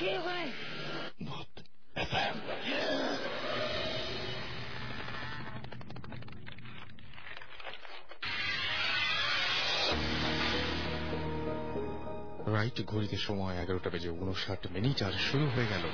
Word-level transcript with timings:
কে 0.00 0.12
ভাই 0.26 0.46
ভূত 1.24 1.52
FM 1.96 2.36
right 12.46 12.78
ঘড়িতে 12.86 13.16
সময় 13.18 13.54
এগারোটা 13.56 13.90
বেজে 13.90 14.10
উনষাট 14.20 14.62
মিনিট 14.70 14.98
আর 15.02 15.14
শুরু 15.20 15.46
হয়ে 15.48 15.68
গেল 15.68 15.84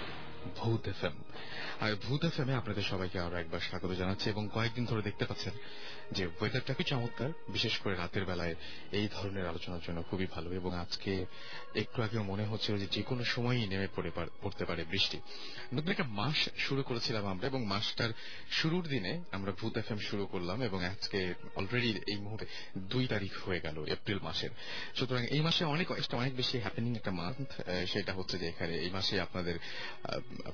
ভূত 0.56 0.82
এফএম 0.88 1.16
আর 1.80 1.94
ভূত 1.94 2.24
এফএম 2.24 2.48
এ 2.48 2.54
আপনাদের 2.54 2.82
সবাইকে 2.82 3.20
আরও 3.20 3.36
একবার 3.36 3.60
স্বাগত 3.60 3.92
জানাচ্ছি 3.92 4.30
এবং 4.30 4.48
কয়েকদিন 4.54 4.84
ধরে 4.84 5.02
দেখতে 5.02 5.24
পাচ্ছেন 5.24 5.52
যে 6.12 6.26
ওয়েদারটা 6.26 6.74
খুব 6.74 6.86
চমৎকার, 6.86 7.30
বিশেষ 7.48 7.78
করে 7.78 7.94
রাতের 7.94 8.24
বেলায় 8.24 8.54
এই 8.92 9.08
ধরনের 9.14 9.46
আলোচনার 9.46 9.80
জন্য 9.86 10.02
খুবই 10.10 10.26
ভালো 10.26 10.52
এবং 10.52 10.74
আজকে 10.74 11.26
একটু 11.74 12.02
আগেও 12.02 12.22
মনে 12.22 12.44
হচ্ছিল 12.44 12.78
যে 12.78 12.86
যে 12.86 13.02
কোনো 13.02 13.24
সময়ই 13.24 13.66
নেমে 13.66 13.88
পড়ে 13.96 14.10
পড়তে 14.42 14.64
পারে 14.64 14.84
বৃষ্টি। 14.84 15.18
নতুন 15.74 15.90
একটা 15.90 16.04
মাস 16.04 16.48
শুরু 16.56 16.82
করেছিলাম 16.82 17.26
আমরা 17.26 17.46
এবং 17.46 17.66
মাসটার 17.66 18.10
শুরুর 18.50 18.84
দিনে 18.88 19.20
আমরা 19.32 19.52
ভূত 19.52 19.76
এফএম 19.76 19.98
শুরু 19.98 20.26
করলাম 20.26 20.62
এবং 20.62 20.84
আজকে 20.84 21.34
অলরেডি 21.54 22.00
এই 22.06 22.16
মুহূর্তে 22.16 22.46
দুই 22.78 23.06
তারিখ 23.06 23.32
হয়ে 23.46 23.60
গেল 23.60 23.84
এপ্রিল 23.86 24.18
মাসের। 24.18 24.50
সুতরাং 24.94 25.24
এই 25.26 25.40
মাসে 25.40 25.64
অনেক 25.64 25.86
অনেক 26.12 26.36
বেশি 26.36 26.58
হ্যাপেনিং 26.58 26.96
একটা 26.96 27.10
মান্থ 27.10 27.50
সেটা 27.86 28.12
হচ্ছে 28.12 28.38
যে 28.38 28.48
এখানে 28.48 28.74
এই 28.74 28.90
মাসে 28.90 29.20
আপনাদের 29.20 29.58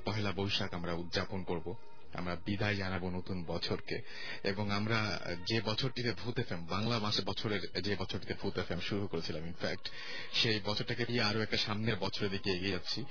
পহেলা 0.05 0.31
বৈশাখ 0.31 0.73
আমরা 0.73 0.93
উদযাপন 1.13 1.41
করব। 1.43 1.67
আমরা 2.13 2.37
বিদায় 2.45 2.75
জানাব 2.75 3.09
নতুন 3.09 3.43
বছরকে। 3.43 4.01
এবং 4.43 4.71
আমরা 4.71 5.19
যে 5.47 5.61
বছরটিতে 5.61 6.11
ভূত 6.11 6.39
এফএম 6.39 6.65
বাংলা 6.65 6.99
মাসে 6.99 7.21
বছরের 7.25 7.81
যে 7.81 7.95
বছরটিতে 7.95 8.33
ভূত 8.33 8.57
এফএম 8.57 8.79
শুরু 8.79 9.07
করেছিলাম 9.07 9.45
ইনফ্যাক্ট 9.45 9.89
সেই 10.33 10.59
বছরটাকে 10.65 11.05
দিয়ে 11.05 11.21
আরও 11.21 11.41
একটা 11.41 11.57
সামনের 11.57 11.95
বছরের 11.95 12.31
দিকে 12.31 12.51
এগিয়ে 12.51 12.71
যাচ্ছি। 12.71 13.05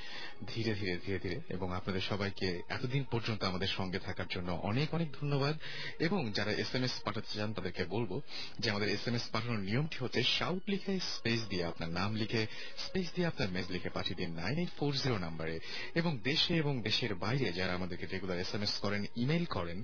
ধীরে 0.46 0.74
ধীরে 0.74 0.96
ধীরে 0.96 1.18
ধীরে। 1.18 1.40
এবং 1.48 1.74
আপনাদের 1.76 2.00
সবাইকে 2.00 2.62
এতদিন 2.68 3.04
পর্যন্ত 3.04 3.44
আমাদের 3.44 3.68
সঙ্গে 3.68 3.98
থাকার 3.98 4.26
জন্য 4.30 4.52
অনেক 4.52 4.94
অনেক 4.94 5.12
ধন্যবাদ। 5.20 5.58
এবং 5.98 6.32
যারা 6.32 6.52
এস 6.52 6.74
এম 6.74 6.84
এস 6.84 7.00
পাঠাতে 7.04 7.38
চান, 7.38 7.52
তাদেরকে 7.52 7.84
বলব 7.84 8.20
যে 8.58 8.70
আমাদের 8.70 8.88
এস 8.88 9.08
এম 9.08 9.14
এস 9.14 9.22
পাঠানোর 9.22 9.58
নিয়মটি 9.58 9.96
হচ্ছে 10.00 10.22
শাউট 10.22 10.62
লিখে 10.68 11.00
স্পেস 11.00 11.40
দিয়ে 11.48 11.64
আপনার 11.64 11.90
নাম 11.90 12.14
লিখে 12.14 12.46
স্পেস 12.78 13.06
দিয়ে 13.14 13.26
আপনার 13.26 13.48
মেজ 13.48 13.64
লিখে 13.70 13.88
পাঠিয়ে 13.88 14.26
দিন 14.26 14.34
নাইন 14.34 14.58
এইট 14.58 14.68
ফোর 14.78 14.94
জিরো 14.94 15.18
নাম্বারে 15.18 15.60
এবং 15.94 16.18
দেশে 16.18 16.56
এবং 16.56 16.82
দেশের 16.82 17.14
বাইরে 17.14 17.52
যারা 17.52 17.72
আমাদেরকে 17.72 18.06
রেগুলার 18.06 18.38
এস 18.38 18.54
এম 18.54 18.62
এস 18.62 18.78
করেন 18.92 19.02
ইমেল 19.16 19.44
করেন 19.46 19.78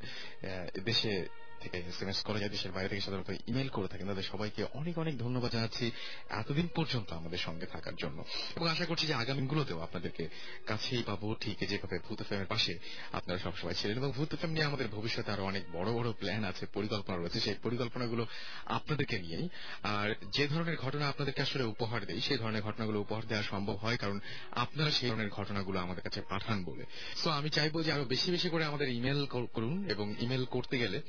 দেশে 0.85 1.13
থেকে 1.61 1.79
এস 1.79 2.03
এম 2.03 2.09
এস 2.09 2.23
করে 2.23 2.39
যায় 2.39 2.51
দেশের 2.51 2.73
বাইরে 2.73 2.89
থেকে 2.89 3.01
সাধারণত 3.01 3.31
ইমেল 3.49 3.69
করে 3.69 3.89
থাকেন। 3.89 4.07
তাদের 4.07 4.23
সবাইকে 4.23 4.65
অনেক 4.75 4.99
অনেক 4.99 5.19
ধন্যবাদ 5.19 5.53
জানাচ্ছি 5.53 5.91
এতদিন 6.29 6.69
পর্যন্ত 6.75 7.13
আমাদের 7.13 7.39
সঙ্গে 7.39 7.67
থাকার 7.67 7.97
জন্য। 7.97 8.25
এবং 8.57 8.69
আশা 8.69 8.87
করছি 8.87 9.07
যে 9.07 9.15
আগামী 9.15 9.39
দিনগুলোতেও 9.39 9.81
আপনাদেরকে 9.81 10.29
কাছেই 10.67 11.03
পাবো। 11.03 11.35
ঠিক 11.41 11.69
যেভাবে 11.69 11.99
ভূত 11.99 12.23
পাশে 12.49 12.79
আপনারা 13.13 13.39
সবসময় 13.39 13.75
ছিলেন। 13.75 13.97
এবং 13.97 14.13
ভূত 14.13 14.45
নিয়ে 14.45 14.65
আমাদের 14.65 14.89
ভবিষ্যতে 14.89 15.33
আরও 15.33 15.45
অনেক 15.45 15.63
বড় 15.73 15.93
বড় 15.93 16.13
প্ল্যান 16.13 16.45
আছে, 16.45 16.67
পরিকল্পনা 16.67 17.17
রয়েছে। 17.17 17.41
সেই 17.41 17.55
পরিকল্পনাগুলো 17.63 18.27
আপনাদেরকে 18.67 19.19
নিয়েই। 19.19 19.49
আর 19.83 20.15
যে 20.33 20.49
ধরনের 20.49 20.77
ঘটনা 20.77 21.09
আপনাদেরকে 21.09 21.43
আসলে 21.43 21.63
উপহার 21.65 22.07
দেয় 22.07 22.21
সেই 22.21 22.39
ধরনের 22.39 22.63
ঘটনাগুলো 22.63 23.01
উপহার 23.01 23.27
দেওয়া 23.27 23.43
সম্ভব 23.43 23.77
হয়, 23.77 23.97
কারণ 23.97 24.21
আপনারা 24.51 24.91
সেই 24.91 25.11
ধরনের 25.11 25.31
ঘটনাগুলো 25.31 25.81
আমাদের 25.81 26.03
কাছে 26.03 26.21
পাঠান 26.21 26.65
বলে। 26.65 26.85
সো 27.17 27.31
আমি 27.31 27.51
চাইব 27.51 27.83
যে 27.83 27.93
আরও 27.93 28.05
বেশি 28.05 28.31
বেশি 28.31 28.49
করে 28.49 28.65
আমাদের 28.65 28.89
ইমেল 28.89 29.27
করুন 29.27 29.91
এবং 29.91 30.15
ইমেল 30.21 30.45
করতে 30.45 30.79
গেলে 30.79 31.03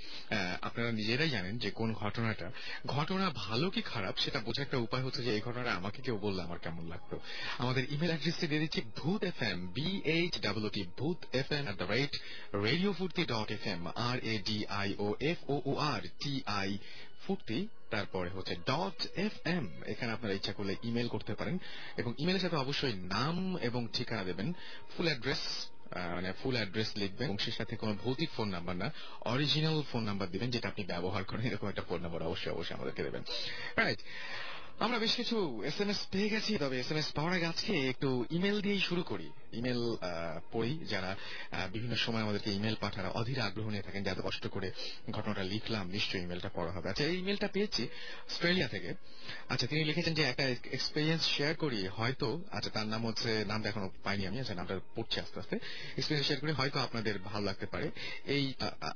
আপনারা 0.62 0.92
নিজেরাই 0.92 1.30
জানেন 1.30 1.58
যে 1.58 1.72
কোন 1.72 1.94
ঘটনাটা। 1.94 2.52
ঘটনা 2.88 3.26
ভালো 3.36 3.70
কি 3.70 3.82
খারাপ 3.82 4.16
সেটা 4.18 4.40
বোঝার 4.40 4.66
একটা 4.66 4.78
উপায় 4.78 5.04
হচ্ছে 5.04 5.22
যে 5.24 5.32
এই 5.34 5.42
ঘটনাটা 5.42 5.72
আমাকে 5.74 6.02
কেউ 6.02 6.18
বললে 6.18 6.42
আমার 6.42 6.60
কেমন 6.60 6.84
লাগতো। 6.88 7.20
আমাদের 7.58 7.84
ইমেল 7.94 8.10
অ্যাড্রেসটি 8.10 8.48
দিয়ে 8.48 8.60
দিচ্ছি 8.60 8.82
Bhoot 8.96 9.24
F 9.24 9.40
M 9.42 9.60
B 9.68 10.02
H 10.06 10.34
double 10.42 10.70
T 10.70 10.84
Bhoot 10.98 11.20
F 11.34 11.52
M 11.52 11.64
at 11.66 11.78
the 11.78 11.88
rate 11.96 12.14
radio 12.68 12.92
Foorti 12.94 13.24
dot 13.26 13.52
F 13.52 13.68
M 13.68 13.82
R 13.88 14.18
A 14.34 14.36
D 14.46 14.58
I 14.82 14.90
O 15.00 15.08
F 15.20 15.40
O 15.50 15.76
R 15.94 16.02
T 16.20 16.34
I 16.46 16.78
Foorti 17.26 17.68
তারপরে 17.90 18.30
হচ্ছে 18.30 18.56
ডট 18.56 19.00
এফ 19.16 19.36
এম 19.48 19.66
এখানে 19.86 20.12
আপনারা 20.12 20.34
ইচ্ছা 20.34 20.54
করলে 20.54 20.74
email 20.84 21.08
করতে 21.08 21.34
পারেন। 21.36 21.56
এবং 21.98 22.14
ইমেলের 22.18 22.42
সাথে 22.42 22.56
অবশ্যই 22.56 22.96
নাম 23.16 23.58
এবং 23.58 23.82
ঠিকানা 23.94 24.24
দেবেন 24.24 24.48
ফুল 24.92 25.08
অ্যাড্রেস 25.08 25.44
মানে 25.96 26.34
ফুল 26.44 26.56
অ্যাড্রেস 26.56 26.92
লিখবেন। 26.96 27.28
এবং 27.28 27.38
সেই 27.38 27.54
সাথে 27.54 27.76
কোনো 27.76 27.96
ভৌতিক 28.04 28.30
ফোন 28.30 28.50
নাম্বার 28.50 28.76
না 28.76 28.94
অরিজিনাল 29.22 29.82
ফোন 29.92 30.04
নাম্বার 30.04 30.32
দিবেন, 30.32 30.52
যেটা 30.52 30.68
আপনি 30.68 30.86
ব্যবহার 30.86 31.24
করেন, 31.24 31.46
এরকম 31.46 31.68
একটা 31.68 31.82
ফোন 31.82 32.02
নাম্বার 32.02 32.24
অবশ্যই 32.24 32.52
অবশ্যই 32.52 32.76
আমাদেরকে 32.76 33.04
দেবেন। 33.04 33.24
রাইট 33.76 34.00
আমরা 34.80 35.00
বেশ 35.00 35.16
কিছু 35.16 35.64
এস 35.64 35.82
এম 35.82 35.90
এস 35.90 36.08
পেয়ে 36.12 36.30
গেছি, 36.30 36.58
তবে 36.58 36.80
এস 36.80 36.92
এম 36.92 36.98
এস 36.98 37.12
পাওয়ার 37.12 37.36
আগে 37.36 37.46
আজকে 37.46 37.90
একটু 37.90 38.26
ইমেল 38.32 38.62
দিয়েই 38.62 38.80
শুরু 38.80 39.04
করি। 39.04 39.30
ইমেল 39.60 39.82
পড়ি 40.52 40.74
যারা 40.92 41.12
বিভিন্ন 41.74 41.96
সময় 41.96 42.24
আমাদেরকে 42.26 42.50
ইমেল 42.52 42.76
পাঠান, 42.84 43.06
অধীর 43.20 43.40
আগ্রহ 43.40 43.70
নিয়ে 43.70 43.86
থাকেন 43.88 44.04
যাতে 44.04 44.22
কষ্ট 44.26 44.48
করে 44.48 44.72
ঘটনাটা 45.12 45.44
লিখলাম, 45.44 45.86
নিশ্চয়ই 45.90 46.24
ইমেলটা 46.24 46.50
পড়া 46.56 46.72
হবে। 46.72 46.90
আচ্ছা 46.90 47.04
এই 47.04 47.16
ইমেলটা 47.18 47.48
পেয়েছি 47.48 47.84
অস্ট্রেলিয়া 48.30 48.68
থেকে। 48.68 48.90
আচ্ছা 49.50 49.68
তিনি 49.68 49.82
লিখেছেন 49.84 50.14
যে 50.14 50.24
একটা 50.24 50.44
এক্সপিরিয়েন্স 50.78 51.24
শেয়ার 51.36 51.54
করি, 51.56 51.88
হয়তো 51.88 52.28
আচ্ছা 52.52 52.70
তার 52.70 52.88
নাম 52.88 53.02
হচ্ছে, 53.08 53.46
নামটা 53.48 53.70
এখনও 53.70 53.90
পাইনি 54.04 54.24
আমি 54.28 54.38
আচ্ছা 54.40 54.56
নামটা 54.56 54.80
পড়ছি 54.96 55.20
আস্তে 55.20 55.38
আস্তে। 55.40 55.56
এক্সপিরিয়েন্স 55.98 56.28
শেয়ার 56.28 56.42
করি, 56.42 56.52
হয়তো 56.52 56.80
আপনাদের 56.80 57.20
ভালো 57.20 57.46
লাগতে 57.46 57.66
পারে। 57.66 57.88
এই 58.26 58.54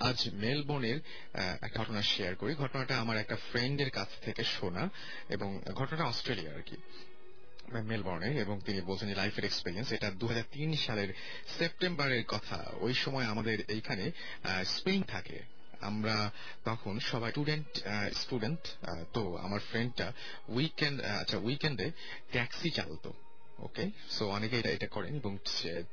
আজ 0.10 0.30
মেলবোর্নের 0.34 1.00
একটা 1.66 1.80
ঘটনা 1.80 2.02
শেয়ার 2.02 2.36
করি। 2.36 2.52
ঘটনাটা 2.56 2.94
আমার 2.98 3.18
একটা 3.18 3.36
ফ্রেন্ডের 3.50 3.90
কাছ 3.90 4.10
থেকে 4.26 4.44
শোনা, 4.44 4.90
এবং 5.30 5.50
ঘটনাটা 5.74 6.06
অস্ট্রেলিয়া 6.06 6.52
আর 6.54 6.62
কি। 6.62 6.78
মেলবোর্নে 7.82 8.28
এবং 8.28 8.62
তিনি 8.66 8.82
বলছেন 8.82 9.10
লাইফের 9.16 9.46
এক্সপিরিয়েন্স 9.46 9.92
এটা 9.92 10.12
দু 10.12 10.28
হাজার 10.28 10.44
তিন 10.52 10.76
সালের 10.76 11.14
সেপ্টেম্বরের 11.58 12.24
কথা। 12.28 12.72
ওই 12.80 12.94
সময় 12.94 13.24
আমাদের 13.24 13.64
এইখানে 13.68 14.12
স্প্রিং 14.66 15.04
থাকে। 15.04 15.40
আমরা 15.82 16.32
তখন 16.66 17.00
সবাই 17.00 17.32
স্টুডেন্ট 17.32 17.68
স্টুডেন্ট 18.16 18.60
তো 19.14 19.38
আমার 19.38 19.60
ফ্রেন্ডটা 19.60 20.14
উইকেন্ড 20.50 21.02
আচ্ছা 21.02 21.38
উইকেন্ডে 21.38 21.92
ট্যাক্সি 22.32 22.70
চালাতো। 22.70 23.14
ওকে? 23.60 23.90
সো 24.10 24.30
অনেকে 24.30 24.60
এটা 24.60 24.70
এটা 24.70 24.88
করেন 24.88 25.16
এবং 25.16 25.38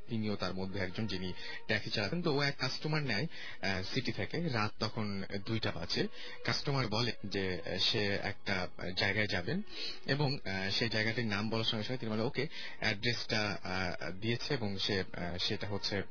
তিনিও 0.09 0.35
তার 0.35 0.53
মধ্যে 0.53 0.79
একজন 0.79 1.07
যিনি 1.07 1.33
ট্যাক্সি 1.67 1.89
চালাতেন। 1.89 2.21
তো 2.21 2.35
ও 2.37 2.41
এক 2.41 2.55
কাস্টমার 2.57 3.03
নেয় 3.03 3.27
সিটি 3.83 4.11
থেকে। 4.11 4.37
রাত 4.49 4.71
তখন 4.79 5.23
দুইটা 5.45 5.71
বাজে। 5.71 6.07
কাস্টমার 6.45 6.87
বলে 6.87 7.11
যে, 7.25 7.61
সে 7.79 8.05
একটা 8.23 8.67
জায়গায় 8.95 9.27
যাবেন 9.27 9.61
এবং 10.05 10.37
সেই 10.71 10.89
জায়গাটির 10.89 11.25
নাম 11.25 11.49
বলার 11.49 11.63
সঙ্গে 11.63 11.83
সঙ্গে 11.83 11.97
তিনি 11.97 12.11
বলে, 12.11 12.21
ওকে 12.21 12.47
অ্যাড্রেসটা 12.79 13.57
দিয়েছে 14.21 14.53
এবং 14.53 14.77
সে 14.77 15.03
সেটা 15.39 15.67
হচ্ছে 15.67 16.01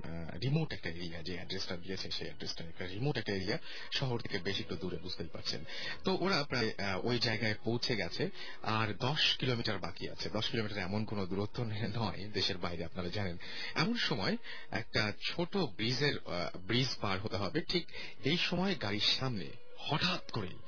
রিমোট 0.42 0.72
একটা 0.72 0.90
এরিয়া 0.90 1.22
যে 1.22 1.34
অ্যাড্রেসটা 1.34 1.76
দিয়েছে, 1.76 2.10
সেই 2.10 2.26
অ্যাড্রেসটা 2.26 2.64
একটা 2.64 2.86
রিমোট 2.86 3.16
একটা 3.18 3.32
এরিয়া 3.32 3.58
শহর 3.92 4.18
থেকে 4.18 4.38
বেশি 4.38 4.60
একটু 4.62 4.76
দূরে, 4.76 4.96
বুঝতেই 4.96 5.28
পারছেন। 5.32 5.64
তো 6.04 6.16
ওরা 6.20 6.44
প্রায় 6.44 6.70
ওই 7.02 7.18
জায়গায় 7.18 7.54
পৌঁছে 7.64 7.96
গেছে। 7.96 8.30
আর 8.62 8.94
দশ 9.00 9.36
কিলোমিটার 9.36 9.78
বাকি 9.78 10.10
আছে। 10.10 10.28
দশ 10.28 10.50
কিলোমিটার 10.50 10.78
এমন 10.78 11.04
কোনো 11.04 11.26
দূরত্ব 11.40 11.64
নয় 11.96 12.28
দেশের 12.32 12.58
বাইরে 12.58 12.82
আপনারা 12.84 13.08
জানেন। 13.08 13.36
এমন 13.74 13.94
সময় 13.94 14.36
একটা 14.70 15.12
ছোট 15.22 15.56
ব্রিজের 15.56 16.14
ব্রিজ 16.58 16.90
পার 17.00 17.20
হতে 17.20 17.36
হবে। 17.36 17.60
ঠিক 17.68 17.84
এই 18.24 18.38
সময় 18.38 18.74
গাড়ির 18.82 19.06
সামনে 19.18 19.46
হঠাৎ 19.78 20.30
করেই, 20.30 20.58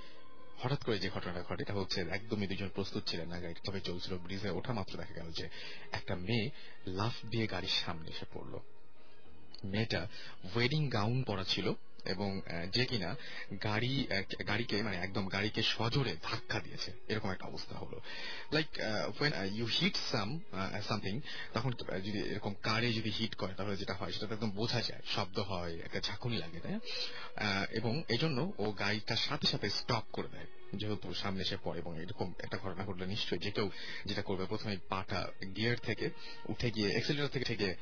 হঠাৎ 0.59 0.81
করে 0.84 0.97
যে 0.99 1.09
ঘটনাটা 1.10 1.43
ঘটে, 1.43 1.62
এটা 1.62 1.75
হচ্ছে 1.75 2.00
একদমই 2.00 2.47
দুজন 2.47 2.69
প্রস্তুত 2.69 3.03
ছিলেন 3.06 3.28
না 3.28 3.41
গাড়ি 3.41 3.55
তবে 3.66 3.81
চলছিল 3.81 4.12
ব্রিজে 4.19 4.50
ওঠা 4.50 4.72
মাত্র 4.72 4.99
দেখা 4.99 5.15
গেল 5.15 5.28
যে 5.33 5.47
একটা 5.93 6.15
মেয়ে 6.16 6.47
লাফ 6.87 7.15
দিয়ে 7.31 7.47
গাড়ির 7.47 7.75
সামনে 7.84 8.09
এসে 8.10 8.27
পড়ল। 8.34 8.54
মেয়েটা 9.65 10.09
ওয়েডিং 10.54 10.83
গাউন 10.89 11.22
পরা 11.22 11.44
ছিল। 11.44 11.66
এবং 12.04 12.40
যে 12.72 12.84
কিনা 12.84 13.16
গাড়ি 13.64 14.06
গাড়িকে 14.48 14.82
মানে 14.82 14.96
একদম 14.96 15.28
গাড়িকে 15.28 15.62
সজোরে 15.62 16.16
ধাক্কা 16.22 16.60
দিয়েছে। 16.60 16.92
এরকম 17.09 17.30
একটা 17.30 17.47
অবস্থা 17.47 17.74
হলো। 17.77 18.00
Like 18.53 18.66
when 19.21 19.32
you 19.54 19.66
hit 19.66 19.97
some 19.97 20.41
something 20.88 21.21
তখন 21.54 21.71
যদি 22.04 22.18
এরকম 22.18 22.54
কারে 22.62 22.92
যদি 22.92 23.10
হিট 23.10 23.34
করে, 23.34 23.54
তাহলে 23.54 23.77
যেটা 23.77 23.94
হয় 23.94 24.12
সেটা 24.12 24.34
একদম 24.34 24.50
বোঝা 24.50 24.80
যায়, 24.80 25.03
শব্দ 25.06 25.38
হয়, 25.38 25.74
একটা 25.84 26.00
ঝাঁকুনি 26.00 26.36
লাগে, 26.38 26.60
তাই 26.60 26.77
এবং 27.72 28.03
এজন্য 28.09 28.53
ও 28.59 28.65
গাড়িটার 28.72 29.16
সাথে 29.16 29.47
সাথে 29.47 29.71
স্টপ 29.71 30.04
করে 30.12 30.28
দেয়। 30.32 30.47
যেহেতু 30.74 31.15
সামনে 31.15 31.42
এসে 31.42 31.57
পড়ে 31.65 31.78
এবং 31.78 32.03
এরকম 32.03 32.33
একটা 32.39 32.59
ঘটনা 32.59 32.84
ঘটলে 32.84 33.07
নিশ্চয়ই 33.07 33.39
যে 33.39 33.51
কেউ 33.51 33.71
যেটা 34.07 34.22
করবে 34.22 34.47
প্রথমে 34.47 34.77
পাটা 34.89 35.28
গিয়ার 35.57 35.77
থেকে 35.77 36.10
উঠে 36.48 36.71
গিয়ে 36.71 36.89
এক্সেলেটার 36.91 37.28
থেকে 37.28 37.45
থেকে 37.45 37.74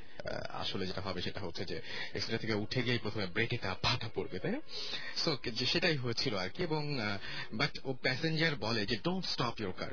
আসলে 0.48 0.86
যেটা 0.86 1.00
হবে 1.00 1.22
সেটা 1.22 1.40
হচ্ছে 1.40 1.64
যে 1.64 1.76
এক্সেলেটার 2.14 2.38
থেকে 2.38 2.54
উঠে 2.54 2.82
গিয়ে 2.82 2.98
প্রথমে 2.98 3.26
ব্রেকে 3.26 3.58
তা 3.58 3.74
পাটা 3.74 4.08
পড়বে, 4.14 4.38
তাই 4.38 4.52
না? 4.52 4.60
সো 5.16 5.36
সেটাই 5.66 5.96
হয়েছিল 5.96 6.36
আর 6.36 6.48
কি 6.48 6.62
এবং 6.62 6.98
বাট 7.54 7.78
ও 7.84 7.92
প্যাসেঞ্জার 7.92 8.56
বলে 8.56 8.86
যে 8.86 8.96
don't 8.96 9.26
stop 9.26 9.54
your 9.58 9.72
car 9.78 9.90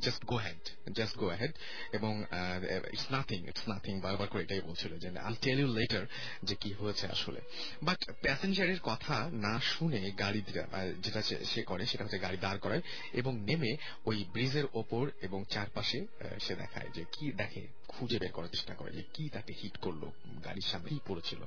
just 0.00 0.24
go 0.24 0.36
ahead 0.36 0.90
just 0.92 1.16
go 1.18 1.26
ahead 1.26 1.52
এবং 1.92 2.24
ইটস 2.92 3.06
নাথিং 3.10 3.48
ইটস 3.48 3.68
নাথিং 3.68 4.00
বারবার 4.00 4.28
করে 4.28 4.42
এটাই 4.42 4.60
বলছিল 4.60 4.98
যে 4.98 5.08
আই 5.18 5.34
টেল 5.42 5.58
ইউ 5.60 5.68
লেটার 5.74 6.06
যে 6.42 6.54
কি 6.54 6.72
হয়েছে 6.72 7.06
আসলে. 7.06 7.40
বাট 7.82 8.10
প্যাসেঞ্জারের 8.22 8.80
কথা 8.82 9.30
না 9.32 9.60
শুনে 9.60 10.10
গাড়ি 10.10 10.42
যেটা 11.02 11.22
সে 11.22 11.62
করে 11.62 11.86
সেটা 11.86 12.04
হচ্ছে 12.04 12.18
গাড়ি 12.18 12.36
দাঁড় 12.36 12.58
করায় 12.58 12.82
এবং 13.12 13.40
নেমে 13.40 13.76
ওই 14.06 14.24
ব্রিজের 14.32 14.64
ওপর 14.74 15.10
এবং 15.22 15.44
চারপাশে 15.50 16.06
সে 16.40 16.54
দেখায় 16.54 16.90
যে 16.94 17.04
কি 17.12 17.32
দেখে, 17.32 17.66
খুঁজে 17.88 18.18
বের 18.18 18.32
করার 18.32 18.48
চেষ্টা 18.48 18.74
করে 18.74 18.90
যে 18.92 19.02
কি 19.14 19.28
তাকে 19.28 19.52
হিট 19.62 19.76
করল, 19.76 20.02
গাড়ির 20.44 20.66
সামনে 20.66 20.88
কি 20.88 20.98
পড়েছিল। 21.06 21.40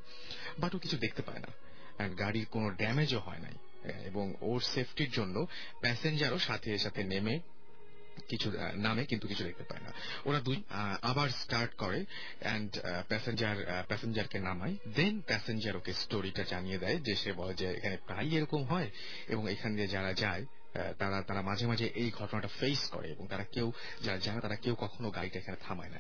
বাট 0.60 0.76
ও 0.76 0.78
কিছু 0.78 0.98
দেখতে 0.98 1.22
পায় 1.22 1.40
না। 1.40 2.10
গাড়ির 2.20 2.46
কোনো 2.46 2.70
ড্যামেজও 2.70 3.20
হয় 3.20 3.40
নাই। 3.40 3.56
এবং 4.06 4.34
ওর 4.42 4.62
সেফটির 4.62 5.12
জন্য 5.12 5.46
প্যাসেঞ্জারও 5.82 6.40
সাথে 6.40 6.78
সাথে 6.78 7.04
নেমে 7.04 7.40
কিছু 8.28 8.52
নামে 8.76 9.06
কিন্তু 9.06 9.28
কিছু 9.28 9.44
দেখতে 9.44 9.64
পায় 9.64 9.82
না। 9.82 9.92
ওরা 10.26 10.40
দুই 10.40 10.64
আবার 11.02 11.30
স্টার্ট 11.30 11.72
করে 11.76 12.06
অ্যান্ড 12.40 12.80
প্যাসেঞ্জার 13.08 13.84
প্যাসেঞ্জারকে 13.88 14.40
নামায়। 14.40 14.76
দেন 14.96 15.22
প্যাসেঞ্জার 15.22 15.76
ওকে 15.78 15.94
স্টোরিটা 15.94 16.44
জানিয়ে 16.44 16.78
দেয় 16.78 16.98
যে 16.98 17.16
সে 17.16 17.34
বলে 17.34 17.54
যে 17.54 17.68
এখানে 17.72 17.98
প্রায় 18.06 18.30
এরকম 18.30 18.64
হয় 18.64 18.90
এবং 19.28 19.52
এখান 19.52 19.76
দিয়ে 19.76 19.88
যারা 19.88 20.14
যায় 20.14 20.46
তারা 20.74 21.22
তারা 21.22 21.42
মাঝে 21.42 21.66
মাঝে 21.68 21.86
এই 21.96 22.12
ঘটনাটা 22.12 22.48
ফেস 22.48 22.82
করে 22.90 23.08
এবং 23.12 23.28
তারা 23.28 23.44
কেউ, 23.44 23.72
যারা 24.04 24.18
জানে 24.18 24.40
তারা 24.42 24.56
কেউ 24.56 24.76
কখনো 24.76 25.12
গাড়িটা 25.12 25.40
এখানে 25.40 25.58
থামায় 25.62 25.90
না। 25.90 26.00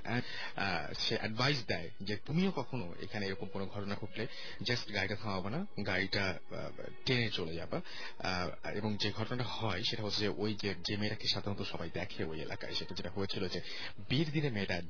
সে 1.00 1.18
অ্যাডভাইস 1.18 1.60
দেয় 1.68 1.90
যে 2.02 2.16
তুমিও 2.18 2.52
কখনো 2.52 2.94
এখানে 3.02 3.26
এরকম 3.26 3.48
কোনো 3.48 3.66
ঘটনা 3.66 3.96
ঘটলে 4.02 4.28
জাস্ট 4.62 4.94
গাড়িটা 4.94 5.16
থামাবো 5.16 5.50
না, 5.50 5.66
গাড়িটা 5.86 6.40
টেনে 7.06 7.30
চলে 7.30 7.54
যাবা। 7.56 7.82
এবং 8.74 8.98
যে 8.98 9.12
ঘটনাটা 9.12 9.44
হয় 9.44 9.82
সেটা 9.84 10.04
হচ্ছে 10.04 10.28
ওই 10.28 10.52
যে 10.88 10.98
মেয়েটাকে 10.98 11.28
সাধারণত 11.34 11.62
সবাই 11.62 11.90
দেখে 11.94 12.24
ওই 12.24 12.42
এলাকায়, 12.42 12.74
সেটা 12.74 12.96
যেটা 12.96 13.10
হয়েছিল 13.10 13.48
যে 13.48 13.62
বিয়ের 14.10 14.32
দিনে 14.32 14.50
মেয়েটা 14.50 14.82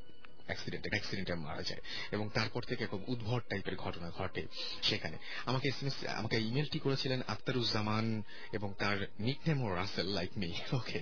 অ্যাক্সিডেন্ট 0.49 0.85
অ্যাক্সিডেন্টে 0.93 1.35
মারা 1.45 1.63
যায়। 1.69 1.81
এবং 2.15 2.25
তারপর 2.33 2.61
থেকে 2.69 2.83
খুব 2.91 3.01
উদ্ভট 3.07 3.43
টাইপের 3.49 3.75
ঘটনা 3.75 4.07
ঘটে 4.17 4.43
সেখানে। 4.89 5.17
আমাকে 5.45 5.65
এসএমএস 5.67 5.97
আমাকে 6.19 6.37
ইমেলটি 6.49 6.79
করেছিলেন 6.85 7.19
আক্তারুজ্জামান 7.27 8.05
এবং 8.57 8.69
তার 8.79 8.97
nickname 9.19 9.59
Russell 9.75 10.07
like 10.17 10.31
me 10.37 10.49
okay 10.73 11.01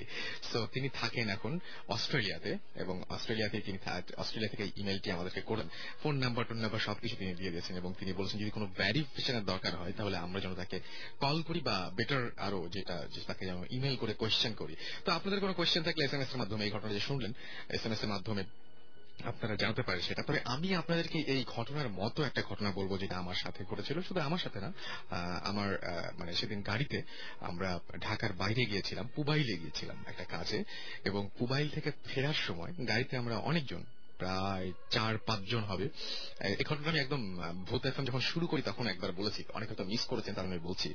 so 0.52 0.60
তিনি 0.74 0.88
থাকেন 0.94 1.26
এখন 1.30 1.54
অস্ট্রেলিয়াতে 1.88 2.52
এবং 2.76 2.96
অস্ট্রেলিয়াতে 3.10 3.58
তিনি 3.68 3.78
অস্ট্রেলিয়া 4.18 4.52
থেকে 4.54 4.66
ইমেলটি 4.82 5.08
আমাদেরকে 5.12 5.42
করেন। 5.42 5.68
ফোন 6.04 6.16
নাম্বার 6.16 6.44
টোন 6.48 6.58
নাম্বার 6.58 6.80
সবকিছু 6.80 7.16
তিনি 7.16 7.34
দিয়ে 7.34 7.52
দিয়েছেন 7.52 7.76
এবং 7.78 7.90
তিনি 8.00 8.12
বলেছেন, 8.14 8.38
যদি 8.40 8.52
কোনো 8.52 8.68
ভ্যারিফিকেশনের 8.78 9.46
দরকার 9.46 9.74
হয়, 9.76 9.94
তাহলে 9.98 10.18
আমরা 10.18 10.40
যেন 10.40 10.54
তাকে 10.56 10.78
কল 11.20 11.38
করি 11.48 11.60
বা 11.60 11.78
বেটার 11.96 12.24
আরও 12.38 12.60
যেটা 12.70 12.96
তাকে 13.28 13.44
যেন 13.46 13.60
ইমেল 13.72 13.96
করে 13.96 14.14
কোয়েশ্চেন 14.14 14.54
করি। 14.54 14.76
তো 15.06 15.10
আপনাদের 15.12 15.40
কোনো 15.40 15.54
কোয়েশ্চেন 15.54 15.84
থাকলে 15.84 16.02
এস 16.06 16.14
এম 16.14 16.22
এস 16.22 16.32
এর 16.34 16.40
মাধ্যমে 16.42 16.64
এই 16.66 16.72
ঘটনা 16.72 16.92
যে 16.98 17.00
শুনলেন। 17.00 17.32
এস 17.70 17.84
এম 17.86 17.92
এস 17.92 18.02
এর 18.04 18.10
মাধ্যমে 18.10 18.44
আপনারা 19.26 19.56
জানতে 19.56 19.82
পারে 19.82 20.02
সেটা। 20.02 20.24
তবে 20.24 20.40
আমি 20.46 20.76
আপনাদেরকে 20.76 21.20
এই 21.20 21.44
ঘটনার 21.48 21.90
মতো 21.90 22.24
একটা 22.24 22.42
ঘটনা 22.42 22.72
বলব 22.72 22.98
যেটা 22.98 23.18
আমার 23.18 23.36
সাথে 23.36 23.64
ঘটেছিল। 23.64 24.02
শুধু 24.02 24.20
আমার 24.20 24.38
সাথে 24.38 24.60
না 24.60 24.74
আমার 25.44 25.70
মানে 26.18 26.34
সেদিন 26.36 26.62
গাড়িতে 26.62 27.02
আমরা 27.40 27.80
ঢাকার 28.02 28.34
বাইরে 28.34 28.66
গিয়েছিলাম, 28.66 29.10
পুবাইলে 29.16 29.58
গিয়েছিলাম 29.58 30.04
একটা 30.08 30.24
কাজে। 30.24 30.64
এবং 31.06 31.30
পুবাইল 31.38 31.70
থেকে 31.70 31.92
ফেরার 32.06 32.34
সময় 32.34 32.74
গাড়িতে 32.88 33.18
আমরা 33.18 33.38
অনেকজন 33.38 33.84
প্রায় 34.18 34.72
চার 34.90 35.18
পাঁচজন 35.18 35.60
হবে। 35.60 35.90
ঘটনা 36.66 36.90
আমি 36.90 37.00
একদম, 37.00 37.22
ভূত 37.68 37.86
এফএম 37.86 38.06
যখন 38.06 38.20
শুরু 38.20 38.48
করি 38.48 38.62
তখন 38.62 38.88
একবার 38.88 39.12
বলেছি, 39.12 39.44
অনেক 39.54 39.70
হয়তো 39.70 39.84
মিস 39.84 40.06
করেছেন, 40.06 40.34
তার 40.36 40.46
আমি 40.46 40.60
বলছি। 40.60 40.94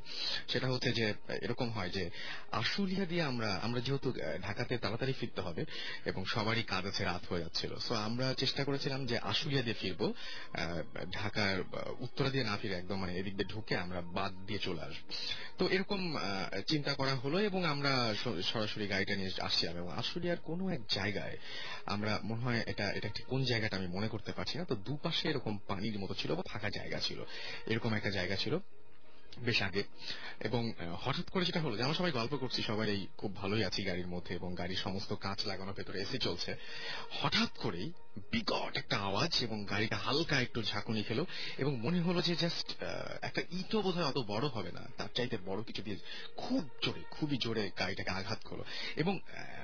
সেটা 0.48 0.66
হচ্ছে 0.68 0.92
যে, 0.92 1.14
এরকম 1.42 1.70
হয় 1.70 1.90
যে, 1.90 2.10
আশুলিয়া 2.52 3.04
দিয়ে 3.04 3.22
আমরা 3.22 3.60
আমরা 3.62 3.80
যেহেতু 3.80 4.12
ঢাকাতে 4.42 4.78
তাড়াতাড়ি 4.78 5.12
ফিরতে 5.12 5.40
হবে 5.40 5.64
এবং 6.04 6.24
সবারই 6.24 6.62
কাজ 6.62 6.86
আছে, 6.86 7.04
রাত 7.04 7.22
হয়ে 7.30 7.40
যাচ্ছিল। 7.40 7.76
সো 7.76 7.94
আমরা 7.94 8.34
চেষ্টা 8.34 8.64
করেছিলাম 8.64 9.06
যে 9.06 9.18
আশুলিয়া 9.18 9.62
দিয়ে 9.62 9.74
ফিরবো। 9.74 10.14
ঢাকার 11.10 11.56
উত্তরা 11.98 12.30
দিয়ে 12.30 12.44
না 12.44 12.56
ফিরে 12.62 12.74
একদম 12.74 13.00
মানে 13.00 13.18
এদিক 13.18 13.36
দিয়ে 13.36 13.48
ঢুকে 13.48 13.76
আমরা 13.76 14.00
বাদ 14.00 14.32
দিয়ে 14.46 14.58
চলে 14.58 14.82
আসব। 14.82 15.04
তো 15.58 15.68
এরকম 15.68 16.16
চিন্তা 16.66 16.94
করা 16.94 17.14
হলো 17.14 17.38
এবং 17.38 17.64
আমরা 17.64 18.14
সরাসরি 18.42 18.86
গাড়িটা 18.86 19.16
নিয়ে 19.16 19.30
আসছিলাম 19.40 19.76
এবং 19.76 19.92
আশুলিয়ার 19.92 20.36
কোনো 20.36 20.68
এক 20.68 20.80
জায়গায় 20.88 21.38
আমরা 21.86 22.20
মনে 22.24 22.42
হয় 22.42 22.62
এটা 22.66 22.90
এটা 22.90 23.08
ঠিক 23.14 23.26
কোন 23.26 23.44
জায়গাটা 23.44 23.76
আমি 23.76 23.86
মনে 23.86 24.08
করতে 24.08 24.32
পারছি 24.32 24.58
না, 24.58 24.64
তো 24.64 24.74
দুপাশে 24.74 25.28
এরকম 25.28 25.58
পানির 25.68 25.98
মতো 25.98 26.14
ছিল 26.14 26.34
বা 26.34 26.42
ফাঁকা 26.48 26.70
জায়গা 26.70 26.98
ছিল। 26.98 27.24
এরকম 27.66 27.94
একটা 27.94 28.10
জায়গা 28.10 28.36
ছিল। 28.36 28.58
বেশ 29.38 29.62
আগে। 29.62 29.82
এবং 30.40 30.72
হঠাৎ 31.00 31.30
করে 31.30 31.44
যেটা 31.44 31.60
হলো 31.60 31.76
যে 31.76 31.94
সবাই 31.94 32.12
গল্প 32.12 32.36
করছি, 32.36 32.62
সবাই 32.62 32.90
এই 32.90 33.06
খুব 33.16 33.36
ভালোই 33.36 33.64
আছি 33.64 33.84
গাড়ির 33.84 34.06
মধ্যে 34.06 34.34
এবং 34.34 34.54
গাড়ির 34.54 34.76
সমস্ত 34.76 35.12
কাঁচ 35.12 35.46
লাগানো 35.46 35.72
ভেতরে 35.72 36.02
এসি 36.02 36.18
চলছে। 36.18 36.54
হঠাৎ 37.20 37.48
করেই 37.56 37.92
বিকট 38.30 38.76
একটা 38.76 38.98
আওয়াজ 38.98 39.38
এবং 39.40 39.64
গাড়িটা 39.70 39.96
হালকা 39.96 40.40
একটু 40.40 40.62
ঝাঁকুনি 40.62 41.02
খেলো 41.02 41.26
এবং 41.58 41.80
মনে 41.80 42.00
হলো 42.00 42.22
যে 42.22 42.36
জাস্ট 42.36 42.82
একটা 43.22 43.42
ইটও 43.50 43.82
বোধ 43.82 43.98
অত 43.98 44.18
বড় 44.18 44.46
হবে 44.46 44.72
না, 44.72 44.80
তার 44.96 45.08
চাইতে 45.14 45.38
বড় 45.46 45.62
কিছু 45.62 45.82
দিয়ে 45.82 45.96
খুব 46.36 46.68
জোরে, 46.82 47.00
খুবই 47.10 47.36
জোরে 47.40 47.70
গাড়িটাকে 47.78 48.10
আঘাত 48.10 48.38
করল। 48.44 48.62
এবং 48.96 49.20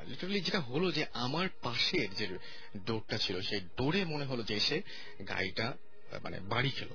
লিটারালি 0.06 0.40
যেটা 0.40 0.60
হলো 0.60 0.92
যে 0.92 1.06
আমার 1.12 1.48
পাশের 1.62 2.14
যে 2.14 2.38
ডোরটা 2.86 3.18
ছিল, 3.18 3.40
সেই 3.40 3.60
ডোরে 3.60 4.04
মনে 4.04 4.24
হলো 4.24 4.42
যে 4.42 4.54
এসে 4.54 4.82
গাড়িটা 5.28 5.74
মানে 6.22 6.40
বাড়ি 6.40 6.70
খেলো। 6.70 6.94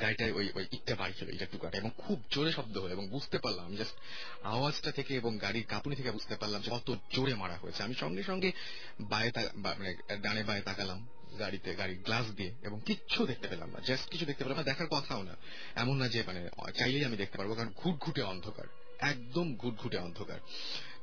গাড়িটায় 0.00 0.32
ওই 0.32 0.46
ওই 0.54 0.64
ইটটা 0.72 0.94
বাড়ি 0.94 1.14
ছিল 1.18 1.28
ইটার 1.28 1.50
টুকাটা 1.52 1.78
এবং 1.78 1.90
খুব 1.98 2.22
জোরে 2.30 2.52
শব্দ 2.52 2.78
হলো 2.78 2.92
এবং 2.92 3.08
বুঝতে 3.08 3.38
পারলাম 3.38 3.76
জাস্ট 3.76 3.94
আওয়াজটা 4.42 4.90
থেকে 4.92 5.16
এবং 5.16 5.38
গাড়ির 5.38 5.66
কাঁপুনি 5.68 5.94
থেকে 5.96 6.10
বুঝতে 6.10 6.36
পারলাম 6.36 6.60
যে 6.62 6.70
কত 6.70 6.96
জোরে 7.12 7.34
মারা 7.34 7.56
হয়েছে। 7.56 7.82
আমি 7.82 7.94
সঙ্গে 7.94 8.22
সঙ্গে 8.22 8.52
বায়ে 9.00 9.30
মানে 9.78 10.18
ডানে 10.20 10.42
বায়ে 10.42 10.62
তাকালাম 10.62 11.06
গাড়িতে, 11.38 11.74
গাড়ির 11.74 11.98
গ্লাস 11.98 12.26
দিয়ে 12.36 12.52
এবং 12.62 12.80
কিচ্ছু 12.86 13.26
দেখতে 13.26 13.48
পেলাম 13.48 13.70
না 13.70 13.78
জাস্ট 13.80 14.10
কিছু 14.10 14.24
দেখতে 14.24 14.44
পেলাম 14.44 14.58
না, 14.58 14.62
দেখার 14.62 14.86
কথাও 14.86 15.22
না। 15.22 15.36
এমন 15.76 15.96
না 15.96 16.08
যে 16.08 16.22
মানে 16.26 16.40
চাইলেই 16.78 17.04
আমি 17.04 17.16
দেখতে 17.16 17.38
পারব, 17.38 17.54
কারণ 17.54 17.70
ঘুটঘুটে 17.76 18.22
অন্ধকার, 18.22 18.66
একদম 18.98 19.56
ঘুটঘুটে 19.56 19.98
অন্ধকার। 19.98 20.40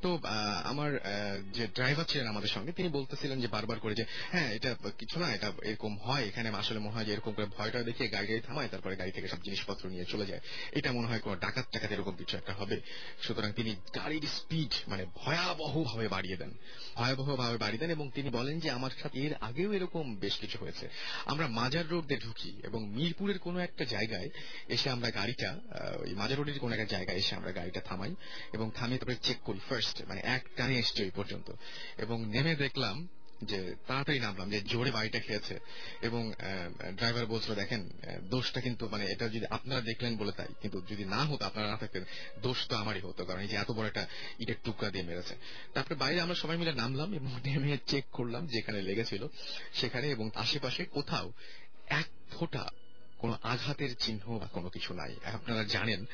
তো 0.01 0.19
আমার 0.63 0.90
যে 1.54 1.68
ড্রাইভার 1.68 2.06
ছিলেন 2.06 2.28
আমাদের 2.28 2.50
সঙ্গে, 2.50 2.72
তিনি 2.72 2.90
বলতেছিলেন 2.90 3.42
যে 3.42 3.48
বারবার 3.48 3.80
করে 3.80 3.96
যে 3.96 4.06
হ্যাঁ 4.31 4.50
এটা 4.54 4.75
কিছু 4.98 5.19
না, 5.19 5.28
এটা 5.34 5.51
এরকম 5.63 5.98
হয়, 5.98 6.24
এখানে 6.28 6.50
আসলে 6.50 6.80
মনে 6.80 6.96
হয় 6.96 7.06
যে 7.06 7.13
এরকম 7.13 7.31
করে 7.34 7.48
ভয়টা 7.57 7.84
দেখিয়ে 7.84 8.10
গাড়ি 8.10 8.28
থামায়, 8.48 8.68
তারপরে 8.68 8.96
গাড়ি 8.96 9.12
থেকে 9.12 9.28
সব 9.28 9.42
জিনিসপত্র 9.42 9.90
নিয়ে 9.90 10.06
চলে 10.06 10.25
যায়। 10.25 10.42
এটা 10.72 10.92
মনে 10.92 11.07
হয় 11.07 11.19
কোন 11.19 11.31
ডাকাত 11.40 11.66
টাকাত 11.72 11.92
এরকম 11.92 12.16
কিছু 12.16 12.38
একটা 12.38 12.54
হবে। 12.54 12.78
সুতরাং 13.22 13.51
তিনি 13.51 13.72
গাড়ির 13.96 14.25
স্পিড 14.28 14.74
মানে 14.88 15.06
ভয়াবহ 15.16 15.84
ভাবে 15.84 16.07
বাড়িয়ে 16.07 16.38
দেন। 16.38 16.52
ভয়াবহ 16.95 17.36
ভাবে 17.36 17.57
বাড়িয়ে 17.57 17.80
দেন 17.80 17.92
এবং 17.92 18.12
তিনি 18.16 18.30
বলেন 18.30 18.60
যে, 18.60 18.69
আমার 18.72 18.92
সাথে 19.02 19.18
এর 19.19 19.34
আগেও 19.42 19.74
এরকম 19.74 20.16
বেশ 20.16 20.36
কিছু 20.38 20.57
হয়েছে। 20.62 20.90
আমরা 21.25 21.48
মাজার 21.48 21.86
রোড 21.90 22.06
ঢুকি 22.25 22.52
এবং 22.63 22.90
মিরপুরের 22.90 23.40
কোনো 23.40 23.60
একটা 23.60 23.84
জায়গায় 23.86 24.30
এসে 24.68 24.90
আমরা 24.90 25.10
গাড়িটা 25.12 25.50
মাজার 26.16 26.38
রোডের 26.38 26.60
কোনো 26.60 26.74
একটা 26.75 26.90
জায়গায় 26.95 27.18
এসে 27.18 27.36
আমরা 27.36 27.52
গাড়িটা 27.52 27.81
থামাই 27.81 28.16
এবং 28.54 28.72
থামিয়ে 28.75 29.00
তারপরে 29.00 29.18
চেক 29.22 29.38
করি 29.44 29.60
ফার্স্ট 29.69 29.89
মানে 30.08 30.22
এক 30.24 30.44
টানে 30.56 30.80
এসছে 30.80 31.04
ওই 31.04 31.12
পর্যন্ত। 31.16 31.52
এবং 31.98 32.26
নেমে 32.26 32.56
দেখলাম 32.56 33.08
যে 33.44 33.76
তাড়াতাড়ি 33.88 34.19
নামলাম, 34.19 34.50
যে 34.50 34.62
জোরে 34.62 34.92
বাড়িটা 34.92 35.19
খেয়েছে। 35.19 35.60
এবং 36.02 36.34
ড্রাইভার 36.96 37.26
বলছিল, 37.26 37.56
দেখেন 37.56 37.90
দোষটা 38.30 38.62
কিন্তু 38.62 38.90
মানে 38.90 39.12
এটা 39.12 39.28
যদি 39.28 39.46
আপনারা 39.50 39.81
দেখলেন 39.81 40.18
বলে 40.18 40.31
তাই, 40.31 40.48
কিন্তু 40.62 40.81
যদি 40.90 41.06
না 41.06 41.26
হতো, 41.26 41.46
আপনারা 41.46 41.68
না 41.68 41.78
থাকতেন, 41.78 42.04
দোষ 42.42 42.68
তো 42.68 42.76
আমারই 42.76 43.00
হতো, 43.00 43.26
কারণ 43.26 43.40
এই 43.40 43.48
যে 43.48 43.56
এত 43.56 43.72
বড় 43.72 43.88
একটা 43.88 44.08
ইটের 44.40 44.56
টুকরা 44.64 44.90
দিয়ে 44.90 45.04
মেরেছে। 45.04 45.36
তারপরে 45.74 45.96
বাইরে 45.96 46.22
আমরা 46.22 46.36
সবাই 46.36 46.58
মিলে 46.58 46.74
নামলাম 46.74 47.14
এবং 47.14 47.31
নেমে 47.46 47.78
চেক 47.88 48.06
করলাম 48.12 48.48
যেখানে 48.48 48.81
লেগেছিল 48.81 49.28
সেখানে 49.74 50.08
এবং 50.08 50.30
আশেপাশে 50.36 50.86
কোথাও 50.86 51.34
এক 51.88 52.06
ফোঁটা 52.31 52.69
কোনো 53.19 53.38
আঘাতের 53.44 53.95
চিহ্ন 53.99 54.40
বা 54.40 54.47
কোনো 54.47 54.69
কিছু 54.69 54.94
নাই। 54.94 55.16
আপনারা 55.33 55.64
জানেন 55.64 56.06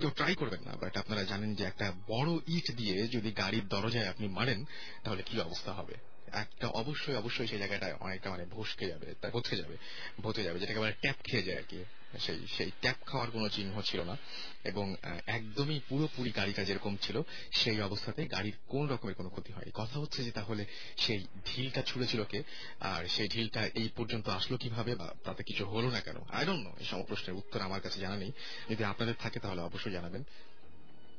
কেউ 0.00 0.10
ট্রাই 0.10 0.34
করবেন 0.34 0.60
না 0.64 0.72
বাট 0.80 0.96
আপনারা 0.96 1.22
জানেন 1.22 1.54
যে 1.54 1.64
একটা 1.64 1.92
বড় 2.06 2.30
ইট 2.48 2.76
দিয়ে 2.76 3.08
যদি 3.08 3.30
গাড়ির 3.32 3.68
দরজায় 3.68 4.08
আপনি 4.08 4.28
মারেন, 4.28 4.64
তাহলে 5.04 5.22
কি 5.22 5.40
অবস্থা 5.40 5.72
হবে? 5.72 6.09
একটা 6.32 6.68
অবশ্যই 6.68 7.14
অবশ্যই 7.14 7.46
সেই 7.46 7.58
জায়গাটা 7.58 7.96
অনেকটা 8.00 8.30
মানে 8.30 8.44
ভসকে 8.44 8.86
যাবে 8.86 9.14
ভসকে 9.32 9.56
যাবে, 9.56 9.76
ভসে 10.20 10.42
যাবে, 10.42 10.60
যেটাকে 10.60 10.78
বলে 10.78 10.92
ট্যাপ 10.92 11.16
খেয়ে 11.24 11.42
যায় 11.42 11.58
আর 11.58 11.62
কি। 11.68 11.84
সেই 12.18 12.46
সেই 12.46 12.70
ট্যাপ 12.80 12.96
খাওয়ার 13.06 13.30
কোনো 13.30 13.48
চিহ্ন 13.48 13.82
ছিল 13.82 14.02
না 14.02 14.16
এবং 14.64 14.96
একদমই 15.26 15.80
পুরোপুরি 15.88 16.30
গাড়িটা 16.30 16.64
যেরকম 16.64 16.96
ছিল, 16.96 17.22
সেই 17.52 17.80
অবস্থাতে 17.80 18.26
গাড়ির 18.26 18.52
কোন 18.68 18.88
রকমের 18.88 19.14
কোনো 19.14 19.28
ক্ষতি 19.28 19.52
হয়নি। 19.52 19.70
কথা 19.74 20.00
হচ্ছে 20.00 20.24
যে 20.24 20.30
তাহলে 20.30 20.66
সেই 20.96 21.26
ঢিলটা 21.46 21.82
ছুড়েছিল 21.82 22.24
কে? 22.24 22.42
আর 22.80 23.08
সেই 23.08 23.28
ঢিলটা 23.28 23.66
এই 23.66 23.88
পর্যন্ত 23.96 24.28
আসলো 24.28 24.58
কীভাবে 24.58 24.94
বা 24.94 25.14
তাতে 25.24 25.42
কিছু 25.42 25.66
হলো 25.66 25.90
না 25.90 26.00
কেন? 26.00 26.16
আই 26.28 26.46
ডোন্ট 26.46 26.68
নো 26.68 26.74
এই 26.78 26.86
সব 26.86 27.04
প্রশ্নের 27.04 27.36
উত্তর 27.36 27.60
আমার 27.60 27.80
কাছে 27.80 28.00
জানা 28.00 28.16
নেই। 28.16 28.32
যদি 28.70 28.84
আপনাদের 28.84 29.14
থাকে 29.18 29.40
তাহলে 29.40 29.60
অবশ্যই 29.60 29.92
জানাবেন। 29.92 30.24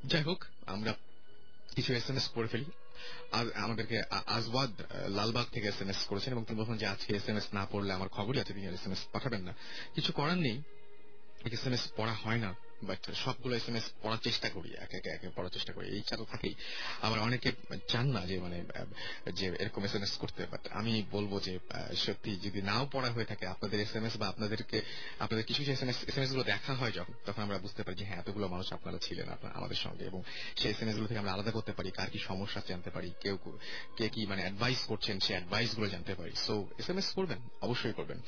যাই 0.06 0.24
হোক, 0.24 0.46
আমরা 0.66 0.94
কিছু 1.76 1.94
এস 1.94 2.10
এম 2.10 2.16
এস 2.16 2.28
করে 2.28 2.48
ফেলি। 2.48 2.66
আমাদেরকে 3.56 4.02
আজওয়াদ 4.28 4.72
লালবাগ 5.08 5.46
থেকে 5.46 5.68
এস 5.68 5.82
এম 5.82 5.90
এস 5.90 6.06
করেছেন 6.06 6.34
এবং 6.34 6.44
তিনি 6.46 6.60
বলছেন 6.60 6.78
যে 6.78 6.88
আজকে 6.88 7.16
এস 7.16 7.30
এম 7.30 7.38
এস 7.38 7.54
না 7.54 7.66
পড়লে 7.66 7.94
আমার 7.94 8.10
খবরই 8.10 8.40
আছে 8.40 8.54
তিনি 8.54 8.68
এস 8.68 8.86
এম 8.86 8.92
এস 8.92 9.08
পাঠাবেন 9.12 9.42
না। 9.42 9.54
কিছু 9.96 10.14
করার 10.14 10.38
নেই। 10.38 10.62
এস 11.52 11.68
এম 11.68 11.74
এস 11.74 11.92
পড়া 11.98 12.14
হয় 12.14 12.38
না। 12.38 12.56
বাট 12.84 13.12
সবগুলো 13.16 13.56
এস 13.56 13.70
এম 13.70 13.76
এস 13.76 13.86
পড়ার 14.02 14.18
চেষ্টা 14.24 14.50
করি, 14.50 14.70
একে 14.80 14.98
একে 14.98 15.10
একে 15.10 15.28
পড়ার 15.36 15.50
চেষ্টা 15.50 15.74
করি। 15.74 15.88
এই 15.88 16.02
তো 16.10 16.26
থাকেই 16.26 16.56
আবার 17.02 17.20
অনেকে 17.20 17.52
চান 17.88 18.06
না 18.12 18.22
যে 18.26 18.40
মানে 18.40 18.58
যে 19.34 19.46
এরকম 19.60 19.84
এস 19.84 19.96
এম 19.96 20.04
এস 20.04 20.18
করতে। 20.18 20.46
বাট 20.52 20.68
আমি 20.72 21.04
বলব 21.12 21.40
যে 21.40 21.60
সত্যি 21.96 22.32
যদি 22.36 22.62
নাও 22.62 22.90
পড়া 22.92 23.10
হয়ে 23.12 23.26
থাকে, 23.26 23.46
আপনাদের 23.48 23.80
এস 23.80 23.96
এম 23.96 24.06
এস 24.06 24.18
বা 24.18 24.28
আপনাদেরকে, 24.28 24.82
আপনাদের 25.20 25.46
কিছু 25.46 25.62
S 25.72 25.82
M 25.84 25.90
S 25.90 26.04
S 26.04 26.18
M 26.18 26.24
এসগুলো 26.24 26.44
দেখা 26.44 26.74
হয় 26.74 26.92
যখন, 26.92 27.14
তখন 27.26 27.42
আমরা 27.42 27.58
বুঝতে 27.58 27.84
পারি 27.84 27.96
যে 27.98 28.06
হ্যাঁ 28.06 28.20
এতগুলো 28.20 28.48
মানুষ 28.48 28.74
আপনারা 28.74 28.98
ছিলেন 29.02 29.30
আপনার 29.30 29.52
আমাদের 29.56 29.76
সঙ্গে। 29.76 30.04
এবং 30.06 30.24
সেই 30.58 30.72
এস 30.72 30.82
এম 30.82 30.90
এসগুলো 30.90 31.08
থেকে 31.08 31.20
আমরা 31.20 31.34
আলাদা 31.34 31.52
করতে 31.52 31.72
পারি, 31.72 31.92
কার 31.92 32.10
কি 32.10 32.20
সমস্যা 32.20 32.62
জানতে 32.68 32.90
পারি, 32.90 33.14
কেউ 33.20 33.38
কে, 33.98 34.10
কি 34.10 34.26
মানে 34.26 34.42
অ্যাডভাইস 34.42 34.86
করছেন, 34.86 35.20
সেই 35.20 35.36
অ্যাডভাইসগুলো 35.36 35.88
জানতে 35.90 36.14
পারি। 36.16 36.32
সো 36.36 36.68
এস 36.80 36.90
এম 36.90 36.98
এস 36.98 37.12
করবেন, 37.12 37.40
অবশ্যই 37.62 37.94
করবেন। 37.94 38.20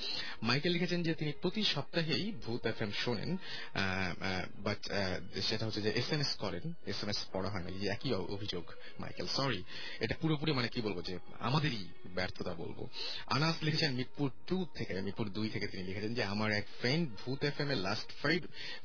মাইকেল 0.41 0.71
লিখেছেন 0.71 1.03
যে, 1.03 1.13
তিনি 1.13 1.31
প্রতি 1.41 1.63
সপ্তাহেই 1.63 2.31
ভূত 2.45 2.65
এফ 2.65 2.81
এম 2.81 2.91
শোনেন 2.91 3.37
বাট 4.65 4.81
সেটা 5.49 5.63
হচ্ছে 5.65 5.81
যে 5.85 5.91
এস 6.01 6.09
এম 6.13 6.21
এস 6.25 6.31
করেন 6.43 6.65
এস 6.91 6.99
এম 7.03 7.09
এস 7.09 7.19
পড়া 7.33 7.49
হয় 7.53 7.63
না 7.65 7.69
এই 7.77 7.87
একই 7.95 8.11
অভিযোগ, 8.35 8.63
মাইকেল 8.99 9.27
সরি 9.27 9.61
এটা 10.03 10.15
পুরোপুরি 10.21 10.51
মানে 10.51 10.67
কি 10.73 10.79
বলব 10.81 10.97
যে 11.07 11.13
আমাদেরই 11.39 11.83
ব্যর্থতা 12.15 12.53
বলব। 12.53 12.79
আনাস 13.27 13.55
লিখেছেন 13.65 13.91
মিরপুর 13.99 14.29
টু 14.47 14.57
থেকে, 14.75 14.93
মিরপুর 15.01 15.25
দুই 15.29 15.47
থেকে 15.49 15.65
তিনি 15.67 15.83
লিখেছেন 15.83 16.11
যে, 16.13 16.23
আমার 16.23 16.49
এক 16.51 16.65
ফ্রেন্ড 16.79 17.03
ভূত 17.21 17.39
এফ 17.43 17.57
এম 17.61 17.69
এর 17.71 17.77
লাস্ট 17.77 18.07
ফাইভ 18.21 18.39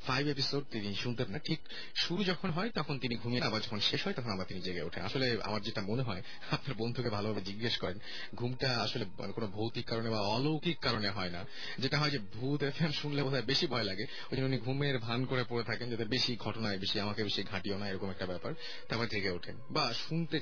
ফাইভ 0.06 0.24
এপিসোড 0.28 0.62
তিনি 0.70 0.88
শুনতেন 0.94 1.28
না। 1.30 1.38
ঠিক 1.38 1.60
শুরু 1.94 2.24
যখন 2.24 2.48
হয়, 2.50 2.70
তখন 2.70 2.94
তিনি 2.98 3.14
ঘুমিয়ে 3.16 3.42
আবার 3.42 3.60
যখন 3.60 3.80
শেষ 3.80 4.00
হয়, 4.04 4.14
তখন 4.14 4.30
আবার 4.30 4.46
তিনি 4.46 4.60
জেগে 4.60 4.82
ওঠেন। 4.82 5.02
আসলে 5.04 5.26
আমার 5.42 5.60
যেটা 5.62 5.82
মনে 5.82 6.02
হয়, 6.02 6.22
আপনার 6.50 6.74
বন্ধুকে 6.78 7.10
ভালোভাবে 7.10 7.42
জিজ্ঞেস 7.42 7.74
করেন, 7.78 7.98
ঘুমটা 8.34 8.68
আসলে 8.80 9.04
মানে 9.18 9.32
কোনো 9.32 9.46
ভৌতিক 9.46 9.86
কারণে 9.86 10.08
বা 10.10 10.20
অলৌকিক 10.20 10.78
কারণে 10.80 11.08
হয় 11.08 11.30
না। 11.30 11.40
যেটা 11.78 11.96
হয় 11.98 12.10
যে 12.10 12.20
ভূত 12.34 12.60
এফ 12.62 12.78
এম 12.82 12.92
শুনলে 12.92 13.20
বোধহয় 13.22 13.42
বেশি 13.42 13.66
ভয় 13.66 13.86
লাগে। 13.90 14.04
ওই 14.30 14.34
জন্য 14.36 14.46
উনি 14.48 14.58
ঘুমের 14.58 14.96
ভান 14.98 15.20
করে 15.24 15.42
পড়ে 15.50 15.64
থাকেন 15.70 15.86
যাতে 15.92 16.06
বেশি 16.14 16.32
ঘটনায় 16.46 16.78
বেশি 16.84 16.96
আমাকে 17.04 17.20
বেশি 17.28 17.42
ঘাটিও 17.52 17.76
না, 17.80 17.86
এরকম 17.92 18.08
একটা 18.14 18.26
ব্যাপার 18.32 18.52
তারপর 18.88 19.06
জেগে 19.12 19.32
ওঠেন। 19.38 19.56
বা 19.76 19.84
শুনতে 20.04 20.36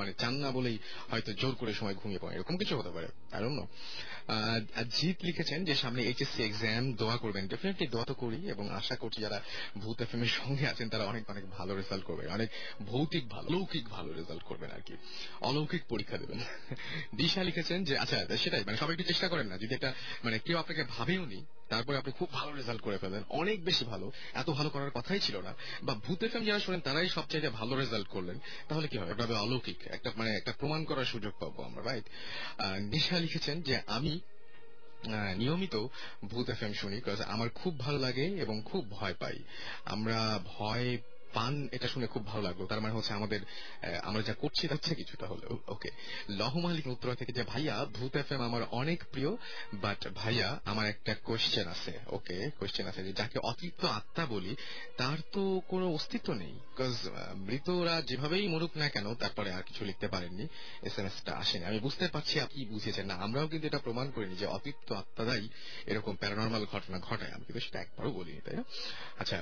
মানে 0.00 0.12
চান 0.20 0.34
না 0.44 0.50
বলেই 0.56 0.76
হয়তো 1.10 1.30
জোর 1.40 1.54
করে 1.60 1.72
সময় 1.80 1.96
ঘুমিয়ে 2.00 2.20
পড়েন, 2.22 2.34
এরকম 2.38 2.54
কিছু 2.60 2.74
হতে 2.78 2.90
পারে 2.96 3.08
আর 3.36 3.42
অন্য 3.50 3.60
জিৎ 4.98 5.18
লিখেছেন 5.28 5.58
যে 5.68 5.74
সামনে 5.82 6.00
এইচএসসি 6.08 6.40
এক্সাম 6.48 6.84
দোয়া 7.00 7.16
করবেন। 7.22 7.44
ডেফিনেটলি 7.52 7.86
দোয়া 7.94 8.06
তো 8.10 8.14
করি, 8.22 8.38
এবং 8.54 8.64
আশা 8.80 8.94
করছি 9.02 9.18
যারা 9.26 9.38
ভূত 9.82 9.98
এফ 10.04 10.12
এর 10.14 10.32
সঙ্গে 10.40 10.64
আছেন, 10.72 10.86
তারা 10.92 11.04
অনেক 11.12 11.24
অনেক 11.32 11.44
ভালো 11.56 11.72
রেজাল্ট 11.80 12.04
করবেন, 12.08 12.26
অনেক 12.36 12.48
ভৌতিক 12.90 13.24
ভালো 13.34 13.46
লৌকিক 13.54 13.84
ভালো 13.96 14.10
রেজাল্ট 14.20 14.42
করবেন 14.50 14.70
আর 14.76 14.82
কি। 14.86 14.94
অলৌকিক 15.48 15.82
পরীক্ষা 15.92 16.16
দেবেন। 16.22 16.38
দিশা 17.18 17.42
লিখেছেন 17.48 17.78
যে 17.88 17.94
আচ্ছা 18.02 18.18
সেটাই 18.44 18.62
মানে 18.66 18.76
সবাই 18.82 18.94
একটু 18.96 19.06
চেষ্টা 19.10 19.26
করেন 19.32 19.46
না, 19.50 19.56
যদি 19.62 19.72
একটা 19.78 19.90
মানে 20.24 20.36
কেউ 20.46 20.56
আপনাকে 20.62 20.82
ভাবেও 20.94 21.22
নি 21.32 21.40
তারপরে 21.72 21.96
আপনি 21.96 22.12
খুব 22.12 22.28
ভালো 22.32 22.52
রেজাল্ট 22.52 22.80
করে 22.82 22.98
ফেলেন 22.98 23.22
অনেক 23.40 23.64
বেশি 23.64 23.84
ভালো। 23.84 24.06
এত 24.34 24.48
ভালো 24.50 24.68
করার 24.70 24.90
কথাই 24.90 25.20
ছিল 25.20 25.36
না। 25.40 25.52
বা 25.82 25.94
ভূত 25.94 26.22
এফএম 26.22 26.44
যারা 26.44 26.60
শোনেন, 26.60 26.80
তারাই 26.80 27.08
সবচেয়ে 27.08 27.48
ভালো 27.50 27.72
রেজাল্ট 27.76 28.08
করলেন। 28.08 28.38
তাহলে 28.68 28.86
কি 28.88 28.98
হবে 28.98 29.10
এটা 29.10 29.40
অলৌকিক, 29.40 29.78
একটা 29.86 30.10
মানে 30.16 30.30
একটা 30.36 30.52
প্রমাণ 30.52 30.84
করার 30.84 31.04
সুযোগ 31.04 31.32
পাবো 31.40 31.62
আমরা 31.62 31.82
রাইট 31.84 32.06
নিশা 32.92 33.16
লিখেছেন 33.18 33.62
যে 33.62 33.80
আমি 33.86 34.20
নিয়মিত 35.36 35.76
ভূত 36.24 36.50
এফ 36.50 36.62
এম 36.62 36.72
শুনি 36.72 37.00
আমার 37.26 37.48
খুব 37.50 37.78
ভালো 37.78 37.98
লাগে 37.98 38.26
এবং 38.44 38.62
খুব 38.64 38.90
ভয় 38.90 39.14
পাই। 39.14 39.38
আমরা 39.84 40.18
ভয় 40.44 40.98
পান, 41.34 41.68
এটা 41.76 41.88
শুনে 41.88 42.06
খুব 42.06 42.22
ভালো 42.26 42.42
লাগল। 42.42 42.62
তার 42.70 42.80
মানে 42.80 42.94
হচ্ছে 42.94 43.12
আমাদের 43.18 43.40
আমরা 44.08 44.22
যা 44.28 44.34
করছি 44.34 44.64
থেকে 44.68 44.94
কিছুটা 45.00 45.26
হলো 45.32 45.46
ওকে 45.74 45.90
লহমালিক 46.40 46.86
উত্তরা 46.86 47.14
থেকে 47.14 47.32
যে, 47.38 47.42
ভাইয়া 47.52 47.74
ভূত 47.96 48.14
এফ 48.16 48.28
আমার 48.48 48.62
অনেক 48.80 48.98
প্রিয় 49.12 49.30
বাট 49.84 50.00
ভাইয়া, 50.20 50.48
আমার 50.64 50.86
একটা 50.86 51.12
কোয়েশ্চেন 51.28 51.66
আছে 51.74 51.92
ওকে 52.16 52.36
কোয়েশ্চেন 52.58 52.86
আছে, 52.90 53.00
যে 53.04 53.12
যাকে 53.12 53.38
অতৃপ্ত 53.50 53.82
আত্মা 53.98 54.24
বলি, 54.26 54.52
তার 55.00 55.18
তো 55.34 55.42
কোনো 55.68 55.86
অস্তিত্ব 55.96 56.28
নেই 56.42 56.54
বিকজ 56.70 56.94
মৃতরা 57.48 57.94
যেভাবেই 58.08 58.44
মরুক 58.48 58.72
না 58.76 58.88
কেন, 58.94 59.06
তারপরে 59.14 59.48
আর 59.56 59.62
কিছু 59.68 59.82
লিখতে 59.88 60.06
পারেননি 60.08 60.46
এস 60.88 60.94
এম 60.98 61.06
এসটা 61.06 61.32
আসেনি 61.42 61.64
আমি 61.70 61.78
বুঝতে 61.86 62.06
পারছি 62.14 62.34
আপনি 62.46 62.60
বুঝেছেন। 62.72 63.06
না, 63.10 63.14
আমরাও 63.24 63.46
কিন্তু 63.52 63.64
এটা 63.70 63.80
প্রমাণ 63.86 64.06
করিনি 64.14 64.34
যে 64.42 64.46
অতৃপ্ত 64.56 64.88
আত্মারাই 65.00 65.44
এরকম 65.90 66.12
প্যারানর্মাল 66.22 66.62
ঘটনা 66.72 66.98
ঘটায়। 67.08 67.32
আমি 67.34 67.44
কিন্তু 67.46 67.62
সেটা 67.66 67.78
একবারও 67.84 68.10
বলিনি, 68.18 68.40
তাই 68.46 68.56
না? 68.58 68.64
আচ্ছা 69.20 69.38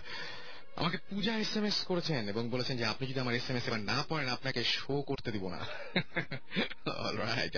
আমাকে 0.77 0.99
পূজা 1.11 1.33
এস 1.39 1.57
এম 1.57 1.65
এস 1.65 1.85
করেছেন 1.85 2.29
এবং 2.29 2.51
বলেছেন 2.51 2.77
যে 2.77 2.85
আপনি 2.85 3.05
যদি 3.07 3.21
আমার 3.21 3.35
এস 3.35 3.51
এম 3.51 3.57
এস 3.57 3.69
এবার 3.69 3.81
না 3.81 4.05
পড়েন, 4.09 4.29
আপনাকে 4.29 4.65
শো 4.65 5.03
করতে 5.03 5.33
দিব 5.33 5.49
না। 5.49 5.61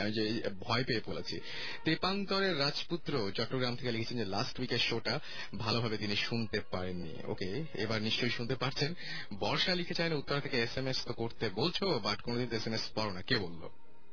আমি 0.02 0.12
যে 0.12 0.24
ভয় 0.60 0.84
পেয়ে 0.84 1.00
বলেছি 1.06 1.40
তেপান্তরের 1.84 2.58
রাজপুত্র 2.58 3.30
চট্টগ্রাম 3.30 3.76
থেকে 3.76 3.92
লিখেছেন 3.92 4.18
যে 4.18 4.24
লাস্ট 4.24 4.60
উইকের 4.60 4.78
শোটা 4.78 5.20
ভালোভাবে 5.58 5.96
তিনি 5.96 6.16
শুনতে 6.16 6.60
পারেননি। 6.60 7.14
ওকে 7.24 7.64
এবার 7.74 8.02
নিশ্চয়ই 8.02 8.30
শুনতে 8.30 8.54
পারছেন। 8.54 8.94
বর্ষা 9.38 9.74
লিখেছেন, 9.74 10.12
উত্তর 10.12 10.40
থেকে 10.40 10.56
এস 10.62 10.76
এম 10.76 10.86
এস 10.86 11.04
তো 11.04 11.12
করতে 11.12 11.48
বলছো 11.48 11.98
বাট 11.98 12.18
কোনোদিন 12.20 12.48
এস 12.52 12.66
এম 12.66 12.74
এস 12.74 12.84
পড়ো 12.94 13.12
না। 13.12 13.22
কে 13.22 13.36
বলল? 13.36 13.62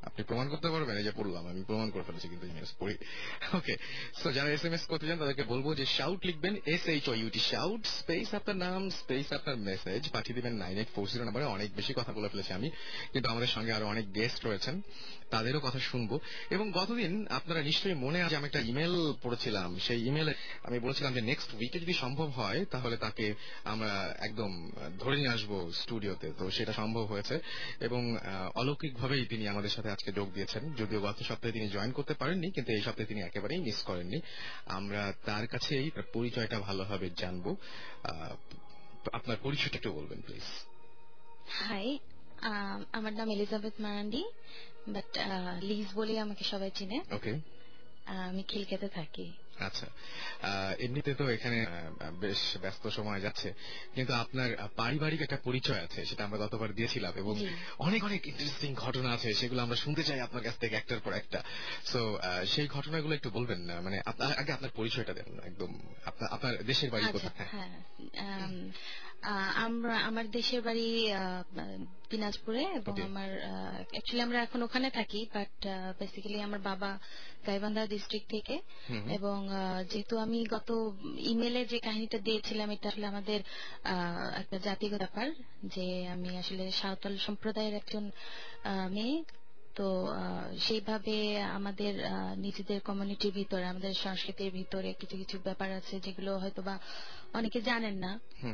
আপনি 0.08 0.22
প্রমাণ 0.30 0.48
করতে 0.54 0.68
পারবেন, 0.74 0.96
এই 1.02 1.06
যে 1.08 1.14
পড়লাম, 1.20 1.44
আমি 1.52 1.62
প্রমাণ 1.70 1.88
করে 1.94 2.04
ফেলেছি 2.08 2.28
কিন্তু 2.32 2.46
ইমেজ 2.52 2.72
পড়ি 2.80 2.96
ওকে 3.60 3.76
সো 4.20 4.28
যারা 4.38 4.50
এস 4.56 4.64
এম 4.68 4.74
এস 4.78 4.84
করতে 4.92 5.06
চান 5.08 5.18
তাদেরকে 5.24 5.44
বলব 5.54 5.68
যে 5.80 5.86
শাউট 5.98 6.20
লিখবেন 6.30 6.54
S 6.74 6.84
H 6.94 7.06
O 7.12 7.14
U T 7.22 7.42
shout 7.52 7.82
space 8.00 8.28
আপনার 8.40 8.58
নাম 8.66 8.82
স্পেস 9.02 9.28
আপনার 9.38 9.56
মেসেজ 9.70 10.02
পাঠিয়ে 10.16 10.36
দিবেন 10.38 10.54
নাইন 10.64 10.76
এইট 10.82 10.90
ফোর 10.96 11.06
জিরো 11.12 11.24
নাম্বারে 11.28 11.46
অনেক 11.56 11.70
বেশি 11.80 11.94
কথা 12.00 12.12
বলে 12.18 12.28
ফেলেছি 12.34 12.52
আমি, 12.60 12.68
কিন্তু 13.12 13.28
আমাদের 13.34 13.52
সঙ্গে 13.56 13.72
আরও 13.78 13.86
অনেক 13.94 14.06
গেস্ট 14.18 14.40
রয়েছেন। 14.48 14.76
তাদেরও 15.30 15.60
কথা 15.60 15.80
শুনব। 15.80 16.12
এবং 16.50 16.72
গতদিন 16.72 17.28
আপনারা 17.28 17.62
নিশ্চয়ই 17.62 17.94
মনে 17.94 18.20
আছে 18.24 18.36
আমি 18.36 18.46
একটা 18.46 18.60
ইমেল 18.60 18.96
পড়েছিলাম। 19.24 19.70
সেই 19.80 20.00
ইমেলে 20.08 20.34
আমি 20.64 20.78
বলেছিলাম 20.80 21.14
যে 21.14 21.22
নেক্সট 21.22 21.54
উইকে 21.54 21.80
যদি 21.80 21.94
সম্ভব 21.94 22.30
হয় 22.30 22.66
তাহলে 22.66 22.96
তাকে 22.98 23.26
আমরা 23.64 24.16
একদম 24.20 24.52
ধরে 25.00 25.16
নিয়ে 25.16 25.30
আসব 25.30 25.72
স্টুডিওতে 25.72 26.28
তো। 26.38 26.52
সেটা 26.52 26.74
সম্ভব 26.74 27.06
হয়েছে। 27.06 27.36
এবং 27.80 28.02
অলৌকিক 28.56 28.94
ভাবেই 28.94 29.26
তিনি 29.26 29.48
আমাদের 29.48 29.70
সাথে 29.70 29.90
আজকে 29.92 30.12
যোগ 30.12 30.28
দিয়েছেন। 30.34 30.64
যদিও 30.74 31.00
গত 31.02 31.20
সপ্তাহে 31.24 31.52
তিনি 31.52 31.68
জয়েন 31.70 31.92
করতে 31.92 32.14
পারেননি 32.14 32.52
কিন্তু 32.52 32.72
এই 32.74 32.82
সপ্তাহে 32.82 33.06
তিনি 33.06 33.22
একেবারেই 33.22 33.60
মিস 33.60 33.84
করেননি। 33.84 34.20
আমরা 34.66 35.14
তার 35.26 35.48
কাছেই 35.48 35.92
পরিচয়টা 36.14 36.60
ভালোভাবে 36.60 37.10
জানব। 37.18 37.56
আপনার 39.14 39.38
পরিচয়টা 39.44 39.76
একটু 39.76 39.92
বলবেন 39.92 40.22
প্লিজ 40.22 40.48
হাই 41.48 42.00
আম, 42.42 42.84
আমার 42.92 43.14
নাম 43.14 43.30
এলিজাবেথ 43.30 43.74
মারান্ডি। 43.80 44.24
বাট 44.88 45.20
লিজ 45.62 45.86
বলে 45.96 46.20
আমাকে 46.20 46.44
সবাই 46.44 46.72
চিনে। 46.76 47.02
ওকে 47.12 47.40
আমি 48.06 48.44
খিলকেতে 48.44 48.88
থাকি। 48.88 49.32
আচ্ছা। 49.60 49.88
এমনিতে 50.80 51.14
তো 51.14 51.30
এখানে 51.30 51.66
বেশ 52.20 52.58
ব্যস্ত 52.62 52.88
সময় 52.88 53.22
যাচ্ছে। 53.22 53.54
কিন্তু 53.96 54.14
আপনার 54.14 54.70
পারিবারিক 54.76 55.22
একটা 55.22 55.38
পরিচয় 55.38 55.84
আছে 55.84 56.06
সেটা 56.06 56.26
আমরা 56.26 56.38
গতবার 56.38 56.74
দিয়েছিলাম 56.74 57.14
এবং 57.16 57.46
অনেক 57.80 58.04
অনেক 58.04 58.28
ইন্টারেস্টিং 58.28 58.74
ঘটনা 58.74 59.10
আছে 59.10 59.34
সেগুলো 59.34 59.62
আমরা 59.62 59.76
শুনতে 59.76 60.04
চাই 60.04 60.20
আপনার 60.20 60.44
কাছ 60.44 60.58
থেকে 60.58 60.76
একটার 60.76 61.00
পর 61.00 61.14
একটা। 61.14 61.44
সো 61.86 62.20
সেই 62.46 62.68
ঘটনাগুলো 62.68 63.16
একটু 63.16 63.30
বলবেন 63.30 63.60
না 63.60 63.82
মানে 63.82 64.02
আপনার 64.06 64.34
আগে 64.38 64.52
আপনার 64.52 64.72
পরিচয়টা 64.76 65.14
দেন 65.14 65.40
একদম। 65.46 65.80
আপনার 66.32 66.64
দেশের 66.64 66.92
বাড়ি 66.92 67.06
আচ্ছা 67.06 67.30
কোথায়? 67.30 67.50
হ্যাঁ। 67.52 68.50
আমরা 69.58 69.96
আমার 70.00 70.26
দেশের 70.32 70.62
বাড়ি 70.62 70.88
দিনাজপুরে 72.10 72.64
এবং 72.80 72.96
আমার 73.02 73.30
অ্যাকচুয়ালি 73.92 74.22
আমরা 74.22 74.40
এখন 74.42 74.60
ওখানে 74.64 74.88
থাকি 74.90 75.20
বাট 75.34 75.54
বেসিক্যালি 76.00 76.40
আমার 76.42 76.60
বাবা 76.62 76.90
গাইবান্ধা 77.48 77.84
ডিস্ট্রিক্ট 77.88 78.28
থেকে। 78.30 78.56
এবং 79.18 79.38
যেহেতু 79.92 80.16
আমি 80.18 80.40
গত 80.48 80.70
ইমেলে 81.32 81.62
যে 81.66 81.78
কাহিনীটা 81.80 82.18
দিয়েছিলাম 82.20 82.68
এটা 82.72 82.88
আসলে 82.88 83.06
আমাদের 83.08 83.40
আহ, 83.86 83.94
একটা 84.42 84.58
জাতিগত 84.60 84.98
ব্যাপার 84.98 85.28
যে 85.66 85.86
আমি 86.08 86.30
আসলে 86.38 86.64
সাঁওতাল 86.72 87.14
সম্প্রদায়ের 87.18 87.74
একজন 87.74 88.04
মেয়ে 88.90 89.18
তো 89.76 89.88
সেইভাবে 90.60 91.16
আমাদের 91.58 91.94
নিজেদের 92.38 92.80
কমিউনিটির 92.82 93.34
ভিতরে 93.34 93.66
আমাদের 93.66 93.94
সংস্কৃতির 93.96 94.52
ভিতরে 94.52 94.90
কিছু 94.94 95.16
কিছু 95.18 95.36
ব্যাপার 95.44 95.70
আছে 95.72 95.96
যেগুলো 96.00 96.32
হয়তো 96.38 96.62
বা 96.62 96.76
অনেকে 97.34 97.60
জানেন 97.62 97.96
না। 97.98 98.12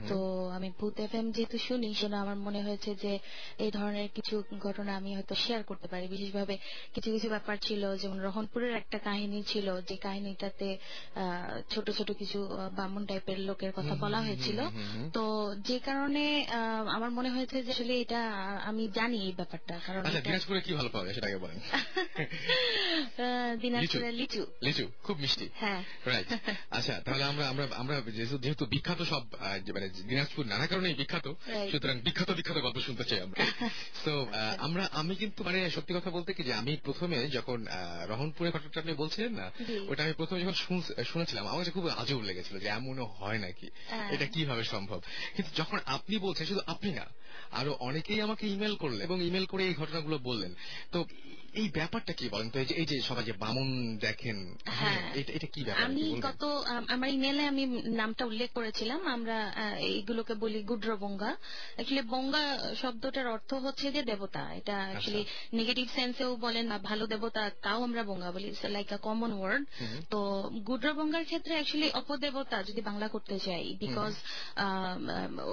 তো 0.10 0.17
আমি 0.50 0.70
ভূত 0.79 0.96
এফ 1.00 1.13
এম 1.15 1.32
যেহেতু 1.32 1.58
শুনি 1.60 1.88
সেজন্য 1.94 2.15
আমার 2.17 2.38
মনে 2.38 2.62
হয়েছে 2.62 2.91
যে 2.96 3.13
এই 3.58 3.72
ধরনের 3.72 4.08
কিছু 4.10 4.34
ঘটনা 4.60 4.91
আমি 4.96 5.10
হয়তো 5.15 5.36
শেয়ার 5.36 5.62
করতে 5.63 5.88
পারি। 5.88 6.05
বিশেষভাবে 6.08 6.55
কিছু 6.94 7.10
কিছু 7.12 7.27
ব্যাপার 7.29 7.55
ছিল 7.58 7.96
যেমন 7.96 8.17
রহনপুরের 8.20 8.74
একটা 8.75 8.98
কাহিনী 9.00 9.39
ছিল 9.44 9.67
যে 9.82 9.96
কাহিনীটাতে 9.98 10.67
ছোট 11.70 11.88
ছোট 11.91 12.10
কিছু 12.12 12.39
বামুন 12.75 13.03
টাইপের 13.05 13.39
লোকের 13.39 13.72
কথা 13.72 13.94
বলা 13.96 14.20
হয়েছিল। 14.22 14.60
তো 15.13 15.24
যে 15.63 15.77
কারণে 15.79 16.24
আমার 16.96 17.12
মনে 17.12 17.29
হয়েছে 17.29 17.58
যে 17.63 17.72
আসলে 17.72 17.94
এটা 18.00 18.20
আমি 18.65 18.84
জানি 18.89 19.17
এই 19.25 19.34
ব্যাপারটা 19.34 19.75
কারণ 19.88 20.01
আচ্ছা 20.05 20.22
দিনাজপুরে 20.22 20.60
কি 20.62 20.72
ভালো 20.74 20.89
পাওয়া 20.89 21.05
যায় 21.05 21.15
সেটা 21.15 21.27
আগে 21.27 21.39
বলেন। 21.39 21.58
আহ, 23.17 23.51
দিনাজপুরের 23.62 24.13
লিচু। 24.13 24.44
লিচু। 24.62 24.86
খুব 25.03 25.15
মিষ্টি। 25.20 25.48
হ্যাঁ। 25.53 25.82
রাইট 26.05 26.27
আচ্ছা 26.77 26.94
তাহলে 27.05 27.24
আমরা 27.24 27.44
আমরা 27.48 27.63
আমরা 27.75 27.96
যেহেতু 28.41 28.65
বিখ্যাত 28.66 29.02
সব 29.02 29.24
মানে 29.74 29.90
দিনাজপুর 29.90 30.46
নানা 30.46 30.68
কারণে 30.68 30.94
বিখ্যাত 30.94 31.34
সুতরাং 31.72 32.00
বিখ্যাত 32.00 32.32
বিখ্যাত 32.32 32.58
গল্প 32.58 32.80
শুনতে 32.80 33.04
চাই 33.04 33.20
আমরা। 33.20 33.46
তো 34.06 34.28
আমরা 34.58 34.90
আমি 34.92 35.16
কিন্তু 35.16 35.44
মানে 35.44 35.70
সত্যি 35.70 35.94
কথা 35.94 36.10
বলতে 36.10 36.34
কি 36.34 36.44
যে 36.44 36.54
আমি 36.54 36.78
প্রথমে 36.84 37.28
যখন 37.28 37.66
রহনপুরের 38.08 38.54
ঘটনাটা 38.54 38.80
আপনি 38.80 38.94
বলছিলেন 38.94 39.34
না 39.34 39.52
ওটা 39.88 40.04
আমি 40.04 40.14
প্রথমে 40.14 40.42
যখন 40.42 40.82
শুনেছিলাম 41.04 41.48
আমার 41.48 41.60
কাছে 41.60 41.72
খুব 41.72 41.88
আজব 41.88 42.22
লেগেছিল 42.22 42.60
যে 42.60 42.68
এমনও 42.68 43.06
হয় 43.06 43.38
নাকি? 43.38 43.70
হ্যাঁ। 43.88 44.12
এটা 44.12 44.26
কীভাবে 44.26 44.64
সম্ভব? 44.64 45.02
কিন্তু 45.36 45.56
যখন 45.56 45.80
আপনি 45.86 46.18
বলছেন 46.18 46.48
শুধু 46.48 46.60
আপনি 46.68 46.92
না 46.92 47.06
আরও 47.52 47.72
অনেকেই 47.80 48.22
আমাকে 48.22 48.48
ইমেল 48.48 48.76
করলেন 48.76 49.02
এবং 49.02 49.24
ইমেল 49.24 49.46
করে 49.46 49.66
এই 49.66 49.74
ঘটনাগুলো 49.74 50.18
বললেন। 50.18 50.54
তো 50.92 51.06
এই 51.56 51.68
ব্যাপারটা 51.70 52.14
কি 52.14 52.30
বলেন 52.30 52.50
তো? 52.50 52.60
এই 52.60 52.66
যে 52.66 52.76
এই 52.76 52.86
যে 52.86 53.02
সবাই 53.02 53.24
যে 53.24 53.34
বামন 53.34 53.98
দেখেন 53.98 54.38
হ্যাঁ। 54.70 55.12
এটা 55.14 55.32
এটা 55.34 55.48
কি 55.48 55.64
ব্যাপার 55.64 55.84
আমি 55.86 56.04
গত 56.22 56.44
আমার 56.88 57.10
ইমেলে 57.10 57.44
আমি 57.48 57.64
নামটা 57.92 58.26
উল্লেখ 58.26 58.50
করেছিলাম। 58.54 59.08
আমরা 59.08 59.38
এইগুলোকে 59.80 60.34
বলি 60.34 60.60
গুড্র 60.64 60.98
বঙ্গা। 60.98 61.32
অ্যাকচুয়ালি 61.76 62.08
বঙ্গা 62.08 62.44
শব্দটার 62.76 63.28
অর্থ 63.28 63.54
হচ্ছে 63.54 63.92
যে 63.92 64.02
দেবতা। 64.04 64.54
এটা 64.54 64.76
অ্যাকচুয়ালি 64.86 65.26
নেগেটিভ 65.54 65.88
সেন্সেও 65.96 66.36
বলেন 66.36 66.70
বা 66.70 66.78
ভালো 66.80 67.08
দেবতা 67.08 67.50
তাও 67.62 67.84
আমরা 67.84 68.04
বঙ্গা 68.04 68.32
বলি। 68.32 68.50
লাইক 68.70 68.94
আ 68.94 68.98
কমন 68.98 69.32
ওয়ার্ড 69.34 69.64
তো 70.10 70.20
গুড্র 70.68 70.94
বঙ্গার 70.94 71.26
ক্ষেত্রে 71.26 71.54
অ্যাকচুয়ালি 71.54 71.90
অপদেবতা 71.92 72.64
যদি 72.64 72.82
বাংলা 72.82 73.08
করতে 73.08 73.40
চাই 73.40 73.76
বিকজ 73.80 74.14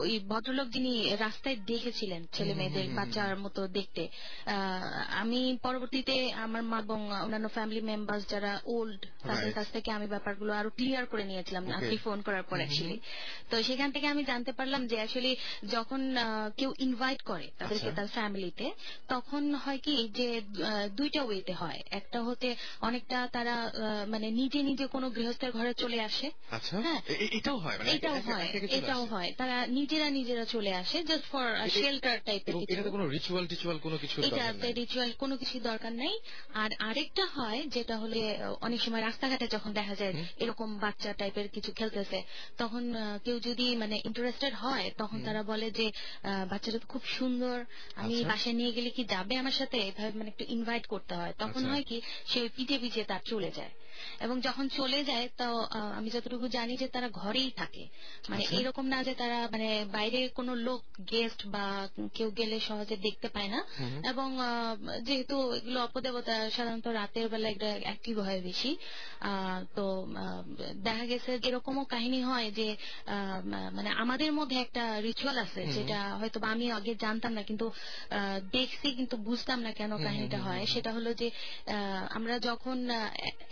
ওই 0.03 0.19
ভদ্রলোক 0.29 0.69
যিনি 0.69 0.93
রাস্তায় 1.17 1.57
দেখেছিলেন 1.67 2.27
ছেলে 2.33 2.55
মেয়েদের 2.55 2.87
বাচ্চার 2.89 3.37
মতো 3.37 3.61
দেখতে 3.69 4.09
আমি 5.23 5.41
পরবর্তীতে 5.93 6.17
আমার 6.37 6.63
মা 6.63 6.79
এবং 6.79 7.01
অন্যান্য 7.17 7.49
ফ্যামিলি 7.49 7.83
মেম্বার্স 7.83 8.25
যারা 8.29 8.53
ওল্ড 8.67 9.01
তাদের 9.27 9.53
কাছ 9.53 9.67
থেকে 9.73 9.89
আমি 9.91 10.07
ব্যাপারগুলো 10.07 10.51
আরও 10.53 10.71
ক্লিয়ার 10.71 11.05
করে 11.07 11.25
নিয়েছিলাম 11.25 11.63
আপনি 11.71 11.97
ফোন 11.97 12.19
করার 12.23 12.45
পর 12.51 12.57
অ্যাকচুয়ালি 12.57 12.99
তো 13.51 13.55
সেখান 13.63 13.89
থেকে 13.91 14.07
আমি 14.07 14.23
জানতে 14.25 14.53
পারলাম 14.53 14.83
যে 14.87 14.97
আসলে 15.01 15.31
যখন 15.71 16.01
কেউ 16.57 16.71
ইনভাইট 16.79 17.21
করে 17.23 17.47
তাদেরকে 17.59 17.89
আচ্ছা। 17.89 17.99
তার 17.99 18.09
ফ্যামিলিতে 18.09 18.67
তখন 19.09 19.43
হয় 19.55 19.79
কি 19.79 19.95
যে 20.09 20.29
দুইটা 20.97 21.21
ওয়েতে 21.23 21.53
হয়। 21.53 21.81
একটা 21.91 22.19
হতে 22.23 22.49
অনেকটা 22.81 23.19
তারা 23.33 23.55
মানে 24.09 24.29
নিজে 24.31 24.61
নিজে 24.63 24.85
কোনো 24.87 25.07
গৃহস্থের 25.11 25.51
ঘরে 25.53 25.73
চলে 25.75 25.99
আসে। 26.01 26.27
আচ্ছা। 26.51 26.75
হ্যাঁ। 26.81 27.01
এটাও 27.31 27.59
হয় 27.59 27.77
মানে 27.79 27.91
এটাও 27.91 28.19
হয় 28.21 28.47
এটাও 28.71 29.03
হয়। 29.05 29.31
তারা 29.37 29.57
নিজেরা 29.69 30.07
নিজেরা 30.11 30.45
চলে 30.45 30.73
আসে 30.75 30.99
জাস্ট 31.05 31.27
ফর 31.33 31.47
শেল্টার 31.77 32.17
টাইপের 32.25 32.55
কিছু। 32.61 32.91
কোনো 32.91 33.05
রিচুয়াল 33.09 33.45
টিচুয়াল 33.47 33.77
কোনো 33.79 33.97
কিছু 33.99 34.17
এটাতে 34.23 34.69
রিচুয়াল 34.73 35.11
কোনো 35.19 35.35
কিছু 35.37 35.57
দরকার 35.61 35.82
নেই। 35.91 36.19
আর 36.55 36.71
আরেকটা 36.79 37.27
হয় 37.27 37.63
যেটা 37.67 37.99
হলে 37.99 38.39
অনেক 38.61 38.81
সময় 38.81 39.01
রাস্তাঘাটে 39.01 39.47
যখন 39.47 39.73
দেখা 39.73 39.95
যায় 39.95 40.15
এরকম 40.37 40.79
বাচ্চা 40.79 41.13
টাইপের 41.13 41.49
কিছু 41.49 41.73
খেলতেছে 41.73 42.23
তখন 42.59 42.95
কেউ 43.25 43.41
যদি 43.41 43.77
মানে 43.77 44.01
ইন্টারেস্টেড 44.05 44.55
হয় 44.55 44.91
তখন 44.99 45.25
তারা 45.25 45.43
বলে 45.43 45.71
যে 45.71 45.93
বাচ্চাটা 46.49 46.79
তো 46.79 46.87
খুব 46.87 47.05
সুন্দর 47.05 47.65
আমি 47.97 48.15
আচ্ছা। 48.15 48.29
বাসায় 48.29 48.55
নিয়ে 48.55 48.73
গেলে 48.73 48.91
কি 48.91 49.05
যাবে 49.05 49.37
আমার 49.37 49.53
সাথে? 49.53 49.79
এভাবে 49.79 50.19
মানে 50.19 50.31
একটু 50.31 50.45
ইনভাইট 50.49 50.87
করতে 50.87 51.15
হয়। 51.15 51.33
তখন 51.39 51.51
আচ্ছা। 51.51 51.69
হয় 51.69 51.83
কি 51.83 52.01
সে 52.27 52.49
পিঠে 52.57 52.79
পিঠে 52.79 53.05
তার 53.05 53.21
চলে 53.25 53.51
যায়। 53.51 53.71
এবং 54.21 54.37
যখন 54.41 54.65
চলে 54.69 55.05
যায় 55.05 55.27
তো 55.37 55.49
আমি 55.93 56.11
যতটুকু 56.11 56.47
জানি 56.49 56.75
যে 56.77 56.87
তারা 56.89 57.09
ঘরেই 57.13 57.51
থাকে। 57.57 57.85
মানে 58.29 58.43
আচ্ছা। 58.43 58.57
এরকম 58.57 58.85
না 58.87 58.99
যে 59.03 59.15
তারা 59.15 59.39
মানে 59.53 59.69
বাইরে 59.93 60.29
কোনো 60.29 60.53
লোক 60.59 60.81
গেস্ট 61.11 61.41
বা 61.47 61.65
কেউ 62.15 62.29
গেলে 62.31 62.61
সহজে 62.61 62.97
দেখতে 62.99 63.29
পায় 63.29 63.49
না। 63.49 63.61
এবং 64.09 64.29
যেহেতু 65.03 65.37
এগুলো 65.53 65.79
অপদেবতা 65.83 66.51
সাধারণত 66.51 66.87
রাতের 66.93 67.27
বেলা 67.29 67.49
এটা 67.49 67.71
অ্যাক্টিভ 67.83 68.17
হয় 68.19 68.41
বেশি। 68.41 68.71
তো 69.75 69.85
দেখা 70.83 71.05
গেছে 71.07 71.31
এরকমও 71.43 71.85
কাহিনী 71.85 72.21
হয় 72.23 72.49
যে 72.51 72.69
মানে 73.73 73.91
আমাদের 73.95 74.31
মধ্যে 74.33 74.57
একটা 74.61 74.83
রিচুয়াল 75.01 75.37
আছে 75.39 75.61
যেটা 75.75 75.99
হয়তো 76.17 76.39
বা 76.41 76.49
আমি 76.49 76.67
আগে 76.73 76.93
জানতাম 76.95 77.33
না 77.33 77.43
কিন্তু 77.43 77.67
আহ, 78.11 78.19
দেখছি 78.53 78.89
কিন্তু 78.93 79.17
বুঝতাম 79.19 79.59
না 79.61 79.73
কেন 79.73 79.93
কাহিনীটা 80.05 80.39
হয়। 80.39 80.65
সেটা 80.67 80.91
হলো 80.93 81.11
যে 81.15 81.29
আহ, 81.67 81.75
আমরা 82.11 82.35
যখন 82.41 82.77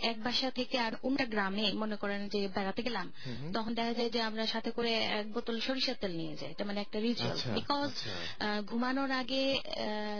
এক 0.01 0.17
বাসা 0.23 0.40
থেকে 0.49 0.79
আর 0.79 0.93
অন্য 1.03 1.19
গ্রামে 1.29 1.71
মনে 1.73 1.95
করেন 1.95 2.27
যে 2.27 2.47
বেড়াতে 2.47 2.81
গেলাম 2.81 3.07
তখন 3.53 3.73
দেখা 3.73 3.93
যায় 3.93 4.09
যে 4.09 4.21
আমরা 4.21 4.45
সাথে 4.45 4.71
করে 4.71 4.91
এক 5.11 5.27
বোতল 5.31 5.59
সরিষার 5.59 5.95
তেল 5.95 6.11
নিয়ে 6.17 6.35
যাই 6.35 6.49
এটা 6.51 6.65
মানে 6.65 6.81
একটা 6.81 6.99
রিচুয়াল 6.99 7.31
আচ্ছা, 7.31 7.53
বিকজ 7.53 7.89
আচ্ছা। 7.89 8.61
ঘুমানোর 8.61 9.11
আগে 9.11 9.43
আহ, 9.55 9.63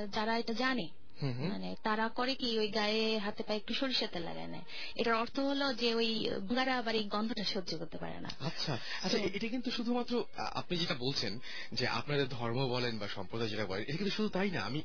যারা 0.07 0.37
এটা 0.37 0.53
জানে। 0.53 0.87
মানে 1.21 1.75
তারা 1.83 2.09
করে 2.09 2.35
কি 2.35 2.59
ওই 2.59 2.67
গায়ে 2.69 3.19
হাতে 3.19 3.43
পায়ে 3.43 3.59
একটু 3.59 3.73
সরিষা 3.73 4.07
তেল 4.07 4.23
লাগায় 4.23 4.47
নেয়। 4.47 4.65
এটার 4.95 5.13
অর্থ 5.13 5.39
হলো 5.39 5.73
যে 5.73 5.95
ওই 5.95 6.09
বুঙ্গারা 6.41 6.77
আবার 6.77 6.95
এই 6.95 7.03
গন্ধটা 7.03 7.43
সহ্য 7.43 7.77
করতে 7.77 7.97
পারে 7.97 8.19
না। 8.19 8.29
আচ্ছা 8.39 8.73
আচ্ছা 9.03 9.17
এটা 9.33 9.47
কিন্তু 9.47 9.71
শুধুমাত্র 9.71 10.13
আপনি 10.53 10.77
যেটা 10.77 10.95
বলছেন 10.95 11.33
যে 11.71 11.87
আপনাদের 11.89 12.27
ধর্ম 12.29 12.67
বলেন 12.67 12.93
বা 12.99 13.07
সম্প্রদায় 13.07 13.49
যেটা 13.49 13.65
বলেন 13.65 13.83
এটা 13.83 13.97
কিন্তু 13.97 14.15
শুধু 14.15 14.29
তাই 14.29 14.49
না 14.51 14.61
আমি 14.61 14.79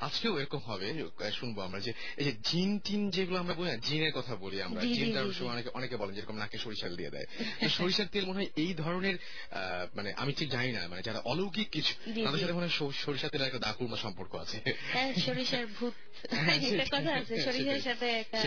আজকেও 0.00 0.38
এরকম 0.38 0.58
হবে 0.66 0.86
শুনব 1.32 1.60
আমরা 1.60 1.80
যে 1.80 1.92
এই 2.16 2.24
যে 2.24 2.32
জিন 2.42 2.78
টিন 2.78 3.10
যেগুলো 3.10 3.38
আমরা 3.38 3.54
বলি 3.54 3.70
জিনের 3.82 4.12
কথা 4.12 4.36
বলি 4.36 4.62
আমরা। 4.62 4.80
জি, 4.80 4.88
জি, 4.88 4.94
জিনটার 4.94 5.24
জি, 5.24 5.30
জি। 5.30 5.38
সময় 5.38 5.52
অনেকে 5.52 5.70
অনেকে 5.74 5.96
বলেন 5.96 6.14
যেরকম 6.14 6.36
নাকে 6.36 6.58
সরিষার 6.58 6.96
দিয়ে 6.96 7.10
দেয়। 7.10 7.26
তো 7.60 7.68
সরিষার 7.68 8.06
তেল 8.06 8.24
মনে 8.26 8.38
হয় 8.38 8.50
এই 8.56 8.74
ধরনের 8.74 9.16
আহ, 9.16 9.60
মানে 9.96 10.10
আমি 10.16 10.32
ঠিক 10.32 10.48
জানি 10.50 10.72
না 10.72 10.88
মানে 10.88 11.02
যারা 11.02 11.20
অলৌকিক 11.24 11.68
কিছু 11.70 11.92
তাদের 12.24 12.40
সাথে 12.40 12.52
মনে 12.52 12.66
হয় 12.66 12.74
সর- 12.78 12.92
সরিষার 13.04 13.30
তেলের 13.30 13.46
একটা 13.46 13.58
দাকুলমা 13.58 13.96
সম্পর্ক 13.96 14.34
আছে। 14.34 14.56
হ্যাঁ 14.92 15.14
সরিষার 15.26 15.66
ভূত 15.78 15.94
হ্যাঁ, 16.30 16.58
একটা 16.70 16.84
কথা 16.96 17.10
আছে 17.14 17.34
সরিষার 17.42 17.80
সাথে 17.80 18.06
একটা 18.10 18.38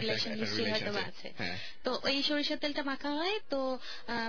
রিলেশন 0.00 0.32
নিশ্চয়ই 0.38 0.70
হয়তো 0.70 0.90
আছে। 0.90 1.00
আছে। 1.00 1.32
হ্যাঁ। 1.36 1.56
তো 1.84 2.00
ওই 2.04 2.22
সরিষার 2.22 2.58
তেলটা 2.58 2.82
মাখা 2.82 3.10
হয় 3.10 3.38
তো 3.50 3.78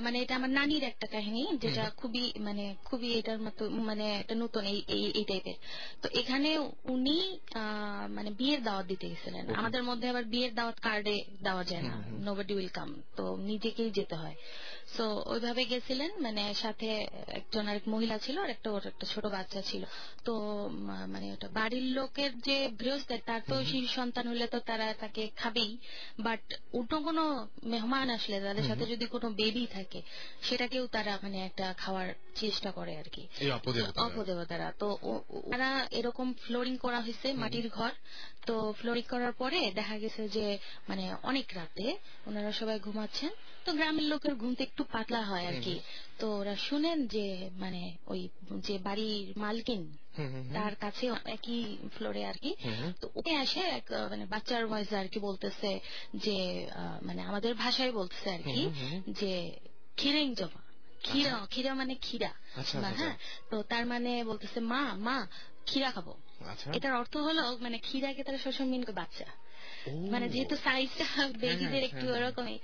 মানে 0.02 0.22
এটা 0.22 0.36
আমার 0.36 0.50
নানির 0.50 0.84
একটা 0.84 1.08
কাহিনী 1.08 1.58
যেটা 1.58 1.90
খুবই 1.98 2.34
মানে 2.40 2.76
খুবই 2.86 3.14
এটার 3.14 3.40
মতো 3.40 3.70
মানে 3.70 4.20
একটা 4.20 4.36
নতুন 4.36 4.66
এই 4.66 4.84
এই 4.88 5.12
এই 5.12 5.24
টাইপের। 5.24 5.58
তো 6.02 6.10
এখানে 6.14 6.58
উনি 6.86 7.40
মানে 8.10 8.32
বিয়ের 8.32 8.64
দাওয়াত 8.64 8.86
দিতে 8.86 9.10
গেছিলেন। 9.10 9.56
আমাদের 9.56 9.84
মধ্যে 9.84 10.10
আবার 10.10 10.24
বিয়ের 10.24 10.56
দাওয়াত 10.56 10.80
কার্ডে 10.80 11.24
দেওয়া 11.44 11.64
যায় 11.64 11.82
না 11.82 11.96
নোবডি 12.22 12.54
উইল 12.54 12.68
কাম 12.68 13.02
তো 13.16 13.38
নিজেকেই 13.38 13.92
যেতে 13.92 14.16
হয়। 14.16 14.36
সো 14.98 15.24
ওইভাবে 15.26 15.66
গেছিলেন 15.66 16.12
মানে 16.22 16.54
সাথে 16.54 16.90
একজন 17.28 17.68
আরেক 17.68 17.88
মহিলা 17.88 18.18
ছিল 18.18 18.38
আর 18.40 18.50
একটা 18.50 18.72
ওর 18.72 18.88
একটা 18.88 19.06
ছোট 19.06 19.26
বাচ্চা 19.26 19.62
ছিল। 19.62 19.84
তো 20.26 20.34
মানে 21.08 21.34
ওটা 21.34 21.48
বাড়ির 21.48 21.84
লোকের 21.84 22.32
যে 22.38 22.69
গৃহস্থের 22.80 23.19
তার 23.26 23.41
তো 23.48 23.56
শিশু 23.65 23.88
সন্তান 23.88 24.28
হলে 24.28 24.48
তো 24.48 24.60
তারা 24.60 24.93
তাকে 24.93 25.30
খাবেই। 25.36 25.78
বাট 26.19 26.54
অন্য 26.74 27.02
কোনো 27.02 27.48
মেহমান 27.63 28.10
আসলে 28.10 28.41
তাদের 28.41 28.63
সাথে 28.63 28.86
যদি 28.86 29.06
কোনো 29.06 29.30
বেবি 29.30 29.67
থাকে 29.72 30.02
সেটাকেও 30.41 30.88
তারা 30.88 31.19
মানে 31.24 31.46
একটা 31.46 31.74
খাওয়ার 31.78 32.13
চেষ্টা 32.36 32.72
করে 32.72 32.98
আর 32.98 33.04
কি। 33.04 33.28
অপদেবতারা। 34.10 34.72
তো 34.80 34.98
ও- 35.04 35.19
এরকম 35.91 36.34
ফ্লোরিং 36.34 36.78
করা 36.78 37.00
হয়েছে 37.00 37.34
মাটির 37.34 37.69
ঘর। 37.69 37.91
তো 38.46 38.74
ফ্লোরিং 38.80 39.04
করার 39.04 39.32
পরে 39.32 39.72
দেখা 39.72 39.98
গেছে 39.98 40.30
যে 40.30 40.58
মানে 40.89 41.15
অনেক 41.24 41.46
রাতে 41.56 41.98
ওনারা 42.28 42.52
সবাই 42.52 42.80
ঘুমাচ্ছেন। 42.80 43.30
তো 43.65 43.74
গ্রামের 43.74 44.04
লোকের 44.04 44.36
ঘুমতে 44.36 44.63
একটু 44.63 44.84
পাতলা 44.84 45.22
হয় 45.22 45.48
আর 45.48 45.54
কি। 45.62 45.80
তো 46.19 46.38
ওরা 46.38 46.56
শুনেন 46.56 47.08
যে 47.08 47.50
মানে 47.54 47.96
ওই 48.08 48.30
যে 48.58 48.78
বাড়ির 48.78 49.39
মালকিন। 49.39 49.98
তার 50.54 50.76
কাছে 50.76 51.12
একই 51.26 51.78
ফ্লোরে 51.97 52.26
আর 52.26 52.34
কি 52.34 52.56
তো 53.02 53.10
ওকে 53.15 53.36
আসে 53.36 53.60
এক 53.60 53.84
মানে 54.10 54.26
বাচ্চার 54.26 54.67
ভয়েসে 54.67 54.97
আর 54.97 55.08
কি 55.08 55.19
বলতেছে 55.19 55.80
যে 56.15 56.67
মানে 57.02 57.21
আমাদের 57.21 57.56
ভাষায় 57.56 57.91
বলতেছে 57.91 58.30
আর 58.32 58.39
কি 58.39 58.69
যে 59.10 59.60
খিরেং 59.97 60.36
জমা 60.36 60.63
ক্ষীরা 61.02 61.47
ক্ষীরা 61.49 61.73
মানে 61.73 61.95
ক্ষীরা 61.95 62.32
আচ্ছা, 62.56 62.78
আচ্ছা, 62.78 63.04
হ্যাঁ 63.04 63.17
তো 63.49 63.63
তার 63.63 63.86
মানে 63.86 64.23
বলতেছে 64.23 64.60
মা 64.60 64.93
মা 64.93 65.28
ক্ষীরা 65.65 65.91
খাব। 65.91 66.13
আচ্ছা। 66.47 66.71
এটার 66.73 66.95
অর্থ 66.95 67.17
হলো 67.17 67.58
মানে 67.62 67.78
ক্ষীরাকে 67.78 68.23
তারা 68.23 68.38
সবসময় 68.38 68.69
মিন 68.69 68.86
বাচ্চা। 68.93 69.26
মানে 70.12 70.30
যেহেতু 70.30 70.56
সাইজটা 70.58 71.06
বেবিদের 71.41 71.84
একটু 71.84 72.06
হ্যাঁ, 72.06 72.15
হ্যাঁ। 72.15 72.28
ওরকমই। 72.28 72.58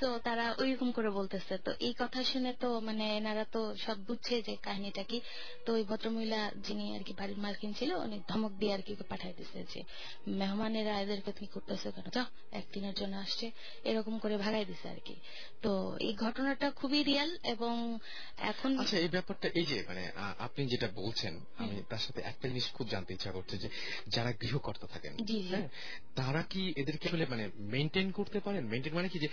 সো 0.00 0.18
তারা 0.18 0.54
ওইরকম 0.58 0.92
করে 0.92 1.10
বলতেছে। 1.10 1.58
তো 1.58 1.74
এই 1.80 1.94
কথা 1.98 2.24
শুনে 2.24 2.52
তো 2.52 2.80
মানে 2.80 3.16
এনারা 3.16 3.44
তো 3.44 3.74
সব 3.76 4.04
বুঝছে 4.06 4.42
যে 4.42 4.56
কাহিনীটা 4.56 5.02
কি। 5.02 5.20
তো 5.66 5.72
ওই 5.72 5.84
ভদ্রমহিলা 5.84 6.50
যিনি 6.62 6.96
আর 6.96 7.02
কি 7.02 7.12
বাড়ির 7.12 7.38
মালকিন 7.38 7.72
ছিল 7.74 7.90
উনি 7.96 8.20
ধমক 8.28 8.52
দিয়ে 8.52 8.74
আর 8.74 8.82
কি 8.82 8.94
পাঠাই 9.08 9.32
দিছে 9.32 9.64
যে 9.64 9.80
মেহমানেরা 10.28 11.00
এদেরকে 11.00 11.32
তুমি 11.32 11.46
করতেছো 11.46 11.90
কেন? 11.90 12.06
যাও 12.10 12.26
একদিনের 12.52 12.94
জন্য 12.94 13.16
আসছে। 13.16 13.50
এরকম 13.84 14.18
করে 14.18 14.36
ভাগাই 14.36 14.64
দিছে 14.64 14.88
আর 14.88 15.00
কি। 15.04 15.14
তো 15.62 15.96
এই 16.00 16.14
ঘটনাটা 16.14 16.70
খুবই 16.70 17.02
রিয়াল 17.02 17.38
এবং 17.44 17.98
এখন 18.38 18.78
আচ্ছা 18.78 18.98
এই 18.98 19.08
ব্যাপারটা 19.08 19.48
এই 19.54 19.66
যে 19.66 19.84
মানে 19.88 20.12
আপনি 20.38 20.66
যেটা 20.66 20.88
বলছেন 20.94 21.40
আমি 21.56 21.82
তার 21.88 21.98
সাথে 21.98 22.20
একটা 22.20 22.48
জিনিস 22.48 22.70
খুব 22.72 22.88
জানতে 22.88 23.14
ইচ্ছা 23.14 23.32
করছে 23.32 23.58
যে 23.58 23.68
যারা 24.08 24.32
গৃহকর্তা 24.32 24.86
থাকেন। 24.86 25.12
হ্যাঁ, 25.50 25.68
তারা 26.14 26.42
কি 26.42 26.65
এদেরকে 26.76 27.08
আসলে 27.08 27.26
মানে 27.26 27.50
মেনটেন 27.56 28.10
করতে 28.10 28.40
পারেন? 28.40 28.66
মেনটেন 28.66 28.94
মানে 28.94 29.08
কি 29.08 29.18
যে 29.18 29.28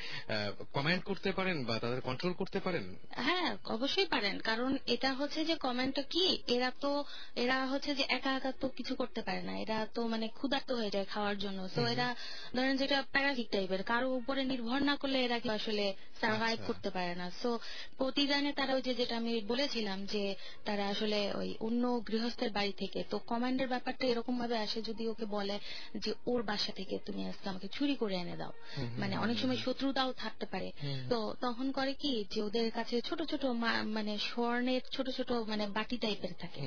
কমেন্ট 0.74 1.04
করতে 1.04 1.32
পারেন 1.32 1.66
বা 1.66 1.80
তাদের 1.80 2.02
কন্ট্রোল 2.02 2.34
করতে 2.34 2.60
পারেন? 2.60 2.96
হ্যাঁ 3.12 3.58
অবশ্যই 3.66 4.06
পারেন। 4.06 4.40
কারণ 4.40 4.78
এটা 4.88 5.14
হচ্ছে 5.14 5.46
যে 5.46 5.56
কমেন্টটা 5.56 6.02
কি 6.02 6.38
এরা 6.48 6.72
তো 6.82 7.04
এরা 7.36 7.66
হচ্ছে 7.66 7.96
যে 7.96 8.04
একা 8.10 8.32
একা 8.32 8.52
তো 8.52 8.70
কিছু 8.70 8.96
করতে 8.96 9.22
পারে 9.22 9.42
না। 9.42 9.60
এরা 9.60 9.88
তো 9.94 10.08
মানে 10.08 10.28
ক্ষুধার্ত 10.28 10.72
হয়ে 10.72 10.90
যায় 10.90 11.06
খাওয়ার 11.06 11.38
জন্য। 11.38 11.68
তো 11.76 11.88
এরা 11.88 12.16
ধরেন 12.56 12.78
যেটা 12.78 13.04
প্যারাসিক 13.12 13.50
টাইপের 13.50 13.84
কারও 13.84 14.10
উপরে 14.10 14.44
নির্ভর 14.44 14.84
না 14.84 14.96
করলে 14.96 15.24
এরা 15.24 15.40
কি 15.40 15.50
আসলে 15.50 15.94
সার্ভাইভ 16.22 16.60
আচ্ছা। 16.60 16.64
করতে 16.64 16.90
পারে 16.90 17.16
না। 17.16 17.32
সো 17.42 17.60
প্রতিদানে 17.98 18.54
তারা 18.54 18.74
ওই 18.74 18.82
যে 18.82 18.94
যেটা 18.94 19.18
আমি 19.18 19.42
বলেছিলাম 19.42 20.06
যে 20.06 20.36
তারা 20.66 20.88
আসলে 20.88 21.34
ওই 21.36 21.56
অন্য 21.60 22.02
গৃহস্থের 22.08 22.50
বাড়ি 22.52 22.72
থেকে 22.72 23.04
তো 23.10 23.20
কমান্ডের 23.20 23.68
ব্যাপারটা 23.68 24.08
এরকম 24.08 24.40
ভাবে 24.40 24.58
আসে 24.58 24.82
যদি 24.82 25.08
ওকে 25.08 25.26
বলে 25.26 25.60
যে 25.96 26.14
ওর 26.26 26.44
বাসা 26.44 26.72
থেকে 26.72 27.00
তুমি 27.06 27.23
আজকে 27.28 27.50
আমাকে 27.50 27.68
চুরি 27.68 27.96
করে 27.96 28.16
এনে 28.16 28.38
দাও। 28.38 28.52
মানে 28.98 29.18
অনেক 29.18 29.40
সময় 29.40 29.58
শত্রুতাও 29.58 30.14
থাকতে 30.14 30.46
পারে। 30.46 30.72
তো 31.10 31.36
তখন 31.42 31.72
করে 31.72 31.94
কি 31.94 32.26
যে 32.32 32.42
ওদের 32.42 32.72
কাছে 32.72 33.02
ছোট 33.02 33.24
ছোট 33.24 33.46
মানে 33.86 34.18
স্বর্ণের 34.18 34.82
ছোট 34.92 35.10
ছোট 35.10 35.32
মানে 35.32 35.68
বাটি 35.68 35.98
টাইপের 35.98 36.34
থাকে। 36.40 36.62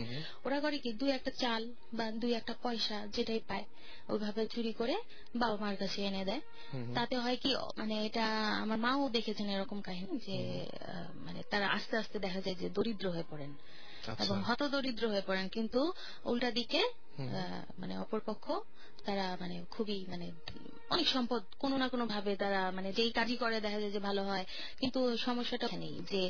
ওরা 0.44 0.60
করে 0.60 0.78
কি 0.78 0.92
দুই 0.92 1.10
একটা 1.10 1.30
চাল 1.30 1.74
বা 1.92 2.10
দুই 2.10 2.34
একটা 2.34 2.54
পয়সা 2.62 3.06
যেটাই 3.06 3.40
পায় 3.48 3.64
ওইভাবে 4.08 4.46
চুরি 4.46 4.72
করে 4.72 4.96
বাবা 5.36 5.56
মার 5.56 5.76
কাছে 5.76 6.02
এনে 6.04 6.24
দেয়। 6.24 6.40
তাতে 6.94 7.18
হয় 7.18 7.36
কি 7.36 7.56
মানে 7.76 8.06
এটা 8.06 8.26
আমার 8.62 8.78
মাও 8.78 9.08
দেখেছেন 9.08 9.48
এরকম 9.48 9.80
কাহিনী 9.80 10.18
যে 10.18 10.66
মানে 11.14 11.42
তারা 11.50 11.68
আস্তে 11.68 11.96
আস্তে 11.96 12.18
দেখা 12.18 12.40
যায় 12.40 12.56
যে 12.56 12.68
দরিদ্র 12.68 13.10
হয়ে 13.10 13.24
পড়েন। 13.30 13.54
এবং 14.24 14.36
হত 14.42 14.62
দরিদ্র 14.62 15.08
হয়ে 15.08 15.24
পড়েন। 15.26 15.48
কিন্তু 15.48 15.80
উল্টা 16.24 16.50
দিকে 16.50 16.80
মানে 17.78 17.98
অপরপক্ষ 17.98 18.46
তারা 19.04 19.36
মানে 19.40 19.64
খুবই 19.70 20.06
মানে 20.08 20.26
অনেক 20.90 21.08
সম্পদ 21.08 21.42
কোনো 21.58 21.76
না 21.76 21.88
কোনো 21.88 22.06
ভাবে 22.06 22.36
তারা 22.36 22.70
মানে 22.70 22.92
যেই 22.92 23.10
কাজই 23.10 23.36
করে 23.36 23.60
দেখা 23.60 23.80
যায় 23.80 23.90
যে 23.90 23.98
ভালো 23.98 24.22
হয়। 24.24 24.44
কিন্তু 24.80 25.16
সমস্যাটা 25.16 25.76
নেই 25.76 26.02
যে 26.10 26.22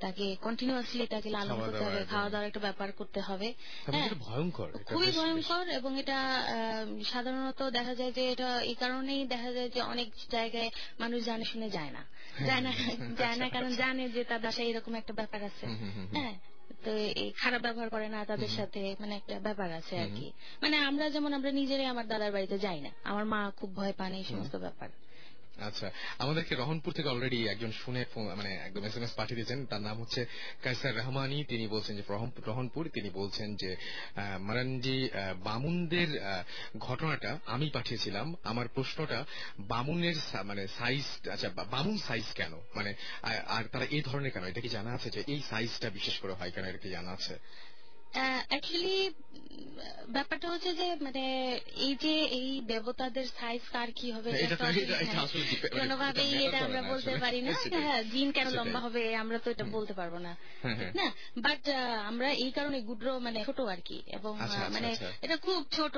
তাকে 0.00 0.36
কন্টিনিউয়াসলি 0.36 1.06
তাকে 1.06 1.30
লালন 1.30 1.60
করতে 1.60 1.84
হবে 1.84 2.04
খাওয়া 2.04 2.28
দাওয়ার 2.30 2.48
একটা 2.48 2.60
ব্যাপার 2.60 2.92
করতে 2.92 3.20
হবে। 3.20 3.54
হ্যাঁ। 3.86 4.10
ভয়ঙ্কর 4.18 4.68
খুবই 4.86 5.10
ভয়ঙ্কর 5.10 5.68
এবং 5.68 5.98
এটা 5.98 6.18
আহ, 6.34 7.04
সাধারণত 7.04 7.62
দেখা 7.70 7.94
যায় 7.94 8.12
যে 8.12 8.32
এটা 8.32 8.60
এই 8.60 8.74
কারণেই 8.74 9.26
দেখা 9.26 9.52
যায় 9.52 9.70
যে 9.70 9.80
অনেক 9.82 10.08
জায়গায় 10.30 10.70
মানুষ 11.00 11.24
জানে 11.24 11.44
শুনে 11.44 11.70
যায় 11.70 11.90
না। 11.90 12.02
যায় 12.46 12.60
না 12.60 12.70
যায় 13.18 13.36
না 13.36 13.48
কারণ 13.48 13.74
জানে 13.74 14.08
যে 14.08 14.24
তার 14.24 14.40
বাসায় 14.40 14.68
এরকম 14.68 14.94
একটা 14.94 15.12
ব্যাপার 15.12 15.42
আছে। 15.42 15.66
হ্যাঁ। 16.12 16.34
খারাপ 17.36 17.62
ব্যবহার 17.62 17.88
করে 17.88 18.08
না 18.08 18.24
তাদের 18.24 18.48
সাথে 18.48 18.96
মানে 19.00 19.16
একটা 19.16 19.40
ব্যাপার 19.40 19.72
আছে 19.72 19.98
আর 19.98 20.08
কি। 20.16 20.32
মানে 20.62 20.76
আমরা 20.76 21.10
যেমন 21.10 21.32
আমরা 21.32 21.52
নিজেরাই 21.52 21.86
আমার 21.86 22.08
দাদার 22.08 22.32
বাড়িতে 22.32 22.58
যাই 22.58 22.80
না। 22.80 22.90
আমার 23.04 23.24
মা 23.24 23.52
খুব 23.56 23.76
ভয় 23.76 23.92
পান 23.92 24.14
এই 24.14 24.24
সমস্ত 24.24 24.56
ব্যাপার। 24.56 24.88
আচ্ছা 25.62 25.90
আমাদেরকে 26.18 26.54
রহনপুর 26.54 26.92
থেকে 26.92 27.08
অলরেডি 27.08 27.48
একজন 27.48 27.72
শুনে 27.72 28.04
মানে 28.36 28.54
একদম 28.66 28.82
এস 28.84 28.96
এম 28.96 29.02
এস 29.02 29.12
পাঠিয়ে 29.12 29.36
দিয়েছেন। 29.36 29.66
তার 29.66 29.82
নাম 29.82 30.00
হচ্ছে 30.00 30.26
কাইসার 30.62 30.96
রহমানি। 30.96 31.44
তিনি 31.44 31.64
বলছেন 31.68 31.96
যে 31.96 32.02
রহনপুর, 32.46 32.88
তিনি 32.94 33.10
বলছেন 33.10 33.48
যে 33.56 33.76
মারানজি 34.40 34.98
বামুনদের 35.44 36.08
ঘটনাটা 36.78 37.38
আমি 37.46 37.70
পাঠিয়েছিলাম। 37.70 38.34
আমার 38.44 38.66
প্রশ্নটা 38.68 39.24
বামুনের 39.58 40.14
মানে 40.44 40.62
সাইজ 40.78 41.28
আচ্ছা 41.28 41.48
বামুন 41.48 41.96
সাইজ 41.98 42.26
কেন? 42.34 42.52
মানে 42.74 42.94
আর 43.46 43.64
তারা 43.72 43.84
এই 43.84 44.02
ধরনের 44.02 44.32
কেন? 44.34 44.44
এটা 44.44 44.60
কি 44.60 44.68
জানা 44.68 44.90
আছে 44.94 45.08
যে 45.10 45.20
এই 45.26 45.40
সাইজটা 45.50 45.90
বিশেষ 45.90 46.16
করে 46.18 46.32
হয় 46.32 46.50
কেন? 46.50 46.64
এটা 46.64 46.78
কি 46.78 46.90
জানা 46.90 47.10
আছে? 47.10 47.34
অ্যাকচুয়ালি 48.12 48.96
ব্যাপারটা 50.08 50.46
হচ্ছে 50.50 50.70
যে 50.74 50.86
মানে 51.00 51.24
এই 51.78 51.94
যে 51.94 52.14
এই 52.32 52.48
দেবতাদের 52.66 53.26
সাইজ 53.38 53.62
কার 53.72 53.88
কি 53.92 54.08
হবে 54.12 54.30
হ্যাঁ, 54.30 54.40
হ্যাঁ, 54.40 54.72
মানে 55.02 55.22
কোনোভাবেই 55.76 56.32
এটা 56.46 56.58
আমরা 56.58 56.82
বলতে। 56.82 57.12
পারি 57.18 57.40
না। 57.42 57.52
হ্যাঁ 57.76 58.00
জিন 58.12 58.28
কেন 58.32 58.48
লম্বা 58.50 58.80
হবে 58.80 59.02
আমরা 59.16 59.38
তো 59.38 59.48
এটা 59.50 59.64
বলতে 59.72 59.92
পারব 59.94 60.14
না 60.18 60.32
হ্যাঁ, 60.62 60.74
হ্যাঁ। 60.74 60.76
ঠিক 60.80 60.90
না 60.94 61.06
বাট 61.38 61.62
আমরা 62.10 62.28
এই 62.44 62.50
কারণে 62.52 62.78
গুড্রো 62.80 63.12
মানে 63.18 63.38
ছোট 63.44 63.58
আর 63.68 63.80
কি 63.80 63.98
এবং 64.08 64.32
আচ্ছা, 64.36 64.58
আচ্ছা, 64.58 64.70
মানে 64.70 64.88
আচ্ছা। 64.88 65.08
এটা 65.22 65.36
খুব 65.36 65.60
ছোট। 65.70 65.96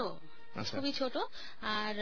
খুবই 0.55 0.93
ছোট 0.93 1.17
আর 1.61 1.95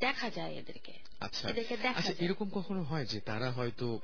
দেখা 0.00 0.30
যায় 0.30 0.54
এদেরকে। 0.54 0.92
আচ্ছা। 1.20 1.48
এদেরকে 1.48 1.76
দেখা 1.76 1.98
আচ্ছা 1.98 2.12
যায়। 2.12 2.28
এরকম 2.28 2.50
কখনো 2.50 2.82
হয় 2.82 3.06
যে 3.06 3.20
তারা 3.20 3.52
হয়তো 3.52 4.00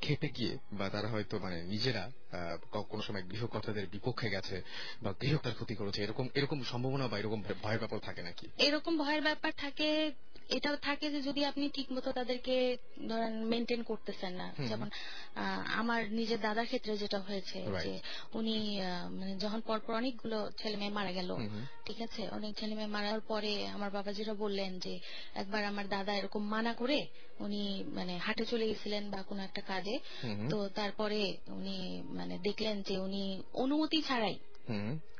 খেপে 0.00 0.28
গিয়ে 0.28 0.58
বা 0.72 0.88
তারা 0.88 1.08
হয়তো 1.08 1.38
মানে 1.38 1.62
নিজেরা 1.62 2.10
কোন 2.72 3.00
সময় 3.00 3.22
গৃহকর্তাদের 3.22 3.86
বিপক্ষে 3.86 4.30
গেছে 4.30 4.62
বা 5.02 5.14
গৃহকর্তার 5.22 5.54
ক্ষতি 5.54 5.74
করেছে 5.74 6.02
এরকম 6.02 6.28
এরকম 6.34 6.62
সম্ভাবনা 6.62 7.08
বা 7.08 7.18
এরকম 7.18 7.42
ভয়ের 7.62 7.78
ব্যাপার 7.78 7.98
থাকে 7.98 8.22
নাকি? 8.22 8.48
এরকম 8.58 8.98
ভয়ের 8.98 9.22
ব্যাপার 9.22 9.52
থাকে 9.56 10.12
এটাও 10.48 10.76
থাকে 10.76 11.10
যে 11.10 11.22
যদি 11.22 11.44
আপনি 11.44 11.68
ঠিক 11.68 11.92
মতো 11.92 12.12
তাদেরকে 12.12 12.76
ধরেন 13.08 13.44
মেনটেন 13.44 13.82
করতেছেন 13.82 14.32
না 14.32 14.52
যেমন 14.68 14.90
আমার 15.66 16.12
নিজের 16.12 16.40
দাদার 16.40 16.66
ক্ষেত্রে 16.66 16.96
যেটা 16.96 17.18
হয়েছে 17.18 17.66
যে 17.82 18.00
উনি 18.34 18.80
মানে 19.10 19.36
যখন 19.36 19.60
পরপর 19.60 19.94
অনেকগুলো 19.94 20.50
ছেলে 20.58 20.76
মেয়ে 20.76 20.90
মারা 20.90 21.12
গেল। 21.12 21.36
ঠিক 21.84 22.02
আছে 22.02 22.28
অনেক 22.28 22.56
ছেলে 22.56 22.74
মেয়ে 22.74 22.86
মারার 22.86 23.20
পরে 23.20 23.68
আমার 23.68 23.90
বাবা 23.90 24.12
যেটা 24.12 24.34
বললেন 24.34 24.78
যে 24.78 25.00
একবার 25.34 25.64
আমার 25.64 25.88
দাদা 25.88 26.14
এরকম 26.14 26.48
মানা 26.48 26.74
করে 26.74 27.06
উনি 27.40 27.84
মানে 27.86 28.18
হাটে 28.18 28.46
চলে 28.46 28.66
গেছিলেন 28.66 29.10
বা 29.10 29.22
কোনো 29.22 29.42
একটা 29.42 29.60
কাজে। 29.60 29.98
তো 30.50 30.68
তারপরে 30.68 31.36
উনি 31.46 32.02
মানে 32.06 32.38
দেখলেন 32.38 32.82
যে 32.82 32.98
উনি 32.98 33.42
অনুমতি 33.54 34.02
ছাড়াই 34.02 34.38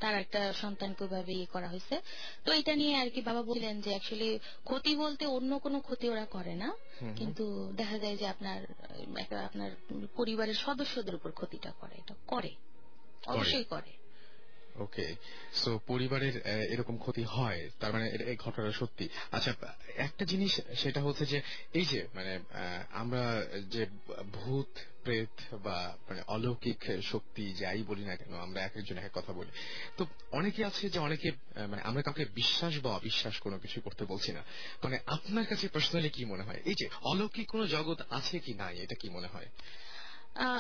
তার 0.01 0.15
একটা 0.15 0.53
সন্তানকে 0.53 1.05
ওইভাবে 1.05 1.33
ইয়ে 1.33 1.47
করা 1.47 1.69
হয়েছে। 1.69 2.01
তো 2.45 2.53
এটা 2.53 2.77
নিয়ে 2.77 2.97
আর 2.97 3.11
কি 3.11 3.23
বাবা 3.23 3.43
বললেন 3.43 3.81
যে 3.81 3.91
অ্যাকচুয়ালি 3.91 4.39
ক্ষতি 4.65 4.97
বলতে 4.97 5.27
অন্য 5.27 5.59
কোনো 5.59 5.81
ক্ষতি 5.81 6.09
ওরা 6.09 6.25
করে 6.25 6.55
না। 6.55 6.75
কিন্তু 7.17 7.73
দেখা 7.77 7.99
যায় 7.99 8.17
যে 8.17 8.27
আপনার 8.27 8.67
আপনার 9.45 9.71
পরিবারের 10.17 10.55
সদস্যদের 10.55 11.15
উপর 11.15 11.31
ক্ষতিটা 11.31 11.71
করে 11.71 11.95
এটা 11.99 12.15
করে। 12.27 12.51
অবশ্যই 13.27 13.65
করে। 13.65 13.93
ওকে। 14.77 15.15
সো 15.53 15.81
পরিবারের 15.87 16.37
এরকম 16.47 16.97
ক্ষতি 16.97 17.23
হয় 17.23 17.71
তার 17.81 17.93
মানে 17.93 18.11
এই 18.11 18.37
ঘটনা 18.37 18.73
সত্যি। 18.73 19.09
আচ্ছা 19.33 19.55
একটা 19.97 20.25
জিনিস 20.25 20.61
সেটা 20.75 21.03
হচ্ছে 21.03 21.27
যে 21.27 21.43
এই 21.73 21.85
যে 21.85 22.07
মানে 22.15 22.39
আমরা 22.91 23.47
যে 23.71 23.87
ভূত 24.33 24.67
প্রেত 25.05 25.55
বা 25.55 25.97
মানে 26.09 26.23
অলৌকিক 26.27 26.81
শক্তি 27.03 27.45
যাই 27.53 27.83
বলি 27.83 28.05
না 28.05 28.17
কেন, 28.17 28.33
আমরা 28.35 28.61
এক 28.63 28.75
একজন 28.77 28.99
এক 28.99 29.11
কথা 29.15 29.33
বলি। 29.33 29.51
তো 29.97 30.07
অনেকে 30.31 30.61
আছে 30.65 30.85
যে 30.89 30.99
অনেকে 30.99 31.29
মানে 31.71 31.83
আমরা 31.83 32.03
কাউকে 32.03 32.25
বিশ্বাস 32.25 32.73
বা 32.83 32.91
অবিশ্বাস 32.91 33.35
কোনো 33.41 33.57
কিছু 33.59 33.81
করতে 33.81 34.05
বলছি 34.05 34.33
না। 34.33 34.43
মানে 34.85 34.97
আপনার 35.07 35.45
কাছে 35.47 35.69
পার্সোনালি 35.69 36.11
কি 36.11 36.25
মনে 36.25 36.43
হয়? 36.43 36.61
এই 36.65 36.75
যে 36.75 36.87
অলৌকিক 37.03 37.47
কোনো 37.49 37.65
জগৎ 37.67 38.01
আছে 38.11 38.39
কি 38.39 38.53
নাই, 38.55 38.75
এটা 38.83 38.95
কি 38.95 39.09
মনে 39.09 39.27
হয়? 39.27 39.49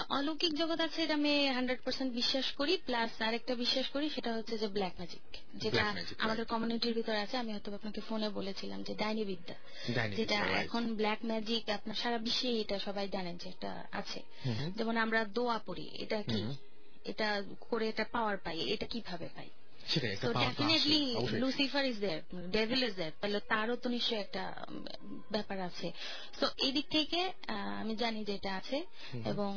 অলৌকিক 0.09 0.53
জগৎ 0.55 0.81
আছে 0.81 1.03
এটা 1.03 1.15
আমি 1.15 1.49
হান্ড্রেড 1.49 1.79
পার্সেন্ট 1.85 2.13
বিশ্বাস 2.15 2.53
করি 2.53 2.77
প্লাস 2.77 3.11
আরেকটা 3.23 3.55
বিশ্বাস 3.55 3.89
করি 3.89 4.09
সেটা 4.11 4.35
হচ্ছে 4.35 4.59
যে 4.59 4.69
ব্ল্যাক 4.69 4.93
ম্যাজিক 4.99 5.23
যেটা. 5.55 5.95
আমাদের 6.19 6.45
কমিউনিটির 6.45 6.95
ভিতরে 6.95 7.19
আছে। 7.19 7.37
আমি 7.37 7.53
হয়তো 7.53 7.75
আপনাকে 7.75 8.01
ফোনে 8.01 8.29
বলেছিলাম 8.29 8.83
যে 8.83 8.95
ডাইনি 8.95 9.25
বিদ্যা 9.25 9.55
যেটা 10.17 10.35
এখন 10.35 10.95
ব্ল্যাক 10.95 11.19
ম্যাজিক 11.25 11.71
আপনার 11.71 11.95
সারা 11.95 12.19
বিশ্বে 12.19 12.61
এটা 12.61 12.79
সবাই 12.79 13.09
জানেন 13.09 13.37
যে 13.37 13.49
এটা 13.49 13.85
আছে। 13.93 14.23
যেমন 14.77 14.97
আমরা 14.97 15.25
দোয়া 15.25 15.59
পড়ি 15.67 15.91
এটা 15.99 16.23
কি? 16.23 16.41
এটা 17.05 17.43
করে 17.71 17.89
এটা 17.89 18.05
পাওয়ার 18.13 18.37
পাই 18.37 18.61
এটা 18.61 18.87
কীভাবে 18.87 19.29
পাই? 19.37 19.49
সেটাই 19.89 20.17
তো 20.17 20.27
তো 20.33 20.39
definitely 20.39 21.17
Lucifer 21.43 21.85
is 21.85 21.97
there 22.01 22.21
devil 22.51 22.83
is 22.83 22.95
there 22.95 23.13
তাহলে 23.21 23.41
তারও 23.41 23.77
তো 23.77 23.89
নিশ্চয়ই 23.89 24.21
একটা 24.21 24.43
ব্যাপার 25.33 25.61
আছে। 25.61 25.93
তো 26.41 26.47
এই 26.59 26.73
দিক 26.73 26.87
থেকে 26.91 27.33
আমি 27.81 27.97
জানি 27.97 28.25
যে 28.25 28.35
এটা 28.35 28.55
আছে 28.55 28.79
এবং 29.25 29.51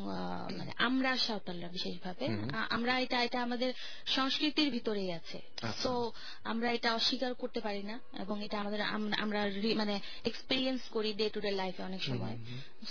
মানে 0.58 0.72
আমরা 0.78 1.18
সাঁওতালরা 1.18 1.68
বিশেষভাবে 1.68 2.26
আমরা 2.70 3.00
এটা 3.00 3.24
এটা 3.24 3.40
আমাদের 3.44 3.74
সংস্কৃতির 4.06 4.72
ভিতরেই 4.72 5.12
আছে। 5.12 5.42
আচ্ছা। 5.62 5.84
তো 5.84 6.12
আমরা 6.44 6.72
এটা 6.72 6.96
অস্বীকার 6.96 7.34
করতে 7.34 7.60
পারি 7.60 7.84
না 7.84 8.00
এবং 8.20 8.36
এটা 8.44 8.60
আমাদের 8.60 8.82
আমরা 9.24 9.42
মানে 9.76 10.00
এক্সপিরিয়েন্স 10.26 10.82
করি 10.90 11.14
ডে 11.14 11.30
টু 11.30 11.40
ডে 11.40 11.52
লাইফে 11.52 11.84
অনেক 11.84 12.04
সময়। 12.04 12.36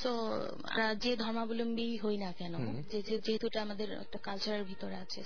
সো 0.03 0.11
আমরা 0.70 0.94
যে 0.94 1.16
ধর্মাবলম্বী 1.16 1.99
হই 1.99 2.16
না 2.16 2.33
কেন 2.33 2.55
যেহেতু 2.90 3.46
এটা 3.46 3.62
আমাদের 3.62 3.92
একটা 3.92 4.18
কালচারের 4.18 4.64
ভিতরে 4.64 4.96
আছে। 4.96 5.20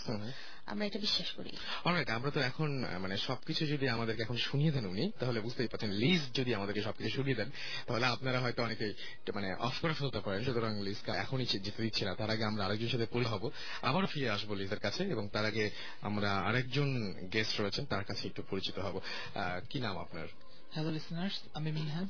আমরা 0.70 0.86
এটা 0.86 0.98
বিশ্বাস 0.98 1.32
করি। 1.32 1.50
অলরাইট 1.84 2.10
আমরা 2.10 2.30
তো 2.30 2.40
এখন 2.40 2.84
মানে 3.00 3.16
সবকিছু 3.16 3.66
যদি 3.66 3.88
আমাদেরকে 3.88 4.22
এখন 4.22 4.36
শুনিয়ে 4.36 4.70
দেন 4.70 4.86
উনি 4.86 5.12
তাহলে 5.20 5.40
বুঝতেই 5.40 5.68
পারছেন 5.68 5.90
লিজ 5.90 6.20
যদি 6.34 6.54
আমাদেরকে 6.54 6.82
সবকিছু 6.82 7.10
শুনিয়ে 7.10 7.34
দেন 7.34 7.50
তাহলে 7.86 8.06
আপনারা 8.06 8.40
হয়তো 8.40 8.62
অনেকে 8.62 8.92
মানে 9.34 9.54
অফ 9.54 9.80
করে 9.80 9.94
ফেলতে 9.94 10.20
পারেন। 10.20 10.44
সুতরাং 10.44 10.82
লিজকে 10.84 11.10
এখনই 11.10 11.46
যেতে 11.46 11.82
দিচ্ছি 11.82 12.04
না। 12.04 12.14
তার 12.14 12.30
আগে 12.30 12.44
আমরা 12.44 12.66
আরেকজনের 12.66 12.90
সাথে 12.90 13.06
পরিচয় 13.06 13.32
হব। 13.32 13.50
আবারও 13.82 14.06
ফিরে 14.06 14.30
আসব 14.30 14.52
লিজের 14.52 14.78
কাছে 14.78 15.04
এবং 15.04 15.28
তার 15.28 15.46
আগে 15.46 15.70
আমরা 16.00 16.36
আরেকজন 16.36 17.14
গেস্ট 17.32 17.60
রয়েছেন 17.60 17.84
তার 17.84 18.04
কাছে 18.04 18.28
একটু 18.28 18.42
পরিচিত 18.50 18.78
হব। 18.78 19.00
আহ, 19.34 19.60
কি 19.70 19.80
নাম 19.80 19.98
আপনার? 19.98 20.26
হ্যালো 20.72 20.90
লিসনার্স 20.90 21.34
আমি 21.54 21.72
মিনহাজ। 21.72 22.08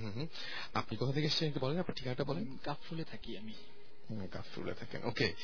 হুম 0.00 0.10
হুম। 0.10 0.26
আপনি 0.74 0.96
কোথা 0.96 1.12
থেকে 1.12 1.26
এসেছেন 1.26 1.48
একটু 1.48 1.60
বলেন 1.60 1.78
আপনার 1.78 1.94
ঠিকানাটা 1.94 2.24
বলেন। 2.24 2.56
কাফরুলে 2.64 3.04
থাকি 3.04 3.38
আমি। 3.38 3.52
কাফরুলে 4.32 4.74
থাকেন। 4.74 5.00
ওকে 5.04 5.34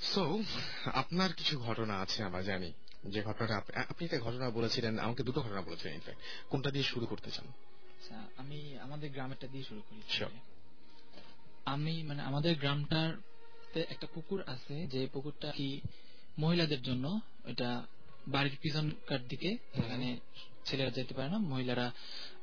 সো 0.00 0.42
আপনার 0.84 1.32
কিছু 1.32 1.58
ঘটনা 1.58 1.94
আছে 2.00 2.22
আমরা 2.22 2.42
জানি। 2.42 2.72
যে 3.06 3.22
ঘটনাটা 3.22 3.56
আপনি 3.74 4.04
একটা 4.04 4.18
ঘটনা 4.18 4.50
বলেছিলেন 4.50 4.98
আমাকে 4.98 5.22
দুটো 5.22 5.40
ঘটনা 5.40 5.62
বলেছিলেন 5.62 5.94
ইনফ্যাক্ট 5.94 6.20
কোনটা 6.48 6.70
দিয়ে 6.70 6.84
শুরু 6.84 7.06
করতে 7.06 7.30
চান? 7.30 7.46
আচ্ছা 7.46 8.16
আমি 8.36 8.78
আমাদের 8.78 9.10
গ্রামেরটা 9.10 9.46
দিয়ে 9.46 9.64
শুরু 9.64 9.80
করি 9.80 10.24
আমি 11.64 12.02
মানে 12.02 12.22
আমাদের 12.22 12.58
গ্রামটার 12.58 13.10
একটা 13.88 14.06
পুকুর 14.14 14.42
আছে 14.46 14.86
যে 14.86 15.06
পুকুরটা 15.12 15.52
কি 15.52 15.80
মহিলাদের 16.38 16.82
জন্য 16.82 17.20
এটা 17.44 17.86
বাড়ির 18.28 18.56
পিছনকার 18.62 19.26
দিকে 19.28 19.50
এখানে 19.74 20.18
ছেলেরা 20.64 20.90
যেতে 20.90 21.14
পারে 21.14 21.30
না 21.30 21.38
মহিলারা 21.38 21.92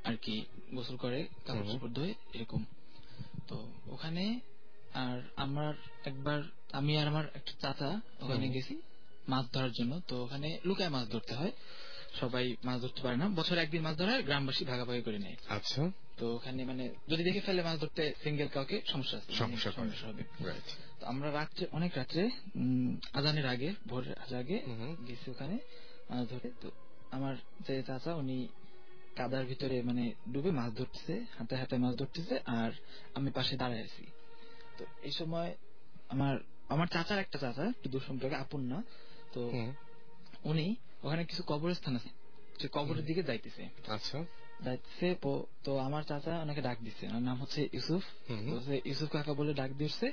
আর 0.03 0.15
কি 0.15 0.45
গোসল 0.75 0.97
করে 0.97 1.27
কাপড় 1.45 1.71
চোপড় 1.71 1.89
ধোয় 1.89 2.13
এরকম। 2.33 2.65
তো 3.47 3.71
ওখানে 3.87 4.39
আর 4.93 5.21
আমার 5.35 5.73
একবার 6.05 6.43
আমি 6.71 6.97
আর 6.97 7.07
আমার 7.07 7.25
একটা 7.33 7.51
চাচা 7.61 8.01
ওখানে 8.21 8.49
গেছি 8.49 8.81
মাছ 9.27 9.45
ধরার 9.53 9.71
জন্য। 9.71 10.01
তো 10.07 10.23
ওখানে 10.23 10.59
লুকায় 10.65 10.89
মাছ 10.89 11.09
ধরতে 11.09 11.33
হয়। 11.33 11.51
সবাই 12.19 12.55
মাছ 12.63 12.81
ধরতে 12.81 13.01
পারে 13.01 13.17
না। 13.17 13.29
বছরে 13.29 13.61
একদিন 13.61 13.81
মাছ 13.81 13.97
ধরা 13.97 14.21
গ্রামবাসী 14.21 14.65
ভাগাভাগি 14.65 15.01
করে 15.01 15.19
নেয়। 15.19 15.35
আচ্ছা। 15.49 15.91
তো 16.17 16.35
ওখানে 16.35 16.65
মানে 16.65 16.89
যদি 17.09 17.23
দেখে 17.23 17.39
ফেলে 17.39 17.63
মাছ 17.63 17.79
ধরতে 17.79 18.13
সিঙ্গেল 18.23 18.47
কাউকে 18.47 18.81
সমস্যা 18.85 19.17
আছে। 19.17 19.33
সমস্যা 19.33 20.07
হবে। 20.07 20.23
তো 20.99 21.05
আমরা 21.05 21.31
রাত্রে 21.31 21.67
অনেক 21.71 21.91
রাত্রে 21.95 22.29
আজানের 23.13 23.45
আগে 23.45 23.73
ভোরের 23.87 24.35
আগে 24.35 24.61
গেছি 25.07 25.31
ওখানে 25.31 25.57
মাছ 26.09 26.29
ধরে 26.29 26.51
তো 26.61 26.71
আমার 27.11 27.35
যে 27.67 27.83
চাচা 27.83 28.15
উনি 28.15 28.47
কাদার 29.15 29.45
ভিতরে 29.45 29.81
মানে 29.81 30.13
ডুবে 30.33 30.51
মাছ 30.51 30.73
ধরতেছে 30.73 31.25
হাতে 31.37 31.55
হাতে 31.55 31.77
মাছ 31.77 31.95
ধরতেছে 31.95 32.39
আর 32.45 32.71
আমি 33.13 33.31
পাশে 33.31 33.57
দাঁড়ায় 33.57 33.83
আছি। 33.83 34.05
তো 34.79 34.85
এই 35.01 35.11
সময় 35.11 35.55
আমার 36.09 36.37
আমার 36.69 36.87
চাচার 36.87 37.19
একটা 37.19 37.37
চাচা 37.39 37.63
একটু 37.65 37.89
দূর 37.89 38.03
সম্পর্কে 38.07 38.35
আপন 38.35 38.61
না 38.61 38.83
তো 39.33 39.41
উনি 40.43 40.75
ওখানে 41.03 41.25
কিছু 41.25 41.43
কবরস্থান 41.47 41.95
আছে 41.95 42.09
যে 42.59 42.67
কবরের 42.71 43.05
দিকে 43.05 43.23
যাইতেছে। 43.23 43.69
আচ্ছা। 43.87 44.17
যাইতেছে 44.63 45.15
তো 45.63 45.77
আমার 45.77 46.03
চাচা 46.03 46.39
ওনাকে 46.39 46.61
ডাক 46.61 46.77
দিচ্ছে 46.83 47.07
ওনার 47.07 47.21
নাম 47.21 47.37
হচ্ছে 47.41 47.69
ইউসুফ। 47.73 48.03
ইউসুফ 48.85 49.09
কাকা 49.09 49.33
বলে 49.33 49.53
ডাক 49.53 49.71
দিচ্ছে 49.71 50.07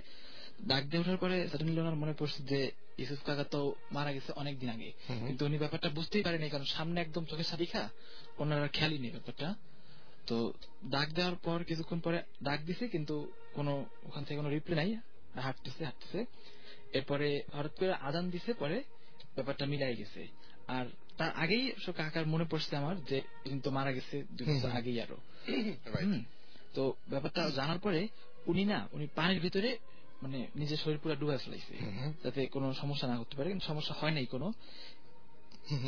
ডাক 0.67 0.85
দিয়ে 0.85 1.01
ওঠার 1.01 1.17
পরে 1.17 1.49
সাডেনলি 1.49 1.81
ওনার 1.81 1.95
মনে 1.95 2.15
পড়ছে 2.19 2.43
যে 2.43 2.71
ইউসুফ 2.99 3.21
কাকা 3.25 3.45
তো 3.45 3.75
মারা 3.93 4.13
গেছে 4.13 4.33
অনেক 4.37 4.59
দিন 4.59 4.71
আগে। 4.71 4.93
কিন্তু 5.27 5.43
উনি 5.45 5.59
ব্যাপারটা 5.59 5.89
বুঝতেই 5.89 6.23
পারেনি 6.23 6.49
কারণ 6.51 6.65
সামনে 6.65 7.01
একদম 7.01 7.25
চোখের 7.25 7.45
সারিখা 7.45 7.89
ওনারা 8.39 8.69
খেয়ালই 8.69 8.99
নেই 8.99 9.11
ব্যাপারটা। 9.11 9.55
তো 10.27 10.53
ডাক 10.85 11.09
দেওয়ার 11.13 11.37
পর 11.37 11.65
কিছুক্ষণ 11.65 12.01
পরে 12.01 12.23
ডাক 12.43 12.61
দিছে 12.61 12.89
কিন্তু 12.89 13.33
কোনো 13.57 13.87
ওখান 14.05 14.25
থেকে 14.25 14.37
কোনো 14.37 14.49
রিপ্লাই 14.49 14.77
নাই 14.77 14.97
হাঁটতেছে 15.41 15.85
হাঁটতেছে। 15.85 16.25
এরপরে 16.93 17.43
হঠাৎ 17.53 17.79
করে 17.79 17.93
আদান 17.93 18.31
দিছে 18.31 18.55
পরে 18.55 18.83
ব্যাপারটা 19.35 19.67
মিলাই 19.67 19.97
গেছে। 19.97 20.29
আর 20.69 20.87
তার 21.17 21.31
আগেই 21.37 21.73
কাকার 21.97 22.27
মনে 22.27 22.45
পড়ছে 22.45 22.77
আমার 22.77 23.05
যে 23.05 23.21
কিন্তু 23.45 23.71
মারা 23.71 23.93
গেছে 23.93 24.25
দুই 24.33 24.57
বছর 24.57 24.71
আগেই 24.71 25.01
আরও। 25.01 25.17
তো 26.75 26.95
ব্যাপারটা 27.09 27.51
জানার 27.51 27.79
পরে 27.79 28.09
উনি 28.47 28.65
না 28.65 28.89
উনি 28.93 29.07
পানির 29.15 29.41
ভিতরে 29.41 29.79
মানে 30.23 30.47
নিজের 30.57 30.77
শরীর 30.77 30.99
পুরো 30.99 31.17
ডুবে 31.17 31.39
ফেলাইছে 31.39 31.75
যাতে 32.25 32.47
কোনো 32.47 32.75
সমস্যা 32.75 33.09
না 33.09 33.17
করতে 33.17 33.37
পারে 33.37 33.49
কিন্তু 33.49 33.67
সমস্যা 33.67 33.95
হয় 33.99 34.11
নাই 34.11 34.27
কোনো। 34.27 34.53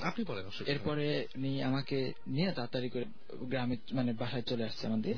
আপনি 0.02 0.24
বলেন 0.24 0.44
এরপরে 0.66 1.26
উনি 1.34 1.62
আমাকে 1.62 2.12
নিয়ে 2.26 2.52
তাড়াতাড়ি 2.52 2.88
করে 2.88 3.04
গ্রামে 3.32 3.76
মানে 3.92 4.12
বাসায় 4.12 4.42
চলে 4.42 4.64
আসছে 4.64 4.86
আমাদের। 4.86 5.14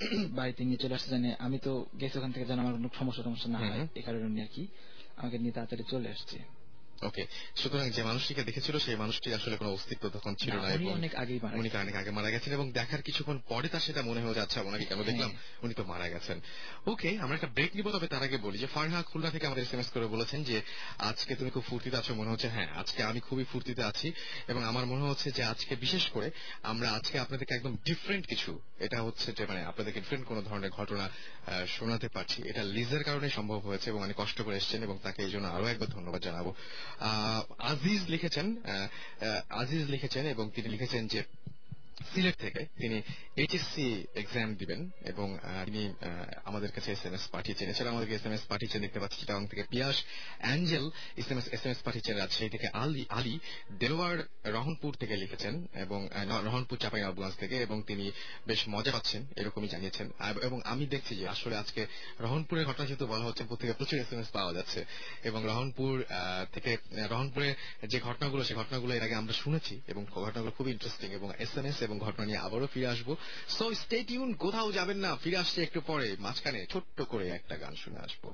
বাড়িতে 0.38 0.64
নিয়ে 0.64 0.76
চলে 0.76 0.94
আসছে 0.94 1.10
জানে 1.10 1.36
আমি 1.38 1.58
তো 1.58 1.72
গেছি 2.00 2.18
ওখান 2.18 2.32
থেকে 2.32 2.46
যেন 2.46 2.58
আমার 2.58 2.72
কোনো 2.72 2.88
সমস্যা 2.98 3.22
টমস্যা 3.22 3.48
না 3.48 3.58
হয় 3.58 3.80
এ 3.80 3.86
এই 3.94 4.02
কারণে 4.02 4.42
আর 4.42 4.48
কি 4.48 4.62
আমাকে 5.16 5.38
নিয়ে 5.38 5.52
তাড়াতাড়ি 5.52 5.84
চলে 5.90 6.08
আসছে। 6.10 6.38
ওকে। 7.04 7.26
সুতরাং 7.56 7.90
যে 7.90 8.02
মানুষটিকে 8.02 8.42
দেখেছিল 8.42 8.78
সেই 8.78 8.96
মানুষটি 8.96 9.34
আসলে 9.34 9.56
কোনো 9.56 9.72
অস্তিত্ব 9.72 10.08
তখন 10.08 10.34
ছিল 10.34 10.54
না, 10.56 10.62
উনি 10.62 10.84
এবং 10.84 10.92
অনেক 10.92 11.14
আগেই 11.14 11.40
মারা 11.42 11.56
উনি 11.56 11.70
অনেক 11.80 11.96
আগে 11.96 12.10
মারা 12.10 12.30
গেছেন 12.30 12.52
এবং 12.52 12.72
দেখার 12.72 13.02
কিছুক্ষণ 13.02 13.38
পরে 13.48 13.68
তার 13.68 13.80
সেটা 13.80 14.02
মনে 14.02 14.20
হয়ে 14.20 14.34
যাচ্ছে 14.34 14.60
ওনাকে 14.60 14.84
কেন 14.84 15.02
দেখলাম? 15.02 15.32
উনি 15.62 15.74
তো 15.74 15.84
মারা 15.84 16.08
গেছেন। 16.08 16.40
ওকে 16.86 17.18
আমরা 17.18 17.34
একটা 17.34 17.46
ব্রেক 17.46 17.76
নিব 17.76 17.90
তবে 17.90 18.06
তার 18.06 18.22
আগে 18.22 18.38
বলি 18.38 18.58
যে 18.58 18.66
ফারহা 18.66 19.02
খুলনা 19.02 19.30
থেকে 19.30 19.46
আমাদের 19.46 19.64
এসএমএস 19.64 19.90
করে 19.90 20.06
বলেছেন 20.06 20.44
যে 20.44 20.62
আজকে 20.98 21.34
তুমি 21.34 21.50
খুব 21.50 21.62
ফুর্তিতে 21.62 21.96
আছো। 21.96 22.14
মনে 22.14 22.30
হচ্ছে 22.30 22.48
হ্যাঁ 22.48 22.68
আজকে 22.74 23.02
আমি 23.02 23.20
খুবই 23.20 23.44
ফুর্তিতে 23.44 23.82
আছি 23.82 24.12
এবং 24.48 24.64
আমার 24.64 24.86
মনে 24.86 25.04
হচ্ছে 25.04 25.30
যে 25.30 25.42
আজকে 25.44 25.76
বিশেষ 25.76 26.08
করে 26.08 26.30
আমরা 26.62 26.90
আজকে 26.90 27.18
আপনাদেরকে 27.18 27.54
একদম 27.54 27.76
ডিফারেন্ট 27.84 28.26
কিছু। 28.26 28.60
এটা 28.78 29.02
হচ্ছে 29.02 29.32
যে 29.32 29.46
মানে 29.46 29.64
আপনাদেরকে 29.64 30.00
ডিফারেন্ট 30.00 30.28
কোনো 30.28 30.42
ধরনের 30.42 30.70
ঘটনা 30.70 31.10
শোনাতে 31.76 32.08
পারছি। 32.08 32.38
এটা 32.50 32.62
লিজের 32.76 33.02
কারণে 33.04 33.28
সম্ভব 33.30 33.60
হয়েছে 33.68 33.86
এবং 33.90 34.00
অনেক 34.02 34.16
কষ্ট 34.18 34.38
করে 34.42 34.56
এসেছেন 34.56 34.80
এবং 34.82 34.96
তাকে 35.02 35.20
এই 35.22 35.30
জন্য 35.30 35.46
আরও 35.46 35.66
একবার 35.66 35.88
ধন্যবাদ 35.88 36.20
জানাব। 36.22 36.46
আজিজ 37.72 38.00
লিখেছেন 38.08 38.46
আজিজ 39.60 39.82
লিখেছেন 39.90 40.24
এবং 40.26 40.44
তিনি 40.54 40.68
লিখেছেন 40.68 41.02
যে 41.08 41.20
সিলেট 42.14 42.36
থেকে 42.44 42.60
তিনি 42.80 42.96
এইচএসসি 43.42 43.86
এক্সাম 44.22 44.48
দিবেন 44.60 44.80
এবং 45.10 45.26
তিনি 45.66 45.82
আমাদের 46.44 46.70
কাছে 46.74 46.88
এস 46.92 47.02
এম 47.06 47.14
এস 47.14 47.24
পাঠিয়েছেন। 47.34 47.66
এছাড়া 47.72 47.90
আমাদেরকে 47.90 48.14
এস 48.14 48.24
এম 48.26 48.32
এস 48.36 48.44
পাঠিয়েছেন 48.52 48.80
দেখতে 48.84 48.98
পাচ্ছি 49.02 49.16
চিটাং 49.20 49.46
থেকে 49.50 49.62
Piyas 49.72 49.96
angel 50.42 50.84
S 51.20 51.28
M 51.32 51.38
S 51.38 51.46
S 51.56 51.62
M 51.66 51.72
S 51.74 51.80
পাঠিয়েছেন 51.86 52.14
রাজশাহী 52.22 52.50
থেকে 52.54 52.66
আলী 52.84 53.02
আলী 53.18 53.34
দেলোয়ার 53.80 54.18
রহনপুর 54.56 54.92
থেকে 55.00 55.14
লিখেছেন 55.22 55.54
এবং 55.84 56.00
রহনপুর 56.48 56.76
চাপাই 56.82 57.02
নবগঞ্জ 57.04 57.34
থেকে 57.42 57.56
এবং 57.66 57.76
তিনি 57.88 58.06
বেশ 58.48 58.60
মজা 58.74 58.90
পাচ্ছেন, 58.92 59.22
এরকমই 59.40 59.68
জানিয়েছেন। 59.68 60.06
এবং 60.48 60.58
আমি 60.72 60.84
দেখছি 60.86 61.12
যে 61.16 61.24
আসলে 61.28 61.54
আজকে 61.56 61.82
রহনপুরের 62.20 62.64
ঘটনা 62.66 62.84
যেহেতু 62.86 63.06
বলা 63.06 63.24
হচ্ছে, 63.24 63.42
প্রত্যেকে 63.48 63.74
প্রচুর 63.78 63.96
এস 64.00 64.10
এম 64.12 64.20
এস 64.20 64.30
পাওয়া 64.36 64.52
যাচ্ছে 64.52 64.80
এবং 65.28 65.40
রহনপুর 65.50 65.92
থেকে 66.54 66.70
রহনপুরে 67.12 67.48
যে 67.90 67.98
ঘটনাগুলো 68.00 68.42
সেই 68.44 68.56
ঘটনাগুলো 68.56 68.94
এর 68.94 69.02
আগে 69.02 69.14
আমরা 69.14 69.34
শুনেছি 69.42 69.74
এবং 69.92 70.02
ঘটনাগুলো 70.26 70.52
খুব 70.56 70.66
ইন্টারেস্টিং 70.74 71.08
এবং 71.18 71.28
এস 71.44 71.52
এম 71.58 71.66
এস 71.70 71.78
এবং 71.84 71.98
ঘটনা 71.98 72.26
নিয়ে 72.26 72.38
আবারও 72.38 72.66
ফিরে 72.66 72.86
আসব 72.86 73.14
সো 73.48 73.74
স্টে 73.74 74.04
কোথাও 74.38 74.72
যাবেন 74.72 74.96
না 74.96 75.16
ফিরে 75.16 75.36
আসছে 75.36 75.62
একটু 75.62 75.80
পরে 75.80 76.16
মাঝখানে 76.18 76.66
ছোট্ট 76.72 77.02
করে 77.02 77.28
একটা 77.28 77.56
গান 77.56 77.74
শুনে 77.74 77.98
আসব. 77.98 78.32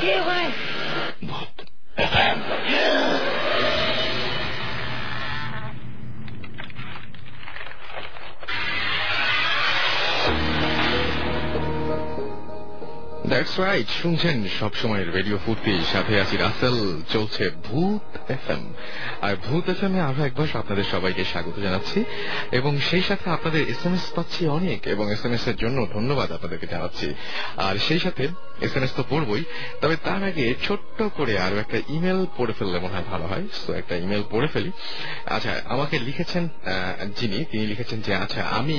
¿Qué, 0.00 0.14
güey? 0.26 0.46
দ্যাটস 13.30 13.54
রাইট 13.64 13.88
শুনছেন 14.00 14.36
সবসময় 14.60 15.04
রেডিও 15.16 15.38
ফুর্তি 15.44 15.72
সাথে 15.92 16.14
আছি 16.22 16.36
রাসেল, 16.36 16.78
চলছে 17.14 17.44
ভূত 17.66 18.06
এফএম। 18.36 18.62
আর 19.26 19.34
ভূত 19.46 19.64
এফএম 19.74 19.94
এ 19.98 20.00
আরও 20.08 20.20
একবার 20.28 20.48
আপনাদের 20.62 20.86
সবাইকে 20.94 21.22
স্বাগত 21.32 21.56
জানাচ্ছি। 21.66 21.98
এবং 22.58 22.72
সেই 22.88 23.04
সাথে 23.08 23.26
আপনাদের 23.36 23.62
এস 23.72 23.82
এম 23.86 23.94
এস 23.98 24.04
পাচ্ছি 24.16 24.42
অনেক, 24.58 24.80
এবং 24.94 25.04
এস 25.14 25.22
এম 25.26 25.32
এস 25.36 25.44
এর 25.50 25.56
জন্য 25.62 25.78
ধন্যবাদ 25.96 26.28
আপনাদেরকে 26.36 26.66
জানাচ্ছি। 26.74 27.08
আর 27.66 27.74
সেই 27.86 28.00
সাথে 28.04 28.24
এস 28.66 28.74
এম 28.76 28.84
এস 28.86 28.92
তো 28.98 29.02
পড়বই, 29.12 29.42
তবে 29.80 29.96
তার 30.06 30.20
আগে 30.30 30.46
ছোট্ট 30.66 30.98
করে 31.18 31.34
আরও 31.46 31.56
একটা 31.64 31.78
ইমেল 31.96 32.20
পড়ে 32.36 32.52
ফেললে 32.58 32.78
মনে 32.84 32.94
হয় 32.96 33.06
ভালো 33.12 33.26
হয়। 33.32 33.44
তো 33.64 33.70
একটা 33.80 33.94
ইমেল 34.04 34.24
পড়ে 34.32 34.48
ফেলি। 34.54 34.70
আচ্ছা 35.36 35.52
আমাকে 35.74 35.96
লিখেছেন 36.08 36.44
যিনি, 37.18 37.38
তিনি 37.50 37.64
লিখেছেন 37.72 37.98
যে 38.06 38.12
আচ্ছা 38.24 38.40
আমি 38.60 38.78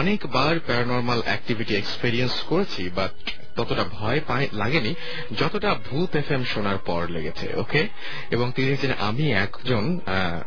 অনেকবার 0.00 0.54
প্যারানর্মাল 0.66 1.20
অ্যাক্টিভিটি 1.28 1.72
এক্সপেরিয়েন্স 1.76 2.34
করেছি 2.50 2.84
বাট 3.00 3.16
ততটা 3.56 3.84
ভয় 3.92 4.20
পায় 4.26 4.48
লাগেনি। 4.52 4.94
যতটা 5.38 5.74
ভূত 5.74 6.16
এফ 6.16 6.32
এম 6.32 6.44
শোনার 6.44 6.78
পর 6.78 7.08
লেগেছে, 7.08 7.48
ওকে? 7.56 7.88
এবং 8.30 8.52
তিনি 8.54 8.70
লিখেছেন 8.70 8.92
আমি 9.00 9.32
একজন 9.32 10.00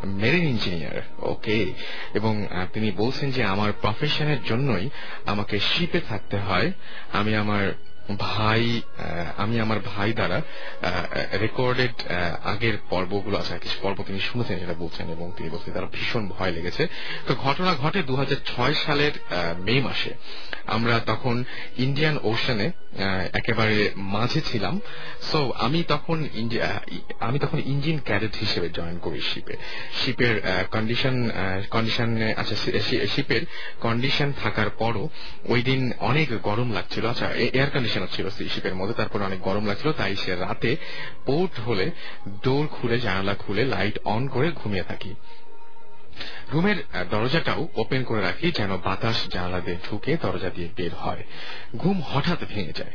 মেরিন 0.04 0.48
ইঞ্জিনিয়ার 0.48 1.02
ওকে? 1.20 1.74
এবং 2.14 2.48
তিনি 2.74 2.92
বলছেন 2.92 3.32
যে 3.32 3.44
আমার 3.44 3.74
প্রফেশনের 3.82 4.38
জন্যই 4.44 4.90
আমাকে 5.26 5.60
শিপে 5.60 6.00
থাকতে 6.00 6.38
হয়। 6.38 6.72
আমি 7.14 7.36
আমার 7.36 7.74
ভাই 8.16 8.82
আমি 9.38 9.56
আমার 9.60 9.80
ভাই 9.80 10.14
দ্বারা 10.14 10.38
রেকর্ডেড 11.44 11.96
আগের 12.44 12.76
পর্বগুলো 12.90 13.38
আছে 13.38 13.54
কিছু 13.60 13.78
পর্ব 13.82 13.98
তিনি 14.08 14.20
শুনেছেন, 14.20 14.60
সেটা 14.60 14.74
বলছেন, 14.74 15.06
এবং 15.10 15.32
তিনি 15.38 15.50
বলছেন 15.50 15.74
তারা 15.74 15.90
ভীষণ 15.94 16.24
ভয় 16.28 16.52
লেগেছে। 16.52 16.88
তো 17.28 17.32
ঘটনা 17.36 17.72
ঘটে 17.74 18.00
দুহাজার 18.04 18.40
ছয় 18.46 18.74
সালের 18.74 19.12
মে 19.66 19.76
মাসে। 19.82 20.12
আমরা 20.68 21.00
তখন 21.06 21.44
ইন্ডিয়ান 21.78 22.16
ওশানে 22.24 22.72
একেবারে 23.34 23.92
মাঝে 23.96 24.42
ছিলাম। 24.42 24.76
সো 25.22 25.40
আমি 25.66 25.80
তখন 25.88 26.18
আমি 27.20 27.40
তখন 27.40 27.60
ইঞ্জিন 27.66 27.98
ক্যাডেট 28.06 28.36
হিসেবে 28.36 28.68
জয়েন 28.70 28.98
করি 29.06 29.20
শিপে 29.22 29.56
শিপের 30.00 30.36
কন্ডিশন 30.72 31.16
কন্ডিশন 31.70 32.10
আচ্ছা 32.42 32.56
শিপের 33.14 33.42
কন্ডিশন 33.82 34.34
থাকার 34.44 34.70
পরও 34.70 35.10
ওই 35.46 35.62
দিন 35.62 35.82
অনেক 36.00 36.28
গরম 36.42 36.68
লাগছিল। 36.72 37.06
আচ্ছা 37.06 37.28
এয়ার 37.58 37.70
কন্ডিশন 37.70 37.97
বিছানো 38.00 38.30
ছিল 38.32 38.50
শিপের 38.50 38.76
মধ্যে। 38.76 38.94
তারপর 38.94 39.22
অনেক 39.22 39.42
গরম 39.42 39.68
লাগছিল, 39.68 39.92
তাই 39.92 40.16
সে 40.16 40.36
রাতে 40.36 40.76
পোর্ট 41.26 41.60
হলে 41.60 41.92
ডোর 42.44 42.68
খুলে, 42.68 43.00
জানালা 43.00 43.34
খুলে, 43.34 43.66
লাইট 43.66 44.00
অন 44.06 44.28
করে 44.28 44.52
ঘুমিয়ে 44.52 44.84
থাকি। 44.84 45.16
রুমের 46.54 47.06
দরজাটাও 47.10 47.68
ওপেন 47.76 48.04
করে 48.04 48.22
রাখি 48.22 48.52
যেন 48.52 48.78
বাতাস 48.78 49.28
জানালা 49.28 49.60
দিয়ে 49.60 49.78
ঢুকে 49.90 50.18
দরজা 50.22 50.50
দিয়ে 50.50 50.70
বের 50.76 50.96
হয়। 50.96 51.24
ঘুম 51.76 52.02
হঠাৎ 52.02 52.40
ভেঙে 52.50 52.74
যায়। 52.74 52.92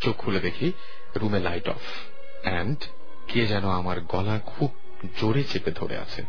চোখ 0.00 0.16
খুলে 0.16 0.40
দেখি 0.40 0.72
রুমে 1.16 1.40
লাইট 1.40 1.68
অফ। 1.68 1.80
অ্যান্ড 2.42 2.78
কে 3.28 3.46
যেন 3.46 3.68
আমার 3.68 4.00
গলা 4.00 4.40
খুব 4.46 4.74
জোরে 5.20 5.44
চেপে 5.44 5.70
ধরে 5.70 5.96
আছে। 5.96 6.24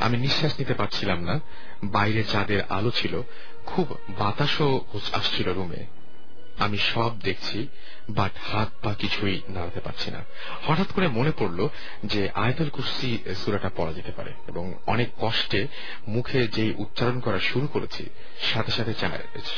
আমি 0.00 0.16
নিঃশ্বাস 0.16 0.54
নিতে 0.58 0.74
পারছিলাম 0.74 1.20
না। 1.20 1.40
বাইরে 1.84 2.24
চাঁদের 2.24 2.62
আলো 2.68 2.90
ছিল। 2.90 3.22
খুব 3.66 3.98
বাতাসও 4.08 4.80
আসছিল 5.12 5.52
রুমে। 5.52 5.97
আমি 6.58 6.78
সব 6.78 7.12
দেখছি। 7.22 7.58
বাট 8.08 8.32
হাত 8.42 8.70
পা 8.82 8.94
কিছুই 8.94 9.36
নাড়াতে 9.48 9.80
পারছি 9.80 10.08
না। 10.10 10.20
হঠাৎ 10.66 10.88
করে 10.92 11.06
মনে 11.08 11.32
পড়ল 11.38 11.68
যে 12.04 12.22
আয়তল 12.34 12.68
কুস্তি 12.68 13.10
সুরাটা 13.44 13.70
পড়া 13.76 13.92
যেতে 13.92 14.12
পারে 14.12 14.32
এবং 14.48 14.64
অনেক 14.86 15.08
কষ্টে 15.20 15.60
মুখে 16.08 16.40
যে 16.46 16.64
উচ্চারণ 16.76 17.20
করা 17.20 17.38
শুরু 17.38 17.66
করেছি, 17.66 18.04
সাথে 18.42 18.70
সাথে 18.70 18.92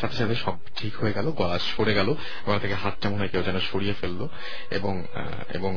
সাথে 0.00 0.16
সাথে 0.16 0.34
সব 0.34 0.54
ঠিক 0.76 0.96
হয়ে 0.96 1.12
গেল, 1.12 1.26
গলা 1.30 1.58
সরে 1.58 1.94
গেল, 1.94 2.08
গলা 2.46 2.58
থেকে 2.58 2.74
হাতটা 2.74 3.06
মনে 3.10 3.18
হয় 3.18 3.28
কেউ 3.28 3.42
যেন 3.42 3.58
সরিয়ে 3.60 3.94
ফেলল 4.00 4.20
এবং 4.70 4.94
এবং 5.54 5.72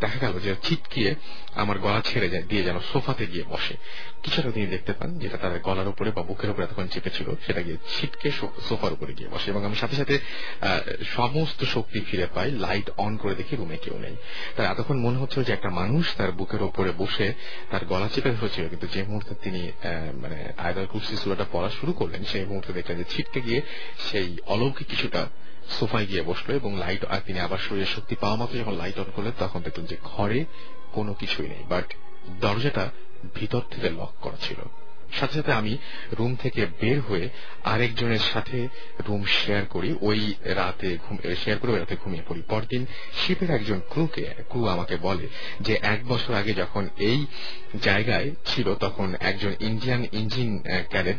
দেখা 0.00 0.18
গেল 0.24 0.34
যে 0.38 0.50
ছিটকিয়ে 0.62 1.14
আমার 1.54 1.78
গলা 1.78 2.00
ছেড়ে 2.00 2.28
যায়, 2.28 2.42
দিয়ে 2.42 2.62
যেন 2.62 2.78
সোফাতে 2.92 3.26
গিয়ে 3.26 3.44
বসে। 3.48 3.74
কিছুটা 4.22 4.50
তিনি 4.50 4.66
দেখতে 4.66 4.92
পান 4.92 5.18
যেটা 5.18 5.36
তার 5.36 5.52
গলার 5.58 5.88
উপরে 5.88 6.10
বা 6.10 6.22
বুকের 6.22 6.50
উপরে 6.50 6.66
তখন 6.66 6.86
চেপেছিল? 6.86 7.28
সেটা 7.46 7.60
গিয়ে 7.62 7.78
ছিটকে 7.94 8.28
সোফার 8.68 8.92
উপরে 8.92 9.12
গিয়ে 9.18 9.28
বসে 9.28 9.46
এবং 9.52 9.62
আমি 9.64 9.76
সাথে 9.82 9.96
সাথে 9.96 10.14
সমস্ত 11.16 11.60
শক্তি 11.74 11.93
ফিরে 12.00 12.26
পাই 12.34 12.50
লাইট 12.50 12.90
অন 12.96 13.16
করে 13.16 13.34
দেখি 13.34 13.56
রুমে 13.56 13.76
কেউ 13.76 13.98
নেই। 13.98 14.16
তার 14.56 14.66
এতক্ষণ 14.72 14.98
মনে 15.06 15.18
হচ্ছিল 15.18 15.42
যে 15.44 15.52
একটা 15.52 15.70
মানুষ 15.70 16.04
তার 16.16 16.32
বুকের 16.32 16.62
ওপরে 16.62 16.90
বসে 16.92 17.34
তার 17.70 17.84
গলা 17.84 18.08
চেপে 18.08 18.30
ধরেছিল, 18.30 18.64
কিন্তু 18.68 18.86
যে 18.86 19.02
মুহূর্তে 19.02 19.34
তিনি 19.44 19.62
মানে 20.22 20.38
আয়দার 20.58 20.86
কুর্সি 20.86 21.16
সুরাটা 21.16 21.46
পড়া 21.52 21.70
শুরু 21.70 21.92
করলেন, 21.92 22.22
সেই 22.24 22.44
মুহূর্তে 22.44 22.72
দেখলেন 22.72 22.96
যে 22.98 23.04
ছিটকে 23.04 23.40
গিয়ে 23.40 23.60
সেই 23.98 24.28
অলৌকিক 24.46 24.86
কিছুটা 24.86 25.22
সোফায় 25.68 26.06
গিয়ে 26.06 26.22
বসল 26.22 26.48
এবং 26.54 26.70
লাইট 26.78 27.04
আর 27.04 27.20
তিনি 27.26 27.40
আবার 27.40 27.58
শরীরের 27.58 27.86
শক্তি 27.86 28.14
পাওয়া 28.14 28.36
মতো 28.36 28.58
যখন 28.58 28.74
লাইট 28.76 28.98
অন 28.98 29.08
করলেন, 29.16 29.32
তখন 29.38 29.62
দেখলেন 29.62 29.86
যে 29.86 29.96
ঘরে 30.02 30.44
কোনো 30.92 31.14
কিছুই 31.14 31.48
নেই 31.48 31.64
বাট 31.68 31.86
দরজাটা 32.40 32.90
ভিতর 33.34 33.62
থেকে 33.70 33.88
লক 33.90 34.12
করা 34.20 34.36
ছিল। 34.40 34.60
সাথে 35.20 35.34
সাথে 35.34 35.52
আমি 35.52 35.78
রুম 36.18 36.36
থেকে 36.36 36.66
বের 36.80 37.00
হয়ে 37.00 37.28
আরেকজনের 37.64 38.24
সাথে 38.32 38.68
রুম 39.08 39.24
শেয়ার 39.24 39.64
করি। 39.66 39.96
ওই 40.00 40.34
রাতে 40.44 40.98
শেয়ার 41.44 41.58
করে 41.58 41.72
ওই 41.72 41.78
রাতে 41.78 41.96
ঘুমিয়ে 42.04 42.22
পড়ি। 42.28 42.42
পরদিন 42.48 42.86
শিপের 43.16 43.50
একজন 43.50 43.80
ক্রুকে 43.90 44.34
ক্রু 44.48 44.66
আমাকে 44.66 44.96
বলে 44.96 45.28
যে, 45.60 45.78
এক 45.82 46.06
বছর 46.08 46.34
আগে 46.34 46.52
যখন 46.52 46.88
এই 46.98 47.26
জায়গায় 47.82 48.30
ছিল, 48.44 48.74
তখন 48.74 49.14
একজন 49.20 49.52
ইন্ডিয়ান 49.60 50.04
ইঞ্জিন 50.12 50.62
ক্যাডেট 50.90 51.16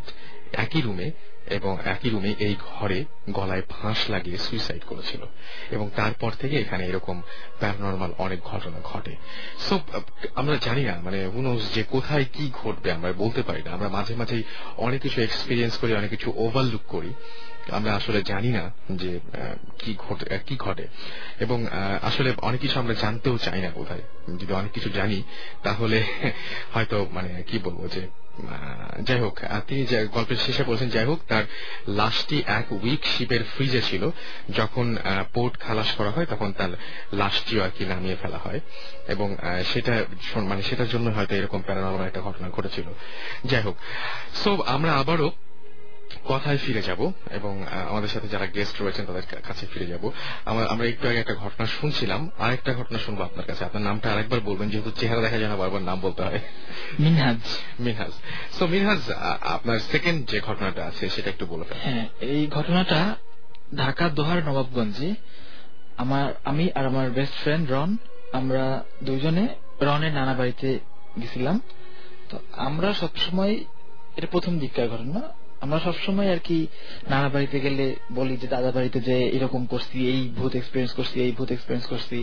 একই 0.54 0.82
রুমে 0.82 1.12
এবং 1.50 1.78
একই 1.86 2.10
রুমে 2.10 2.36
এই 2.40 2.56
ঘরে 2.60 3.06
গলায় 3.30 3.62
ফাঁস 3.70 4.10
লাগিয়ে 4.10 4.38
সুইসাইড 4.38 4.84
করেছিল। 4.84 5.22
এবং 5.72 5.90
তারপর 5.96 6.32
থেকে 6.32 6.60
এখানে 6.60 6.86
এরকম 6.86 7.22
প্যারানর্মাল 7.60 8.14
অনেক 8.18 8.42
ঘটনা 8.42 8.80
ঘটে। 8.84 9.16
সো 9.60 9.80
আমরা 10.36 10.58
জানি 10.62 10.84
না 10.84 11.00
মানে 11.02 11.26
হুনোস 11.26 11.74
যে 11.74 11.84
কোথায় 11.84 12.26
কি 12.34 12.52
ঘটবে, 12.54 12.92
আমরা 12.92 13.14
বলতে 13.14 13.42
পারি 13.44 13.64
না। 13.64 13.72
আমরা 13.72 13.90
মাঝে 13.90 14.16
মাঝেই 14.16 14.44
অনেক 14.78 15.02
কিছু 15.02 15.22
এক্সপিরিয়েন্স 15.22 15.78
করি, 15.78 15.94
অনেক 15.94 16.10
কিছু 16.10 16.34
ওভারলুক 16.36 16.82
করি। 16.88 17.14
আমরা 17.72 17.96
আসলে 17.96 18.24
জানি 18.24 18.48
না 18.48 18.74
যে 18.92 19.20
কি 19.80 19.96
ঘটে 19.98 20.40
কি 20.46 20.56
ঘটে। 20.56 20.88
এবং 21.40 21.68
আসলে 22.02 22.34
অনেক 22.42 22.60
কিছু 22.62 22.80
আমরা 22.80 22.94
জানতেও 22.94 23.38
চাই 23.38 23.62
না 23.62 23.70
কোথায়। 23.70 24.02
যদি 24.38 24.54
অনেক 24.54 24.72
কিছু 24.72 24.90
জানি, 24.90 25.24
তাহলে 25.64 26.04
হয়তো 26.74 27.08
মানে 27.12 27.44
কি 27.44 27.60
বলব 27.60 27.88
যে 27.88 28.08
যাই 29.02 29.20
হোক 29.20 29.40
তিনি 29.68 29.86
গল্পের 30.08 30.38
শেষে 30.38 30.64
বলছেন, 30.64 30.90
যাই 30.90 31.06
হোক, 31.06 31.20
তার 31.28 31.44
লাশটি 31.88 32.44
এক 32.46 32.72
উইক 32.72 33.06
শিপের 33.06 33.44
ফ্রিজে 33.44 33.82
ছিল। 33.82 34.10
যখন 34.50 34.98
পোর্ট 35.34 35.60
খালাস 35.60 35.92
করা 35.92 36.10
হয়, 36.10 36.26
তখন 36.26 36.54
তার 36.54 36.70
লাশটিও 37.14 37.64
আর 37.64 37.70
কি 37.78 37.86
নামিয়ে 37.86 38.16
ফেলা 38.22 38.38
হয়। 38.38 38.60
এবং 39.08 39.36
সেটা 39.74 40.06
মানে 40.36 40.62
সেটার 40.62 40.90
জন্য 40.90 41.10
হয়তো 41.10 41.36
এরকম 41.36 41.62
প্যারানর্মাল 41.62 42.08
একটা 42.08 42.22
ঘটনা 42.22 42.50
ঘটেছিল। 42.50 42.86
যাই 43.46 43.62
হোক 43.62 43.78
সো 44.44 44.62
আমরা 44.62 44.94
আবারও 44.94 45.32
কথায় 46.28 46.58
ফিরে 46.58 46.82
যাব 46.82 47.12
এবং 47.32 47.54
আমাদের 47.90 48.10
সাথে 48.10 48.28
যারা 48.28 48.46
গেস্ট 48.46 48.82
রয়েছেন 48.82 49.06
তাদের 49.06 49.42
কাছে 49.44 49.66
ফিরে 49.66 49.86
যাব। 49.86 50.12
আমরা 50.46 50.86
একটু 50.86 51.08
আগে 51.10 51.20
একটা 51.20 51.36
ঘটনা 51.36 51.66
শুনছিলাম। 51.66 52.30
আরেকটা 52.40 52.74
ঘটনা 52.74 53.00
শুনব 53.00 53.22
আপনার 53.22 53.46
কাছে। 53.46 53.66
আপনার 53.66 53.84
নামটা 53.84 54.14
আরেকবার 54.14 54.40
বলবেন 54.40 54.70
যেহেতু 54.70 54.92
চেহারা 55.00 55.22
দেখা 55.22 55.38
যায় 55.38 55.50
না 55.50 55.56
বারবার 55.56 55.82
নাম 55.82 56.00
বলতে 56.00 56.22
হয়। 56.24 56.40
মিনহাজ। 57.00 57.38
মিনহাজ। 57.80 58.12
সো 58.60 58.68
মিনহাজ 58.68 59.12
আপনার 59.42 59.80
সেকেন্ড 59.80 60.30
যে 60.30 60.40
ঘটনাটা 60.40 60.86
আছে 60.86 61.10
সেটা 61.10 61.30
একটু 61.30 61.46
বলে 61.46 61.66
হ্যাঁ 61.84 62.06
এই 62.22 62.48
ঘটনাটা 62.48 63.16
ঢাকা 63.76 64.10
দোহার 64.10 64.44
নবাবগঞ্জে। 64.44 65.14
আমার 65.98 66.34
আমি 66.46 66.70
আর 66.76 66.86
আমার 66.86 67.10
বেস্ট 67.12 67.34
ফ্রেন্ড 67.34 67.72
রন 67.72 67.98
আমরা 68.32 68.84
দুইজনে 69.04 69.48
রনের 69.82 70.14
নানা 70.14 70.34
বাড়িতে 70.34 70.80
গেছিলাম। 71.22 71.62
তো 72.30 72.40
আমরা 72.52 72.94
সবসময় 72.94 73.54
এটা 74.16 74.28
প্রথম 74.32 74.60
দিককার 74.60 74.88
ঘটনা। 74.88 75.22
আমরা 75.66 75.80
সবসময় 75.80 76.30
আর 76.34 76.40
কি 76.44 76.68
নানা 77.10 77.30
বাড়িতে 77.30 77.60
গেলে 77.60 77.86
বলি 78.12 78.38
যে 78.38 78.48
দাদা 78.48 78.72
বাড়িতে 78.72 79.00
যে 79.00 79.16
এরকম 79.28 79.66
করছি 79.66 79.98
এই 80.14 80.22
ভূত 80.38 80.56
এক্সপিরিয়েন্স 80.56 80.92
করছি 80.94 81.16
এই 81.22 81.32
ভূত 81.32 81.50
এক্সপিরিয়েন্স 81.52 81.86
করছি। 81.90 82.18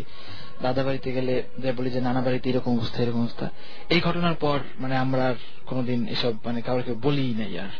দাদা 0.62 0.82
বাড়িতে 0.84 1.12
গেলে 1.12 1.34
যে 1.58 1.72
বলি 1.72 1.90
যে 1.90 2.00
নানা 2.00 2.20
বাড়িতে 2.20 2.46
এরকম 2.50 2.72
অবস্থা 2.78 3.02
এরকম 3.02 3.20
অবস্থা। 3.20 3.46
এই 3.90 4.00
ঘটনার 4.00 4.34
পর 4.34 4.58
মানে 4.78 4.94
আমরা 4.96 5.22
আর 5.28 5.34
কোনোদিন 5.66 6.00
এসব 6.08 6.32
মানে 6.44 6.60
কাউকে 6.60 6.92
বলি 7.02 7.34
নাই 7.38 7.58
আর। 7.58 7.72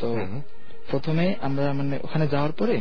তো 0.00 0.08
প্রথমে 0.90 1.34
আমরা 1.42 1.72
মানে 1.72 1.98
ওখানে 2.02 2.24
যাওয়ার 2.28 2.52
পরে 2.52 2.76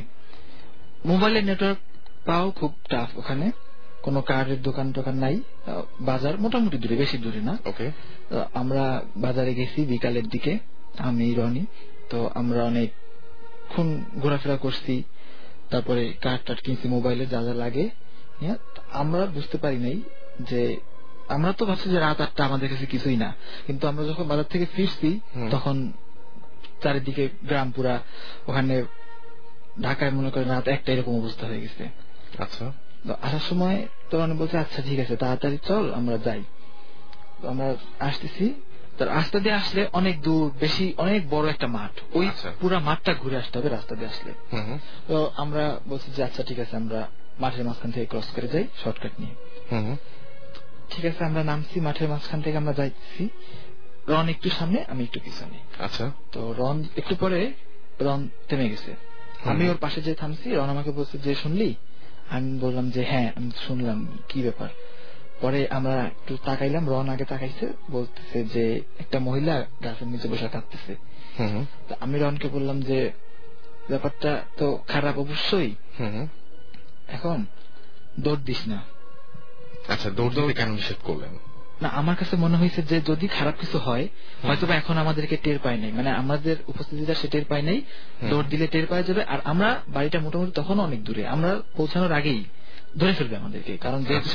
মোবাইলের 1.06 1.43
নেটওয়ার্ক 1.45 1.79
পাও 2.25 2.51
খুব 2.51 2.71
টাফ 2.89 3.10
ওখানে। 3.17 3.51
কোনো 4.01 4.21
কারের 4.21 4.60
দোকান 4.62 4.88
টোকান 4.91 5.15
নাই। 5.15 5.36
বাজার 5.99 6.36
মোটামুটি 6.39 6.77
দূরে 6.77 6.95
বেশি 6.95 7.17
দূরে 7.17 7.41
না। 7.41 7.58
ওকে 7.65 7.88
আমরা 8.53 8.84
বাজারে 9.17 9.51
গেছি 9.53 9.79
বিকালের 9.86 10.27
দিকে। 10.27 10.53
আমি 10.97 11.34
রনি। 11.34 11.65
তো 12.10 12.29
আমরা 12.34 12.63
অনেকক্ষণ 12.63 14.01
ঘোরাফেরা 14.19 14.58
করছি। 14.58 15.03
তারপরে 15.69 16.13
কার্ড 16.21 16.41
টাট 16.45 16.60
কিনছি 16.62 16.88
মোবাইলে 16.88 17.25
যা 17.25 17.43
যা 17.43 17.53
লাগে। 17.53 17.89
আমরা 18.91 19.25
বুঝতে 19.25 19.58
পারি 19.58 19.77
নাই 19.77 20.01
যে 20.39 20.79
আমরা 21.27 21.53
তো 21.53 21.65
ভাবছি 21.65 21.89
যে 21.89 21.99
রাত 21.99 22.21
আটটা 22.21 22.45
আমাদের 22.45 22.69
কাছে 22.69 22.86
কিছুই 22.86 23.17
না। 23.17 23.34
কিন্তু 23.65 23.88
আমরা 23.88 24.03
যখন 24.06 24.23
বাজার 24.23 24.43
থেকে 24.43 24.65
ফিরছি 24.65 25.19
তখন 25.51 25.91
চারিদিকে 26.84 27.29
গ্রাম 27.43 27.71
পুরা 27.71 28.01
ওখানে 28.47 28.84
ঢাকায় 29.82 30.12
মনে 30.12 30.29
করেন 30.29 30.47
রাত 30.47 30.67
একটা 30.67 30.93
এরকম 30.93 31.17
অবস্থা 31.17 31.47
হয়ে 31.47 31.62
গেছে। 31.62 31.89
আচ্ছা। 32.39 32.71
আসার 33.21 33.39
সময় 33.39 33.88
তো 34.10 34.19
মানে 34.19 34.34
বলছে 34.34 34.58
আচ্ছা 34.58 34.82
ঠিক 34.82 34.99
আছে 34.99 35.15
তাড়াতাড়ি 35.15 35.58
চল 35.65 35.93
আমরা 35.93 36.17
যাই। 36.17 36.43
আমরা 37.47 37.75
আসতেছি। 37.99 38.53
তার 38.97 39.08
রাস্তা 39.08 39.39
দিয়ে 39.39 39.56
আসলে 39.56 39.88
অনেক 39.93 40.21
দূর 40.21 40.51
বেশি 40.60 40.93
অনেক 40.97 41.29
বড় 41.29 41.49
একটা 41.49 41.67
মাঠ। 41.67 41.91
ওই 42.13 42.29
পুরো 42.62 42.79
মাঠটা 42.79 43.13
ঘুরে 43.13 43.38
আসতে 43.38 43.60
হবে 43.60 43.69
রাস্তা 43.69 43.95
দিয়ে 43.95 44.08
আসলে। 44.08 44.34
তো 45.08 45.32
আমরা 45.36 45.79
বলছি 45.88 46.12
যে 46.15 46.23
আচ্ছা 46.23 46.43
ঠিক 46.43 46.60
আছে 46.60 46.75
আমরা 46.75 47.08
মাঠের 47.39 47.65
মাঝখান 47.65 47.91
থেকে 47.91 48.06
ক্রস 48.06 48.27
করে 48.36 48.47
যাই 48.47 48.67
শর্টকাট 48.84 49.12
নিয়ে। 49.19 49.36
ঠিক 50.89 51.06
আছে 51.06 51.23
আমরা 51.23 51.43
নামছি 51.43 51.79
মাঠের 51.79 52.10
মাঝখান 52.10 52.41
থেকে 52.41 52.58
আমরা 52.58 52.73
যাইছি 52.73 53.29
রন 54.08 54.29
একটু 54.29 54.49
সামনে 54.49 54.86
আমি 54.88 55.03
একটু 55.03 55.19
পিছনে। 55.19 55.84
আচ্ছা। 55.84 56.12
তো 56.32 56.53
রন 56.58 56.84
একটু 56.95 57.15
পরে 57.15 57.53
রন 58.01 58.29
থেমে 58.47 58.69
গেছে। 58.69 58.95
আমি 59.45 59.69
ওর 59.69 59.77
পাশে 59.77 60.01
যে 60.01 60.15
থামছি 60.15 60.49
রন 60.49 60.69
আমাকে 60.69 60.91
বলছে 60.91 61.17
যে 61.17 61.36
শুনলি? 61.36 61.75
আমি 62.29 62.60
বললাম 62.60 62.89
যে 62.89 63.06
হ্যাঁ 63.06 63.32
আমি 63.36 63.51
শুনলাম 63.67 64.17
কি 64.29 64.41
ব্যাপার? 64.41 64.69
পরে 65.43 65.60
আমরা 65.69 65.95
একটু 66.06 66.38
তাকাইলাম 66.45 66.89
রন 66.89 67.10
আগে 67.10 67.25
তাকাইছে 67.25 67.67
বলতেছে 67.91 68.43
যে 68.43 68.82
একটা 68.99 69.19
মহিলা 69.19 69.65
গাছের 69.84 70.08
নিচে 70.08 70.27
বসে 70.27 70.47
কাঁদতেছে 70.47 70.95
আমি 71.99 72.19
রনকে 72.19 72.47
বললাম 72.47 72.82
যে 72.82 73.12
ব্যাপারটা 73.88 74.32
তো 74.58 74.67
খারাপ 74.88 75.17
অবশ্যই। 75.17 75.71
এখন 77.08 77.45
দৌড় 78.19 78.41
দিস 78.43 78.67
না। 78.67 78.79
আচ্ছা 79.88 80.10
দৌড় 80.10 80.34
দিতে 80.36 80.53
কেন 80.53 80.71
নিষেধ 80.71 80.97
করলেন? 81.03 81.34
না 81.82 81.88
আমার 81.89 82.15
কাছে 82.15 82.36
মনে 82.36 82.58
হয়েছে 82.58 82.82
যে 82.82 83.01
যদি 83.01 83.27
খারাপ 83.27 83.53
কিছু 83.60 83.77
হয় 83.77 84.08
হয়তো 84.43 84.67
এখন 84.73 84.97
আমাদেরকে 84.97 85.38
টের 85.38 85.60
পায় 85.60 85.77
নাই। 85.77 85.91
মানে 85.91 86.10
আমাদের 86.12 86.56
উপস্থিতিটা 86.67 87.13
সে 87.13 87.27
টের 87.27 87.45
পায় 87.45 87.62
নাই। 87.62 87.82
দৌড় 88.29 88.47
দিলে 88.49 88.67
টের 88.67 88.86
পাওয়া 88.88 89.03
যাবে। 89.03 89.23
আর 89.23 89.39
আমরা 89.43 89.69
বাড়িটা 89.88 90.19
মোটামুটি 90.19 90.51
তখন 90.51 90.79
অনেক 90.79 91.03
দূরে। 91.03 91.27
আমরা 91.27 91.51
পৌঁছানোর 91.77 92.12
আগেই 92.12 92.43
ধরে 92.97 93.13
ফেলবে 93.13 93.36
আমাদেরকে। 93.38 93.77
কারণ 93.77 94.03
যেহেতু 94.03 94.29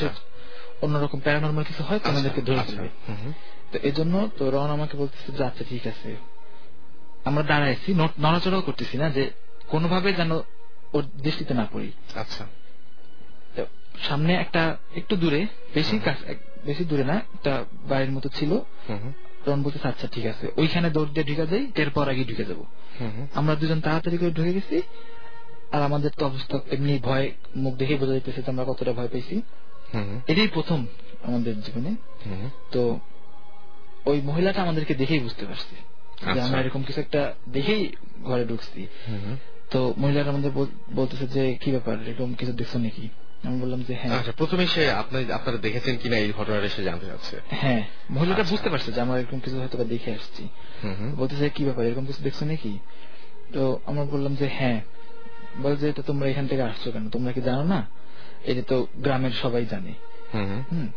অন্যরকম 0.83 1.19
প্যারানর্মাল 1.21 1.65
কিছু 1.65 1.83
হয় 1.83 1.99
তো 1.99 2.09
আমাদেরকে 2.11 2.41
ধরে 2.43 2.63
ফেলবে। 2.67 2.89
তো 3.73 3.79
এই 3.83 3.93
জন্য 3.93 4.15
তো 4.39 4.51
রন 4.51 4.71
আমাকে 4.71 4.97
বলতেছে 4.97 5.33
যে 5.33 5.45
আচ্ছা 5.45 5.65
ঠিক 5.69 5.87
আছে। 5.87 6.09
আমরা 7.25 7.43
দাঁড়াইছি 7.43 7.95
নড়াচড়াও 7.95 8.63
করতেছি 8.63 8.97
না 8.99 9.11
যে 9.11 9.31
কোনোভাবে 9.69 10.13
যেন 10.13 10.33
ওর 10.93 11.05
দৃষ্টিতে 11.25 11.55
না 11.55 11.67
পড়ি। 11.73 11.93
আচ্ছা। 12.15 12.45
সামনে 14.09 14.33
একটা 14.35 14.77
একটু 14.97 15.17
দূরে 15.17 15.47
বেশি 15.75 15.99
কাছ 15.99 16.17
বেশি 16.65 16.85
দূরে 16.85 17.05
না 17.05 17.17
একটা 17.35 17.65
বাড়ির 17.89 18.11
মতো 18.11 18.29
ছিল। 18.29 18.51
তখন 19.45 19.63
বলতেছে 19.63 19.89
আচ্ছা 19.89 20.07
ঠিক 20.13 20.27
আছে। 20.27 20.47
ওইখানে 20.57 20.91
দৌড় 20.91 21.11
দিয়ে 21.15 21.25
ঢুকে 21.25 21.47
যাই 21.47 21.73
এরপর 21.75 22.09
আগে 22.09 22.25
ঢুকে 22.25 22.45
যাব। 22.45 22.61
আমরা 23.35 23.55
দুজন 23.55 23.81
তাড়াতাড়ি 23.81 24.17
করে 24.19 24.31
ঢুকে 24.31 24.53
গেছি 24.53 24.83
আর 25.73 25.83
আমাদের 25.83 26.11
তো 26.19 26.27
অবস্থা 26.27 26.57
এমনি 26.71 26.99
ভয় 26.99 27.27
মুখ 27.57 27.75
দেখে 27.75 27.95
বোঝা 27.97 28.13
যাইতেছে 28.13 28.43
যে 28.43 28.51
আমরা 28.51 28.65
কতটা 28.65 28.93
ভয় 28.93 29.09
পেয়েছি 29.09 29.43
এটাই 30.27 30.49
প্রথম 30.49 30.87
আমাদের 31.23 31.61
জীবনে। 31.61 31.95
তো 32.71 32.99
ওই 34.07 34.21
মহিলাটা 34.21 34.63
আমাদেরকে 34.63 34.95
দেখেই 34.95 35.19
বুঝতে 35.19 35.47
পারছি 35.47 35.75
যে 36.25 36.31
আচ্ছা। 36.31 36.45
আমরা 36.45 36.61
এরকম 36.61 36.83
কিছু 36.83 37.01
একটা 37.01 37.35
দেখেই 37.53 37.93
ঘরে 38.25 38.45
ঢুকছি। 38.45 38.87
তো 39.71 39.95
মহিলাটা 39.99 40.31
আমাদের 40.31 40.51
বলতেছে 40.95 41.27
যে 41.27 41.55
কি 41.55 41.71
ব্যাপার? 41.71 41.97
এরকম 42.07 42.35
কিছু 42.35 42.53
দেখছ 42.53 42.77
নাকি? 42.77 43.09
আমি 43.45 43.61
বললাম 43.61 43.83
যে 43.83 43.95
হ্যাঁ। 43.95 44.19
আচ্ছা 44.19 44.33
প্রথমে 44.33 44.67
সে 44.67 44.91
আপনি 44.93 45.33
আপনারা 45.33 45.59
দেখেছেন 45.59 45.97
কিনা 45.97 46.17
এই 46.17 46.33
ঘটনাটা 46.33 46.69
সে 46.69 46.85
জানতে 46.85 47.07
চাচ্ছে? 47.07 47.37
হ্যাঁ। 47.51 47.85
মহিলাটা 48.11 48.41
আচ্ছা। 48.41 48.55
বুঝতে 48.55 48.71
পারছে 48.71 48.93
যে 48.93 49.01
আমরা 49.01 49.19
এরকম 49.19 49.41
কিছু 49.41 49.61
হয়তো 49.61 49.85
দেখে 49.85 50.13
আসছি। 50.13 50.49
বলতেছে 51.17 51.49
কি 51.49 51.65
ব্যাপার? 51.65 51.87
এরকম 51.87 52.07
কিছু 52.07 52.23
দেখছ 52.23 52.43
নাকি? 52.43 52.79
তো 53.53 53.81
আমরা 53.87 54.05
বললাম 54.05 54.35
যে 54.35 54.49
হ্যাঁ। 54.53 54.81
বলে 55.63 55.77
যে 55.77 55.89
এটা 55.89 56.03
তোমরা 56.03 56.29
এখান 56.29 56.47
থেকে 56.47 56.63
আসছো 56.63 56.91
কেন? 56.93 57.09
তোমরা 57.09 57.33
কি 57.33 57.41
জানো 57.41 57.63
না? 57.63 57.87
এটা 58.45 58.63
তো 58.63 58.87
গ্রামের 58.97 59.31
সবাই 59.31 59.67
জানে। 59.67 59.93
হুম। 60.35 60.89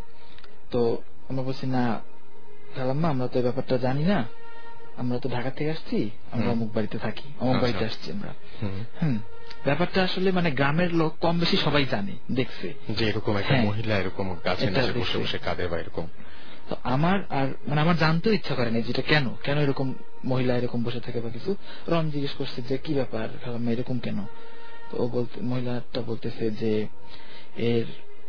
তো 0.71 0.97
আমরা 1.29 1.43
বলছি 1.43 1.67
না 1.67 1.99
খালাম্মা 2.75 3.09
আমরা 3.09 3.27
তো 3.27 3.39
এই 3.39 3.43
ব্যাপারটা 3.43 3.77
জানি 3.77 4.03
না। 4.03 4.27
আমরা 4.97 5.19
তো 5.19 5.29
ঢাকা 5.29 5.49
থেকে 5.49 5.71
আসছি 5.71 6.09
আমরা 6.31 6.51
অমুক 6.51 6.73
বাড়িতে 6.73 6.97
থাকি 6.97 7.23
অমুক 7.39 7.55
আচ্ছা। 7.55 7.61
বাড়িতে 7.61 7.85
আসছি 7.85 8.11
আমরা। 8.11 8.33
হুম। 9.01 9.17
ব্যাপারটা 9.63 10.03
আসলে 10.03 10.31
মানে 10.31 10.51
গ্রামের 10.51 10.93
লোক 10.93 11.15
কম 11.21 11.39
বেশি 11.39 11.57
সবাই 11.57 11.85
জানে 11.85 12.11
দেখছে। 12.31 12.73
যে 12.89 13.05
এরকম 13.05 13.37
একটা 13.37 13.53
হ্যাঁ। 13.53 13.65
মহিলা 13.65 13.97
এরকম 13.97 14.35
নিচে 14.59 14.99
বসে। 14.99 15.17
বসে 15.17 15.37
কাঁদে 15.37 15.67
বা 15.67 15.79
এরকম। 15.79 16.07
তো 16.69 16.75
আমার 16.83 17.19
আর 17.29 17.47
মানে 17.67 17.81
আমার 17.81 17.97
জানতেও 17.97 18.33
ইচ্ছা 18.33 18.55
করে 18.55 18.71
না 18.71 18.81
যেটা 18.81 19.01
কেন 19.01 19.29
কেন 19.43 19.57
এরকম 19.57 19.93
মহিলা 20.25 20.57
এরকম 20.57 20.83
বসে 20.83 20.99
থাকে 20.99 21.19
বা 21.19 21.29
কিছু। 21.29 21.55
রন 21.87 22.09
জিজ্ঞেস 22.09 22.31
করছে 22.31 22.61
যে 22.61 22.77
কি 22.77 22.93
ব্যাপার 22.93 23.29
এরকম 23.69 23.99
কেন? 23.99 24.25
তো 24.91 25.03
ও 25.03 25.07
বলতে 25.07 25.41
মহিলাটা 25.41 26.01
বলতেছে 26.01 26.51
যে 26.51 26.87
এর 27.57 27.85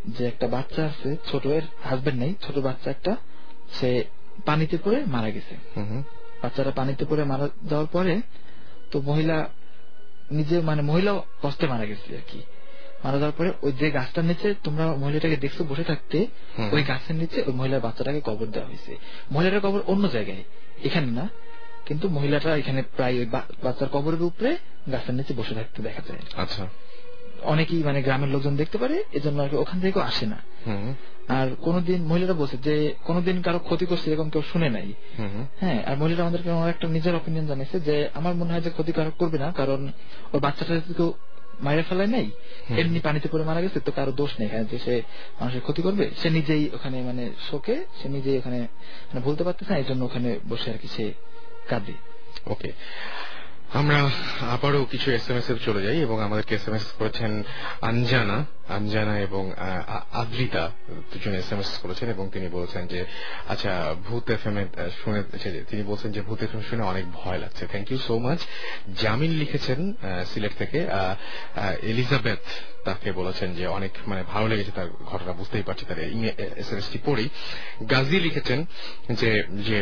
যে 0.08 0.26
একটা 0.26 0.48
বাচ্চা 0.48 0.84
আছে 0.84 1.16
ছোট 1.30 1.46
এর 1.46 1.62
হাজবেন্ড 1.84 2.20
নেই 2.20 2.34
ছোট 2.42 2.58
বাচ্চা 2.58 2.90
একটা 2.90 3.16
সে 3.80 4.04
পানিতে 4.44 4.78
পড়ে 4.84 5.04
মারা 5.06 5.30
গেছে। 5.30 5.54
বাচ্চাটা 6.42 6.70
পানিতে 6.70 7.04
পড়ে 7.04 7.24
মারা 7.24 7.48
যাওয়ার 7.70 7.86
পরে 7.86 8.20
তো 8.90 9.00
মহিলা 9.00 9.48
নিজে 10.30 10.60
মানে 10.60 10.82
মহিলাও 10.82 11.24
কষ্টে 11.42 11.66
মারা 11.66 11.86
গেছে 11.86 12.16
আর 12.16 12.20
কি। 12.26 12.42
মারা 13.04 13.18
যাওয়ার 13.18 13.32
পরে 13.38 13.52
ওই 13.62 13.72
যে 13.72 13.90
গাছটার 13.90 14.24
নিচে 14.24 14.54
তোমরা 14.64 14.96
মহিলাটাকে 14.96 15.36
দেখছ 15.36 15.62
বসে 15.62 15.84
থাকতে 15.84 16.26
ওই 16.72 16.82
গাছের 16.82 17.16
নিচে 17.16 17.42
ওই 17.46 17.52
মহিলার 17.52 17.80
বাচ্চাটাকে 17.80 18.20
কবর 18.24 18.46
দেওয়া 18.46 18.68
হয়েছে। 18.68 18.96
মহিলাটার 19.32 19.60
কবর 19.60 19.80
অন্য 19.86 20.08
জায়গায় 20.08 20.44
এখানে 20.84 21.06
না। 21.06 21.28
কিন্তু 21.86 22.08
মহিলাটা 22.08 22.56
এখানে 22.56 22.82
প্রায় 22.96 23.18
ওই 23.18 23.26
বাচ্চার 23.62 23.88
কবরের 23.88 24.22
উপরে 24.22 24.56
গাছের 24.92 25.14
নিচে 25.14 25.34
বসে 25.34 25.54
থাকতে 25.54 25.82
দেখা 25.82 26.02
যায়। 26.08 26.18
আচ্ছা। 26.36 26.66
অনেকেই 27.52 27.82
মানে 27.82 27.98
গ্রামের 28.02 28.30
লোকজন 28.34 28.54
দেখতে 28.56 28.76
পারে 28.78 28.96
এজন্য 29.12 29.38
আর 29.42 29.50
ওখান 29.54 29.80
থেকেও 29.80 30.02
আসে 30.02 30.26
না। 30.26 30.38
আর 31.28 31.48
কোনদিন 31.64 32.00
মহিলারা 32.10 32.32
বলছে 32.32 32.56
যে 32.66 32.74
কোনদিন 33.04 33.42
কারও 33.42 33.58
ক্ষতি 33.58 33.86
করছে 33.86 34.06
এরকম 34.10 34.28
কেউ 34.30 34.42
শুনে 34.52 34.68
নাই। 34.70 34.88
হ্যাঁ 35.60 35.78
আর 35.88 35.96
মহিলারা 35.96 36.22
আমাদেরকে 36.26 36.50
একটা 36.72 36.86
নিজের 36.88 37.14
অপিনিয়ন 37.14 37.46
জানিয়েছে 37.46 37.80
যে 37.80 37.94
আমার 38.14 38.34
মনে 38.34 38.50
হয় 38.52 38.60
যে 38.60 38.70
ক্ষতিকারক 38.70 39.14
করবে 39.18 39.38
না 39.38 39.48
কারণ 39.60 39.80
ওর 40.32 40.40
বাচ্চাটা 40.40 40.74
যদি 40.74 40.94
কেউ 40.94 41.12
মায়ের 41.60 41.84
ফেলায় 41.88 42.10
নাই 42.16 42.26
এমনি 42.80 43.00
পানিতে 43.00 43.28
পড়ে 43.28 43.44
মারা 43.44 43.60
গেছে 43.60 43.80
তো 43.80 43.92
কারও 43.92 44.12
দোষ 44.12 44.30
নেই। 44.38 44.46
এখানে 44.46 44.64
যে 44.64 44.78
সে 44.78 45.02
মানুষের 45.40 45.60
ক্ষতি 45.60 45.82
করবে 45.82 46.10
সে 46.20 46.30
নিজেই 46.30 46.70
ওখানে 46.74 47.02
মানে 47.02 47.30
শোকে 47.50 47.76
সে 48.02 48.08
নিজেই 48.08 48.38
ওখানে 48.38 48.58
মানে 49.08 49.20
বলতে 49.24 49.44
পারতেছে 49.44 49.70
না 49.72 49.78
এই 49.78 49.84
জন্য 49.88 50.04
ওখানে 50.04 50.38
বসে 50.48 50.70
আর 50.70 50.78
কি 50.78 50.88
সে 50.88 51.12
কাঁদে। 51.68 51.94
ওকে। 52.46 52.72
আমরা 53.74 53.98
আবারও 54.50 54.84
কিছু 54.84 55.10
এস 55.10 55.26
এম 55.30 55.36
এস 55.36 55.50
এ 55.50 55.54
চলে 55.58 55.82
যাই 55.82 55.98
এবং 56.00 56.16
আমাদেরকে 56.22 56.54
এস 56.54 56.68
এম 56.68 56.74
এস 56.74 56.84
করেছেন 56.98 57.42
আঞ্জানা 57.80 58.38
আঞ্জানা 58.68 59.14
এবং 59.18 59.52
আদ্রিতা 60.12 60.70
দুজন 61.12 61.34
এস 61.34 61.52
এম 61.52 61.60
এস 61.60 61.70
করেছেন 61.82 62.08
এবং 62.10 62.24
তিনি 62.32 62.48
বলছেন 62.48 62.82
যে 62.86 63.00
আচ্ছা 63.48 63.72
ভূত 64.06 64.30
এফ 64.30 64.42
এম 64.46 64.56
তিনি 65.70 65.82
বলছেন 65.82 66.12
যে, 66.12 66.20
ভূত 66.20 66.42
এফ 66.42 66.52
এম 66.54 66.62
শুনে 66.70 66.82
অনেক 66.82 67.04
ভয় 67.12 67.38
লাগছে। 67.38 67.66
Thank 67.66 67.86
you 67.90 67.98
so 67.98 68.14
much 68.18 68.40
Jamil 69.02 69.32
লিখেছেন 69.42 69.80
সিলেট 70.32 70.52
থেকে। 70.58 70.78
এলিজাবেথ 71.82 72.44
তাকে 72.84 73.12
বলেছেন 73.12 73.48
যে, 73.54 73.64
অনেক 73.66 73.92
মানে 74.06 74.22
ভালো 74.32 74.46
লেগেছে 74.48 74.72
তার 74.78 74.88
ঘটনা, 75.10 75.32
বুঝতেই 75.32 75.62
পারছি 75.62 75.84
তার 75.88 75.98
এস 76.62 76.68
এম 76.72 76.78
এস 76.78 76.88
টি 76.92 76.98
পড়েই 77.06 77.28
গাজী 77.92 78.18
লিখেছেন 78.26 78.58
যে 79.20 79.30
যে 79.68 79.78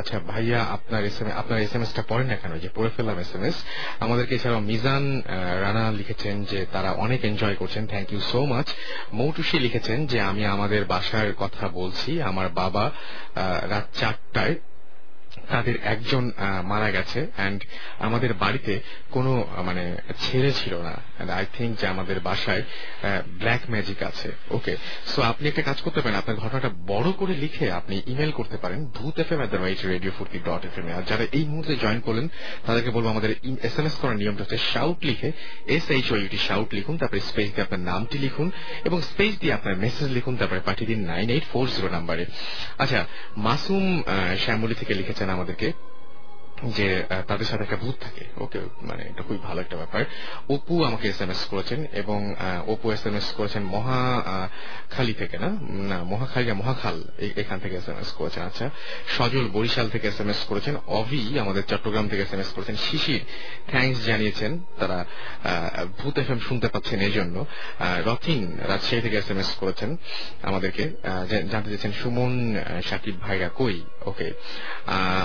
আচ্ছা 0.00 0.16
ভাইয়া, 0.32 0.60
আপনার 0.76 1.04
এস 1.04 1.16
এম 1.20 1.26
আপনার 1.42 1.58
এস 1.66 1.74
এম 1.74 1.82
এস 1.82 1.92
টা 1.96 2.02
পড়েন 2.10 2.26
না 2.32 2.36
কেন? 2.42 2.52
যে, 2.64 2.68
পড়ে 2.76 2.90
ফেললাম 2.96 3.18
এস 3.24 3.32
এম 3.34 3.44
এস 3.44 3.56
আমাদেরকে 4.04 4.32
এছাড়াও 4.34 4.60
মিজান 4.70 5.04
রানা 5.64 5.84
লিখেছেন 5.98 6.34
যে, 6.50 6.60
তারা 6.74 6.90
অনেক 7.04 7.20
এনজয় 7.24 7.56
করছেন। 7.60 7.86
Thank 7.92 8.08
you 8.12 8.20
so 8.30 8.40
much 8.46 8.68
Moutushi 9.12 9.56
লিখেছেন 9.58 9.98
যে, 10.06 10.18
আমি 10.30 10.42
আমাদের 10.54 10.82
বাসার 10.84 11.28
কথা 11.38 11.64
বলছি। 11.68 12.10
আমার 12.30 12.48
বাবা 12.60 12.84
রাত 13.72 13.86
চারটায় 14.00 14.54
তাদের 15.50 15.74
একজন 15.92 16.24
মারা 16.64 16.88
গেছে। 16.90 17.20
অ্যান্ড 17.36 17.60
আমাদের 17.98 18.32
বাড়িতে 18.34 18.72
কোনো 19.10 19.32
মানে 19.66 19.84
ছেলে 20.18 20.50
ছিল 20.52 20.74
না। 20.88 20.94
আই 21.38 21.44
থিঙ্ক 21.56 21.72
যে 21.80 21.86
আমাদের 21.94 22.16
বাসায় 22.28 22.62
ব্ল্যাক 23.40 23.62
ম্যাজিক 23.72 23.98
আছে। 24.10 24.28
ওকে 24.56 24.72
সো 25.12 25.18
আপনি 25.30 25.44
একটা 25.48 25.62
কাজ 25.68 25.78
করতে 25.84 26.00
পারেন, 26.02 26.16
আপনার 26.22 26.40
ঘটনাটা 26.42 26.70
বড় 26.92 27.08
করে 27.20 27.34
লিখে 27.44 27.66
আপনি 27.80 27.94
ইমেল 28.12 28.32
করতে 28.38 28.56
পারেন 28.62 28.80
Bhoot 28.96 29.16
F 29.22 29.28
M 29.34 29.40
at 29.44 29.48
the 29.54 29.60
right 29.64 29.80
radio 29.94 30.12
Foorti 30.18 30.38
dot 30.48 30.62
F 30.68 30.74
M 30.80 30.86
আর 30.98 31.04
যারা 31.10 31.24
এই 31.38 31.44
মুহূর্তে 31.50 31.74
জয়েন 31.84 32.00
করলেন, 32.06 32.26
তাদেরকে 32.66 32.90
বলব 32.96 33.06
আমাদের 33.14 33.30
এস 33.68 33.76
এম 33.80 33.86
এস 33.88 33.94
করার 34.00 34.16
নিয়মটা 34.20 34.42
হচ্ছে 34.44 34.58
শাউট 34.72 34.98
লিখে 35.08 35.28
S 35.76 35.86
H 35.94 36.06
O 36.12 36.16
U T 36.22 36.38
shout 36.48 36.68
লিখুন, 36.78 36.94
তারপরে 37.00 37.20
স্পেস 37.30 37.48
দিয়ে 37.54 37.64
আপনার 37.66 37.82
নামটি 37.90 38.16
লিখুন, 38.26 38.48
এবং 38.88 38.98
স্পেস 39.10 39.32
দিয়ে 39.40 39.52
আপনার 39.58 39.74
মেসেজ 39.84 40.08
লিখুন, 40.16 40.34
তারপরে 40.40 40.60
পাঠিয়ে 40.68 40.88
দিন 40.92 41.00
নাইন 41.12 41.28
এইট 41.34 41.44
ফোর 41.52 41.66
জিরো 41.74 41.88
নাম্বারে 41.96 42.24
আচ্ছা 42.82 43.00
মাসুম 43.46 43.84
শ্যামলী 44.42 44.74
থেকে 44.80 44.92
লিখেছেন 45.00 45.28
আমাদেরকে 45.36 45.68
যে 46.78 47.04
তাদের 47.26 47.46
সাথে 47.46 47.62
একটা 47.62 47.76
ভূত 47.76 47.96
থাকে। 48.00 48.24
ওকে 48.36 48.58
মানে 48.82 49.02
এটা 49.02 49.22
খুবই 49.22 49.40
ভালো 49.42 49.60
একটা 49.60 49.76
ব্যাপার। 49.76 50.00
অপু 50.48 50.74
আমাকে 50.84 51.08
এস 51.08 51.20
এম 51.20 51.30
এস 51.30 51.44
করেছেন 51.44 51.80
এবং 51.92 52.20
অপু 52.66 52.86
এস 52.90 53.06
এম 53.06 53.16
এস 53.16 53.32
করেছেন 53.32 53.62
মহা 53.74 54.00
খালি 54.90 55.14
থেকে, 55.14 55.36
না? 55.38 55.50
না 55.90 55.98
মহাখালী 56.12 56.46
না 56.46 56.54
মহাখাল 56.54 56.96
এখান 57.42 57.58
থেকে 57.62 57.74
এস 57.76 57.88
এম 57.88 57.98
এস 58.00 58.10
করেছেন। 58.12 58.42
আচ্ছা 58.50 58.66
সজল 59.16 59.46
বরিশাল 59.56 59.86
থেকে 59.88 60.06
এস 60.08 60.20
এম 60.20 60.28
এস 60.28 60.40
করেছেন, 60.50 60.74
অভি 60.86 61.38
আমাদের 61.38 61.62
চট্টগ্রাম 61.70 62.06
থেকে 62.08 62.22
এস 62.22 62.32
এম 62.34 62.40
এস 62.40 62.50
করেছেন, 62.56 62.76
শিশির 62.76 63.20
থ্যাঙ্কস 63.70 63.98
জানিয়েছেন, 64.06 64.52
তারা 64.80 64.98
ভূত 65.98 66.18
এফ 66.18 66.30
এম 66.30 66.38
শুনতে 66.38 66.68
পাচ্ছেন 66.68 67.00
এই 67.00 67.12
জন্য। 67.12 67.36
রথিন 68.08 68.40
রাজশাহী 68.70 69.00
থেকে 69.02 69.16
এস 69.16 69.28
এম 69.30 69.38
এস 69.38 69.50
করেছেন 69.60 69.90
আমাদেরকে 70.42 70.84
জানতে 71.52 71.68
চেয়েছেন 71.70 71.92
সুমন 72.00 72.32
সাকিব 72.90 73.16
ভাইরা 73.20 73.48
কই? 73.60 73.76
ওকে 74.06 74.32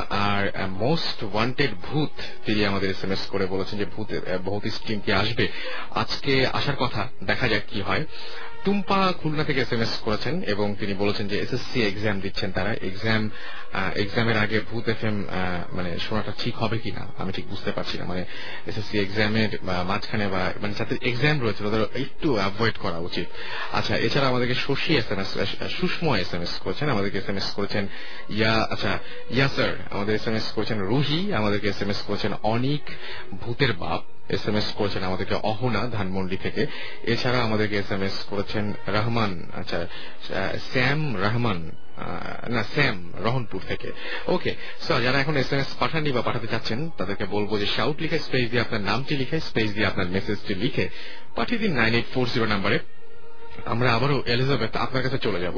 আর 0.09 0.69
মোস্ট 0.69 1.23
ওয়ান্টেড 1.23 1.71
ভূত 1.81 2.09
তিনি 2.45 2.65
আমাদের 2.65 2.89
এস 2.89 3.03
এম 3.03 3.11
এস 3.11 3.25
করে 3.25 3.45
বলেছেন 3.45 3.79
যে 3.79 3.85
ভূত 3.85 4.37
ভৌতিক 4.37 4.73
স্ট্রিম 4.73 4.99
কি 4.99 5.11
আসবে? 5.13 5.47
আজকে 5.95 6.47
আসার 6.47 6.75
কথা, 6.75 7.07
দেখা 7.23 7.47
যাক 7.47 7.61
কি 7.67 7.81
হয়। 7.81 8.05
টুম্পা 8.65 8.99
খুলনা 9.19 9.43
থেকে 9.49 9.59
এস 9.65 9.71
এম 9.75 9.81
এস 9.85 9.93
করেছেন 10.05 10.35
এবং 10.53 10.67
তিনি 10.79 10.93
বলেছেন 11.03 11.25
যে 11.31 11.37
এসএসসি 11.45 11.79
এক্সাম 11.89 12.15
দিচ্ছেন 12.25 12.49
তারা। 12.57 12.71
এক্সাম 12.89 13.21
এক্সামের 14.03 14.37
আগে 14.43 14.57
ভূত 14.69 14.85
এফ 14.93 15.01
এম 15.09 15.17
মানে 15.77 15.91
শোনাটা 16.05 16.31
ঠিক 16.41 16.55
হবে 16.61 16.77
কিনা, 16.83 17.03
আমি 17.21 17.31
ঠিক 17.37 17.45
বুঝতে 17.53 17.71
পারছি 17.77 17.95
না। 17.99 18.05
মানে 18.11 18.21
এসএসসি 18.69 18.95
এক্সামের 19.05 19.51
মাঝখানে 19.89 20.25
বা 20.33 20.41
মানে 20.61 20.73
যাদের 20.79 20.97
এক্সাম 21.09 21.35
রয়েছে, 21.43 21.61
তাদের 21.65 21.81
একটু 22.03 22.27
অ্যাভয়েড 22.39 22.75
করা 22.83 22.97
উচিত। 23.07 23.27
আচ্ছা 23.77 23.93
এছাড়া 24.07 24.27
আমাদেরকে 24.31 24.55
Shashi 24.65 24.91
S 25.01 25.07
M 25.13 25.19
S 25.23 25.29
Sushma 25.77 26.13
S 26.23 26.31
M 26.35 26.43
S 26.45 26.53
করেছেন, 26.63 26.87
আমাদেরকে 26.95 27.17
এস 27.21 27.27
এম 27.31 27.37
এস 27.41 27.47
করেছেন 27.57 27.83
ইয়া 28.37 28.53
আচ্ছা 28.73 28.91
ইয়া 29.35 29.47
স্যার 29.55 29.71
আমাদের 29.95 30.13
এস 30.19 30.25
এম 30.29 30.35
এস 30.39 30.47
করেছেন 30.55 30.77
রুহি, 30.91 31.21
আমাদেরকে 31.39 31.67
এস 31.73 31.79
এম 31.83 31.89
এস 31.93 31.99
করেছেন 32.07 32.31
অনিক, 32.53 32.83
ভূতের 33.41 33.73
বাপ। 33.83 34.03
এস 34.35 34.43
এম 34.49 34.55
এস 34.59 34.67
করেছেন 34.77 35.01
আমাদেরকে 35.09 35.35
অহনা 35.51 35.81
ধানমন্ডি 35.97 36.37
থেকে। 36.45 36.61
এছাড়া 37.13 37.39
আমাদেরকে 37.47 37.75
এস 37.83 37.89
এম 37.95 38.03
এস 38.07 38.15
করেছেন 38.31 38.65
রহমান 38.97 39.31
আচ্ছা 39.59 39.79
স্যাম 40.71 41.01
রহমান 41.25 41.59
না, 42.55 42.61
স্যাম 42.73 42.97
রহনপুর 43.25 43.61
থেকে। 43.69 43.89
ওকে 44.35 44.51
সো 44.85 44.93
যারা 45.05 45.17
এখন 45.23 45.35
এস 45.43 45.49
এম 45.53 45.59
এস 45.63 45.69
পাঠাননি 45.81 46.11
বা 46.17 46.21
পাঠাতে 46.27 46.47
চাচ্ছেন, 46.53 46.79
তাদেরকে 46.97 47.25
বলব 47.35 47.51
যে 47.61 47.67
শাউট 47.75 47.97
লিখে 48.03 48.19
স্পেস 48.27 48.45
দিয়ে 48.51 48.63
আপনার 48.65 48.81
নামটি 48.89 49.13
লিখে 49.21 49.37
স্পেস 49.49 49.69
দিয়ে 49.75 49.87
আপনার 49.91 50.07
মেসেজটি 50.15 50.53
লিখে 50.63 50.85
পাঠিয়ে 51.37 51.59
দিন 51.63 51.71
নাইন 51.79 51.93
এইট 51.97 52.07
ফোর 52.13 52.25
জিরো 52.33 52.47
নাম্বারে। 52.53 52.77
আমরা 53.73 53.89
আবারও 53.97 54.17
এলিজাবেথ 54.33 54.73
আপনার 54.85 55.03
কাছে 55.05 55.19
চলে 55.25 55.39
যাব। 55.45 55.57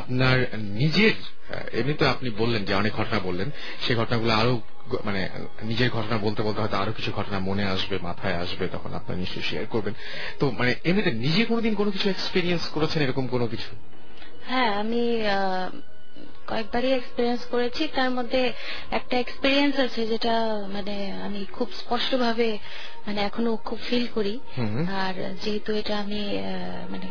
আপনার 0.00 0.36
নিজের 0.80 1.16
আহ, 1.48 1.78
এমনিতে 1.78 2.06
আপনি 2.06 2.30
বললেন 2.30 2.64
যে 2.64 2.74
অনেক 2.74 2.92
ঘটনা 2.92 3.18
বললেন 3.18 3.50
সেই 3.80 3.96
ঘটনাগুলো 3.96 4.32
আরও 4.32 4.60
মানে 5.04 5.28
নিজের 5.62 5.90
ঘটনা 5.90 6.18
বলতে 6.18 6.42
বলতে 6.42 6.60
হয়তো 6.60 6.76
আরও 6.76 6.92
কিছু 6.92 7.12
ঘটনা 7.12 7.38
মনে 7.38 7.64
আসবে 7.64 7.98
মাথায় 8.02 8.34
আসবে 8.34 8.68
তখন 8.68 8.94
আপনার 8.94 9.18
নিশ্চয়ই 9.18 9.42
শেয়ার 9.42 9.66
করবেন। 9.66 9.94
তো 10.38 10.50
মানে 10.58 10.74
এমনিতে 10.84 11.10
নিজে 11.10 11.44
কোনোদিন 11.44 11.74
কোনো 11.74 11.90
কিছু 11.90 12.08
এক্সপিরিয়েন্স 12.08 12.68
করেছেন 12.68 13.02
এরকম 13.02 13.26
কোনো 13.26 13.46
কিছু? 13.46 13.70
হ্যাঁ 14.46 14.74
আমি 14.74 15.02
কয়েকবারই 16.48 16.92
এক্সপিরিয়েন্স 16.92 17.44
করেছি। 17.50 17.88
তার 17.94 18.10
মধ্যে 18.10 18.52
একটা 18.90 19.18
এক্সপিরিয়েন্স 19.18 19.80
আছে 19.80 20.06
যেটা 20.06 20.34
মানে 20.68 21.12
আমি 21.12 21.44
খুব 21.52 21.68
স্পষ্টভাবে 21.72 22.58
মানে 23.06 23.20
এখনও 23.20 23.56
খুব 23.56 23.78
ফিল 23.88 24.06
করি। 24.14 24.40
আর 25.04 25.34
যেহেতু 25.42 25.74
এটা 25.74 25.98
আমি 25.98 26.22
মানে 26.90 27.08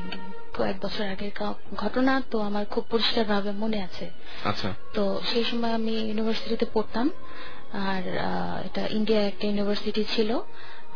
কয়েক 0.58 0.78
বছর 0.86 1.06
আগের 1.06 1.32
ঘটনা 1.76 2.22
তো 2.32 2.40
আমার 2.40 2.66
খুব 2.66 2.84
পরিষ্কার 2.90 3.26
ভাবে 3.26 3.52
মনে 3.52 3.82
আছে। 3.82 4.10
আচ্ছা। 4.44 4.74
তো 4.94 5.22
সেই 5.32 5.44
সময় 5.44 5.74
আমি 5.74 5.92
ইউনিভার্সিটিতে 5.92 6.66
পড়তাম। 6.74 7.10
আর 7.74 8.04
এটা 8.66 8.88
ইন্ডিয়ার 8.88 9.24
একটা 9.24 9.48
ইউনিভার্সিটি 9.48 10.04
ছিল। 10.16 10.40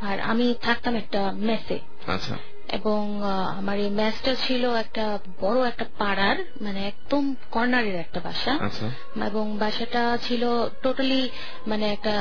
আর 0.02 0.20
আমি 0.20 0.56
থাকতাম 0.62 0.96
একটা 0.96 1.32
মেসে 1.32 1.80
আচ্ছা। 2.08 2.36
এবং 2.72 3.24
আমার 3.58 3.80
এই 3.80 3.90
ম্যাচটা 3.90 4.36
ছিল 4.36 4.64
একটা 4.74 5.20
বড় 5.42 5.68
একটা 5.68 5.86
পাড়ার 5.98 6.36
মানে 6.62 6.88
একদম 6.88 7.36
কর্নারের 7.52 7.96
একটা 7.96 8.20
বাসা। 8.20 8.58
আচ্ছা। 8.62 8.88
এবং 9.26 9.58
বাসাটা 9.58 10.18
ছিল 10.22 10.44
টোটালি 10.82 11.30
মানে 11.68 11.86
একটা 11.94 12.14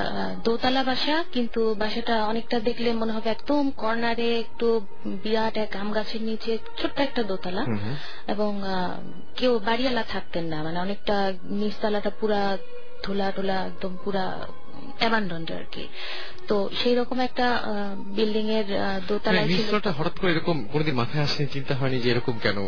দোতলা 0.44 0.82
বাসা 0.84 1.24
কিন্তু 1.32 1.74
বাসাটা 1.74 2.24
অনেকটা 2.24 2.61
দেখলে 2.61 2.92
মনে 2.92 3.12
হবে 3.12 3.30
একদম 3.30 3.70
কর্নারে 3.70 4.38
একটু 4.38 4.80
বিরাট 5.05 5.57
এক 5.57 5.76
আম 5.76 5.92
গাছের 5.92 6.22
নিচে 6.22 6.59
ছোট্ট 6.76 7.01
একটা 7.01 7.22
দোতলা। 7.22 7.64
এবং 8.28 8.62
কেউ 9.36 9.59
বাড়িওয়ালা 9.59 10.03
থাকতেন 10.03 10.44
না 10.44 10.62
মানে 10.62 10.78
অনেকটা 10.80 11.32
নিচতলাটা 11.44 12.11
পুরা 12.20 12.59
ধুলা 13.03 13.32
টোলা 13.36 13.55
একদম 13.55 13.96
পুরা 14.05 14.46
অ্যাবান্ডন্ড 15.01 15.53
আর 15.53 15.64
কি 15.72 15.88
তো 16.48 16.70
সেই 16.82 16.94
রকম 16.94 17.20
একটা 17.20 17.62
বিল্ডিং 17.96 18.51
এর 18.51 18.64
দোতলায় 19.09 19.48
ছিল 19.48 19.90
হঠাৎ 19.90 20.18
করে 20.18 20.30
এরকম 20.32 20.68
কোনোদিন 20.72 20.94
মাথায় 20.94 21.24
আসেনি 21.24 21.48
চিন্তা 21.53 21.74
হয়নি 21.74 21.98
যে 21.98 22.11
এরকম 22.11 22.38
কেন? 22.42 22.59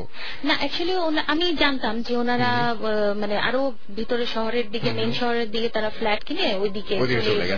না 0.44 0.56
অ্যাকচুয়ালি 0.58 1.20
আমি 1.26 1.56
জানতাম 1.56 2.02
যে 2.02 2.16
ওনারা 2.16 2.74
মানে 3.16 3.38
আরও 3.38 3.72
ভিতরে 3.96 4.26
শহরের 4.26 4.70
দিকে 4.70 4.92
মেন 4.92 5.12
শহরের 5.12 5.50
দিকে 5.50 5.68
তারা 5.68 5.90
ফ্ল্যাট 5.90 6.24
কিনে 6.24 6.54
ওইদিকে। 6.54 6.98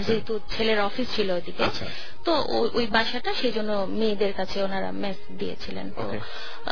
যেহেতু 0.07 0.41
ছেলের 0.57 0.81
অফিস 0.81 1.17
ছিল 1.17 1.31
ওইদিকে। 1.31 1.65
আচ্ছা। 1.65 1.87
তো 2.25 2.45
ওই- 2.49 2.87
বাসাটা 2.91 3.35
সেই 3.35 3.53
জন্য 3.53 3.87
মেয়েদের 3.91 4.33
কাছে 4.33 4.63
ওনারা 4.63 4.93
মেস 4.93 5.17
দিয়েছিলেন। 5.39 5.91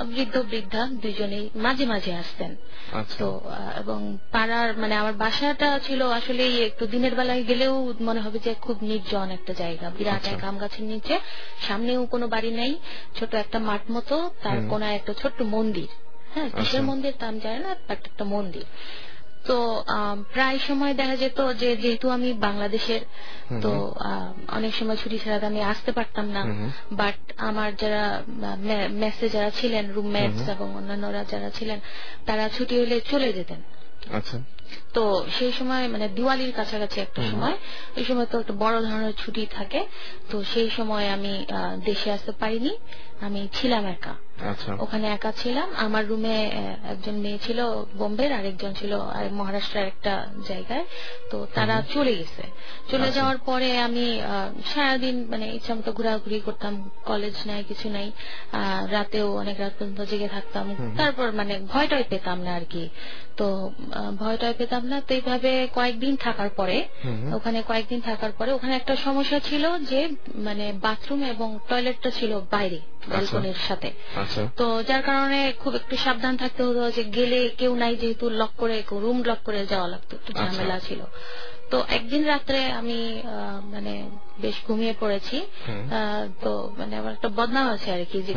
বৃদ্ধ 0.05 0.43
বৃদ্ধা 0.43 0.87
দুজনেই 0.87 1.51
মাঝে 1.55 1.87
মাঝে 1.87 2.15
আসতেন। 2.15 2.57
আচ্ছা। 2.93 3.17
তো 3.19 3.41
এবং 3.79 4.19
পাড়ার 4.33 4.77
মানে 4.77 4.95
আমার 4.95 5.13
বাসাটা 5.13 5.81
ছিল 5.83 6.03
আসলে 6.07 6.65
একটু 6.67 6.87
দিনের 6.87 7.15
বেলায় 7.15 7.45
গেলেও 7.45 7.92
মনে 8.01 8.21
হবে 8.21 8.39
যে 8.39 8.55
খুব 8.61 8.77
নির্জন 8.81 9.31
একটা 9.31 9.53
জায়গা 9.53 9.91
বিরাট 9.91 10.15
আচ্ছা। 10.17 10.31
এক 10.31 10.45
আম 10.45 10.59
গাছের 10.59 10.85
নিচে 10.85 11.21
সামনেও 11.61 12.07
কোনো 12.07 12.29
বাড়ি 12.29 12.51
নেই 12.51 12.79
ছোট 13.15 13.35
একটা 13.35 13.59
মাঠ 13.59 13.83
মতো 13.91 14.31
তার। 14.43 14.59
কোনায় 14.69 14.95
একটা 14.95 15.13
ছোট্ট 15.15 15.43
মন্দির 15.43 15.89
হ্যাঁ 16.35 16.49
কিসের 16.49 16.63
আচ্ছা। 16.63 16.83
মন্দির 16.83 17.13
তা 17.19 17.27
আমি 17.27 17.41
জানি 17.41 17.59
না 17.59 17.77
একটা 17.89 18.25
মন্দির 18.25 18.65
তো 19.47 19.85
প্রায় 20.33 20.59
সময় 20.59 20.95
দেখা 20.95 21.17
যেত 21.17 21.39
যে 21.53 21.77
যেহেতু 21.77 22.11
আমি 22.11 22.33
বাংলাদেশের 22.33 23.01
তো। 23.63 23.95
অনেক 24.49 24.75
সময় 24.75 24.97
ছুটি 24.97 25.19
ছাড়াতে 25.19 25.47
আমি 25.47 25.61
আসতে 25.63 25.93
পারতাম 25.93 26.27
না। 26.31 26.43
বাট 26.93 27.15
আমার 27.37 27.77
যারা 27.77 28.23
মেসে 28.89 29.29
যারা 29.29 29.51
ছিলেন 29.51 29.93
রুমমেটস। 29.93 30.49
এবং 30.49 30.75
অন্যান্যরা 30.77 31.25
যারা 31.25 31.51
ছিলেন 31.51 31.81
তারা 32.27 32.49
ছুটি 32.49 32.79
হলে 32.79 33.01
চলে 33.01 33.33
যেতেন 33.33 33.61
আচ্ছা। 34.11 34.37
তো 34.93 35.27
সেই 35.39 35.53
সময় 35.53 35.89
মানে 35.89 36.09
দিওয়ালির 36.09 36.53
কাছাকাছি 36.53 37.01
একটা 37.01 37.23
সময় 37.23 37.57
ওই 37.97 38.05
সময় 38.05 38.27
তো 38.27 38.41
একটা 38.41 38.53
বড় 38.53 38.83
ধরনের 38.83 39.13
ছুটি 39.15 39.47
থাকে 39.47 39.87
তো 40.31 40.45
সেই 40.45 40.71
সময় 40.71 41.09
আমি 41.09 41.47
আহ, 41.49 41.77
দেশে 41.85 42.11
আসতে 42.11 42.33
পারিনি। 42.33 42.71
আমি 43.21 43.49
ছিলাম 43.53 43.87
একা। 43.87 44.15
ওখানে 44.79 45.07
একা 45.09 45.33
ছিলাম। 45.37 45.69
আমার 45.77 46.03
রুমে 46.07 46.37
একজন 46.93 47.15
মেয়ে 47.25 47.39
ছিল 47.43 47.59
বোম্বের 47.97 48.31
আরেকজন 48.33 48.73
ছিল 48.73 48.93
মহারাষ্ট্রের 49.33 49.87
একটা 49.87 50.13
জায়গায়। 50.49 50.85
তো 51.31 51.37
তারা 51.55 51.77
চলে 51.95 52.13
গেছে। 52.15 52.43
চলে 52.91 53.03
আচ্ছা। 53.03 53.17
যাওয়ার 53.17 53.39
পরে 53.39 53.69
আমি 53.79 54.07
সারাদিন 54.75 55.17
মানে 55.31 55.47
ইচ্ছা 55.57 55.73
মতো 55.75 55.91
ঘোরাঘুরি 55.93 56.39
করতাম। 56.41 56.73
কলেজ 57.05 57.37
নাই 57.47 57.61
কিছু 57.69 57.87
নাই। 57.91 58.09
রাতেও 58.91 59.29
অনেক 59.37 59.57
রাত 59.61 59.73
পর্যন্ত 59.79 60.01
জেগে 60.11 60.29
থাকতাম। 60.29 60.67
তারপর 60.99 61.27
মানে 61.33 61.55
ভয়টাই 61.73 62.05
পেতাম 62.09 62.39
না 62.43 62.53
আর 62.55 62.65
কি। 62.71 62.85
তো 63.37 63.47
ভয়টাই 64.19 64.55
পেতাম 64.59 64.83
না। 64.87 64.97
তো 65.01 65.11
এইভাবে 65.15 65.51
কয়েকদিন 65.75 66.15
থাকার 66.17 66.51
পরে। 66.59 66.79
ওখানে 67.35 67.59
কয়েকদিন 67.69 68.01
থাকার 68.01 68.33
পরে 68.39 68.51
ওখানে 68.53 68.73
একটা 68.77 68.95
সমস্যা 68.97 69.39
ছিল 69.39 69.65
যে 69.91 70.01
মানে 70.47 70.67
বাথরুম 70.85 71.21
এবং 71.25 71.49
টয়লেটটা 71.69 72.11
ছিল 72.11 72.33
বাইরে 72.51 72.79
ব্যালকনির 73.09 73.59
সাথে। 73.69 73.91
আচ্ছা। 74.17 74.32
তো 74.57 74.83
যার 74.83 75.03
কারণে 75.03 75.39
খুব 75.59 75.75
একটু 75.75 75.97
সাবধান 75.97 76.37
থাকতে 76.37 76.61
হতো 76.63 76.91
যে 76.91 77.03
গেলে 77.05 77.39
কেউ 77.59 77.73
নাই 77.77 77.97
যেহেতু 77.97 78.31
লক 78.31 78.51
করে 78.57 78.77
রুম 78.93 79.19
লক 79.25 79.39
করে 79.45 79.67
যাওয়া 79.67 79.89
লাগতো 79.89 80.13
একটু 80.17 80.33
আচ্ছা। 80.33 80.45
ঝামেলা 80.47 80.81
ছিল 80.81 81.01
তো 81.73 81.85
একদিন 81.89 82.27
রাত্রে 82.27 82.65
আমি 82.65 83.23
মানে 83.73 84.09
বেশ 84.41 84.55
ঘুমিয়ে 84.67 84.95
পড়েছি। 85.01 85.47
তো 86.41 86.73
মানে 86.79 86.97
আমার 86.97 87.13
একটা 87.13 87.29
বদনাম 87.29 87.69
আছে 87.69 87.93
আর 87.93 88.05
কি 88.13 88.23
যে 88.23 88.35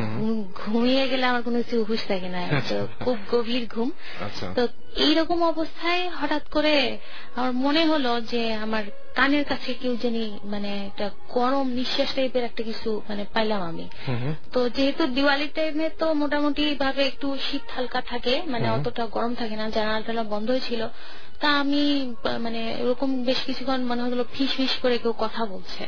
ঘুমিয়ে 0.54 1.10
গেলে 1.10 1.26
আমার 1.26 1.44
কোনো 1.44 1.58
কিছু 1.58 1.84
হুশ 1.84 2.02
থাকে 2.08 2.30
না। 2.30 2.42
তো 2.70 2.88
খুব 3.00 3.18
গভীর 3.32 3.68
ঘুম। 3.68 3.92
আচ্ছা। 4.22 4.54
তো 4.56 4.68
এইরকম 4.96 5.44
অবস্থায় 5.44 6.10
হঠাৎ 6.10 6.44
করে 6.50 6.98
আমার 7.36 7.54
মনে 7.54 7.86
হলো 7.86 8.22
যে 8.22 8.54
আমার 8.54 8.84
কানের 9.16 9.46
কাছে 9.46 9.74
কেউ 9.74 9.98
জানি 10.04 10.40
মানে 10.44 10.86
একটা 10.86 11.10
গরম 11.34 11.70
নিঃশ্বাস 11.70 12.14
টাইপের 12.16 12.44
একটা 12.44 12.64
কিছু 12.64 13.02
মানে 13.10 13.26
পাইলাম 13.34 13.62
আমি। 13.62 13.90
তো 14.54 14.70
যেহেতু 14.70 15.08
দিওয়ালির 15.08 15.50
টাইমে 15.56 15.90
তো 15.90 16.14
মোটামুটি 16.14 16.76
ভাবে 16.76 17.06
একটু 17.06 17.38
শীত 17.42 17.62
হালকা 17.76 18.02
থাকে 18.02 18.42
মানে 18.48 18.70
অতটা 18.70 19.06
গরম 19.06 19.36
থাকে 19.36 19.56
না 19.56 19.70
জানালা 19.70 20.02
টালা 20.02 20.24
বন্ধই 20.24 20.60
ছিল। 20.60 20.88
তা 21.40 21.50
আমি 21.60 21.84
মানে 22.40 22.62
এরকম 22.74 23.10
বেশ 23.24 23.40
কিছুক্ষণ 23.46 23.82
মনে 23.84 24.02
হলো 24.02 24.26
ফিস 24.34 24.52
ফিস 24.52 24.74
করে 24.82 24.96
কেউ 24.98 25.14
কথা 25.18 25.42
বলছে। 25.46 25.84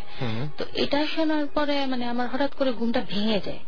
তো 0.57 0.63
এটা 0.73 0.99
শোনার 1.07 1.45
পরে 1.47 1.75
মানে 1.85 2.05
আমার 2.05 2.27
হঠাৎ 2.27 2.51
করে 2.55 2.71
ঘুমটা 2.73 3.01
ভেঙে 3.09 3.39
যায় 3.45 3.61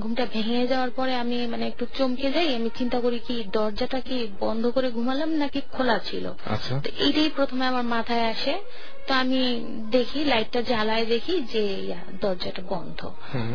ঘুমটা 0.00 0.26
ভেঙে 0.32 0.66
যাওয়ার 0.66 0.90
পরে 0.90 1.14
আমি 1.14 1.46
মানে 1.46 1.66
একটু 1.66 1.86
চমকে 1.98 2.32
যাই 2.32 2.54
আমি 2.54 2.70
চিন্তা 2.74 3.00
করি 3.00 3.18
কি 3.18 3.44
দরজাটা 3.52 4.00
কি 4.00 4.28
বন্ধ 4.40 4.66
করে 4.66 4.90
ঘুমালাম 4.90 5.30
নাকি 5.30 5.60
খোলা 5.72 5.98
ছিল? 5.98 6.32
আচ্ছা। 6.46 6.80
তো 6.84 6.90
এইটাই 6.98 7.30
প্রথমে 7.36 7.66
আমার 7.66 7.84
মাথায় 7.84 8.24
আসে। 8.30 8.60
তো 9.06 9.14
আমি 9.14 9.64
দেখি 9.90 10.24
লাইটটা 10.24 10.62
জ্বালায় 10.62 11.06
দেখি 11.06 11.40
যে 11.40 11.94
দরজাটা 12.20 12.62
বন্ধ। 12.68 13.10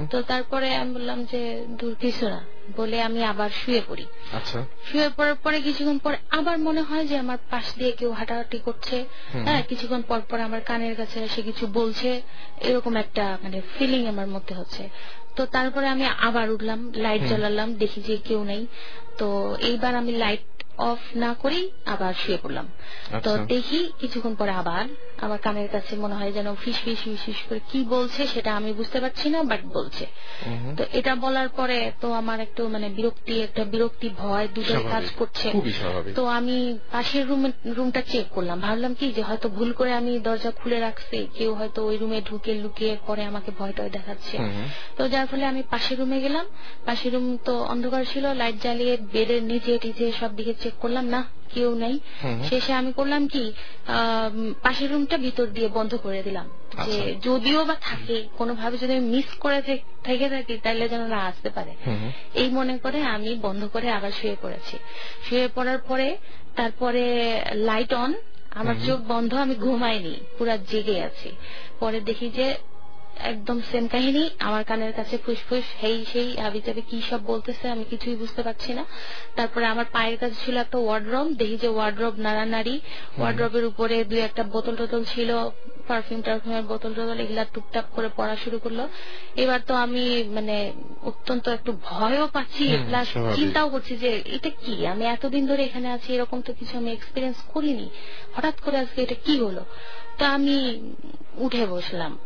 তো 0.10 0.22
তারপরে 0.22 0.76
আমি 0.76 0.94
বললাম 0.94 1.26
যে 1.26 1.66
দূর 1.70 1.96
কিছু 2.00 2.30
না। 2.30 2.46
বলে 2.76 3.02
আমি 3.02 3.24
আবার 3.24 3.50
শুয়ে 3.50 3.82
পড়ি। 3.88 4.06
আচ্ছা। 4.34 4.66
শুয়ে 4.92 5.10
পড়ার 5.18 5.36
পরে 5.36 5.62
কিছুক্ষণ 5.62 5.98
পর 5.98 6.16
আবার 6.30 6.60
মনে 6.60 6.82
হয় 6.82 7.08
যে 7.08 7.18
আমার 7.18 7.38
পাশ 7.50 7.76
দিয়ে 7.78 7.92
কেউ 7.92 8.12
হাঁটাহাঁটি 8.12 8.60
করছে। 8.60 9.06
হ্যাঁ 9.34 9.64
কিছুক্ষণ 9.70 10.02
পর 10.02 10.22
পর 10.30 10.40
আমার 10.40 10.62
কানের 10.62 10.96
কাছে 10.96 11.24
এসে 11.24 11.42
কিছু 11.42 11.68
বলছে। 11.68 12.22
এরকম 12.62 12.96
একটা 12.96 13.38
মানে 13.44 13.62
ফিলিং 13.78 14.08
আমার 14.08 14.28
মধ্যে 14.28 14.56
হচ্ছে। 14.56 14.90
তো 15.36 15.42
তারপরে 15.46 15.88
আমি 15.88 16.06
আবার 16.20 16.48
উঠলাম 16.50 16.80
লাইট। 16.96 17.22
জ্বালালাম 17.22 17.70
দেখি 17.74 18.00
যে 18.02 18.16
কেউ 18.28 18.44
নেই 18.44 18.62
তো 19.18 19.58
এইবার 19.60 19.96
আমি 19.96 20.12
লাইট 20.12 20.42
অফ 20.78 21.00
না 21.16 21.34
করেই 21.34 21.72
আবার 21.86 22.14
শুয়ে 22.14 22.38
পড়লাম। 22.38 22.66
তো 23.12 23.16
আচ্ছা। 23.16 23.46
দেখি 23.46 23.92
কিছুক্ষণ 24.00 24.36
পরে 24.36 24.52
আবার 24.52 24.86
আমার 25.20 25.38
কানের 25.38 25.68
কাছে 25.68 25.96
মনে 25.96 26.14
হয় 26.14 26.32
যেন 26.32 26.56
ফিস 26.56 26.78
ফিস 26.78 27.00
ফিস 27.00 27.22
ফিস 27.26 27.38
করে 27.50 27.60
কি 27.72 27.84
বলছে 27.84 28.28
সেটা 28.28 28.56
আমি 28.56 28.74
বুঝতে 28.74 29.00
পারছি 29.00 29.30
না 29.30 29.44
বাট 29.44 29.62
বলছে। 29.66 30.06
তো 30.78 30.84
এটা 30.94 31.16
বলার 31.16 31.50
পরে 31.50 31.92
তো 32.02 32.14
আমার 32.14 32.40
একটু 32.40 32.68
মানে 32.68 32.90
বিরক্তি 32.90 33.42
একটা 33.42 33.64
বিরক্তি 33.64 34.10
ভয় 34.10 34.48
দুটোই 34.48 34.84
কাজ 34.84 35.06
করছে। 35.12 35.52
তো 36.16 36.26
আমি 36.28 36.78
পাশের 36.92 37.28
রুম 37.28 37.52
রুমটা 37.66 38.02
চেক 38.02 38.26
করলাম। 38.30 38.60
ভাবলাম 38.60 38.94
কি 38.94 39.12
যে 39.12 39.22
হয়তো 39.22 39.50
ভুল 39.50 39.74
করে 39.74 39.94
আমি 39.94 40.20
দরজা 40.20 40.52
খুলে 40.52 40.80
রাখছি 40.80 41.28
কেউ 41.38 41.54
হয়তো 41.54 41.86
ওই 41.86 41.98
রুমে 41.98 42.22
ঢুকে 42.22 42.54
লুকিয়ে 42.54 42.98
পরে 43.08 43.24
আমাকে 43.24 43.52
ভয় 43.60 43.74
টয় 43.74 43.90
দেখাচ্ছে। 43.90 44.38
তো 44.98 45.08
যার 45.08 45.28
ফলে 45.28 45.46
আমি 45.46 45.64
পাশের 45.64 46.00
রুমে 46.00 46.20
গেলাম। 46.20 46.46
পাশের 46.86 47.14
রুম 47.14 47.38
তো 47.38 47.64
অন্ধকার 47.64 48.06
ছিল 48.06 48.34
লাইট 48.34 48.62
জ্বালিয়ে 48.62 48.98
বেডের 49.14 49.42
নিচে 49.44 49.72
টিচে 49.78 50.06
সব 50.12 50.32
দিকে 50.36 50.54
চেক 50.54 50.76
করলাম 50.80 51.06
না 51.16 51.22
কেউ 51.54 51.70
নাই। 51.76 51.96
শেষে 52.50 52.72
আমি 52.74 52.92
করলাম 52.94 53.22
কি 53.28 53.44
পাশের 54.64 54.90
রুমটা 54.92 55.16
ভিতর 55.18 55.48
দিয়ে 55.48 55.70
বন্ধ 55.78 55.92
করে 55.96 56.20
দিলাম 56.24 56.48
যে 56.86 56.96
আচ্ছা। 56.98 57.04
যদিও 57.22 57.62
বা 57.66 57.76
থাকে 57.82 58.18
কোনোভাবে 58.38 58.76
যদি 58.78 58.92
আমি 58.94 59.08
মিস 59.16 59.30
করে 59.40 59.60
থেকে 60.04 60.26
থাকি 60.30 60.54
তাহলে 60.58 60.86
যেন 60.88 61.04
না 61.08 61.20
আসতে 61.30 61.50
পারে। 61.50 61.72
এই 62.36 62.50
মনে 62.50 62.74
করে 62.78 63.00
আমি 63.16 63.32
বন্ধ 63.48 63.62
করে 63.66 63.88
আবার 63.92 64.12
শুয়ে 64.12 64.38
পড়েছি 64.42 64.76
শুয়ে 65.26 65.48
পড়ার 65.56 65.80
পরে 65.90 66.08
তারপরে 66.56 67.04
লাইট 67.70 67.92
অন 67.94 68.12
আমার 68.60 68.76
চোখ 68.88 69.00
বন্ধ 69.14 69.32
আমি 69.36 69.56
ঘুমাইনি 69.56 70.16
পুরা 70.38 70.56
জেগে 70.72 70.98
আছি 71.02 71.30
পরে 71.80 72.00
দেখি 72.02 72.28
যে 72.30 72.48
একদম 73.32 73.58
সেম 73.72 73.88
কাহিনী। 73.88 74.24
আমার 74.40 74.64
কানের 74.64 74.94
কাছে 74.94 75.18
ফুসফুস 75.18 75.68
হেই 75.82 76.06
সেই 76.12 76.30
হাবি 76.44 76.62
যাবে 76.68 76.82
কি 76.90 77.02
সব 77.10 77.22
বলতেছে 77.32 77.66
আমি 77.70 77.84
কিছুই 77.92 78.16
বুঝতে 78.16 78.42
পারছি 78.44 78.74
না। 78.74 78.84
তারপরে 79.36 79.66
আমার 79.66 79.86
পায়ের 79.96 80.18
কাছে 80.18 80.38
ছিল 80.44 80.56
একটা 80.58 80.78
ওয়ার্ড্রব 80.78 81.28
দেখি 81.40 81.58
যে 81.58 81.68
ওয়ার্ড্রব 81.68 82.14
নাড়ানাড়ি। 82.26 82.76
ওয়ার্ড্রবের 83.20 83.66
উপরে 83.66 84.04
দুই 84.04 84.20
একটা 84.20 84.44
বোতল 84.44 84.76
টোতল 84.76 85.04
ছিল 85.04 85.30
পারফিউম 85.88 86.22
টারফিউমের 86.22 86.64
বোতল 86.64 86.94
টোতল 86.94 87.20
এগুলা 87.20 87.46
টুকটাক 87.54 87.86
করে 87.96 88.10
পড়া 88.18 88.36
শুরু 88.36 88.58
করল। 88.60 88.80
এবার 89.36 89.60
তো 89.68 89.74
আমি 89.76 90.24
মানে 90.24 90.74
অত্যন্ত 91.04 91.50
একটু 91.50 91.72
ভয়ও 91.90 92.28
পাচ্ছি 92.28 92.78
প্লাস 92.88 93.08
চিন্তাও 93.36 93.70
করছি 93.70 93.98
যে 93.98 94.22
এটা 94.26 94.50
কি? 94.50 94.88
আমি 94.88 95.06
এতদিন 95.06 95.48
ধরে 95.48 95.64
এখানে 95.64 95.90
আছি 95.90 96.14
এরকম 96.14 96.42
তো 96.42 96.54
কিছু 96.54 96.78
আমি 96.78 96.92
এক্সপিরিয়েন্স 96.92 97.38
করিনি। 97.54 97.90
হঠাৎ 98.36 98.56
করে 98.60 98.78
আজকে 98.78 99.02
এটা 99.02 99.16
কি 99.26 99.38
হলো? 99.40 99.66
তো 100.18 100.26
আমি 100.26 100.58
উঠে 101.38 101.66
বসলাম। 101.66 102.18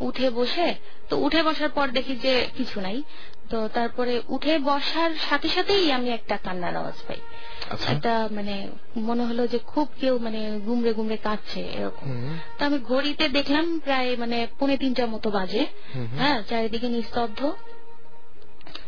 উঠে 0.00 0.30
বসে 0.30 0.74
তো 1.08 1.16
উঠে 1.16 1.42
বসার 1.42 1.68
পর 1.68 1.88
দেখি 1.88 2.16
যে 2.16 2.46
কিছু 2.56 2.80
নাই। 2.80 3.02
তো 3.50 3.68
তারপরে 3.74 4.22
উঠে 4.28 4.58
বসার 4.58 5.10
সাথে 5.30 5.48
সাথেই 5.48 5.92
আমি 5.92 6.10
একটা 6.10 6.36
কান্নার 6.36 6.76
আওয়াজ 6.76 6.94
পাই। 7.08 7.20
এটা 7.72 7.92
একটা 7.92 8.28
মানে 8.32 8.68
মনে 8.96 9.24
হলো 9.24 9.46
যে 9.46 9.58
খুব 9.58 9.88
কেউ 10.00 10.18
মানে 10.18 10.60
গুমরে 10.66 10.92
গুমরে 10.92 11.16
কাঁদছে 11.16 11.60
এরকম। 11.60 12.36
তো 12.58 12.64
আমি 12.64 12.78
ঘড়িতে 12.78 13.28
দেখলাম 13.28 13.78
প্রায় 13.78 14.16
মানে 14.16 14.46
পৌনে 14.58 14.76
তিনটার 14.76 15.08
মতো 15.08 15.30
বাজে। 15.30 15.66
হ্যাঁ 16.18 16.42
চারিদিকে 16.42 16.88
নিস্তব্ধ। 16.88 17.52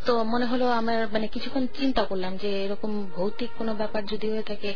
তো 0.06 0.12
মনে 0.24 0.46
হলো 0.46 0.66
আমার 0.70 0.98
মানে 1.12 1.26
কিছুক্ষণ 1.28 1.66
চিন্তা 1.78 2.02
করলাম 2.04 2.36
যে 2.36 2.50
এরকম 2.64 2.90
ভৌতিক 3.16 3.50
কোনো 3.58 3.74
ব্যাপার 3.74 4.02
যদি 4.06 4.26
হয়ে 4.30 4.42
থাকে 4.42 4.70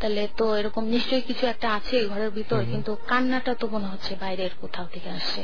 তাহলে 0.00 0.22
তো 0.36 0.56
এরকম 0.56 0.84
নিশ্চয়ই 0.84 1.20
কিছু 1.20 1.46
একটা 1.46 1.68
আছে 1.72 1.96
ঘরের 2.06 2.30
ভিতর 2.30 2.60
কিন্তু 2.64 2.90
কান্নাটা 3.06 3.52
তো 3.54 3.66
মনে 3.68 3.86
হচ্ছে 3.86 4.12
বাইরের 4.20 4.52
কোথাও 4.60 4.86
থেকে 4.92 5.08
আসছে। 5.10 5.42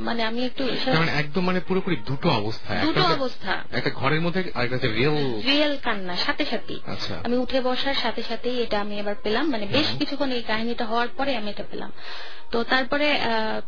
মানে 0.00 0.24
আমি 0.24 0.44
একটু 0.44 0.68
একদম 1.16 1.44
মানে 1.44 1.60
পুরোপুরি 1.60 1.96
দুটো 1.96 2.30
অবস্থা 2.30 2.74
দুটো 2.80 3.02
অবস্থা। 3.02 3.64
একটা 3.72 3.90
ঘরের 3.90 4.20
মধ্যে 4.20 4.52
আরেকটা 4.54 4.88
রিয়েল 4.88 5.42
রিয়েল 5.44 5.76
কান্না 5.76 6.16
সাথে 6.16 6.44
সাথে 6.44 6.74
আচ্ছা। 6.86 7.20
আমি 7.24 7.36
উঠে 7.36 7.60
বসার 7.60 7.94
সাথে 7.94 8.22
সাথেই 8.22 8.62
এটা 8.62 8.80
আমি 8.80 8.98
এবার 8.98 9.14
পেলাম 9.22 9.50
মানে 9.50 9.66
বেশ 9.66 9.86
কিছুক্ষণ 9.98 10.32
এই 10.32 10.42
কাহিনীটা 10.42 10.84
হওয়ার 10.86 11.08
পরে 11.08 11.36
আমি 11.36 11.50
এটা 11.50 11.62
পেলাম। 11.70 11.92
তো 12.50 12.64
তারপরে 12.64 13.18
আহ, 13.18 13.60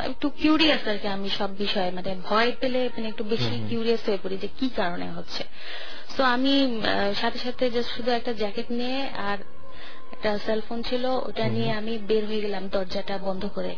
একটু 0.00 0.30
কিউরিয়াস 0.30 0.88
আর 0.88 0.98
কি 0.98 1.08
আমি 1.08 1.28
সব 1.30 1.56
বিষয়ে 1.56 1.90
মানে 1.90 2.16
ভয় 2.28 2.52
পেলে 2.60 2.90
মানে 2.96 3.08
একটু 3.08 3.24
বেশি 3.24 3.68
কিউরিয়াস 3.68 4.08
হয়ে 4.08 4.18
পড়ি 4.22 4.36
যে 4.36 4.48
কি 4.60 4.68
কারণে 4.76 5.06
হচ্ছে। 5.06 5.44
তো 6.16 6.24
আমি 6.24 6.82
সাথে 7.14 7.38
সাথে 7.38 7.70
just 7.70 7.90
শুধু 7.96 8.10
একটা 8.10 8.32
জ্যাকেট 8.32 8.70
নিয়ে 8.70 9.08
আর 9.16 9.38
একটা 10.16 10.38
সেলফোন 10.38 10.78
ছিল 10.82 11.04
ওটা 11.28 11.48
নিয়ে 11.48 11.70
আমি 11.72 11.98
বের 11.98 12.26
হয়ে 12.26 12.40
গেলাম 12.40 12.68
দরজাটা 12.68 13.18
বন্ধ 13.18 13.42
করে। 13.54 13.72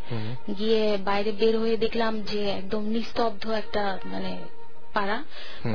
গিয়ে 0.58 0.82
বাইরে 1.04 1.30
বের 1.32 1.54
হয়ে 1.58 1.76
দেখলাম 1.76 2.12
যে 2.22 2.40
একদম 2.50 2.82
নিস্তব্ধ 2.86 3.44
একটা 3.50 3.98
মানে 4.04 4.32
পাড়া। 4.94 5.18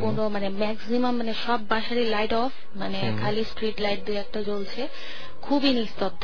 কোন 0.02 0.28
মানে 0.28 0.50
ম্যাক্সিমাম 0.50 1.18
মানে 1.18 1.34
সব 1.46 1.60
বাসারই 1.70 2.06
লাইট 2.06 2.34
অফ 2.34 2.52
মানে 2.76 3.00
খালি 3.22 3.44
স্ট্রিট 3.44 3.82
লাইট 3.82 4.00
দুই 4.06 4.18
একটা 4.18 4.40
জ্বলছে। 4.42 4.82
খুবই 5.42 5.74
নিস্তব্ধ। 5.74 6.24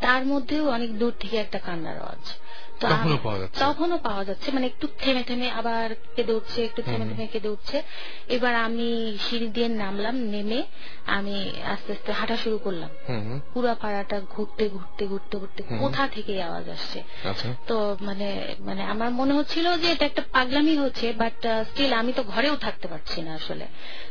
তার 0.00 0.22
মধ্যেও 0.26 0.64
অনেক 0.70 0.90
দূর 0.98 1.12
থেকে 1.20 1.36
একটা 1.36 1.58
কান্নার 1.58 1.98
আওয়াজ। 1.98 2.22
তখনও 2.80 3.18
পাওয়া 3.22 3.38
যাচ্ছে? 3.38 3.64
তখনও 3.64 3.98
পাওয়া 3.98 4.24
যাচ্ছে। 4.24 4.50
মানে 4.52 4.66
একটু 4.66 4.88
থেমে 4.98 5.22
থেমে 5.22 5.50
আবার 5.50 5.94
কেঁদে 6.16 6.32
উঠছে 6.32 6.64
একটু 6.64 6.82
থেমে। 6.82 6.98
থেমে 6.98 7.26
কেঁদে 7.26 7.48
উঠছে। 7.48 7.82
এবার 8.28 8.54
আমি 8.56 9.18
সিঁড়ি 9.20 9.46
দিয়ে 9.46 9.68
নামলাম 9.68 10.16
নেমে 10.16 10.62
আমি 11.06 11.52
আস্তে 11.64 11.92
আস্তে 11.92 12.12
হাঁটা 12.12 12.36
শুরু 12.36 12.58
করলাম। 12.58 12.90
পুরো 13.54 13.74
পাড়াটা 13.80 14.20
ঘুরতে 14.30 14.68
ঘুরতে 14.68 15.06
ঘুরতে 15.06 15.38
ঘুরতে 15.38 15.62
কোথা 15.78 16.08
থেকে 16.08 16.42
আওয়াজ 16.42 16.68
আসছে? 16.68 17.02
আচ্ছা। 17.24 17.54
তো 17.66 17.96
মানে 18.00 18.54
মানে 18.60 18.82
আমার 18.82 19.10
মনে 19.10 19.34
হচ্ছিল 19.34 19.76
যে 19.76 19.90
এটা 19.90 20.06
একটা 20.06 20.22
পাগলামি 20.32 20.76
হচ্ছে 20.76 21.12
বাট 21.12 21.46
স্টিল 21.46 21.92
আমি 21.92 22.12
তো 22.12 22.22
ঘরেও 22.22 22.56
থাকতে 22.56 22.88
পারছি 22.88 23.22
না 23.22 23.34
আসলে। 23.34 23.66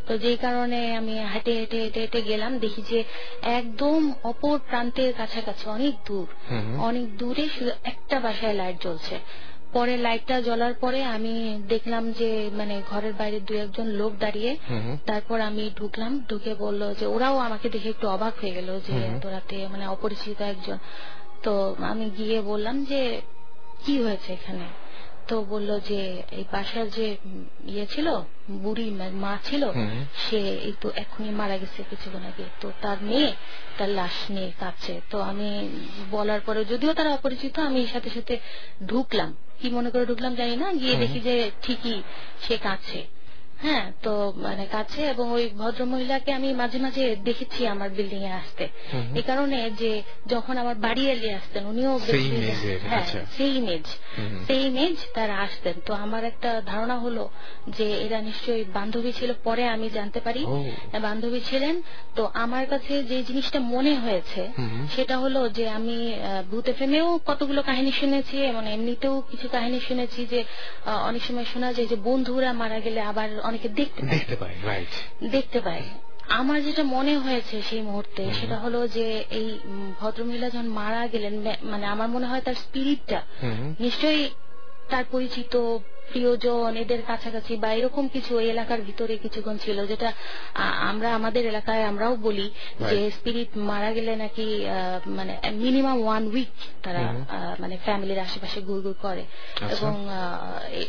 তো 0.07 0.17
যেই 0.17 0.37
কারণে 0.37 0.95
আমি 0.95 1.19
হেঁটে 1.19 1.53
হেঁটে 1.53 1.79
হেঁটে 1.81 1.99
হেঁটে 1.99 2.21
গেলাম। 2.21 2.59
দেখি 2.59 2.81
যে 2.81 3.03
একদম 3.41 4.13
অপর 4.23 4.59
প্রান্তের 4.67 5.13
কাছাকাছি 5.13 5.69
অনেক 5.69 5.93
দূর। 6.05 6.27
অনেক 6.79 7.17
দূরে 7.17 7.49
শুধু 7.49 7.71
একটা 7.83 8.19
বাসায় 8.19 8.56
লাইট 8.59 8.77
জ্বলছে। 8.81 9.15
পরে 9.73 9.93
লাইটটা 9.97 10.35
জ্বলার 10.41 10.73
পরে 10.73 10.99
আমি 11.15 11.33
দেখলাম 11.67 12.03
যে 12.11 12.29
মানে 12.53 12.75
ঘরের 12.89 13.13
বাইরে 13.13 13.37
দু 13.39 13.53
একজন 13.65 13.87
লোক 13.99 14.11
দাঁড়িয়ে। 14.19 14.51
তারপর 15.05 15.37
আমি 15.49 15.63
ঢুকলাম 15.75 16.11
ঢুকে 16.29 16.53
বলল 16.55 16.81
যে 16.99 17.05
ওরাও 17.05 17.37
আমাকে 17.37 17.67
দেখে 17.69 17.89
একটু 17.89 18.05
অবাক 18.07 18.33
হয়ে 18.41 18.53
গেল 18.53 18.69
যে 18.87 18.95
তোরাতে 18.95 19.15
এত 19.15 19.25
রাতে 19.25 19.57
মানে 19.67 19.85
অপরিচিত 19.87 20.39
একজন। 20.53 20.77
তো 21.43 21.53
আমি 21.91 22.05
গিয়ে 22.17 22.37
বললাম 22.51 22.75
যে 22.83 23.01
কি 23.85 23.93
হয়েছে 24.01 24.29
এখানে? 24.33 24.65
তো 25.27 25.41
বলল 25.49 25.79
যে 25.79 25.99
এই 26.31 26.45
বাসার 26.51 26.89
যে 26.89 27.05
ইয়ে 27.65 27.85
ছিল 27.85 28.07
বুড়ি 28.63 28.87
মা- 28.91 29.41
ছিল 29.43 29.63
সে 30.23 30.39
এই 30.59 30.73
তো 30.81 30.87
এখনই 30.95 31.31
মারা 31.31 31.57
গেছে 31.57 31.79
কিছুক্ষণ 31.89 32.23
আগে। 32.23 32.45
তো 32.61 32.67
তার 32.81 32.97
মেয়ে 33.03 33.29
তার 33.77 33.89
লাশ 33.89 34.15
নিয়ে 34.29 34.51
কাছে 34.59 35.01
তো 35.09 35.17
আমি 35.21 35.49
বলার 36.11 36.41
পরে 36.41 36.61
যদিও 36.65 36.91
তারা 36.93 37.11
অপরিচিত 37.13 37.55
আমি 37.59 37.87
সাথে 37.87 38.09
সাথে 38.09 38.35
ঢুকলাম। 38.87 39.29
কি 39.59 39.69
মনে 39.69 39.89
করে 39.89 40.05
ঢুকলাম 40.05 40.35
জানি 40.35 40.55
না 40.55 40.67
গিয়ে 40.73 40.95
দেখি 40.97 41.19
যে 41.19 41.35
ঠিকই 41.61 41.97
সে 42.41 42.57
কাছে 42.57 42.99
হ্যাঁ 43.57 43.91
তো 44.03 44.13
মানে 44.37 44.65
কাছে 44.67 45.01
এবং 45.07 45.25
ওই 45.31 45.45
ভদ্র 45.57 45.85
মহিলাকে 45.85 46.31
আমি 46.31 46.53
মাঝে 46.53 46.79
মাঝে 46.79 47.15
দেখেছি 47.23 47.67
আমার 47.67 47.89
বিল্ডিং 47.89 48.21
এ 48.23 48.31
আসতে। 48.33 48.65
এই 49.15 49.21
কারণে 49.21 49.71
যে 49.71 49.91
যখন 50.27 50.57
আমার 50.57 50.75
বাড়ি 50.75 51.03
এলিয়ে 51.09 51.33
আসতেন 51.33 51.65
উনিও 51.65 51.99
সেই 51.99 52.25
হ্যাঁ 52.83 53.01
আচ্ছা। 53.01 53.19
সেই 53.37 53.51
ইমেজ। 53.55 53.85
সেই 54.47 54.61
ইমেজ 54.65 54.97
তারা 55.13 55.35
আসতেন 55.37 55.75
তো 55.85 55.93
আমার 55.93 56.23
একটা 56.23 56.61
ধারণা 56.61 56.95
হলো 56.99 57.23
যে 57.67 57.87
এরা 58.05 58.21
নিশ্চয়ই 58.21 58.63
বান্ধবী 58.73 59.11
ছিল 59.11 59.33
পরে 59.43 59.67
আমি 59.67 59.89
জানতে 59.89 60.19
পারি 60.19 60.41
বান্ধবী 61.01 61.39
ছিলেন 61.39 61.75
তো 62.15 62.23
আমার 62.33 62.65
কাছে 62.65 63.03
যে 63.03 63.23
জিনিসটা 63.23 63.59
মনে 63.59 63.93
হয়েছে। 63.95 64.41
সেটা 64.95 65.17
হলো 65.17 65.49
যে 65.49 65.69
আমি 65.69 65.97
ভূত 66.51 66.65
এফএমেও 66.69 67.19
কতগুলো 67.25 67.61
কাহিনী 67.63 67.91
শুনেছি 67.91 68.37
এবং 68.43 68.63
এমনিতেও 68.67 69.23
কিছু 69.31 69.47
কাহিনী 69.49 69.79
শুনেছি 69.79 70.25
যে 70.25 70.39
অনেক 71.09 71.21
সময় 71.23 71.45
শোনা 71.53 71.73
যায় 71.73 71.87
যে 71.87 71.95
বন্ধুরা 72.03 72.53
মারা 72.53 72.79
গেলে 72.79 73.01
আবার 73.01 73.29
অনেকে 73.47 73.67
দেখতে 73.79 73.99
দেখতে 74.13 74.35
পায় 74.35 74.55
রাইট 74.63 74.91
দেখতে 75.31 75.59
পায়। 75.61 75.85
আমার 76.39 76.57
যেটা 76.63 76.83
মনে 76.95 77.13
হয়েছে 77.17 77.55
সেই 77.61 77.81
মুহূর্তে 77.81 78.23
সেটা 78.33 78.57
হলো 78.57 78.79
যে 78.87 79.05
এই 79.39 79.47
ভদ্রমহিলা 79.99 80.47
যখন 80.49 80.69
মারা 80.79 81.01
গেলেন 81.07 81.33
মানে 81.63 81.85
আমার 81.85 82.09
মনে 82.09 82.27
হয় 82.27 82.41
তার 82.41 82.57
স্পিরিটটা। 82.63 83.19
নিশ্চয়ই 83.79 84.23
তার 84.89 85.03
পরিচিত 85.11 85.53
প্রিয়জন 86.11 86.71
এদের 86.77 87.01
কাছাকাছি 87.07 87.53
বা 87.55 87.69
এরকম 87.73 88.07
কিছু 88.07 88.31
ওই 88.37 88.49
এলাকার 88.49 88.81
ভিতরে 88.81 89.17
কিছুক্ষণ 89.17 89.57
ছিল 89.57 89.77
যেটা 89.87 90.09
আমরা 90.91 91.09
আমাদের 91.15 91.43
এলাকায় 91.45 91.83
আমরাও 91.83 92.15
বলি 92.15 92.47
যে 92.89 93.11
স্পিরিট 93.11 93.49
মারা 93.69 93.89
গেলে 93.93 94.15
নাকি 94.15 94.65
মানে 95.05 95.33
মিনিমাম 95.53 95.97
ওয়ান 96.03 96.23
উইক 96.27 96.53
তারা 96.83 97.03
মানে 97.59 97.77
ফ্যামিলির 97.77 98.19
আশেপাশে 98.19 98.61
ঘুরঘুর 98.61 98.95
করে। 99.01 99.21
আচ্ছা। 99.21 99.75
এবং 99.75 99.93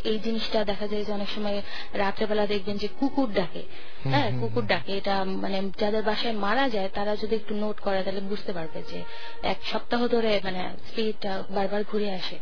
এই 0.03 0.19
জিনিসটা 0.19 0.59
দেখা 0.63 0.87
যায় 0.87 1.03
যে 1.05 1.11
অনেক 1.13 1.29
সময় 1.35 1.61
রাত্রেবেলা 1.93 2.45
দেখবেন 2.45 2.77
যে 2.77 2.87
কুকুর 2.99 3.29
ডাকে। 3.33 3.63
হ্যাঁ 4.03 4.29
কুকুর 4.39 4.65
ডাকে। 4.65 4.91
এটা 4.97 5.15
মানে 5.43 5.57
যাদের 5.77 6.03
বাসায় 6.03 6.35
মারা 6.45 6.65
যায় 6.69 6.89
তারা 6.93 7.15
যদি 7.15 7.35
একটু 7.35 7.53
নোট 7.55 7.77
করে 7.79 7.99
তাহলে 8.03 8.21
বুঝতে 8.21 8.51
পারবে 8.53 8.79
যে 8.91 8.99
এক 9.43 9.59
সপ্তাহ 9.71 10.01
ধরে 10.07 10.31
মানে 10.43 10.61
স্পিরিটটা 10.87 11.31
বারবার 11.49 11.81
ঘুরে 11.91 12.09
আসে। 12.11 12.37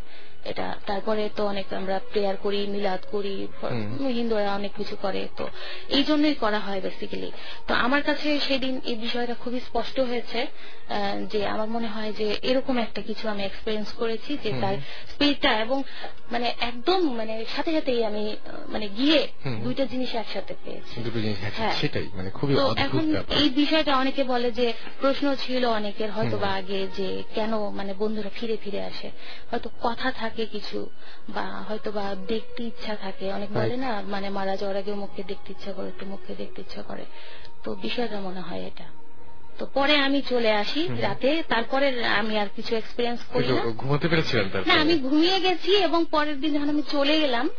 এটা। 0.48 0.68
তারপরে 0.86 1.24
তো 1.36 1.41
অনেক 1.45 1.66
আমরা 1.74 1.95
প্রেয়ার 2.12 2.36
করি 2.38 2.68
মিলাদ 2.68 3.02
করি 3.12 3.36
হিন্দুরা 4.14 4.52
অনেক 4.54 4.72
কিছু 4.78 4.95
করে 5.02 5.22
তো 5.38 5.45
এই 5.89 6.04
জন্যই 6.04 6.36
করা 6.36 6.60
হয় 6.60 6.82
বেসিক্যালি 6.82 7.30
তো 7.68 7.74
আমার 7.76 8.02
কাছে 8.04 8.28
সেদিন 8.39 8.74
এই 8.86 8.95
বিষয়টা 8.95 9.34
খুবই 9.34 9.60
স্পষ্ট 9.60 9.98
হয়েছে 10.00 10.39
যে 11.30 11.39
আমার 11.48 11.70
মনে 11.70 11.88
হয় 11.88 12.12
যে 12.14 12.28
এরকম 12.41 12.76
একটা 12.78 13.02
কিছু 13.02 13.24
আমি 13.30 13.43
এক্সপিরিয়েন্স 13.43 13.89
করেছি 13.91 14.32
যে 14.43 14.50
তার 14.62 14.76
স্পিরিটটা 15.10 15.52
এবং 15.60 15.78
মানে 16.32 16.48
একদম 16.62 17.00
মানে 17.16 17.34
সাথে 17.56 17.72
সাথেই 17.72 18.02
আমি 18.06 18.24
মানে 18.68 18.88
গিয়ে 18.98 19.20
দুইটা 19.64 19.84
জিনিস 19.86 20.16
একসাথে 20.16 20.54
পেয়েছি। 20.66 20.95
দুটো 21.02 21.20
জিনিস 21.20 21.38
হ্যাঁ। 21.58 21.76
সেটাই 21.82 22.08
মানে 22.14 22.30
খুবই 22.30 22.54
এখন 22.78 23.04
এই 23.30 23.48
বিষয়টা 23.50 23.91
অনেকে 23.98 24.24
বলে 24.24 24.50
যে 24.52 24.68
প্রশ্ন 25.00 25.26
ছিল 25.36 25.64
অনেকের 25.80 26.12
হয়তো 26.12 26.38
বা 26.38 26.48
আগে 26.48 26.88
যে 26.98 27.24
কেন 27.36 27.52
মানে 27.70 27.91
বন্ধুরা 27.93 28.32
ফিরে 28.34 28.58
ফিরে 28.64 28.82
আসে। 28.82 29.08
হয়তো 29.52 29.70
কথা 29.82 30.12
থাকে 30.12 30.37
কিছু 30.46 30.90
বা 31.30 31.42
হয়তো 31.42 31.92
বা 31.92 32.16
দেখতে 32.28 32.64
ইচ্ছা 32.64 32.96
থাকে। 32.96 33.34
অনেক 33.34 33.54
বলে 33.54 33.78
না 33.78 34.04
মানে 34.08 34.30
মারা 34.30 34.58
যাওয়ার 34.58 34.78
আগে 34.78 34.94
মুখে 34.94 35.24
দেখতে 35.24 35.52
ইচ্ছা 35.52 35.72
করে 35.74 35.88
একটু 35.88 36.06
মুখে 36.06 36.36
দেখতে 36.36 36.62
ইচ্ছা 36.62 36.82
করে। 36.82 37.06
তো 37.64 37.76
বিষয়টা 37.76 38.20
মনে 38.20 38.40
হয় 38.40 38.64
এটা। 38.68 38.84
তো 39.60 39.66
পরে 39.74 39.96
আমি 39.96 40.22
চলে 40.22 40.52
আসি 40.52 40.88
রাতে 41.00 41.44
তারপরে 41.48 42.06
আমি 42.06 42.40
আর 42.40 42.48
কিছু 42.56 42.76
এক্সপিরিয়েন্স 42.76 43.24
করি 43.34 43.48
না। 43.48 43.62
ঘুমাতে 43.78 44.08
পেরেছিলেন 44.08 44.50
না 44.66 44.74
আমি 44.74 45.00
ঘুমিয়ে 45.00 45.40
গেছি 45.40 45.76
এবং 45.76 46.06
পরের 46.12 46.42
দিন 46.42 46.54
যখন 46.54 46.70
আমি 46.70 46.82
চলে 46.92 47.20
গেলাম। 47.20 47.50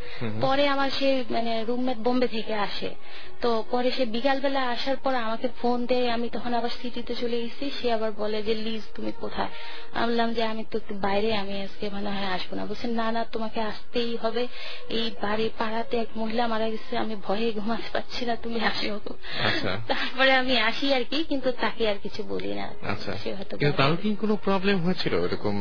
পরে 0.40 0.68
আমার 0.68 0.90
সে 0.90 1.24
মানে 1.30 1.64
রুমমেট 1.64 1.96
বোম্বে 1.96 2.28
থেকে 2.28 2.54
আসে। 2.54 2.94
তো 3.42 3.64
পরে 3.70 3.90
সে 3.90 4.04
বিকালবেলা 4.06 4.60
আসার 4.60 4.96
পর 4.96 5.14
আমাকে 5.14 5.48
ফোন 5.60 5.86
দেয় 5.86 6.08
আমি 6.10 6.28
তখন 6.28 6.54
আবার 6.54 6.70
সিটিতে 6.82 7.14
চলে 7.14 7.36
গেছি। 7.42 7.70
সে 7.80 7.92
আবার 7.92 8.12
বলে 8.12 8.42
যে 8.42 8.54
লিজ 8.54 8.82
তুমি 8.94 9.12
কোথায়? 9.20 9.48
আমি 9.94 10.06
বললাম 10.06 10.32
যে 10.32 10.42
আমি 10.44 10.64
তো 10.70 10.78
একটু 10.78 10.94
বাইরে 10.94 11.36
আমি 11.36 11.62
আজকে 11.62 11.90
মনে 11.90 12.10
হয় 12.10 12.26
আসব 12.26 12.54
না। 12.54 12.66
বলছে 12.66 12.86
না 12.88 13.12
না 13.12 13.24
তোমাকে 13.24 13.60
আসতেই 13.60 14.16
হবে। 14.16 14.46
এই 14.88 15.10
বাড়ি 15.22 15.50
পাড়াতে 15.58 15.96
এক 15.96 16.08
মহিলা 16.16 16.46
মারা 16.48 16.70
গেছে 16.70 16.98
আমি 16.98 17.16
ভয়ে 17.16 17.52
ঘুমাতে 17.52 17.88
পারছি 17.92 18.24
না 18.24 18.36
তুমি 18.36 18.60
আসো। 18.60 19.00
আচ্ছা। 19.44 19.70
তারপরে 19.88 20.32
আমি 20.32 20.58
আসি 20.58 20.94
আর 20.94 21.04
কি 21.04 21.24
কিন্তু 21.24 21.52
তাকে 21.52 21.88
আর 21.88 21.98
কিছু 22.02 22.22
বলি 22.22 22.54
না। 22.54 22.66
আচ্ছা। 22.82 23.16
সে 23.16 23.34
হয়তো 23.34 23.56
কিন্তু 23.56 23.96
কি 24.02 24.14
কোনো 24.14 24.36
প্রবলেম 24.36 24.76
হয়েছিল? 24.80 25.14
এরকম 25.24 25.54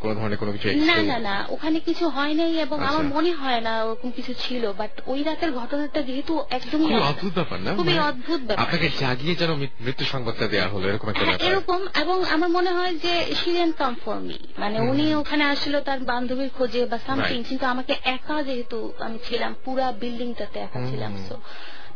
কোনো 0.00 0.14
ধরনের 0.14 0.38
কোনো 0.38 0.52
কিছু 0.52 0.66
না 0.68 1.02
না 1.02 1.18
না 1.18 1.46
ওখানে 1.50 1.80
কিছু 1.80 2.08
হয় 2.08 2.34
নাই 2.34 2.58
এবং 2.58 2.76
আচ্ছা। 2.78 2.90
আমার 2.90 3.04
মনে 3.04 3.32
হয় 3.32 3.60
না 3.60 3.84
ওরকম 3.84 4.10
কিছু 4.10 4.34
ছিল 4.34 4.72
বাট 4.72 4.90
ওই 5.06 5.22
রাতের 5.22 5.52
ঘটনাটা 5.52 6.02
যেহেতু 6.02 6.44
একদমই। 6.50 7.13
অদ্ভুত 7.14 7.32
ব্যাপার 7.34 7.58
না? 7.60 7.70
খুবই 7.72 7.86
মানে 7.90 8.06
অদ্ভুত 8.10 8.40
ব্যাপার। 8.40 8.62
আপনাকে 8.64 8.88
জাগিয়ে 9.00 9.34
যেন 9.34 9.50
মৃত্যু 9.80 10.04
সংবাদটা 10.04 10.46
দেওয়া 10.48 10.68
হলো 10.68 10.84
এরকম 10.88 11.08
একটা 11.08 11.20
হ্যাঁ, 11.20 11.30
ব্যাপার। 11.32 11.48
এরকম 11.50 11.80
এবং 11.94 12.16
আমার 12.26 12.50
মনে 12.50 12.70
হয় 12.72 12.94
যে 12.98 13.12
শিরিয়ান 13.34 13.72
কমফর্মি 13.72 14.38
মানে 14.58 14.76
উনি 14.90 15.04
ওখানে 15.14 15.44
আসলো 15.44 15.78
তার 15.80 16.00
বান্ধবীর 16.04 16.50
খোঁজে 16.50 16.82
বা 16.86 16.98
সামথিং 17.06 17.38
কিন্তু 17.44 17.64
আমাকে 17.66 17.92
একা 18.14 18.36
যেহেতু 18.42 18.78
আমি 19.00 19.18
ছিলাম 19.26 19.52
পুরা 19.64 19.86
বিল্ডিংটাতে 20.00 20.58
একা 20.60 20.80
ছিলাম 20.90 21.12
হুম। 21.14 21.26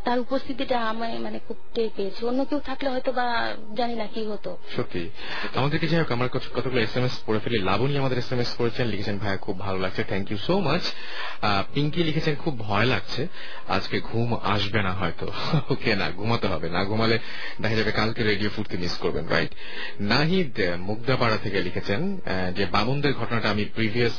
তার 0.05 0.21
উপস্থিতিটা 0.21 0.89
আমি 0.89 1.19
মানে 1.19 1.39
খুব 1.49 1.57
টের 1.75 1.89
পেয়েছি। 1.97 2.27
অন্য 2.27 2.45
কেউ 2.45 2.61
থাকলে 2.61 2.91
হয়তো 2.91 3.13
বা 3.13 3.57
জানি 3.77 3.95
না 3.95 4.07
কি 4.07 4.27
হতো। 4.27 4.57
সত্যি। 4.77 5.11
আমাদেরকে 5.55 5.87
যাই 5.87 6.01
হোক, 6.01 6.13
আমার 6.13 6.29
কত- 6.29 6.61
কতগুলো 6.61 6.83
এস 6.83 6.97
এম 6.97 7.05
এস 7.05 7.19
পড়ে 7.27 7.39
ফেলি। 7.39 7.59
লাবণী 7.59 7.97
আমাদের 7.97 8.19
এস 8.19 8.33
এম 8.33 8.39
এস 8.39 8.55
করেছেন, 8.55 8.87
লিখেছেন, 8.87 9.19
ভাইয়া 9.19 9.37
খুব 9.37 9.59
ভালো 9.59 9.79
লাগছে 9.79 10.05
thank 10.05 10.31
you 10.31 10.37
so 10.37 10.59
much 10.59 10.83
Pinky 11.75 12.05
লিখেছেন, 12.05 12.35
খুব 12.35 12.59
ভয় 12.59 12.85
লাগছে। 12.85 13.27
আজকে 13.69 14.01
ঘুম 14.01 14.35
আসবে 14.35 14.83
না 14.83 14.93
হয়তো। 14.93 15.33
ওকে, 15.71 15.97
না, 15.97 16.11
ঘুমাতে 16.11 16.47
হবে। 16.47 16.71
না 16.71 16.85
ঘুমালে 16.85 17.19
দেখা 17.61 17.75
যাবে 17.75 17.93
কালকে 17.93 18.23
রেডিও 18.23 18.51
ফুর্তি 18.51 18.77
মিস 18.77 18.99
করবেন 18.99 19.27
রাইট 19.27 19.51
নাহিদ, 20.01 20.61
মুগ্ধাপাড়া 20.79 21.37
থেকে 21.37 21.61
লিখেছেন 21.61 22.19
যে 22.57 22.67
বামুনদের 22.67 23.15
ঘটনাটা 23.15 23.51
আমি 23.51 23.65
প্রিভিয়াস 23.65 24.13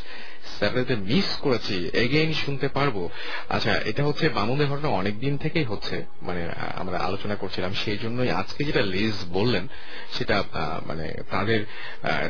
স্যাটারডে 0.58 0.96
মিস 0.96 1.38
করেছি 1.42 1.90
এগেইন 1.94 2.34
শুনতে 2.34 2.68
পারব। 2.68 3.10
আচ্ছা 3.50 3.72
এটা 3.86 4.04
হচ্ছে 4.04 4.30
বামুনের 4.30 4.68
ঘটনা 4.68 4.88
অনেক 4.88 5.20
দিন 5.20 5.38
থেকেই 5.38 5.64
হচ্ছে 5.64 6.06
মানে 6.22 6.50
আমরা 6.76 6.98
আলোচনা 6.98 7.36
করছিলাম। 7.36 7.74
সেই 7.74 7.98
জন্যই 7.98 8.30
আজকে 8.30 8.64
যেটা 8.64 8.82
লিজ 8.82 9.18
বললেন, 9.30 9.68
সেটা 10.14 10.44
মানে 10.86 11.14
তাদের 11.30 11.66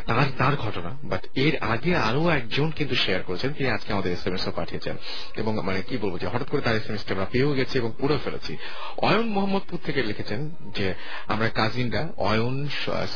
তার 0.05 0.27
তার 0.37 0.55
ঘটনা। 0.55 0.97
বাট 1.03 1.27
এর 1.35 1.55
আগে 1.63 1.95
আরও 1.95 2.29
একজন 2.29 2.71
কিন্তু 2.71 2.95
শেয়ার 2.95 3.23
করেছেন, 3.23 3.53
তিনি 3.53 3.69
আজকে 3.69 3.93
আমাদের 3.93 4.11
এস 4.13 4.27
এম 4.27 4.33
এস 4.33 4.47
পাঠিয়েছেন। 4.55 4.95
এবং 5.37 5.65
মানে 5.65 5.81
কি 5.81 5.97
বলব 5.97 6.17
যে, 6.17 6.27
হঠাৎ 6.27 6.49
করে 6.49 6.61
তার 6.61 6.75
এস 6.75 6.89
এম 6.89 6.95
এসটা 6.95 7.13
আমরা 7.13 7.25
পেয়েও 7.25 7.53
গেছি 7.53 7.77
এবং 7.77 7.91
পড়ে 7.99 8.17
ফেলেছি। 8.23 8.57
অয়ন 8.97 9.27
মোহাম্মদপুর 9.29 9.79
থেকে 9.85 10.03
লিখেছেন 10.03 10.49
যে, 10.75 10.93
আমরা 11.27 11.49
কাজিনরা, 11.49 12.07
অয়ন 12.17 12.67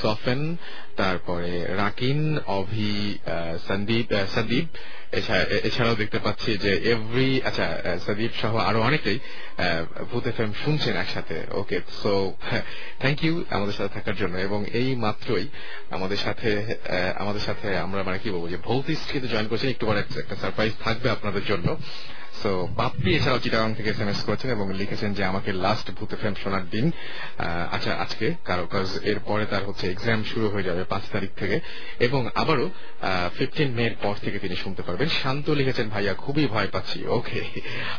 সফেন, 0.02 0.56
তারপরে 0.96 1.52
রাকিন, 1.76 2.40
অভি 2.48 3.18
সন্দীপ 3.68 4.14
সন্দীপ 4.36 4.68
এছাড়াও 5.64 5.96
দেখতে 5.96 6.20
পাচ্ছি 6.20 6.58
যে 6.58 6.72
এভরি 6.92 7.42
আচ্ছা 7.44 7.66
সদীপ 8.06 8.32
সহ 8.42 8.56
আরও 8.58 8.82
অনেকেই 8.82 9.20
ভূত 10.12 10.28
এফ 10.28 10.36
শুনছেন 10.66 10.96
একসাথে। 10.98 11.36
ওকে 11.52 11.80
সো 12.04 12.34
থ্যাংক 13.00 13.24
ইউ 13.24 13.44
আমাদের 13.50 13.74
সাথে 13.74 13.94
থাকার 13.94 14.16
জন্য। 14.16 14.36
এবং 14.38 14.66
এই 14.74 14.96
মাত্রই 14.96 15.48
আমাদের 15.90 16.18
সাথে 16.18 16.50
আমাদের 17.16 17.42
সাথে 17.42 17.78
আমরা 17.78 18.04
মানে 18.04 18.20
কি 18.20 18.30
বলব 18.30 18.50
যে 18.50 18.58
ভৌতিক 18.58 18.98
কিন্তু 19.12 19.28
জয়েন 19.28 19.48
করছেন। 19.48 19.70
একটু 19.70 19.86
পরে 19.86 20.00
একটা 20.00 20.36
সারপ্রাইজ 20.36 20.74
থাকবে 20.84 21.10
আপনাদের 21.10 21.46
জন্য। 21.46 21.78
সো 22.42 22.68
বাপ্পি 22.76 23.16
এছাড়াও 23.16 23.40
চিটাগাং 23.40 23.76
থেকে 23.76 23.90
এস 23.90 24.00
এস 24.00 24.24
করেছেন 24.24 24.52
এবং 24.52 24.74
লিখেছেন 24.74 25.14
যে, 25.14 25.26
আমাকে 25.26 25.54
লাস্ট 25.54 25.92
ভূত 25.92 26.14
এফএম 26.14 26.34
শোনার 26.44 26.70
দিন। 26.70 26.92
আচ্ছা 27.72 27.92
আজকে? 27.94 28.34
কারও 28.46 28.66
কাজ 28.66 29.00
এরপরে 29.04 29.46
তার 29.46 29.66
হচ্ছে 29.66 29.92
এক্সাম 29.92 30.24
শুরু 30.24 30.50
হয়ে 30.50 30.64
যাবে 30.64 30.84
পাঁচ 30.84 31.04
তারিখ 31.12 31.30
থেকে 31.36 31.60
এবং 32.00 32.30
আবারও 32.36 32.70
ফিফটিন 33.38 33.70
মে 33.72 33.84
এর 33.86 33.96
পর 34.02 34.16
থেকে 34.22 34.40
তিনি 34.40 34.56
শুনতে 34.56 34.82
পারবেন। 34.82 35.08
শান্ত 35.24 35.50
লিখেছেন, 35.50 35.90
ভাইয়া, 35.90 36.14
খুবই 36.14 36.48
ভয় 36.48 36.68
পাচ্ছি। 36.72 37.08
ওকে 37.08 37.42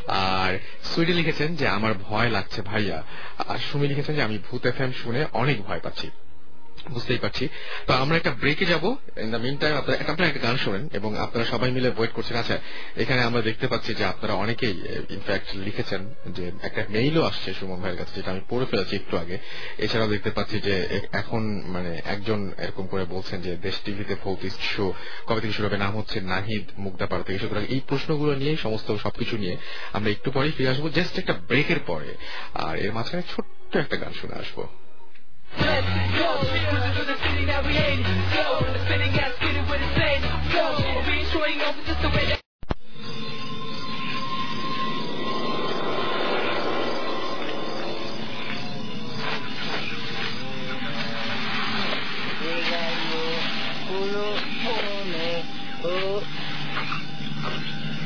আর 0.08 0.58
সুইডি 0.84 1.12
লিখেছেন 1.12 1.56
যে, 1.56 1.68
আমার 1.68 1.94
ভয় 1.94 2.30
লাগছে 2.30 2.62
ভাইয়া। 2.62 3.02
আর 3.48 3.58
সুমি 3.58 3.88
লিখেছেন 3.88 4.14
যে, 4.14 4.22
আমি 4.22 4.38
ভূত 4.50 4.66
এফএম 4.66 4.92
শুনে 4.92 5.26
অনেক 5.32 5.62
ভয় 5.62 5.80
পাচ্ছি। 5.82 6.10
বুঝতেই 6.90 7.18
পারছি। 7.18 7.48
তো 7.86 7.92
আমরা 7.92 8.16
একটা 8.16 8.30
ব্রেকে 8.30 8.64
যাব। 8.64 8.96
ইন 9.16 9.30
দ্য 9.30 9.36
মিন 9.36 9.56
টাইম 9.56 9.76
আপনারা 9.76 10.12
আপনারা 10.12 10.28
একটা 10.28 10.40
গান 10.40 10.56
শোনেন 10.56 10.88
এবং 10.92 11.18
আপনারা 11.18 11.46
সবাই 11.46 11.70
মিলে 11.70 11.92
ওয়েট 11.96 12.12
করছেন। 12.12 12.36
আচ্ছা 12.36 12.58
এখানে 12.96 13.22
আমরা 13.22 13.42
দেখতে 13.42 13.68
পাচ্ছি 13.68 13.94
যে 13.94 14.04
আপনারা 14.04 14.34
অনেকেই 14.34 14.82
ইনফ্যাক্ট 15.10 15.56
লিখেছেন 15.56 16.14
যে 16.26 16.52
একটা 16.62 16.84
মেইলও 16.90 17.22
আসছে 17.22 17.54
সুমন 17.54 17.80
ভাইয়ের 17.80 17.98
কাছে, 17.98 18.10
যেটা 18.14 18.30
আমি 18.30 18.40
পড়ে 18.48 18.66
ফেলেছি 18.66 18.96
একটু 18.96 19.16
আগে। 19.16 19.38
এছাড়াও 19.78 20.08
দেখতে 20.08 20.30
পাচ্ছি 20.30 20.60
যে 20.60 21.00
এখন 21.12 21.62
মানে 21.66 22.00
একজন 22.04 22.52
এরকম 22.58 22.86
করে 22.86 23.04
বলছেন 23.04 23.40
যে 23.40 23.56
দেশ 23.56 23.74
টিভিতে 23.84 24.14
ভৌতিক 24.24 24.52
শো, 24.76 24.94
কবে 25.26 25.40
থেকে 25.40 25.52
শুরু 25.52 25.68
হবে, 25.68 25.76
নাম 25.76 25.98
হচ্ছে 25.98 26.20
নাহিদ 26.20 26.68
মুগ্ধাপাড়া 26.78 27.24
থেকে 27.24 27.38
সুতরাং 27.38 27.64
এই 27.64 27.80
প্রশ্নগুলো 27.88 28.34
নিয়ে 28.34 28.56
সমস্ত 28.56 28.96
সবকিছু 28.96 29.36
নিয়ে 29.36 29.56
আমরা 29.92 30.10
একটু 30.10 30.30
পরেই 30.30 30.50
ফিরে 30.50 30.68
আসব। 30.68 30.88
জাস্ট 30.88 31.18
একটা 31.18 31.32
ব্রেকের 31.32 31.80
পরে। 31.86 32.16
আর 32.54 32.76
এর 32.76 32.92
মাঝখানে 32.92 33.22
ছোট্ট 33.36 33.76
একটা 33.76 33.96
গান 33.96 34.12
শুনে 34.12 34.34
আসব। 34.34 34.66
Let's 35.60 35.86
go, 36.18 36.28
cruising 36.70 36.92
through 36.94 37.04
the 37.06 37.18
city 37.18 37.44
now 37.46 37.62
we 37.66 37.76
ain't. 37.76 38.04
The 38.04 38.80
spinning 38.86 39.12
gas, 39.12 39.32
get 39.40 39.56
with 39.70 39.80
the 39.80 39.92
same 39.94 40.22
Go, 40.52 40.76
we 41.06 41.12
ain't 41.12 41.28
off, 41.62 41.76
it's 41.78 41.88
just 41.88 42.02
the 42.02 42.08
way 42.08 42.26
that 42.26 42.40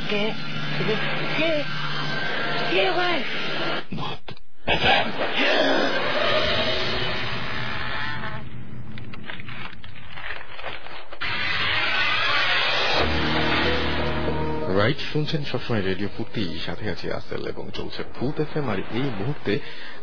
¿Qué? 0.09 0.34
¿Qué? 1.36 1.64
¿Qué, 2.70 2.90
right 14.80 15.00
শুনছেন 15.12 15.42
সবসময় 15.44 15.82
রেডিও 15.82 16.10
ফুর্তি, 16.16 16.42
সাথে 16.66 16.84
আছি 16.90 17.06
আসেল 17.10 17.42
এবং 17.46 17.64
চলছে 17.74 18.00
ফুট 18.14 18.36
এফ 18.40 18.52
আর 18.72 18.78
এই 18.98 19.08
মুহূর্তে 19.18 19.52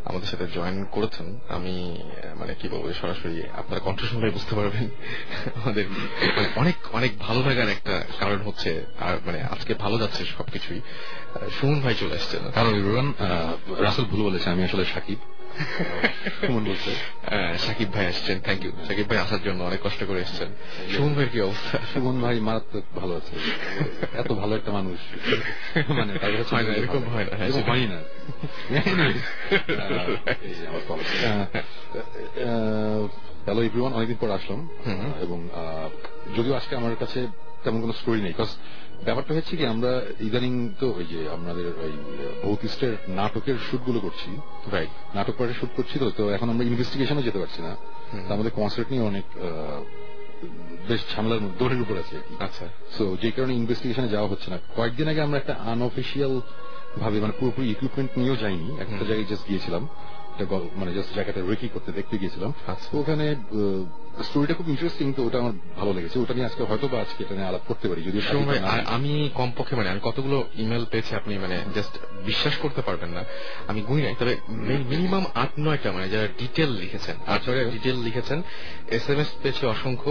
আমাদের 0.06 0.28
সাথে 0.28 0.46
জয়েন 0.46 0.84
করেছেন 0.84 1.38
আমি 1.48 2.02
মানে 2.34 2.54
কি 2.54 2.68
বলব 2.68 2.92
সরাসরি 2.92 3.42
আপনার 3.56 3.80
কণ্ঠ 3.80 4.00
শুনলে 4.00 4.30
বুঝতে 4.30 4.54
পারবেন। 4.54 4.88
আমাদের 5.64 5.84
অনেক 6.56 6.74
অনেক 6.92 7.18
ভালো 7.18 7.40
লাগার 7.40 7.68
একটা 7.68 8.04
কারণ 8.20 8.36
হচ্ছে 8.36 8.84
আর 9.00 9.16
মানে 9.26 9.42
আজকে 9.42 9.74
ভালো 9.74 9.98
যাচ্ছে 9.98 10.24
সবকিছুই। 10.24 10.80
সুমন 11.60 11.80
ভাই 11.80 11.94
চলে 12.00 12.18
হ্যালো 12.54 12.70
এভরিওয়ান 12.70 13.12
রাসেল 13.78 14.04
ভুল 14.04 14.22
বলেছে 14.22 14.50
আমি 14.50 14.64
আসলে 14.64 14.84
সাকিব। 14.84 15.18
সাকিব 17.58 17.92
ভাই 17.92 18.06
আসছেন 18.06 18.40
থ্যাংক 18.40 18.64
ইউ 18.64 18.72
সাকিব 18.88 19.08
ভাই 19.08 19.18
আসার 19.18 19.42
জন্য 19.42 19.64
অনেক 19.64 19.80
কষ্ট 19.82 20.04
করে 20.04 20.20
এসছেন। 20.20 20.48
সুমন 20.96 21.14
ভাইয়ের 21.14 21.28
কি 21.28 21.40
অবস্থা? 21.40 21.78
সুমন 21.94 22.20
ভাই 22.20 22.40
মারাত্মক 22.40 22.98
ভালো 22.98 23.16
আছে। 23.16 23.36
এত 24.18 24.32
ভালো 24.32 24.56
একটা 24.56 24.72
মানুষ। 24.72 25.00
মানে 25.90 26.12
এরকম 26.76 27.02
না। 27.02 27.72
হয় 27.72 27.86
না। 27.86 28.02
হ্যালো 33.46 33.60
এভরিওয়ান 33.62 33.92
অনেকদিন 33.98 34.18
পর 34.20 34.30
আসলাম। 34.38 34.60
এবং 35.24 35.38
যদিও 36.36 36.54
আজকে 36.54 36.72
আমার 36.76 36.94
কাছে 37.02 37.20
তেমন 37.64 37.80
কোনো 37.80 37.94
স্টোরি 38.00 38.20
নেই 38.20 38.34
বিকজ 38.34 38.50
ব্যাপারটা 39.06 39.32
হচ্ছে 39.34 39.54
কি 39.58 39.64
আমরা 39.74 39.92
ইদানিং 40.28 40.52
তো 40.80 40.86
ওই 40.98 41.06
যে 41.12 41.20
আমাদের 41.36 41.66
ওই 41.84 41.92
ভৌতিস্টের 42.44 42.94
নাটকের 43.18 43.56
শুটগুলো 43.70 43.98
করছি। 44.00 44.28
রাইট 44.74 44.92
নাটক 45.16 45.34
পার্টে 45.38 45.54
শুট 45.60 45.70
করছি 45.76 45.94
তো 46.02 46.06
তো 46.18 46.24
এখন 46.36 46.48
আমরা 46.52 46.64
ইনভেস্টিগেশনও 46.64 47.26
যেতে 47.28 47.38
পারছি 47.42 47.60
না। 47.66 47.72
আমাদের 48.34 48.52
কনসার্ট 48.58 48.88
নিয়ে 48.92 49.04
অনেক 49.10 49.26
বেশ 50.88 51.02
ঝামেলার 51.12 51.40
দৌড়ের 51.58 51.80
উপর 51.84 51.96
আছে 52.02 52.16
আচ্ছা। 52.46 52.66
সো 52.96 53.04
যে 53.22 53.30
কারণে 53.30 53.52
ইনভেস্টিগেশনে 53.60 54.08
যাওয়া 54.14 54.28
হচ্ছে 54.32 54.48
না। 54.52 54.58
কয়েকদিন 54.76 55.06
আগে 55.08 55.20
আমরা 55.26 55.38
একটা 55.38 55.54
আনঅফিসিয়াল 55.72 56.34
ভাবে 57.00 57.20
মানে 57.20 57.32
পুরোপুরি 57.40 57.70
ইকুইপমেন্ট 57.70 58.18
নিয়েও 58.18 58.36
যাইনি। 58.36 58.76
একটা 58.80 59.04
জায়গায় 59.04 59.24
জাস্ট 59.24 59.48
গিয়েছিলাম। 59.48 59.88
একটা 60.36 60.52
গল্প 60.54 60.70
মানে 60.76 60.90
জাস্ট 60.94 61.10
জায়গাটা 61.14 61.40
রেকি 61.40 61.68
করতে 61.68 61.92
দেখতে 61.92 62.14
গিয়েছিলাম 62.18 62.50
আচ্ছা। 62.66 62.88
ওখানে 62.98 63.36
স্টোরিটা 64.22 64.54
খুব 64.54 64.68
ইন্টারেস্টিং 64.68 65.12
তো 65.12 65.20
ওটা 65.26 65.38
আমার 65.38 65.52
ভালো 65.76 65.92
লেগেছে 65.92 66.16
ওটা 66.18 66.34
নিয়ে 66.34 66.46
আজকে 66.46 66.62
হয়তো 66.62 66.88
বা 66.88 66.98
আজকে 67.00 67.24
এটা 67.24 67.34
নিয়ে 67.34 67.46
আলাপ 67.46 67.64
করতে 67.66 67.88
পারি 67.88 68.00
যদি 68.02 68.18
আমি 68.86 69.30
কমপক্ষে 69.34 69.74
মানে 69.76 69.88
আমি 69.90 70.00
কতগুলো 70.02 70.36
ইমেল 70.56 70.84
পেয়েছি 70.84 71.14
আপনি 71.14 71.38
মানে 71.38 71.56
জাস্ট 71.74 71.94
বিশ্বাস 72.24 72.56
করতে 72.56 72.80
পারবেন 72.82 73.10
না 73.10 73.22
আমি 73.66 73.80
গুনি 73.82 74.02
নাই 74.02 74.14
তবে 74.18 74.34
মিনিমাম 74.84 75.24
আট 75.34 75.52
নয়টা 75.58 75.92
মানে 75.92 76.06
যারা 76.08 76.28
ডিটেল 76.38 76.70
লিখেছেন 76.72 77.16
আট 77.26 77.42
নয়টা 77.48 77.70
ডিটেল 77.70 77.96
লিখেছেন 77.96 78.38
এস 78.88 79.10
এম 79.10 79.18
এস 79.20 79.30
পেয়েছি 79.42 79.62
অসংখ্য 79.66 80.10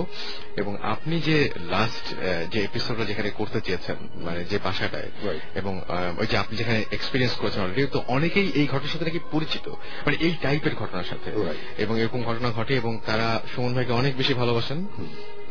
এবং 0.56 0.74
আপনি 0.84 1.16
যে 1.20 1.38
লাস্ট 1.70 2.06
যে 2.52 2.60
এপিসোডটা 2.64 3.06
যেখানে 3.06 3.30
করতে 3.30 3.60
চেয়েছেন 3.62 3.98
মানে 4.24 4.46
যে 4.46 4.58
বাসাটায়. 4.64 5.10
এবং 5.56 5.74
ওই 6.18 6.28
যে 6.28 6.38
আপনি 6.38 6.54
যেখানে 6.58 6.80
এক্সপিরিয়েন্স 6.92 7.36
করেছেন 7.38 7.62
অলরেডি 7.64 7.88
তো 7.92 8.00
অনেকেই 8.08 8.48
এই 8.56 8.68
ঘটনার 8.68 8.92
সাথে 8.92 9.06
নাকি 9.06 9.20
পরিচিত 9.32 9.66
মানে 10.06 10.14
এই 10.20 10.36
টাইপের 10.41 10.76
ঘটনার 10.76 11.03
সাথে। 11.03 11.32
এবং 11.78 11.99
এরকম 11.99 12.24
ঘটনা 12.24 12.51
ঘটে 12.51 12.76
এবং 12.76 12.99
তারা 13.05 13.41
সুমন 13.55 13.74
ভাইকে 13.74 13.91
অনেক 13.91 14.18
বেশি 14.18 14.34
ভালোবাসেন। 14.34 14.86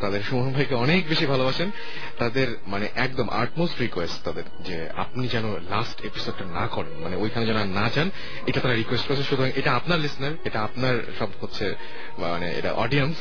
তাদের 0.01 0.23
সুমন 0.23 0.53
ভাইকে 0.53 0.75
অনেক 0.75 1.09
বেশি 1.09 1.27
ভালোবাসেন। 1.27 1.71
তাদের 2.19 2.47
মানে 2.67 2.89
একদম 2.95 3.29
আর্টমোস্ট 3.29 3.81
রিকোয়েস্ট 3.81 4.25
তাদের 4.25 4.43
যে 4.61 4.91
আপনি 4.97 5.29
যেন 5.29 5.53
লাস্ট 5.53 6.01
এপিসোডটা 6.01 6.45
না 6.45 6.67
করেন 6.67 7.03
মানে 7.03 7.17
ওইখানে 7.17 7.47
যেন 7.47 7.65
না 7.65 7.91
যান 7.95 8.11
এটা 8.47 8.61
তারা 8.61 8.75
রিকোয়েস্ট 8.75 9.09
করেছে। 9.09 9.23
সুতরাং 9.23 9.51
এটা 9.57 9.73
আপনার 9.73 10.01
লিসনার 10.01 10.31
এটা 10.45 10.61
আপনার 10.61 11.13
সব 11.19 11.29
হচ্ছে 11.41 11.75
মানে 12.19 12.51
এটা 12.51 12.73
অডিয়েন্স 12.73 13.17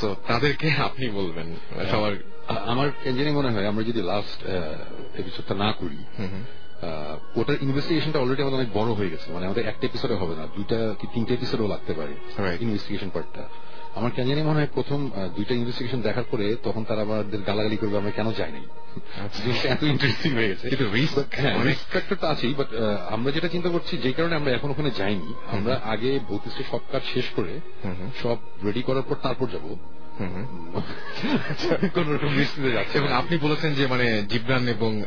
সো 0.00 0.16
তাদেরকে 0.28 0.70
আপনি 0.70 1.08
বলবেন 1.08 1.56
সবার 1.90 2.16
আমার 2.66 2.90
কেন 3.04 3.32
মনে 3.32 3.50
হয় 3.50 3.66
আমরা 3.66 3.84
যদি 3.84 4.02
লাস্ট 4.02 4.44
এপিসোডটা 5.18 5.54
না 5.54 5.72
করি 5.72 5.96
হুম 6.18 6.28
হুম। 6.28 6.42
আহ, 6.42 6.65
ওটার 7.36 7.56
ইনভেস্টিগেশনটা 7.62 8.18
অলরেডি 8.18 8.42
আমাদের 8.42 8.58
অনেক 8.58 8.72
বড় 8.74 8.92
হয়ে 8.92 9.10
গেছে। 9.10 9.32
মানে 9.32 9.46
আমাদের 9.46 9.66
একটা 9.66 9.86
এপিসোডে 9.86 10.14
হবে 10.14 10.36
না 10.36 10.46
দুইটা 10.56 10.94
কি 11.00 11.06
তিনটা 11.14 11.34
এপিসোডও 11.34 11.66
লাগতে 11.66 11.92
পারে 11.92 12.12
ইনভেস্টিগেশন 12.60 13.10
পার্টটা 13.10 13.48
আমার 13.94 14.10
কেন 14.10 14.28
জানি 14.28 14.42
মনে 14.42 14.58
হয় 14.58 14.66
প্রথম 14.74 15.10
দুইটা 15.36 15.54
ইনভেস্টিগেশন 15.54 16.00
দেখার 16.00 16.24
পরে 16.30 16.56
তখন 16.62 16.84
তারা 16.84 17.02
আমাদের 17.02 17.40
গালাগালি 17.40 17.76
করবে 17.76 17.96
আমরা 17.98 18.10
কেন 18.10 18.32
যাই 18.32 18.52
নাই? 18.52 18.62
আচ্ছা। 19.24 19.68
এত 19.68 19.82
ইন্টারেস্টিং 19.82 20.32
হয়ে 20.32 20.48
গেছে। 20.48 20.68
হ্যাঁ 21.32 21.54
ফ্যাক্টরটা 21.90 22.28
আছেই 22.28 22.54
বাট 22.54 22.66
আমরা 23.10 23.32
যেটা 23.32 23.48
চিন্তা 23.48 23.68
করছি 23.68 23.98
যে 23.98 24.12
কারণে 24.12 24.34
আমরা 24.36 24.50
এখন 24.52 24.70
ওখানে 24.70 24.90
যাইনি 24.90 25.34
আমরা 25.50 25.80
আগে 25.84 26.18
ভৌতিষ্ঠে 26.28 26.64
সব 26.70 26.80
কাজ 26.92 27.02
শেষ 27.14 27.24
করে 27.36 27.60
হুম 27.84 27.94
হুম। 27.94 28.10
সব 28.22 28.36
রেডি 28.66 28.82
করার 28.82 29.02
পর 29.02 29.14
তারপর 29.22 29.46
যাব। 29.46 29.76
কোন 31.94 32.12
রকম 32.12 32.38
রিস্কে 32.38 32.70
যাচ্ছে 32.72 32.98
এবং 32.98 33.12
আপনি 33.12 33.38
বলেছেন 33.38 33.74
যে 33.74 33.86
মানে 33.86 34.22
জিবরান 34.22 34.68
এবং 34.68 35.02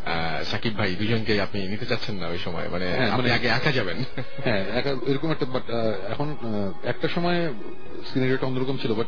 সাকিব 0.45 0.77
ভাই 0.77 0.95
দুজনকে 0.95 1.41
আপনি 1.41 1.67
নিতে 1.67 1.85
চাচ্ছেন 1.85 2.15
না 2.15 2.27
ওই 2.27 2.37
সময়। 2.37 2.67
মানে 2.69 2.85
হ্যাঁ, 2.85 3.09
আপনি 3.09 3.29
মানে- 3.29 3.33
আগে 3.33 3.47
একা 3.47 3.71
যাবেন। 3.71 3.97
হ্যাঁ 4.43 4.63
এরকম 5.07 5.31
একটা 5.31 5.45
বাট 5.45 5.65
এখন 6.09 6.35
একটা 6.83 7.07
সময় 7.07 7.53
সিনারিটা 8.05 8.47
অন্যরকম 8.47 8.77
ছিল 8.77 8.93
বাট 8.93 9.07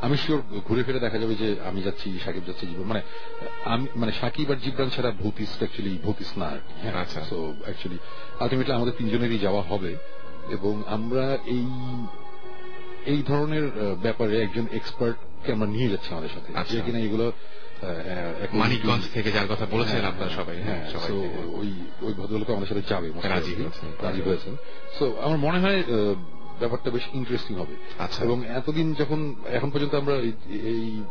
আমি 0.00 0.16
শিওর 0.16 0.40
ঘুরে 0.68 0.82
ফিরে 0.82 0.98
দেখা 0.98 1.18
যাবে 1.18 1.34
যে 1.34 1.56
আমি 1.64 1.82
যাচ্ছি 1.82 2.18
সাকিব 2.24 2.42
যাচ্ছি 2.46 2.66
জীবন 2.66 2.86
মানে 2.86 3.02
আমি 3.64 3.86
মানে 3.94 4.12
সাকিব 4.12 4.50
আর 4.50 4.56
জিবরান 4.56 4.90
ছাড়া 4.90 5.10
ভৌতিস 5.10 5.56
অ্যাকচুয়ালি 5.58 5.98
ভৌতিস 5.98 6.38
না 6.38 6.48
কি 6.48 6.88
আচ্ছা। 6.88 7.20
সো 7.24 7.54
অ্যাকচুয়ালি 7.64 7.98
আলটিমেটলি 8.40 8.72
আমাদের 8.72 8.94
তিনজনেরই 8.96 9.38
যাওয়া 9.38 9.62
হবে 9.62 9.96
এবং 10.50 10.82
আমরা 10.86 11.38
এই 11.46 11.64
এই 13.06 13.22
ধরনের 13.22 13.66
ব্যাপারে 14.02 14.42
একজন 14.42 14.66
এক্সপার্টকে 15.40 15.56
আমরা 15.56 15.68
নিয়ে 15.68 15.88
যাচ্ছি 15.92 16.08
আমাদের 16.12 16.30
সাথে 16.30 16.48
আচ্ছা। 16.52 16.72
যে 16.72 16.80
কিনা 16.82 17.00
এগুলো 17.00 17.26
মানিকগঞ্জ 18.54 19.04
থেকে 19.14 19.28
যার 19.30 19.48
কথা 19.48 19.64
বলেছেন 19.66 19.96
হ্যাঁ, 19.96 20.10
আপনারা 20.12 20.30
সবাই 20.30 20.56
হ্যাঁ 20.60 20.82
থেকে। 20.92 21.28
ওই 21.60 21.68
ওই 22.02 22.12
ভদ্রলোক 22.14 22.48
আমাদের 22.50 22.68
সাথে 22.70 22.82
যাবে 22.90 23.08
রাজি 23.26 23.52
রাজি 24.02 24.20
হয়েছেন 24.22 24.54
সো 24.96 25.04
আমার 25.20 25.38
মনে 25.38 25.58
হয় 25.58 25.80
ব্যাপারটা 26.60 26.88
বেশ 26.90 27.04
ইন্টারেস্টিং 27.14 27.54
হবে 27.56 27.74
আচ্ছা। 27.98 28.20
এবং 28.26 28.36
এতদিন 28.52 28.86
যখন 28.92 29.20
এখন 29.50 29.68
পর্যন্ত 29.70 29.94
আমরা 29.94 30.14
এই- 30.70 31.02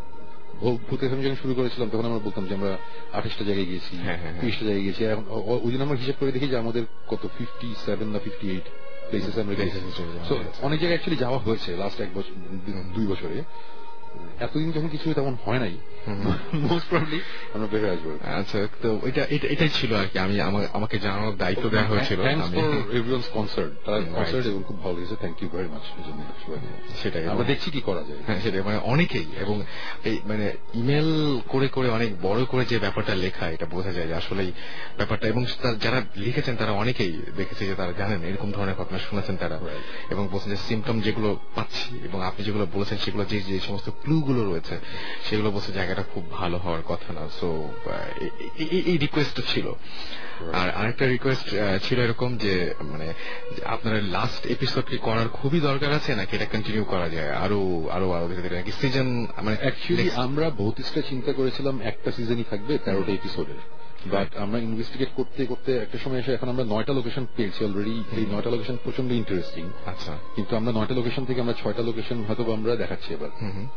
ভূত 0.88 1.00
এফএম 1.04 1.20
যখন 1.26 1.38
শুরু 1.44 1.54
করেছিলাম 1.56 1.88
তখন 1.90 2.06
আমরা 2.06 2.22
বলতাম 2.24 2.44
যে 2.46 2.54
আমরা 2.56 2.72
আঠাশটা 3.14 3.44
জায়গায় 3.44 3.68
গেছি 3.68 3.94
হ্যাঁ, 3.98 4.06
হ্যাঁ, 4.06 4.20
হ্যাঁ। 4.24 4.40
তিরিশটা 4.40 4.64
জায়গায় 4.66 4.86
গেছি 4.88 5.02
এখন 5.06 5.26
ওই 5.66 5.72
দিন 5.74 5.82
আমরা 5.82 5.98
হিসাব 5.98 6.18
করে 6.20 6.32
দেখি 6.32 6.48
যে 6.48 6.58
আমাদের 6.58 6.84
কত 7.08 7.24
ফিফটি 7.38 7.68
সেভেন 7.86 8.08
না 8.08 8.20
ফিফটি 8.20 8.48
এইট 8.50 8.68
প্লেসেস 9.10 9.36
আমরা 9.38 9.56
গেছি। 9.56 9.80
অনেক 10.62 10.78
জায়গায় 10.80 10.96
অ্যাকচুয়ালি 10.96 11.20
যাওয়া 11.20 11.40
হয়েছে 11.40 11.70
লাস্ট 11.76 11.98
এক 12.02 12.12
বছর 12.14 12.34
দুই 12.94 13.06
বছরে 13.08 13.38
এতদিন 14.40 14.72
যখন 14.72 14.88
কিছু 14.88 15.14
তেমন 15.14 15.38
হয় 15.46 15.60
নাই 15.60 15.78
মোস্ট 16.54 16.90
প্রবলি 16.90 17.20
আমরা 17.54 17.68
বের 17.68 17.90
আসব। 17.90 18.18
আচ্ছা 18.40 18.68
তো 18.82 19.00
এটা 19.06 19.26
এটা- 19.30 19.52
এটাই 19.52 19.70
ছিল 19.70 19.96
আর 19.96 20.06
কি। 20.14 20.20
আমি 20.20 20.42
আমাকে 20.74 21.00
জানানোর 21.00 21.36
দায়িত্ব 21.36 21.70
দেওয়া 21.70 21.88
হয়েছিল। 21.88 22.22
থ্যাংকস 22.22 22.46
আমি 22.46 22.58
ফর 22.58 22.96
এভরিওয়ানস 22.96 23.26
কনসার্ট 23.34 23.86
তারা 23.86 24.00
কনসার্ট 24.00 24.48
এবং 24.48 24.64
খুব 24.68 24.84
ভালো 24.84 24.96
লেগেছে। 24.96 25.16
থ্যাংক 25.16 25.44
ইউ 25.44 25.50
ভেরি 25.50 25.70
মাচ 25.70 25.82
এই 25.82 26.04
জন্য 26.08 26.24
সবাইকে। 26.46 26.94
সেটাই। 27.04 27.28
আমরা 27.28 27.44
দেখছি 27.44 27.72
কি 27.72 27.82
করা 27.82 28.04
যায়। 28.04 28.18
হ্যাঁ 28.26 28.42
সেটাই। 28.42 28.62
মানে 28.62 28.78
অনেকেই 28.78 29.26
এবং 29.40 29.62
এই 30.04 30.20
মানে 30.26 30.54
ইমেল 30.74 31.40
করে 31.48 31.68
করে 31.68 31.90
অনেক 31.90 32.22
বড় 32.22 32.46
করে 32.46 32.66
যে 32.66 32.80
ব্যাপারটা 32.80 33.16
লেখা 33.16 33.50
এটা 33.50 33.66
বোঝা 33.66 33.92
যায় 33.92 34.08
যে 34.08 34.16
আসলে 34.16 34.52
ব্যাপারটা। 34.96 35.28
এবং 35.28 35.46
যারা 35.80 36.02
লিখেছেন 36.16 36.56
তারা 36.56 36.72
অনেকেই 36.72 37.22
দেখেছে 37.38 37.66
যে 37.66 37.76
তারা 37.76 37.92
জানেন 37.92 38.24
এরকম 38.24 38.52
ধরনের 38.52 38.76
ঘটনা 38.76 39.00
শুনেছেন 39.00 39.38
তারা। 39.38 39.60
এবং 40.10 40.28
বলছেন 40.32 40.50
যে 40.52 40.58
সিমটম 40.58 41.02
যেগুলো 41.02 41.40
পাচ্ছি 41.56 42.00
এবং 42.04 42.24
আপনি 42.24 42.46
যেগুলো 42.46 42.68
বলেছেন 42.74 42.98
সেগুলো 42.98 43.26
যে 43.26 43.40
যে 43.40 43.60
সমস্ত 43.60 43.90
ক্লু 44.04 44.22
গুলো 44.22 44.52
রয়েছে 44.52 44.80
সেগুলো 45.24 45.52
বলছে 45.52 45.72
জায়গাটা 45.72 46.04
খুব 46.14 46.32
ভালো 46.32 46.58
হওয়ার 46.58 46.82
কথা 46.86 47.14
না 47.14 47.30
সো 47.40 47.70
এই 48.88 48.98
রিকোয়েস্ট 48.98 49.42
ছিল। 49.48 49.68
আর 50.54 50.70
আরেকটা 50.70 51.06
রিকোয়েস্ট 51.06 51.48
ছিল 51.84 52.00
এরকম 52.00 52.38
যে 52.38 52.74
মানে 52.82 53.14
আপনার 53.66 54.04
লাস্ট 54.04 54.46
এপিসোডটি 54.46 54.98
করার 54.98 55.28
খুবই 55.30 55.60
দরকার 55.60 55.92
আছে 55.94 56.16
নাকি 56.16 56.36
এটা 56.36 56.46
কন্টিনিউ 56.46 56.84
করা 56.84 57.10
যায়? 57.10 57.32
আরও 57.32 57.90
আরও 57.92 58.12
আরও 58.12 58.28
ধীরে 58.28 58.42
ধীরে 58.42 58.56
নাকি 58.56 58.72
সিজন 58.72 59.08
মানে 59.42 59.58
অ্যাকচুয়ালি 59.62 60.12
আমরা 60.16 60.50
ভৌতিষ্টা 60.50 61.02
চিন্তা 61.02 61.34
করেছিলাম 61.34 61.82
একটা 61.82 62.12
সিজনই 62.12 62.44
থাকবে 62.50 62.78
তেরোটা 62.78 63.12
এপিসোডের 63.12 63.60
বাট 64.06 64.38
আমরা 64.38 64.60
ইনভেস্টিগেট 64.60 65.10
করতে 65.16 65.46
করতে 65.46 65.78
একটা 65.78 65.98
সময় 65.98 66.20
এসে 66.20 66.34
এখন 66.34 66.50
আমরা 66.50 66.64
নয়টা 66.64 66.94
লোকেশন 66.94 67.28
পেয়েছি 67.36 67.64
অলরেডি 67.66 68.04
এই 68.18 68.26
নয়টা 68.34 68.50
লোকেশন 68.50 68.78
প্রচণ্ড 68.84 69.12
ইন্টারেস্টিং 69.12 69.70
আচ্ছা। 69.86 70.18
কিন্তু 70.36 70.56
আমরা 70.56 70.72
নয়টা 70.72 70.94
লোকেশন 70.94 71.26
থেকে 71.26 71.42
আমরা 71.42 71.54
ছয়টা 71.54 71.84
লোকেশন 71.84 72.24
হয়তো 72.24 72.54
আমরা 72.54 72.76
দেখাচ্ছি 72.76 73.14
এবার। 73.14 73.30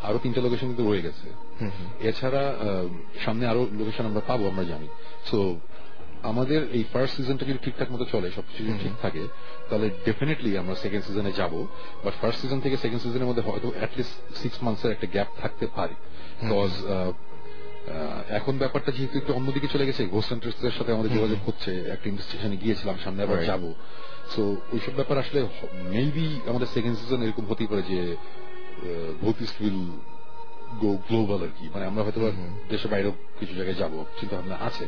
আরও 0.03 0.19
তিনটা 0.19 0.41
লোকেশন 0.41 0.67
কিন্তু 0.67 0.91
রয়ে 0.91 1.03
গেছে। 1.03 1.27
এছাড়া 2.01 2.55
সামনে 3.25 3.47
আরও 3.47 3.67
লোকেশন 3.79 4.07
আমরা 4.07 4.21
পাবো 4.21 4.49
আমরা 4.49 4.65
জানি। 4.65 4.89
সো 5.31 5.59
আমাদের 6.23 6.69
এই 6.73 6.85
ফার্স্ট 6.93 7.17
সিজনটা 7.17 7.45
যদি 7.47 7.59
ঠিকঠাক 7.59 7.91
মতো 7.91 8.05
চলে 8.05 8.31
সবকিছু 8.31 8.65
যদি 8.65 8.79
ঠিক 8.85 8.93
থাকে 9.03 9.27
তাহলে 9.69 9.91
ডেফিনেটলি 10.05 10.59
আমরা 10.59 10.75
সেকেন্ড 10.75 11.05
সিজনে 11.05 11.33
যাব। 11.33 11.67
বাট 12.05 12.15
ফার্স্ট 12.21 12.41
সিজন 12.43 12.61
থেকে 12.61 12.77
সেকেন্ড 12.77 13.03
সিজনের 13.03 13.27
মধ্যে 13.27 13.43
হয়তো 13.43 13.73
অ্যাটলিস্ট 13.79 14.37
সিক্স 14.43 14.63
মান্থসের 14.65 14.91
একটা 14.91 15.07
গ্যাপ 15.07 15.29
থাকতে 15.43 15.67
পারে। 15.67 15.95
বিকজ 16.43 16.73
এখন 18.29 18.59
ব্যাপারটা 18.59 18.93
যেহেতু 18.93 19.19
একটু 19.19 19.33
অন্যদিকে 19.33 19.69
চলে 19.69 19.87
গেছে 19.87 20.07
ঘোষ 20.07 20.25
সেন্টার 20.29 20.73
সাথে 20.79 20.93
আমাদের 20.93 21.13
যোগাযোগ 21.13 21.39
হচ্ছে 21.47 21.71
একটা 21.95 22.09
ইনভেস্টিগেশনে 22.09 22.57
গিয়েছিলাম 22.57 22.97
সামনে 23.05 23.23
আবার 23.23 23.45
যাব। 23.45 23.63
তো 23.63 23.75
সো 24.35 24.57
ওইসব 24.73 24.93
ব্যাপার 24.95 25.19
আসলে 25.19 25.47
মেবি 25.73 26.41
আমাদের 26.47 26.67
সেকেন্ড 26.67 26.99
সিজন 26.99 27.23
এরকম 27.23 27.45
হতেই 27.47 27.67
পারে 27.67 27.83
যে 27.83 28.17
ভৌতিস 29.23 29.51
উইল 29.61 29.81
গো 30.81 30.91
গ্লোবাল 31.09 31.43
আর 31.43 31.53
কি। 31.59 31.69
মানে 31.75 31.85
আমরা 31.87 32.03
হয়তো 32.03 32.33
দেশের 32.69 32.91
বাইরেও 32.91 33.13
কিছু 33.41 33.55
জায়গায় 33.55 33.77
যাব 33.77 34.05
চিন্তা 34.21 34.37
ভাবনা 34.37 34.57
আছে। 34.57 34.87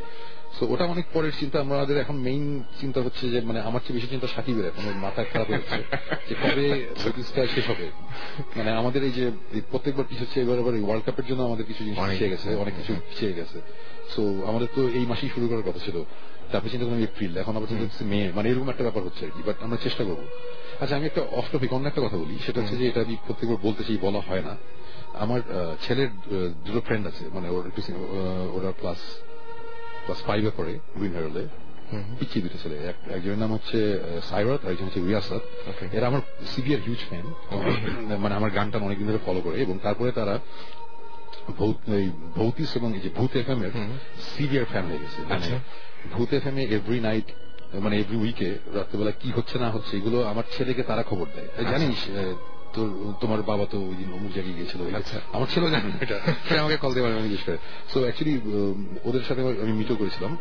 সো 0.57 0.63
ওটা 0.73 0.85
অনেক 0.95 1.07
পরের 1.15 1.35
চিন্তা। 1.41 1.57
আমাদের 1.65 1.97
এখন 2.05 2.17
মেইন 2.27 2.45
চিন্তা 2.81 3.01
হচ্ছে 3.07 3.25
যে 3.33 3.39
মানে 3.49 3.61
আমার 3.69 3.81
চেয়ে 3.85 3.97
বেশি 3.97 4.09
চিন্তা 4.13 4.27
সাকিবের। 4.35 4.67
এখন 4.71 4.83
ওর 4.91 4.99
মাথা 5.05 5.21
খারাপ 5.33 5.49
হচ্ছে 5.57 5.81
যে 6.29 6.35
কবে 6.43 6.67
ভৌতিসটা 7.01 7.41
শেষ 7.55 7.67
হবে? 7.73 7.87
মানে 8.59 8.71
আমাদের 8.81 9.01
এই 9.09 9.13
যে 9.19 9.25
প্রত্যেকবার 9.71 10.07
পিছিয়ে 10.09 10.45
এবার 10.45 10.57
এবার 10.63 10.75
ওয়ার্ল্ড 10.85 11.05
কাপের 11.07 11.27
জন্য 11.31 11.43
আমাদের 11.49 11.65
কিছু 11.71 11.81
জিনিস 11.87 11.99
পিছিয়ে 12.11 12.31
গেছে 12.33 12.49
অনেক 12.63 12.75
কিছু 12.79 12.93
পিছিয়ে 13.09 13.33
গেছে। 13.39 13.59
সো 14.15 14.23
আমাদের 14.51 14.69
তো 14.77 14.83
এই 14.99 15.05
মাসেই 15.11 15.31
শুরু 15.35 15.47
করার 15.51 15.67
কথা 15.69 15.81
ছিল। 15.87 15.97
তারপরে 16.51 16.71
চিন্তা 16.71 16.87
করলাম 16.87 17.03
এপ্রিল 17.03 17.33
এখন 17.43 17.53
আবার 17.57 17.69
চিন্তা 17.71 17.85
হচ্ছে 17.85 18.05
মে 18.13 18.21
মানে 18.37 18.47
এরকম 18.51 18.69
একটা 18.71 18.85
ব্যাপার 18.87 19.03
হচ্ছে 19.07 19.23
আর 19.27 19.33
কি 19.37 19.43
বাট 19.49 19.57
আমরা 19.63 19.79
চেষ্টা 19.87 20.03
করব। 20.09 20.21
আচ্ছা 20.83 20.95
আমি 20.97 21.07
একটা 21.07 21.23
অফ 21.41 21.47
টপিক 21.53 21.71
অন্য 21.77 21.87
একটা 21.89 22.03
কথা 22.07 22.17
বলি। 22.23 22.35
সেটা 22.47 22.59
হচ্ছে 22.61 22.77
যে 22.81 22.85
এটা 22.91 23.01
আমি 23.07 23.15
প্রত্যেকবার 23.27 23.59
বলতে 23.67 23.83
চাই 23.87 23.99
বলা 24.07 24.21
হয় 24.29 24.43
না। 24.49 24.55
আমার 25.25 25.41
ছেলের 25.85 26.11
দুটো 26.65 26.81
ফ্রেন্ড 26.87 27.05
আছে। 27.11 27.25
মানে 27.35 27.49
ওর 27.55 27.65
একটু 27.67 27.81
ওরা 28.57 28.71
ক্লাস 28.81 29.01
ক্লাস 30.05 30.21
ফাইভে 30.27 30.51
পড়ে 30.59 30.73
উইন 31.01 31.13
হেরলে 31.19 31.45
পিচ্ছি 32.19 32.39
দুটো 32.45 32.59
ছেলে। 32.63 32.77
একজনের 33.17 33.41
নাম 33.43 33.51
হচ্ছে 33.57 33.79
সাইরাত 34.31 34.61
আর 34.65 34.71
একজন 34.73 34.87
হচ্ছে 34.89 35.03
রিয়াসাত। 35.09 35.43
এরা 35.97 36.07
আমার 36.11 36.23
সিভিয়ার 36.53 36.81
হিউজ 36.87 37.01
ফ্যান 37.09 37.27
মানে 38.23 38.35
আমার 38.39 38.51
গানটা 38.59 38.77
অনেকদিন 38.89 39.07
ধরে 39.11 39.21
ফলো 39.27 39.41
করে 39.47 39.57
এবং 39.67 39.75
তারপরে 39.87 40.11
তারা 40.19 40.35
ভৌতিস 42.39 42.71
এবং 42.79 42.89
এই 42.97 43.03
যে 43.05 43.11
ভূত 43.19 43.33
এফ 43.41 43.49
এম 43.55 43.61
এর 43.67 43.73
সিভিয়ার 44.33 44.67
ফ্যান 44.73 44.85
হয়ে 44.91 45.01
গেছে। 45.05 45.19
মানে 45.23 45.35
আচ্ছা। 45.37 45.57
ভূত 46.15 46.31
এফ 46.39 46.45
এম 46.51 46.57
এ 46.61 46.65
এভরি 46.77 47.01
নাইট 47.09 47.29
মানে 47.85 47.95
এভরি 48.03 48.17
উইকে 48.25 48.49
রাত্রেবেলা 48.79 49.13
কি 49.21 49.29
হচ্ছে 49.37 49.57
না 49.65 49.69
হচ্ছে 49.75 49.93
এগুলো 50.01 50.19
আমার 50.33 50.47
ছেলেকে 50.55 50.83
তারা 50.91 51.03
খবর 51.11 51.27
দেয়। 51.35 51.49
এই 51.61 51.67
জানিস 51.73 51.99
তোর 52.75 53.15
তোমার 53.21 53.43
বাবা 53.43 53.67
তো 53.71 53.79
ওই 53.79 53.95
দিন 53.95 54.13
অমুক 54.13 54.33
জায়গায় 54.33 54.55
গিয়েছিল। 54.55 54.97
আচ্ছা। 54.97 55.21
আমার 55.33 55.47
ছেলে 55.55 55.71
জানে 55.71 55.91
এটা। 56.01 56.21
আমাকে 56.61 56.77
কল 56.77 56.95
দিয়ে 56.95 57.07
আমি 57.07 57.23
জিজ্ঞেস 57.23 57.41
করে। 57.47 57.59
সো 57.93 58.01
অ্যাকচুয়ালি 58.01 58.41
ওদের 59.05 59.21
সাথে 59.29 59.41
আমি 59.41 59.73
মিটও 59.73 59.97
করেছিলাম। 59.97 60.37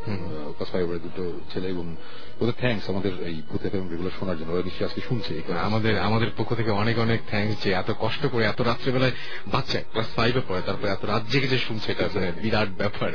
ক্লাস 0.60 1.02
দুটো 1.02 1.40
ছেলে 1.54 1.68
এবং 1.68 1.96
ওদের 2.42 2.54
থ্যাঙ্কস 2.60 2.90
আমাদের 2.90 3.28
এই 3.28 3.42
ভূত 3.50 3.66
এফএম 3.66 3.90
রেগুলার 3.90 4.12
শোনার 4.20 4.38
জন্য। 4.38 4.52
ওরা 4.52 4.64
নিশ্চয়ই 4.64 4.90
আজকে 4.90 5.02
শুনছে 5.08 5.42
আমাদের 5.62 6.00
আমাদের 6.00 6.28
পক্ষ 6.38 6.54
থেকে 6.54 6.70
অনেক 6.70 7.00
অনেক 7.00 7.22
থ্যাঙ্কস 7.30 7.64
যে 7.64 7.72
এত 7.72 7.92
কষ্ট 8.00 8.26
করে 8.26 8.44
এত 8.46 8.62
রাত্রেবেলায় 8.62 9.12
বাচ্চা 9.48 9.80
ক্লাস 9.92 10.06
ফাইভে 10.16 10.42
পড়ে 10.48 10.62
তারপরে 10.66 10.92
এত 10.92 11.06
রাত 11.06 11.24
জেগে 11.32 11.48
যে 11.48 11.58
শুনছে 11.58 11.92
এটা 11.92 12.10
মানে 12.16 12.32
বিরাট 12.42 12.70
ব্যাপার। 12.78 13.12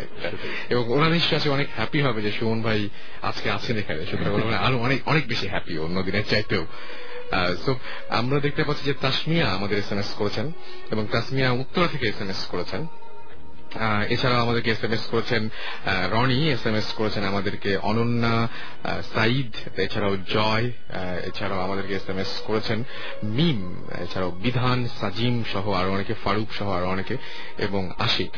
এবং 0.69 0.89
ওরা 0.89 1.09
নিশ্চয়ই 1.09 1.37
আজকে 1.37 1.51
অনেক 1.51 1.69
হ্যাপি 1.77 2.01
হবে 2.01 2.23
যে 2.23 2.33
সুমন 2.33 2.62
ভাই 2.62 2.89
আজকে 3.23 3.51
আছেন 3.51 3.77
এখানে। 3.77 4.07
সুতরাং 4.07 4.55
আরও 4.55 4.79
অনেক 4.79 5.09
অনেক 5.09 5.29
বেশি 5.29 5.49
হ্যাপি 5.49 5.79
অন্য 5.79 6.03
দিনের 6.03 6.23
চাইতেও। 6.31 6.66
সো 7.64 7.74
আমরা 8.09 8.41
দেখতে 8.41 8.64
পাচ্ছি 8.64 8.85
যে 8.85 8.95
তাসমিয়া 8.95 9.47
আমাদের 9.51 9.79
এস 9.79 10.14
করেছেন 10.18 10.53
এবং 10.91 11.07
তাসমিয়া 11.12 11.51
উত্তরা 11.51 11.87
থেকে 11.87 12.07
এস 12.07 12.31
এস 12.31 12.47
করেছেন। 12.47 12.87
এছাড়াও 14.14 14.41
আমাদেরকে 14.45 14.71
এস 14.71 14.83
এম 14.85 14.93
এস 14.97 15.05
করেছেন 15.12 15.43
রনি 16.14 16.41
এস 16.55 16.64
এম 16.66 16.77
এস 16.81 16.89
করেছেন 16.99 17.23
আমাদেরকে 17.33 17.71
অনন্যা 17.91 18.35
সাইদ, 19.14 19.51
এছাড়াও 19.85 20.14
জয় 20.35 20.66
এছাড়াও 21.29 21.61
আমাদেরকে 21.66 21.93
এস 21.95 22.07
এম 22.12 22.19
এস 22.19 22.33
করেছেন 22.49 22.79
মিম, 23.37 23.61
এছাড়াও 24.05 24.31
বিধান, 24.45 24.79
সাজিম 24.99 25.37
সহ 25.53 25.64
আরও 25.81 25.91
অনেকে, 25.97 26.14
ফারুক 26.25 26.51
সহ 26.59 26.69
আরও 26.79 26.89
অনেকে 26.95 27.16
এবং 27.66 27.83
আশিক। 28.07 28.33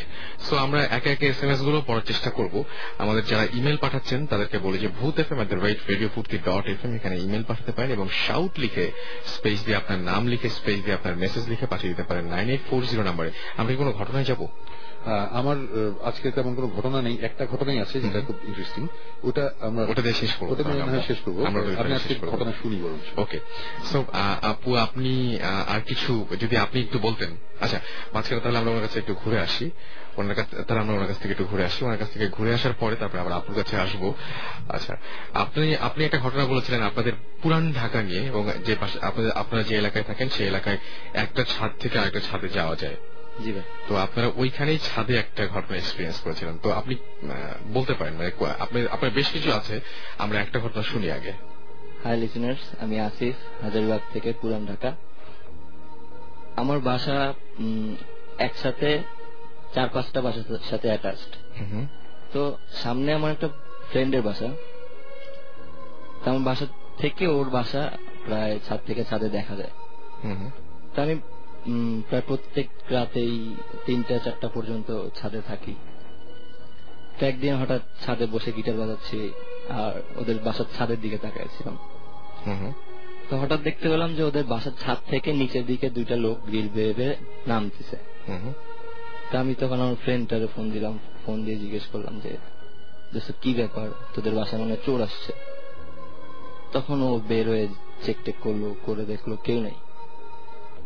সো 0.46 0.54
আমরা 0.56 0.80
একে 0.96 1.08
একে 1.14 1.26
এস 1.32 1.40
এম 1.42 1.50
এসগুলো 1.54 1.78
পড়ার 1.88 2.04
চেষ্টা 2.10 2.30
করব। 2.30 2.54
আমাদের 2.98 3.24
যারা 3.30 3.44
ইমেল 3.58 3.78
পাঠাচ্ছেন, 3.84 4.20
তাদেরকে 4.26 4.56
বলি 4.58 4.78
যে 4.78 4.88
Bhoot 4.98 5.14
F 5.22 5.28
M 5.32 5.38
right 5.64 5.80
radio 5.90 6.08
Foorti 6.14 6.36
dot 6.48 6.64
F 6.72 6.80
M 6.84 6.92
এখানে 6.98 7.16
ইমেল 7.26 7.44
পাঠাতে 7.50 7.72
পারেন 7.76 7.90
এবং 7.96 8.06
শাউট 8.26 8.52
লিখে 8.58 8.86
স্পেস 9.34 9.58
দিয়ে 9.64 9.76
আপনার 9.76 9.98
নাম 10.10 10.22
লিখে 10.32 10.48
স্পেস 10.58 10.78
দিয়ে 10.84 10.96
আপনার 10.98 11.14
মেসেজ 11.16 11.44
লিখে 11.52 11.66
পাঠিয়ে 11.72 11.90
দিতে 11.92 12.04
পারেন। 12.08 12.24
নাইন 12.34 12.48
এইট 12.52 12.62
ফোর 12.70 12.80
জিরো 12.90 13.02
নাম্বারে 13.08 13.30
আমরা 13.56 13.70
কি 13.72 13.78
কোনো 13.82 13.92
ঘটনায় 13.92 14.24
যাব? 14.24 14.42
আমার 15.30 15.56
আজকে 16.04 16.30
তেমন 16.30 16.54
কোনো 16.54 16.68
ঘটনা 16.68 17.02
নেই। 17.02 17.18
একটা 17.22 17.46
ঘটনাই 17.46 17.78
আছে 17.80 18.00
যেটা 18.00 18.20
খুব 18.20 18.36
ইন্টারেস্টিং 18.44 18.88
ওটা 19.22 19.50
আমরা 19.60 19.82
ওটা 19.84 20.02
দিয়ে 20.02 20.14
শেষ 20.14 20.32
করব 20.32 20.50
ওটা 20.52 20.62
দিয়ে। 20.62 21.02
শেষ 21.02 21.18
করব। 21.24 21.36
আমি 21.44 21.92
আজকে 21.94 22.14
ঘটনা 22.30 22.52
শুনি 22.62 22.76
বরঞ্চ। 22.82 23.18
ওকে। 23.18 23.38
সো 23.92 24.04
আপু 24.42 24.76
আপনি 24.76 25.38
আর 25.68 25.80
কিছু 25.80 26.26
যদি 26.40 26.56
আপনি 26.56 26.80
একটু 26.80 26.98
বলতেন। 26.98 27.30
আচ্ছা 27.60 27.80
মাঝখানে 28.14 28.40
তাহলে 28.40 28.58
আমরা 28.58 28.70
ওনার 28.70 28.82
কাছে 28.82 28.98
একটু 28.98 29.14
ঘুরে 29.14 29.40
আসি। 29.40 29.70
ওনার 30.16 30.34
কাছে 30.34 30.62
তাহলে 30.62 30.80
আমরা 30.82 30.94
ওনার 30.94 31.08
কাছ 31.08 31.18
থেকে 31.18 31.32
একটু 31.32 31.44
ঘুরে 31.44 31.64
আসি। 31.64 31.84
ওনার 31.84 31.98
কাছ 31.98 32.10
থেকে 32.10 32.28
ঘুরে 32.28 32.54
আসার 32.54 32.72
পরে 32.72 32.96
তারপরে 32.96 33.20
আমরা 33.20 33.36
আপুর 33.36 33.54
কাছে 33.54 33.76
আসব। 33.76 34.12
আচ্ছা 34.68 34.96
আপনি 35.34 35.76
আপনি 35.76 36.04
একটা 36.04 36.18
ঘটনা 36.18 36.44
বলেছিলেন 36.44 36.82
আপনাদের 36.82 37.12
পুরান 37.42 37.72
ঢাকা 37.72 38.02
নিয়ে 38.02 38.22
এবং 38.22 38.52
যে 38.66 38.76
আপনারা 39.34 39.62
যে 39.62 39.76
এলাকায় 39.76 40.04
থাকেন 40.04 40.28
সেই 40.28 40.46
এলাকায় 40.46 40.78
একটা 41.14 41.44
ছাদ 41.44 41.70
থেকে 41.80 41.98
আরেকটা 41.98 42.20
ছাদে 42.20 42.48
যাওয়া 42.48 42.76
যায়। 42.76 42.96
জি 43.44 43.50
ভাই 43.52 43.64
তো 43.88 43.92
আপনারা 43.96 44.28
ওইখানেই 44.36 44.78
ছাদে 44.78 45.14
একটা 45.16 45.42
ঘটনা 45.46 45.76
এক্সপিরিয়েন্স 45.76 46.18
করেছিলেন 46.20 46.54
তো 46.62 46.68
আপনি 46.70 46.94
বলতে 47.72 47.94
পারেন 47.94 48.14
মানে 48.14 48.30
আপনার 48.58 48.82
আপনার 48.88 49.10
বেশ 49.10 49.28
কিছু 49.30 49.52
আছে। 49.52 49.74
আমরা 50.18 50.36
একটা 50.40 50.58
ঘটনা 50.60 50.82
শুনি 50.82 51.08
আগে। 51.10 51.32
হাই 52.04 52.14
লিসনার্স 52.20 52.62
আমি 52.80 52.96
আসিফ 53.00 53.36
হাজারবাগ 53.62 54.00
থেকে 54.12 54.32
পুরান 54.40 54.62
ঢাকা। 54.66 54.90
আমার 56.56 56.78
বাসা 56.80 57.34
একসাথে 58.38 58.88
চার 59.74 59.88
পাঁচটা 59.88 60.20
বাসার 60.20 60.44
সাথে 60.70 60.86
অ্যাটাচড 60.88 61.32
তো 62.32 62.40
সামনে 62.82 63.10
আমার 63.12 63.30
একটা 63.32 63.48
ফ্রেন্ডের 63.90 64.22
বাসা। 64.22 64.48
তো 66.22 66.30
আমার 66.30 66.44
বাসা 66.44 66.66
থেকে 66.98 67.24
ওর 67.26 67.48
বাসা 67.50 67.82
প্রায় 68.24 68.58
ছাদ 68.68 68.80
থেকে 68.86 69.02
ছাদে 69.04 69.28
দেখা 69.28 69.54
যায়। 69.56 69.72
হুম 70.24 70.36
হুম। 70.38 70.50
তো 70.94 71.02
আমি 71.02 71.14
প্রায় 72.08 72.24
প্রত্যেক 72.28 72.68
রাতেই 72.96 73.34
তিনটা 73.86 74.14
চারটা 74.24 74.48
পর্যন্ত 74.54 74.88
ছাদে 75.18 75.40
থাকি। 75.48 75.74
তো 77.18 77.22
একদিন 77.26 77.54
হঠাৎ 77.60 77.82
ছাদে 78.04 78.24
বসে 78.34 78.50
গিটার 78.56 78.76
বাজাচ্ছি 78.80 79.18
আর 79.80 79.94
ওদের 80.20 80.38
বাসার 80.46 80.68
ছাদের 80.76 80.98
দিকে 81.04 81.18
তাকাইছিলাম। 81.24 81.76
তো 83.28 83.32
হঠাৎ 83.42 83.60
দেখতে 83.68 83.86
পেলাম 83.92 84.10
যে 84.16 84.22
ওদের 84.30 84.44
বাসার 84.52 84.74
ছাদ 84.82 84.98
থেকে 85.12 85.30
নিচের 85.40 85.64
দিকে 85.70 85.86
দুইটা 85.96 86.16
লোক 86.24 86.36
গ্রিল 86.48 86.68
বেয়ে 86.76 86.92
বেয়ে 86.98 87.14
নামতেছে। 87.50 87.96
তো 89.30 89.34
আমি 89.42 89.52
তখন 89.60 89.78
আমার 89.84 89.98
ফ্রেন্ডটারে 90.04 90.48
ফোন 90.54 90.66
দিলাম 90.74 90.94
ফোন 91.24 91.36
দিয়ে 91.44 91.58
জিজ্ঞেস 91.62 91.84
করলাম 91.92 92.14
যে 92.24 92.32
কি 93.42 93.50
ব্যাপার? 93.60 93.88
তোদের 94.14 94.34
বাসায় 94.38 94.60
মনে 94.62 94.76
চোর 94.86 94.98
আসছে? 95.08 95.32
তখন 96.74 96.98
ও 97.08 97.10
বের 97.30 97.46
হয়ে 97.52 97.66
চেক 98.04 98.18
টেক 98.24 98.36
করল 98.44 98.62
করে 98.86 99.02
দেখল 99.12 99.30
কেউ 99.46 99.58
নেই। 99.66 99.78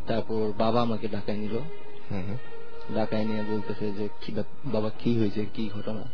তারপর 0.06 0.52
বাবা 0.58 0.82
আমাকে 0.82 1.08
ঢাকায় 1.08 1.38
নিল। 1.38 1.58
ঢাকায় 2.94 3.24
নিয়ে 3.24 3.42
বলতেছে 3.42 3.92
যে 3.92 4.08
বাবা 4.64 4.90
কি 4.98 5.18
হয়েছে? 5.18 5.46
কি 5.54 5.70
ঘটনা? 5.74 6.04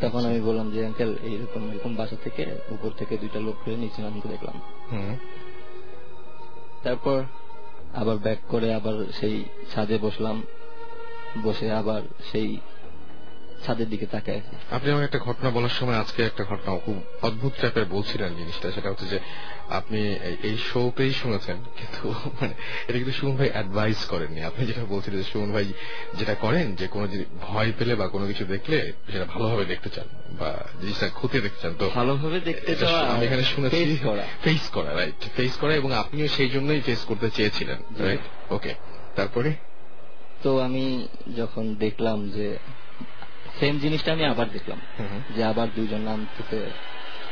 তখন 0.00 0.24
আমি 0.24 0.40
বললাম 0.40 0.70
যে 0.70 0.86
আঙ্কেল 0.86 1.16
এইরকম 1.22 1.70
এরকম 1.70 1.94
বাসা 1.96 2.16
থেকে 2.24 2.42
উপর 2.68 2.90
থেকে 2.90 3.16
দুইটা 3.16 3.40
লোক 3.40 3.56
ফেলে 3.64 3.76
নিচে 3.76 4.02
নামতে 4.02 4.28
দেখলাম। 4.28 4.56
তারপর 6.82 7.22
আবার 7.94 8.16
ব্যাক 8.16 8.38
করে 8.48 8.74
আবার 8.74 9.06
সেই 9.20 9.44
ছাদে 9.74 9.98
বসলাম। 9.98 10.42
বসে 11.42 11.72
আবার 11.72 12.02
সেই 12.32 12.56
ছাদের 13.66 13.90
দিকে 13.90 14.06
তাকায় 14.06 14.36
আছি। 14.36 14.56
আপনি 14.70 14.90
আমাকে 14.90 15.04
একটা 15.04 15.18
ঘটনা 15.18 15.50
বলার 15.50 15.68
সময় 15.68 15.94
আজকে 15.94 16.22
একটা 16.22 16.44
ঘটনা 16.44 16.78
খুব 16.78 17.02
অদ্ভুত 17.22 17.52
টাইপের 17.60 17.84
বলছিলেন 17.84 18.34
জিনিসটা 18.36 18.72
সেটা 18.72 18.90
হচ্ছে 18.90 19.06
যে 19.06 19.18
আপনি 19.70 19.98
এই- 20.42 20.56
শোতেই 20.56 21.12
শুনেছেন 21.12 21.56
কিন্তু 21.56 22.08
মানে 22.40 22.54
এটা 22.88 22.92
কিন্তু 22.92 23.12
সুমন 23.12 23.36
ভাই 23.36 23.50
অ্যাডভাইস 23.50 24.04
করেননি। 24.04 24.42
আপনি 24.42 24.66
যেটা 24.66 24.84
বলছিলেন 24.84 25.20
যে 25.20 25.24
সুমন 25.24 25.52
ভাই 25.52 25.64
যেটা 26.18 26.34
করেন 26.34 26.74
যে 26.74 26.86
কোনো 26.88 27.08
ভয় 27.40 27.72
পেলে 27.78 27.94
বা 27.94 28.08
কোনো 28.08 28.26
কিছু 28.26 28.44
দেখলে 28.44 28.92
সেটা 29.12 29.24
ভালোভাবে 29.24 29.64
দেখতে 29.64 29.88
চান 29.90 30.08
বা 30.38 30.64
জিনিসটা 30.80 31.08
খুঁতে 31.08 31.40
দেখতে 31.40 31.62
চান 31.62 31.74
তো 31.78 31.90
ভালোভাবে 31.94 32.40
দেখতে 32.40 32.86
আমি 32.86 33.26
এখানে 33.26 33.42
শুনেছি। 33.42 33.98
ফেস 34.42 34.68
করা। 34.70 34.94
রাইট 34.94 35.24
ফেস 35.36 35.56
করা 35.56 35.74
এবং 35.74 35.92
আপনিও 35.92 36.28
সেই 36.28 36.48
জন্যই 36.48 36.80
ফেস 36.80 37.04
করতে 37.04 37.30
চেয়েছিলেন 37.30 38.06
রাইট 38.06 38.52
ওকে 38.52 38.74
তারপরে? 39.16 39.52
তো 40.42 40.60
আমি 40.60 41.08
যখন 41.36 41.74
দেখলাম 41.74 42.30
যে 42.30 42.58
সেম 43.60 43.78
জিনিসটা 43.78 44.12
আমি 44.12 44.24
আবার 44.24 44.50
দেখলাম। 44.50 44.80
যে 45.36 45.44
আবার 45.44 45.68
দুইজন 45.76 46.00
নামতেছে 46.00 46.70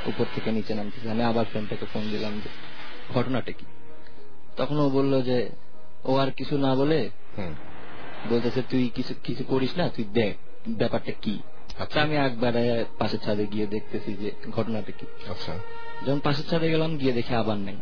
উপর 0.07 0.25
থেকে 0.35 0.53
নিচে 0.53 0.75
নামতেছে। 0.75 1.11
আমি 1.11 1.23
আবার 1.23 1.45
ফ্রেন্ডটাকে 1.45 1.87
ফোন 1.93 2.11
দিলাম 2.11 2.41
যে 2.45 2.49
ঘটনাটা 3.15 3.53
কি? 3.53 3.65
তখন 4.57 4.79
ও 4.79 4.91
বলল 4.91 5.23
যে 5.23 5.49
ও 6.05 6.17
আর 6.17 6.31
কিছু 6.31 6.59
না 6.59 6.75
বলে 6.75 7.11
বলতেছে 8.29 8.63
তুই 8.63 8.91
কিছু 8.95 9.15
কিছু 9.25 9.45
করিস 9.45 9.77
না 9.77 9.89
তুই 9.89 10.05
দেখ 10.05 10.37
ব্যাপারটা 10.69 11.13
কি? 11.13 11.39
আচ্ছা। 11.79 12.03
আমি 12.03 12.17
একবারে 12.17 12.85
পাশের 12.99 13.21
ছাদে 13.21 13.47
গিয়ে 13.47 13.67
দেখতেছি 13.67 14.15
যে 14.15 14.31
ঘটনাটা 14.51 14.93
কি। 14.93 15.07
আচ্ছা। 15.31 15.53
যখন 16.07 16.21
পাশের 16.21 16.45
ছাদে 16.51 16.71
গেলাম 16.71 16.97
গিয়ে 16.97 17.13
দেখে 17.13 17.35
আবার 17.35 17.57
নেই। 17.57 17.77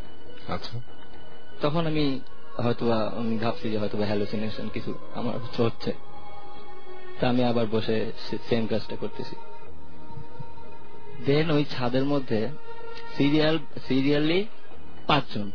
আচ্ছা। 0.49 0.81
তখন 1.61 1.87
আমি 1.87 2.21
হয়তোবা 2.57 3.13
আমি 3.17 3.39
ভাবছি 3.39 3.71
যে 3.71 3.79
হয়তোবা 3.79 4.07
হ্যালোসিনেশন 4.07 4.69
কিছু 4.69 4.95
আমার 5.15 5.63
হচ্ছে। 5.63 5.93
তা 7.21 7.29
আমি 7.29 7.45
আবার 7.45 7.67
বসে 7.67 8.13
সেম 8.49 8.67
কাজটা 8.67 8.97
করতেছি। 8.97 9.37
দেন 11.27 11.51
ওই 11.51 11.65
ছাদের 11.65 12.05
মধ্যে 12.05 12.49
সিরিয়াল 13.17 13.59
সিরিয়ালি 13.89 14.47
পাঁচজন। 15.07 15.51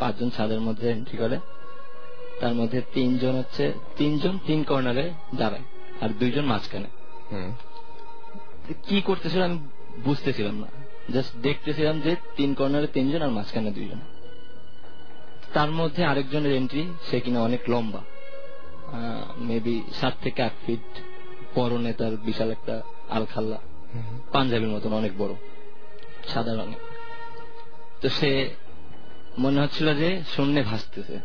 পাঁচজন 0.00 0.30
ছাদের 0.30 0.60
মধ্যে 0.60 0.90
এন্ট্রি 0.90 1.18
করে। 1.18 1.38
তার 2.40 2.54
মধ্যে 2.54 2.82
তিনজন 2.94 3.32
হচ্ছে 3.32 3.72
তিনজন 3.96 4.38
তিন 4.46 4.62
কর্নারে 4.62 5.12
দাঁড়ায় 5.34 5.62
আর 6.00 6.08
দুইজন 6.08 6.44
মাঝখানে। 6.44 6.88
কি 8.88 9.00
করতেছিল 9.00 9.42
আমি 9.42 9.58
বুঝতেছিলাম 10.04 10.56
না। 10.58 10.66
জাস্ট 11.12 11.36
দেখতেছিলাম 11.36 12.00
যে 12.00 12.16
তিন 12.36 12.54
কর্নারে 12.54 12.86
তিনজন 12.86 13.22
আর 13.22 13.30
মাঝখানে 13.30 13.70
দুইজন। 13.70 14.00
তার 15.54 15.70
মধ্যে 15.70 16.04
আরেকজনের 16.04 16.52
এন্ট্রি 16.52 16.86
সে 17.10 17.20
কিনা 17.20 17.40
অনেক 17.42 17.60
লম্বা। 17.68 18.00
মেবি 19.36 19.82
সাত 20.00 20.14
থেকে 20.22 20.42
আট 20.42 20.52
ফিট 20.66 21.00
পরনে 21.54 21.92
তার 21.92 22.16
বিশাল 22.16 22.50
একটা 22.50 22.82
আলখাল্লা। 23.10 23.58
পাঞ্জাবির 24.32 24.68
মতন 24.68 24.92
অনেক 24.92 25.18
বড় 25.18 25.34
সাদা 26.26 26.54
রঙের। 26.54 26.82
তো 28.00 28.08
সে 28.08 28.50
মনে 29.38 29.60
হচ্ছিল 29.60 29.94
যে 29.94 30.22
শূন্যে 30.36 30.62
ভাসতেছে। 30.62 31.18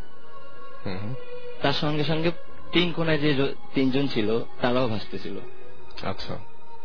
তার 1.61 1.73
সঙ্গে 1.73 2.03
সঙ্গে 2.03 2.31
তিন 2.71 2.91
কোনায় 2.91 3.17
যে 3.17 3.53
তিনজন 3.73 4.07
ছিল 4.07 4.39
তারাও 4.61 4.87
ভাসতেছিল। 4.87 5.37
আচ্ছা। 6.03 6.37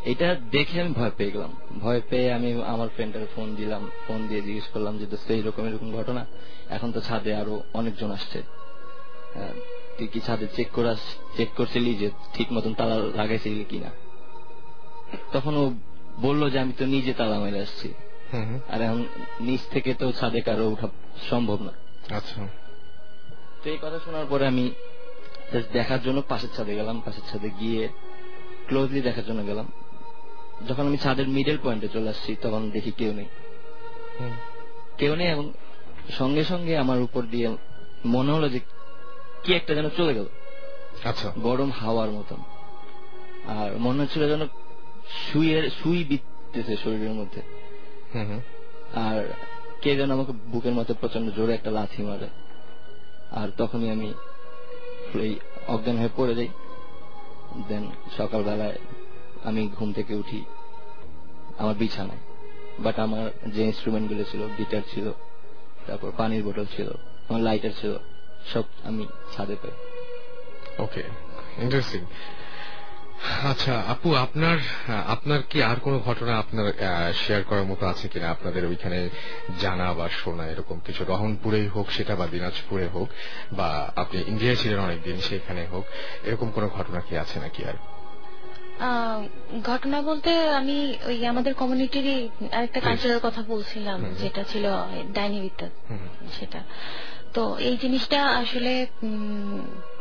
এটা 0.05 0.35
দেখে 0.51 0.81
আমি 0.81 0.93
ভয় 0.93 1.11
পেয়ে 1.17 1.31
গেলাম। 1.31 1.57
ভয় 1.81 2.01
পেয়ে 2.11 2.33
আমি 2.33 2.63
আমার 2.67 2.89
ফ্রেন্ডের 2.89 3.27
ফোন 3.35 3.55
দিলাম 3.55 3.91
ফোন 4.07 4.27
দিয়ে 4.29 4.43
জিজ্ঞেস 4.43 4.67
করলাম 4.67 4.99
যে 4.99 5.07
দোস্ত 5.07 5.31
এইরকম 5.31 5.67
এরকম 5.67 5.93
ঘটনা? 5.93 6.27
এখন 6.71 6.93
তো 6.93 7.01
ছাদে 7.01 7.35
আরও 7.35 7.63
অনেকজন 7.75 8.11
আসছে। 8.11 8.43
হ্যাঁ, 9.35 9.53
তুই 9.99 10.07
কি 10.07 10.21
ছাদে 10.21 10.47
চেক 10.57 10.71
করা 10.73 10.97
চেক 11.37 11.49
করছিলি 11.57 11.95
যে 11.95 12.11
ঠিক 12.35 12.53
মতন 12.53 12.75
তালা 12.75 12.95
লাগাইছিলি 12.95 13.65
কিনা? 13.65 13.91
তখন 15.33 15.57
ও 15.57 15.75
বলল 16.21 16.51
যে 16.51 16.59
আমি 16.59 16.73
তো 16.79 16.87
নিজে 16.87 17.13
তালা 17.15 17.39
মেরে 17.39 17.61
আসছি। 17.61 17.95
আর 18.69 18.83
এখন 18.83 19.05
নিচ 19.41 19.61
থেকে 19.71 19.95
তো 19.95 20.13
ছাদে 20.13 20.41
কারও 20.41 20.71
ওঠা 20.71 20.89
সম্ভব 21.31 21.63
না। 21.63 21.73
আচ্ছা। 22.17 22.49
তো 23.65 23.71
এই 23.71 23.79
কথা 23.83 23.99
শোনার 24.05 24.27
পরে 24.31 24.47
আমি 24.47 24.71
দেখার 25.73 26.03
জন্য 26.03 26.23
পাশের 26.29 26.49
ছাদে 26.57 26.75
গেলাম 26.75 27.01
পাশের 27.01 27.23
ছাদে 27.33 27.51
গিয়ে 27.61 27.89
ক্লোজলি 28.67 29.01
দেখার 29.01 29.25
জন্য 29.27 29.47
গেলাম। 29.47 29.73
যখন 30.69 30.87
আমি 30.87 30.97
ছাদের 30.97 31.29
মিডল 31.29 31.59
পয়েন্টে 31.63 31.89
চলে 31.89 32.09
আসছি 32.09 32.37
তখন 32.43 32.71
দেখি 32.71 32.91
কেউ 32.91 33.13
নেই। 33.13 33.27
কেউ 34.99 35.17
নেই 35.17 35.29
এবং 35.29 35.53
সঙ্গে 36.11 36.45
সঙ্গে 36.45 36.79
আমার 36.79 37.03
উপর 37.03 37.23
দিয়ে 37.23 37.57
মনে 38.07 38.33
হলো 38.33 38.49
যে 38.49 38.61
কি 39.45 39.55
একটা 39.55 39.75
যেন 39.75 39.89
চলে 39.89 40.15
গেল। 40.15 40.27
আচ্ছা। 41.05 41.33
গরম 41.39 41.71
হাওয়ার 41.71 42.11
মতন। 42.11 42.37
আর 43.49 43.79
মনে 43.79 44.03
হচ্ছিল 44.03 44.29
যেন 44.29 44.47
সুইয়ের 45.33 45.71
সুই 45.71 46.05
বিতেছে 46.05 46.77
শরীরের 46.77 47.11
মধ্যে। 47.11 47.43
আর 48.95 49.33
কে 49.83 49.97
যেন 49.97 50.11
আমাকে 50.11 50.33
বুকের 50.33 50.73
মধ্যে 50.73 50.95
প্রচণ্ড 50.95 51.35
জোরে 51.35 51.55
একটা 51.55 51.71
লাথি 51.71 52.03
মারে। 52.03 52.29
আর 53.31 53.49
তখনই 53.57 53.91
আমি 53.91 54.15
এই 55.15 55.39
অজ্ঞান 55.69 55.99
হয়ে 55.99 56.09
পড়ে 56.17 56.35
যাই। 56.35 56.49
দেন 57.69 57.91
সকালবেলায় 58.17 58.79
আমি 59.45 59.69
ঘুম 59.69 59.93
থেকে 59.93 60.15
উঠি 60.15 60.45
আমার 61.59 61.75
বিছানায়। 61.75 62.19
বাট 62.79 62.99
আমার 62.99 63.31
যে 63.47 63.65
ইনস্ট্রুমেন্টগুলো 63.65 64.25
ছিল 64.25 64.49
গিটার 64.59 64.83
ছিল 64.95 65.13
তারপর 65.87 66.13
পানির 66.17 66.43
বোতল 66.43 66.65
ছিল 66.77 66.91
আমার 67.29 67.43
লাইটার 67.43 67.71
ছিল 67.81 67.97
সব 68.53 68.63
আমি 68.85 69.07
ছাদে 69.37 69.57
পাই। 69.63 69.71
ওকে 70.79 71.03
ইন্টারেস্টিং 71.59 72.05
আচ্ছা 73.43 73.81
আপু 73.89 74.15
আপনার 74.15 74.59
আপনার 75.07 75.43
কি 75.51 75.63
আর 75.63 75.77
কোনো 75.77 75.99
ঘটনা 75.99 76.39
আপনার 76.39 76.73
শেয়ার 77.15 77.43
করার 77.43 77.65
মতো 77.65 77.87
আছে 77.87 78.09
কিনা? 78.09 78.31
আপনাদের 78.31 78.67
ওইখানে 78.67 79.09
জানা 79.61 79.93
বা 79.95 80.09
শোনা 80.09 80.47
এরকম 80.47 80.81
কিছু? 80.85 81.05
রহনপুরেই 81.05 81.67
হোক 81.67 81.91
সেটা 81.91 82.17
বা 82.17 82.27
দিনাজপুরে 82.27 82.87
হোক 82.87 83.09
বা 83.53 83.93
আপনি 83.97 84.25
ইন্ডিয়ায় 84.27 84.57
ছিলেন 84.57 84.79
অনেকদিন 84.79 85.21
সেখানে 85.21 85.67
হোক 85.67 85.85
এরকম 86.25 86.51
কোনো 86.51 86.69
ঘটনা 86.69 87.01
কি 87.01 87.19
আছে 87.19 87.41
নাকি 87.41 87.65
আর? 87.65 87.75
আহ, 88.81 89.27
ঘটনা 89.63 90.03
বলতে 90.03 90.51
আমি 90.51 90.97
ওই 91.07 91.27
আমাদের 91.27 91.55
কমিউনিটিরই 91.55 92.29
আরেকটা 92.53 92.81
কালচারের 92.81 93.21
কথা 93.23 93.43
বলছিলাম 93.43 94.05
যেটা 94.05 94.43
ছিল 94.43 94.73
ডাইনি 95.13 95.41
বিদ্যা। 95.41 95.69
সেটা। 96.33 96.63
তো 97.35 97.57
এই 97.59 97.77
জিনিসটা 97.77 98.27
আসলে 98.27 98.87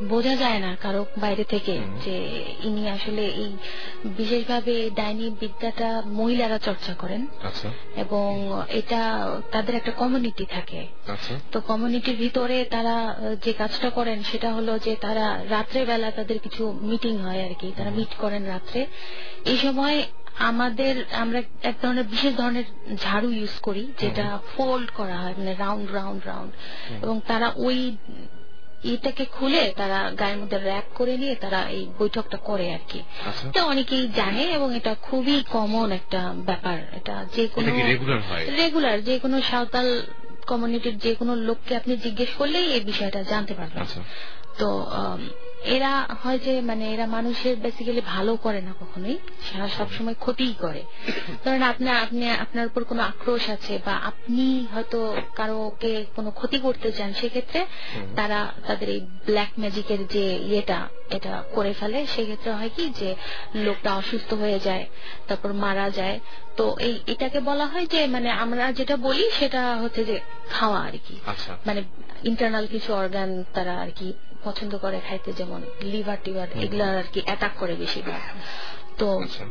বোঝা 0.04 0.36
যায় 0.36 0.60
না 0.60 0.76
কারও 0.82 1.06
বাইরে 1.18 1.44
থেকে 1.44 1.80
যে 2.06 2.44
ইনি 2.64 2.90
আসলে 2.90 3.26
এই 3.26 3.58
বিশেষভাবে 4.06 4.90
ডাইনি 4.90 5.36
বিদ্যাটা 5.40 6.04
মহিলারা 6.06 6.58
চর্চা 6.58 6.94
করেন। 6.94 7.28
আচ্ছা। 7.44 7.70
এবং 7.96 8.52
এটা 8.70 9.32
তাদের 9.52 9.76
একটা 9.76 9.92
কমিউনিটি 9.92 10.46
থাকে। 10.46 10.88
আচ্ছা। 11.08 11.40
তো 11.52 11.62
কমিউনিটির 11.62 12.16
ভিতরে 12.16 12.66
তারা 12.66 13.16
যে 13.46 13.54
কাজটা 13.54 13.90
করেন 13.90 14.24
সেটা 14.24 14.54
হলো 14.54 14.80
যে 14.80 14.96
তারা 14.96 15.44
রাত্রে 15.50 15.86
বেলা 15.86 16.12
তাদের 16.12 16.40
কিছু 16.40 16.80
মিটিং 16.82 17.18
হয় 17.18 17.50
আর 17.50 17.54
কি। 17.60 17.74
তারা 17.78 17.90
মিট 17.90 18.16
করেন 18.16 18.46
রাত্রে। 18.46 18.86
এই 19.46 19.58
সময় 19.58 20.04
আমাদের 20.40 21.06
আমরা 21.14 21.42
এক 21.64 21.76
ধরনের 21.82 22.04
বিশেষ 22.04 22.36
ধরনের 22.36 22.64
ঝাড়ু 22.96 23.32
ইউজ 23.32 23.60
করি 23.62 23.92
যেটা 24.00 24.40
ফোল্ড 24.56 24.92
করা 24.92 25.18
হয় 25.18 25.34
মানে 25.38 25.54
রাউন্ড 25.54 25.92
রাউন্ড 25.92 26.26
রাউন্ড 26.26 26.52
এবং 27.04 27.22
তারা 27.28 27.54
ওই 27.56 27.98
এটাকে 28.84 29.26
খুলে 29.26 29.74
তারা 29.78 30.12
গায়ের 30.20 30.38
মধ্যে 30.38 30.58
র্যাপ 30.58 30.84
করে 30.96 31.18
নিয়ে 31.18 31.36
তারা 31.36 31.70
এই 31.70 31.88
বৈঠকটা 32.00 32.38
করে 32.38 32.74
আর 32.74 32.80
কি। 32.90 33.00
আচ্ছা। 33.00 33.48
এটা 33.48 33.64
অনেকেই 33.64 34.10
জানে 34.16 34.44
এবং 34.44 34.76
এটা 34.76 34.96
খুবই 35.02 35.44
কমন 35.50 35.92
একটা 35.92 36.34
ব্যাপার। 36.34 36.80
এটা 36.80 37.26
যে 37.36 37.48
কোনো 37.48 37.68
রেগুলার 38.58 38.94
হয়? 38.94 39.02
যে 39.02 39.20
কোনো 39.20 39.42
সাঁওতাল 39.42 40.02
কমিউনিটির 40.48 40.98
যে 40.98 41.16
কোনো 41.16 41.36
লোককে 41.36 41.76
আপনি 41.76 41.98
জিজ্ঞেস 41.98 42.30
করলেই 42.38 42.74
এই 42.74 42.80
বিষয়টা 42.80 43.24
জানতে 43.24 43.54
পারবেন। 43.54 43.82
আচ্ছা। 43.82 44.02
তো 44.58 44.88
এরা 45.66 46.08
হয় 46.24 46.40
যে 46.40 46.62
মানে 46.62 46.94
এরা 46.94 47.08
মানুষের 47.08 47.56
বেসিক্যালি 47.58 48.02
ভালো 48.02 48.36
করে 48.36 48.62
না 48.62 48.74
কখনোই। 48.80 49.18
সারা 49.52 49.70
সবসময় 49.70 50.14
ক্ষতিই 50.20 50.54
করে। 50.60 50.84
ধরেন 51.46 51.64
আপনার 51.64 51.96
আপনি 51.98 52.30
আপনার 52.30 52.68
উপর 52.68 52.84
কোনো 52.84 53.04
আক্রোশ 53.04 53.50
আছে 53.50 53.80
বা 53.86 53.92
আপনি 53.92 54.68
হয়তো 54.74 55.16
কারোকে 55.36 56.06
কোনো 56.16 56.32
ক্ষতি 56.32 56.58
করতে 56.58 56.92
চান 56.92 57.14
সেক্ষেত্রে 57.14 57.66
তারা 58.16 58.54
তাদের 58.68 58.90
এই 58.90 59.00
ব্ল্যাক 59.26 59.50
ম্যাজিকের 59.60 60.08
যে 60.08 60.36
ইয়েটা 60.36 60.88
এটা 61.10 61.44
করে 61.54 61.74
ফেলে। 61.74 62.06
সেক্ষেত্রে 62.06 62.52
হয় 62.52 62.70
কি 62.76 62.90
যে 62.90 63.16
লোকটা 63.56 63.96
অসুস্থ 63.96 64.34
হয়ে 64.34 64.60
যায় 64.60 64.86
তারপর 65.28 65.54
মারা 65.54 65.90
যায়। 65.90 66.20
তো 66.58 66.76
এই 66.80 67.00
এটাকে 67.08 67.40
বলা 67.40 67.66
হয় 67.66 67.86
যে 67.86 68.08
মানে 68.08 68.30
আমরা 68.32 68.72
যেটা 68.72 68.98
বলি 68.98 69.32
সেটা 69.32 69.76
হচ্ছে 69.76 70.06
যে 70.06 70.20
খাওয়া 70.50 70.80
আর 70.80 70.92
কি। 71.08 71.20
আচ্ছা। 71.26 71.58
মানে 71.66 71.84
ইন্টারনাল 72.24 72.68
কিছু 72.68 72.94
অর্গান 72.94 73.44
তারা 73.54 73.74
আর 73.78 73.92
কি 73.96 74.14
পছন্দ 74.44 74.78
করে 74.78 75.00
খাইতে 75.10 75.34
যেমন 75.34 75.53
লিভার 75.82 76.18
টিভার 76.24 76.48
এগুলো 76.58 76.84
আর 76.84 77.04
কি 77.14 77.22
অ্যাটাক 77.26 77.52
করে 77.58 77.76
বেশিরভাগ। 77.76 78.22
তো 78.98 79.20
আচ্ছা। 79.20 79.44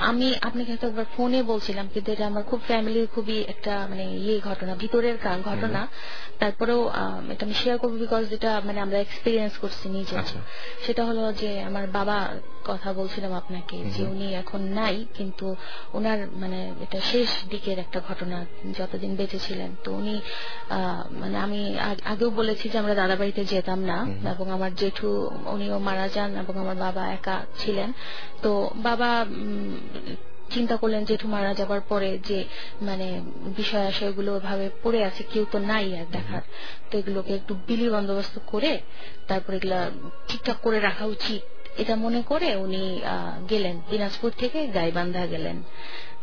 আমি 0.00 0.34
আপনাকে 0.42 0.70
হয়তো 0.70 0.86
একবার 0.86 1.04
ফোনে 1.16 1.42
বলছিলাম 1.42 1.88
কিন্তু 1.94 2.12
এটা 2.12 2.26
আমার 2.26 2.42
খুব 2.42 2.60
ফ্যামিলির 2.66 3.06
খুবই 3.14 3.42
একটা 3.48 3.86
মানে 3.90 4.02
ইয়ে 4.02 4.40
ঘটনা 4.40 4.74
ভিতরের 4.74 5.16
ঘটনা। 5.44 5.88
তারপরেও 6.38 6.90
এটা 7.30 7.46
আমি 7.46 7.54
শেয়ার 7.54 7.78
করব 7.78 7.92
বিকজ 7.92 8.28
যেটা 8.28 8.60
মানে 8.64 8.80
আমরা 8.80 8.98
এক্সপিরিয়েন্স 8.98 9.58
করছি 9.58 9.88
নিজে। 9.88 10.18
আচ্ছা। 10.18 10.38
সেটা 10.86 11.04
হলো 11.04 11.32
যে 11.32 11.62
আমার 11.62 11.86
বাবা 11.86 12.28
কথা 12.64 12.92
বলছিলাম 12.92 13.32
আপনাকে 13.32 13.84
যে 13.96 14.02
উনি 14.04 14.34
এখন 14.34 14.60
নাই 14.60 15.06
কিন্তু 15.14 15.56
ওনার 15.92 16.18
মানে 16.32 16.72
এটা 16.82 17.00
শেষ 17.00 17.28
দিকের 17.50 17.78
একটা 17.78 18.00
ঘটনা 18.08 18.46
যতদিন 18.78 19.16
বেঁচে 19.16 19.38
ছিলেন। 19.38 19.76
তো 19.84 19.92
উনি 19.92 20.20
আহ, 20.70 21.02
মানে 21.10 21.38
আমি 21.38 21.78
আগেও 22.04 22.30
বলেছি 22.30 22.68
যে 22.68 22.78
আমরা 22.78 22.94
দাদা 22.94 23.16
বাড়িতে 23.16 23.44
যেতাম 23.44 23.80
না 23.80 24.06
এবং 24.30 24.50
আমার 24.50 24.74
জেঠু 24.74 25.30
উনিও 25.46 25.78
মারা 25.78 26.08
যান 26.08 26.36
এবং 26.36 26.58
আমার 26.58 26.76
বাবা 26.76 27.06
একা 27.06 27.44
ছিলেন। 27.58 27.92
তো 28.42 28.70
বাবা 28.76 29.26
চিন্তা 30.50 30.76
করলেন 30.76 31.04
জেঠু 31.04 31.28
মারা 31.28 31.54
যাবার 31.54 31.80
পরে 31.80 32.18
যে 32.18 32.44
মানে 32.82 33.22
বিষয় 33.56 33.86
আশয়গুলো 33.86 34.40
ভাবে 34.40 34.70
পড়ে 34.82 35.04
আছে 35.04 35.22
কেউ 35.32 35.46
তো 35.52 35.58
নাই 35.58 35.98
আর 35.98 36.04
দেখার। 36.12 36.42
তো 36.90 36.98
এগুলোকে 36.98 37.34
একটু 37.34 37.56
বিলি 37.66 37.88
বন্দোবস্ত 37.88 38.38
করে 38.46 38.80
তারপর 39.28 39.54
এগুলা 39.54 39.90
ঠিকঠাক 40.28 40.56
করে 40.56 40.80
রাখা 40.80 41.04
উচিত। 41.04 41.42
এটা 41.78 41.96
মনে 41.96 42.22
করে 42.22 42.56
উনি 42.56 43.00
গেলেন। 43.50 43.80
দিনাজপুর 43.90 44.30
থেকে 44.38 44.66
গাইবান্ধা 44.66 45.26
গেলেন। 45.26 45.62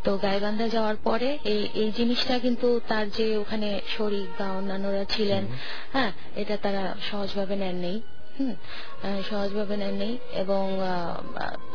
তো 0.04 0.18
গাইবান্ধা 0.18 0.68
যাওয়ার 0.68 0.96
পরে 0.96 1.38
এই 1.44 1.70
এই 1.74 1.92
জিনিসটা 1.92 2.40
কিন্তু 2.40 2.80
তার 2.88 3.10
যে 3.10 3.38
ওখানে 3.38 3.82
শরিক 3.98 4.42
বা 4.42 4.52
অন্যান্যরা 4.52 5.06
ছিলেন 5.06 5.48
হ্যাঁ 5.94 6.12
এটা 6.36 6.58
তারা 6.58 6.96
সহজভাবে 7.12 7.56
হুম 7.56 7.62
আহ, 7.62 8.15
সহজভাবে 9.30 9.76
নেননি 9.78 10.12
এবং 10.34 10.64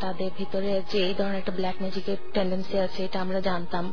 তাদের 0.00 0.30
ভিতরে 0.38 0.82
যে 0.90 0.98
এই 1.08 1.14
ধরনের 1.14 1.38
একটা 1.38 1.52
ব্ল্যাক 1.52 1.76
ম্যাজিকের 1.80 2.16
টেন্ডেন্সি 2.34 2.78
আছে 2.78 3.04
এটা 3.04 3.20
আমরা 3.20 3.40
জানতাম। 3.40 3.84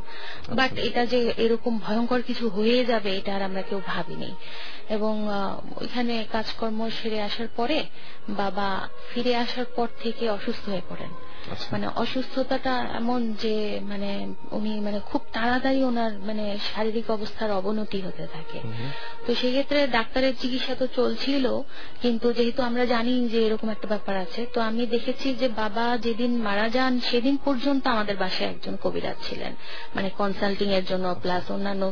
বাট 0.58 0.72
এটা 0.88 1.06
যে 1.06 1.18
এরকম 1.36 1.72
ভয়ঙ্কর 1.78 2.20
কিছু 2.22 2.48
হয়ে 2.48 2.84
যাবে 2.84 3.10
এটা 3.16 3.30
আর 3.36 3.42
আমরা 3.42 3.62
কেউ 3.62 3.80
ভাবিনি। 3.86 4.30
এবং 4.88 5.14
ওইখানে 5.76 6.14
কাজকর্ম 6.32 6.80
সেরে 6.88 7.18
আসার 7.22 7.48
পরে 7.56 7.78
বাবা 8.28 8.68
ফিরে 9.10 9.32
আসার 9.36 9.66
পর 9.76 9.88
থেকে 10.02 10.24
অসুস্থ 10.30 10.68
হয়ে 10.68 10.84
পড়েন। 10.88 11.10
আচ্ছা 11.12 11.27
মানে 11.72 11.86
অসুস্থতাটা 11.96 12.74
এমন 12.94 13.20
যে 13.32 13.80
মানে 13.82 14.10
উনি 14.50 14.80
মানে 14.80 15.00
খুব 15.00 15.20
তাড়াতাড়ি 15.32 15.84
ওনার 15.84 16.12
মানে 16.18 16.44
শারীরিক 16.68 17.10
অবস্থার 17.10 17.50
অবনতি 17.50 18.00
হতে 18.00 18.26
থাকে। 18.26 18.58
তো 19.26 19.34
সেক্ষেত্রে 19.34 19.86
ডাক্তারের 19.86 20.34
চিকিৎসা 20.40 20.74
তো 20.74 20.86
চলছিল 20.86 21.44
কিন্তু 22.02 22.32
যেহেতু 22.32 22.62
আমরা 22.62 22.84
জানি 22.86 23.28
যে 23.28 23.46
এরকম 23.46 23.68
একটা 23.70 23.88
ব্যাপার 23.88 24.16
আছে 24.16 24.46
তো 24.54 24.60
আমি 24.60 24.86
দেখেছি 24.86 25.34
যে 25.34 25.48
বাবা 25.48 25.98
যেদিন 25.98 26.32
মারা 26.36 26.68
যান 26.68 27.00
সেদিন 27.00 27.36
পর্যন্ত 27.44 27.86
আমাদের 27.86 28.16
বাসায় 28.16 28.50
একজন 28.50 28.76
কবিরাজ 28.82 29.16
ছিলেন। 29.28 29.52
মানে 29.94 30.10
কনসাল্টিং 30.18 30.68
এর 30.72 30.84
জন্য 30.84 31.06
প্লাস 31.22 31.50
অন্যান্য 31.50 31.82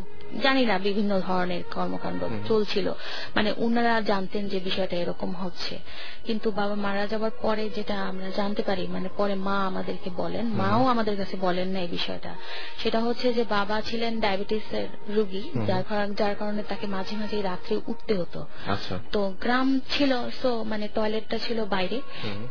জানি 0.43 0.67
না 0.67 0.79
বিভিন্ন 0.79 1.21
ধরনের 1.21 1.65
কর্মকাণ্ড 1.75 2.25
চলছিল। 2.49 2.93
মানে 3.37 3.55
ওনারা 3.57 4.01
জানতেন 4.01 4.49
যে 4.49 4.61
বিষয়টা 4.61 4.97
এরকম 4.97 5.33
হচ্ছে। 5.33 5.79
কিন্তু 6.25 6.51
বাবা 6.51 6.75
মারা 6.75 7.07
যাবার 7.07 7.31
পরে 7.43 7.71
যেটা 7.71 8.03
আমরা 8.03 8.31
জানতে 8.31 8.63
পারি 8.63 8.87
মানে 8.87 9.09
পরে 9.17 9.35
মা 9.35 9.67
আমাদেরকে 9.67 10.11
বলেন 10.11 10.47
মাও 10.47 10.87
আমাদের 10.87 11.17
কাছে 11.17 11.37
বলেন 11.37 11.69
না 11.69 11.81
এই 11.81 11.87
বিষয়টা। 11.87 12.35
সেটা 12.79 13.01
হচ্ছে 13.01 13.35
যে 13.35 13.45
বাবা 13.45 13.81
ছিলেন 13.81 14.21
ডায়াবেটিস 14.21 14.75
এর 14.75 14.87
রুগী 15.09 15.43
যার 15.67 15.85
কারণ- 15.89 16.15
যার 16.15 16.35
কারণে 16.35 16.63
তাকে 16.63 16.87
মাঝে 16.87 17.17
মাঝে 17.17 17.43
রাত্রে 17.43 17.81
উঠতে 17.87 18.15
হতো। 18.15 18.47
আচ্ছা। 18.67 18.99
তো 19.13 19.35
গ্রাম 19.41 19.81
ছিল 19.91 20.31
সো 20.43 20.65
মানে 20.65 20.89
টয়লেটটা 20.95 21.39
ছিল 21.39 21.65
বাইরে। 21.65 22.01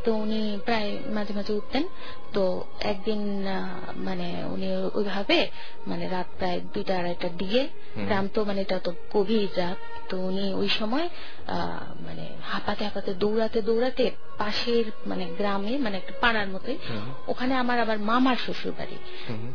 তো 0.05 0.13
উনি 0.13 0.59
প্রায় 0.65 0.97
মাঝে 1.05 1.33
মাঝে 1.33 1.53
উঠতেন। 1.53 1.83
তো 2.35 2.43
একদিন 2.83 3.21
মানে 3.99 4.27
উনি 4.53 4.67
ওইভাবে 4.93 5.39
মানে 5.87 6.05
রাত 6.07 6.27
প্রায় 6.37 6.59
দুইটা 6.73 6.93
আড়াইটার 6.97 7.33
দিকে 7.37 7.61
গ্রাম 8.01 8.25
তো 8.27 8.39
মানে 8.45 8.59
এটা 8.61 8.77
তো 8.79 8.91
গভীর 9.11 9.49
রাত 9.57 9.77
তো 10.09 10.17
উনি 10.21 10.45
ওই 10.53 10.69
সময় 10.71 11.07
মানে 12.05 12.25
হাঁপাতে 12.43 12.81
হাঁপাতে 12.83 13.11
দৌড়াতে 13.13 13.59
দৌড়াতে 13.61 14.05
পাশের 14.37 14.85
মানে 15.05 15.25
গ্রামে 15.37 15.73
মানে 15.77 15.95
একটা 15.97 16.13
পাড়ার 16.21 16.47
মতোই 16.49 16.77
ওখানে 17.27 17.53
আমার 17.55 17.77
আবার 17.79 17.97
মামার 18.01 18.37
শ্বশুর 18.37 18.73
বাড়ি 18.73 18.97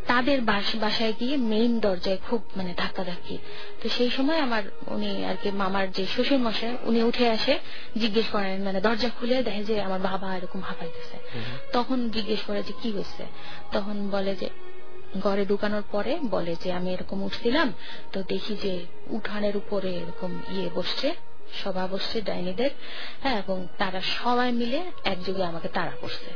তাদের 0.06 0.38
বাস- 0.42 0.78
বাসায় 0.78 1.14
গিয়ে 1.20 1.36
মেইন 1.50 1.72
দরজায় 1.80 2.18
খুব 2.18 2.40
মানে 2.56 2.70
ধাক্কা 2.76 3.02
ধাক্কি 3.04 3.36
তো 3.80 3.86
সেই 3.88 4.10
সময় 4.10 4.40
আমার 4.40 4.62
উনি 4.86 5.10
আর 5.24 5.36
কি 5.36 5.48
মামার 5.54 5.86
যে 5.90 6.04
শ্বশুর 6.06 6.40
মশাই 6.40 6.72
উনি 6.84 7.00
উঠে 7.02 7.26
আসে 7.30 7.54
জিজ্ঞেস 7.96 8.26
করেন 8.28 8.56
মানে 8.62 8.78
দরজা 8.80 9.08
খুলে 9.10 9.36
দেখে 9.42 9.62
যে 9.64 9.74
আমার 9.80 10.00
বাবা 10.02 10.28
এরকম 10.36 10.60
হাঁপাইতেছে। 10.60 11.16
তখন 11.72 11.98
জিজ্ঞেস 12.10 12.40
করে 12.42 12.60
যে 12.70 12.74
কি 12.82 12.90
হয়েছে? 12.92 13.26
তখন 13.72 14.08
বলে 14.10 14.36
যে, 14.36 14.48
ঘরে 15.20 15.46
ঢুকানোর 15.46 15.82
পরে 15.92 16.18
বলে 16.30 16.56
যে, 16.64 16.72
আমি 16.72 16.92
এরকম 16.92 17.22
উঠছিলাম, 17.22 17.72
তো 18.12 18.22
দেখি 18.22 18.56
যে 18.56 18.86
উঠানের 19.06 19.56
উপরে 19.56 19.94
এরকম 19.94 20.40
ইয়ে 20.48 20.70
বসছে, 20.74 21.14
সভা 21.64 21.86
বসছে 21.86 22.22
ডাইনিদের 22.22 22.70
হ্যাঁ 23.22 23.38
এবং 23.38 23.66
তারা 23.78 24.00
সবাই 24.00 24.52
মিলে 24.52 24.82
একযোগে 25.04 25.44
আমাকে 25.44 25.68
তাড়া 25.68 25.92
করছে। 26.00 26.30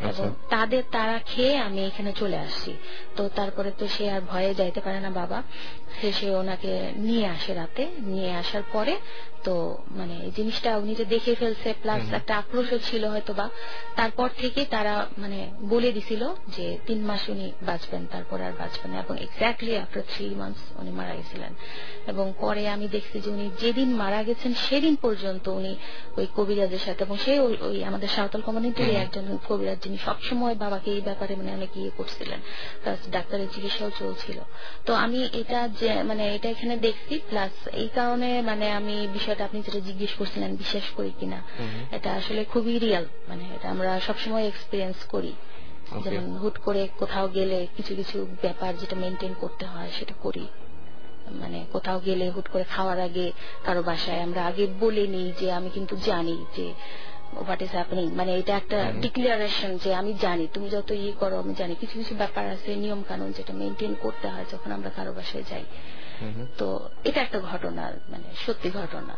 এবং 0.00 0.34
তাদের 0.50 0.82
তারা 0.92 1.18
খেয়ে 1.26 1.56
আমি 1.56 1.84
এখানে 1.86 2.12
চলে 2.12 2.38
আসছি। 2.38 2.76
তো 3.16 3.28
তারপরে 3.28 3.70
তো 3.78 3.88
সে 3.88 4.10
আর 4.10 4.20
ভয়ে 4.20 4.54
যাইতে 4.54 4.80
পারে 4.80 5.00
না 5.00 5.10
বাবা। 5.10 5.42
সে 6.12 6.30
ওনাকে 6.30 6.92
নিয়ে 6.96 7.26
আসে 7.26 7.54
রাতে। 7.54 7.86
নিয়ে 7.98 8.32
আসার 8.32 8.62
পরে 8.72 8.96
তো 9.44 9.78
মানে 9.90 10.30
জিনিসটা 10.36 10.76
উনি 10.76 10.94
যে 10.94 11.04
দেখে 11.04 11.34
ফেলছে 11.34 11.74
প্লাস 11.82 12.12
একটা 12.12 12.38
আক্রোশও 12.38 12.78
ছিল 12.78 13.04
হয়তো 13.04 13.34
বা 13.34 13.50
তারপর 13.96 14.28
থেকে 14.38 14.64
তারা 14.64 15.06
মানে 15.18 15.50
বলে 15.62 15.92
দিছিল 15.92 16.28
যে 16.48 16.78
তিন 16.86 16.98
মাস 16.98 17.28
উনি 17.28 17.52
বাঁচবেন 17.62 18.06
তারপর 18.06 18.40
আর 18.40 18.52
বাঁচবেন 18.58 18.92
না। 18.92 19.00
এবং 19.00 19.22
এক্স্যাক্টলি 19.22 19.78
আফটার 19.78 20.02
থ্রি 20.14 20.34
মান্থস 20.34 20.60
উনি 20.76 20.90
মারা 20.90 21.14
গেছিলেন। 21.14 21.54
এবং 22.06 22.32
পরে 22.40 22.68
আমি 22.68 22.88
দেখছি 22.88 23.20
যে 23.20 23.30
উনি 23.30 23.50
যেদিন 23.60 23.94
মারা 23.94 24.22
গেছেন 24.22 24.54
সেদিন 24.54 24.96
পর্যন্ত 24.96 25.48
উনি 25.48 25.76
ওই 26.16 26.26
কবিরাজের 26.36 26.78
সাথে 26.78 27.04
এবং 27.04 27.16
সে 27.18 27.40
ওই- 27.40 27.64
ওই 27.64 27.84
আমাদের 27.84 28.08
সাঁওতাল 28.08 28.40
কমিউনিটির 28.40 28.90
একজন 28.90 29.38
কবিরাজ 29.48 29.83
যিনি 29.84 29.98
সবসময় 30.06 30.54
বাবাকে 30.64 30.88
এই 30.96 31.02
ব্যাপারে 31.08 31.32
মানে 31.40 31.50
অনেক 31.58 31.70
ইয়ে 31.80 31.92
করছিলেন 31.98 32.40
প্লাস 32.82 33.00
ডাক্তারের 33.16 33.48
চিকিৎসাও 33.54 33.90
চলছিল। 34.00 34.38
তো 34.86 34.92
আমি 35.04 35.20
এটা 35.40 35.60
যে 35.80 35.88
মানে 36.10 36.24
এটা 36.36 36.48
এখানে 36.54 36.74
দেখছি 36.86 37.14
প্লাস 37.30 37.54
এই 37.82 37.88
কারণে 37.88 38.28
মানে 38.42 38.66
আমি 38.78 38.96
বিষয়টা 39.16 39.42
আপনি 39.44 39.58
যেটা 39.66 39.80
জিজ্ঞেস 39.88 40.12
করছিলেন 40.18 40.50
বিশ্বাস 40.62 40.86
করি 40.96 41.10
কিনা 41.20 41.38
এটা 41.96 42.10
আসলে 42.20 42.40
খুবই 42.52 42.74
রিয়াল 42.84 43.06
মানে 43.28 43.44
এটা 43.56 43.66
আমরা 43.74 43.90
সবসময় 44.00 44.44
এক্সপিরিয়েন্স 44.52 44.98
করি। 45.14 45.32
যেমন 46.04 46.32
হুট 46.42 46.56
করে 46.66 46.82
কোথাও 46.98 47.26
গেলে 47.28 47.58
কিছু 47.76 47.92
কিছু 47.94 48.16
ব্যাপার 48.42 48.70
যেটা 48.80 48.96
মেনটেন 48.96 49.32
করতে 49.42 49.64
হয় 49.72 49.90
সেটা 49.98 50.14
করি। 50.22 50.46
মানে 51.40 51.58
কোথাও 51.72 51.98
গেলে 52.00 52.26
হুট 52.34 52.46
করে 52.52 52.64
খাওয়ার 52.74 52.98
আগে 53.00 53.26
কারও 53.64 53.82
বাসায় 53.82 54.20
আমরা 54.26 54.40
আগে 54.50 54.64
বলে 54.82 55.04
নিই 55.14 55.28
যে 55.40 55.46
আমি 55.58 55.70
কিন্তু 55.76 55.94
জানি 56.08 56.36
যে 56.56 56.66
হোয়াট 57.36 57.62
ইজ 57.62 57.68
হ্যাপেনিং 57.70 58.06
মানে 58.14 58.38
এটা 58.38 58.56
একটা 58.56 58.92
ডিক্লারেশন 58.92 59.78
যে 59.78 59.94
আমি 59.94 60.14
জানি 60.20 60.48
তুমি 60.54 60.70
যত 60.70 60.90
ইয়ে 60.90 61.12
করো 61.12 61.38
আমি 61.38 61.54
জানি। 61.54 61.74
কিছু 61.74 61.98
কিছু 61.98 62.14
ব্যাপার 62.14 62.48
আছে 62.48 62.76
নিয়ম 62.76 63.02
কানুন 63.08 63.32
যেটা 63.32 63.52
মেনটেন 63.54 63.94
করতে 64.00 64.28
হয় 64.28 64.44
যখন 64.52 64.72
আমরা 64.72 64.90
কারও 64.90 65.12
বাসায় 65.12 65.42
যাই। 65.50 65.64
তো 66.58 66.88
এটা 67.04 67.20
একটা 67.20 67.40
ঘটনা 67.40 67.92
মানে 68.08 68.24
সত্যি 68.46 68.70
ঘটনা। 68.70 69.16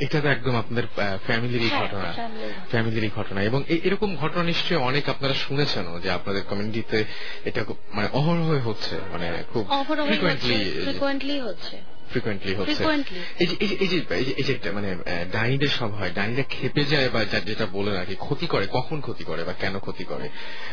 এটা 0.00 0.20
তো 0.20 0.28
একদম 0.28 0.56
আপনাদের 0.56 0.86
ফ্যামিলিরই 1.26 1.70
ঘটনা। 1.80 2.12
ফ্যামিলিরই 2.70 3.10
ঘটনা। 3.16 3.42
এবং 3.42 3.62
এরকম 3.68 4.16
ঘটনা 4.16 4.42
নিশ্চয়ই 4.44 4.78
অনেক 4.78 5.08
আপনারা 5.08 5.34
শুনেছেন 5.34 6.00
যে 6.00 6.10
আপনাদের 6.10 6.42
কমিউনিটিতে 6.50 7.04
এটা 7.44 7.64
মানে 7.92 8.08
অহরহ 8.12 8.68
হচ্ছে 8.68 8.94
মানে 9.12 9.42
খুব 9.52 9.66
ফ্রিকুয়েন্টলি 10.06 10.80
ফ্রিকুয়েন্টলি 10.82 11.40
হচ্ছে। 11.40 11.93
ফ্রিকুয়েন্টলি 12.10 12.54
হচ্ছে। 12.54 12.84
এই 13.38 13.46
যে 13.46 13.56
এই 14.36 14.42
যে- 14.42 14.72
মানে 14.72 14.96
ডাইনিদের 15.32 15.68
সব 15.68 15.90
হয় 15.90 16.10
ডাইনিরা 16.14 16.42
খেপে 16.42 16.84
যায় 16.84 17.08
বা 17.08 17.24
যেটা 17.24 17.66
বলে 17.66 17.92
নাকি 17.92 18.14
ক্ষতি 18.14 18.46
করে 18.46 18.66
কখন 18.72 19.00
ক্ষতি 19.00 19.24
করে 19.24 19.44
বা 19.44 19.52
কেন 19.52 19.78
ক্ষতি 19.78 20.04
করে? 20.04 20.28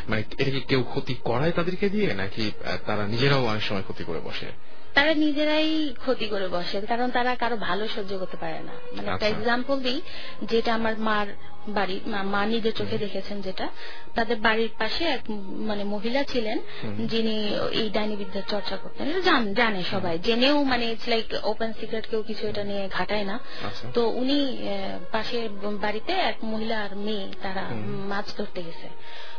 মানে 0.09 0.23
এটা 0.37 0.51
কি 0.51 0.61
কেউ 0.61 0.83
ক্ষতি 0.83 1.13
করায় 1.13 1.51
তাদেরকে 1.51 1.89
দিয়ে 1.89 2.13
নাকি 2.13 2.51
তারা 2.85 3.07
নিজেরাও 3.07 3.45
অনেক 3.45 3.63
সময় 3.63 3.81
ক্ষতি 3.81 4.03
করে 4.03 4.19
বসে? 4.19 4.70
তারা 4.93 5.13
নিজেরাই 5.13 5.93
ক্ষতি 5.97 6.25
করে 6.25 6.47
বসেন 6.47 6.85
কারণ 6.85 7.11
তারা 7.11 7.35
কারও 7.35 7.55
ভালো 7.55 7.87
সহ্য 7.87 8.17
করতে 8.17 8.37
পারে 8.37 8.59
না। 8.59 8.71
মানে 8.91 9.01
একটা 9.01 9.13
আচ্ছা। 9.13 9.27
এক্সাম্পল 9.27 9.79
দিই 9.79 10.01
যেটা 10.43 10.73
আমার 10.73 10.99
মার 10.99 11.27
বাড়ি 11.67 11.99
মা- 12.07 12.47
নিজের 12.47 12.73
চোখে 12.73 12.97
দেখেছেন 12.97 13.41
যেটা। 13.41 13.69
তাদের 14.15 14.37
বাড়ির 14.37 14.69
পাশে 14.77 15.05
এক 15.05 15.21
মানে 15.49 15.83
মহিলা 15.83 16.23
ছিলেন 16.23 16.59
যিনি 17.07 17.55
এই 17.71 17.89
ডাইনি 17.89 18.15
বিদ্যার 18.15 18.43
চর্চা 18.47 18.77
করতেন। 18.77 19.21
জান- 19.21 19.53
জানে 19.53 19.83
সবাই। 19.83 20.19
জেনেও 20.19 20.63
মানে 20.63 20.85
ইটস 20.85 21.07
লাইক 21.07 21.25
ওপেন 21.43 21.73
সিক্রেট 21.73 22.09
কেউ 22.09 22.23
কিছু 22.23 22.47
এটা 22.47 22.63
নিয়ে 22.63 22.89
ঘাটায় 22.93 23.23
না। 23.23 23.39
আচ্ছা। 23.63 23.91
তো 23.93 24.09
উনি 24.09 24.57
পাশের 25.11 25.49
বাড়িতে 25.49 26.13
এক 26.13 26.43
মহিলা 26.43 26.81
আর 26.81 26.95
মেয়ে 26.95 27.27
তারা 27.41 27.63
মাছ 27.85 28.37
ধরতে 28.37 28.63
গেছে। 28.63 28.89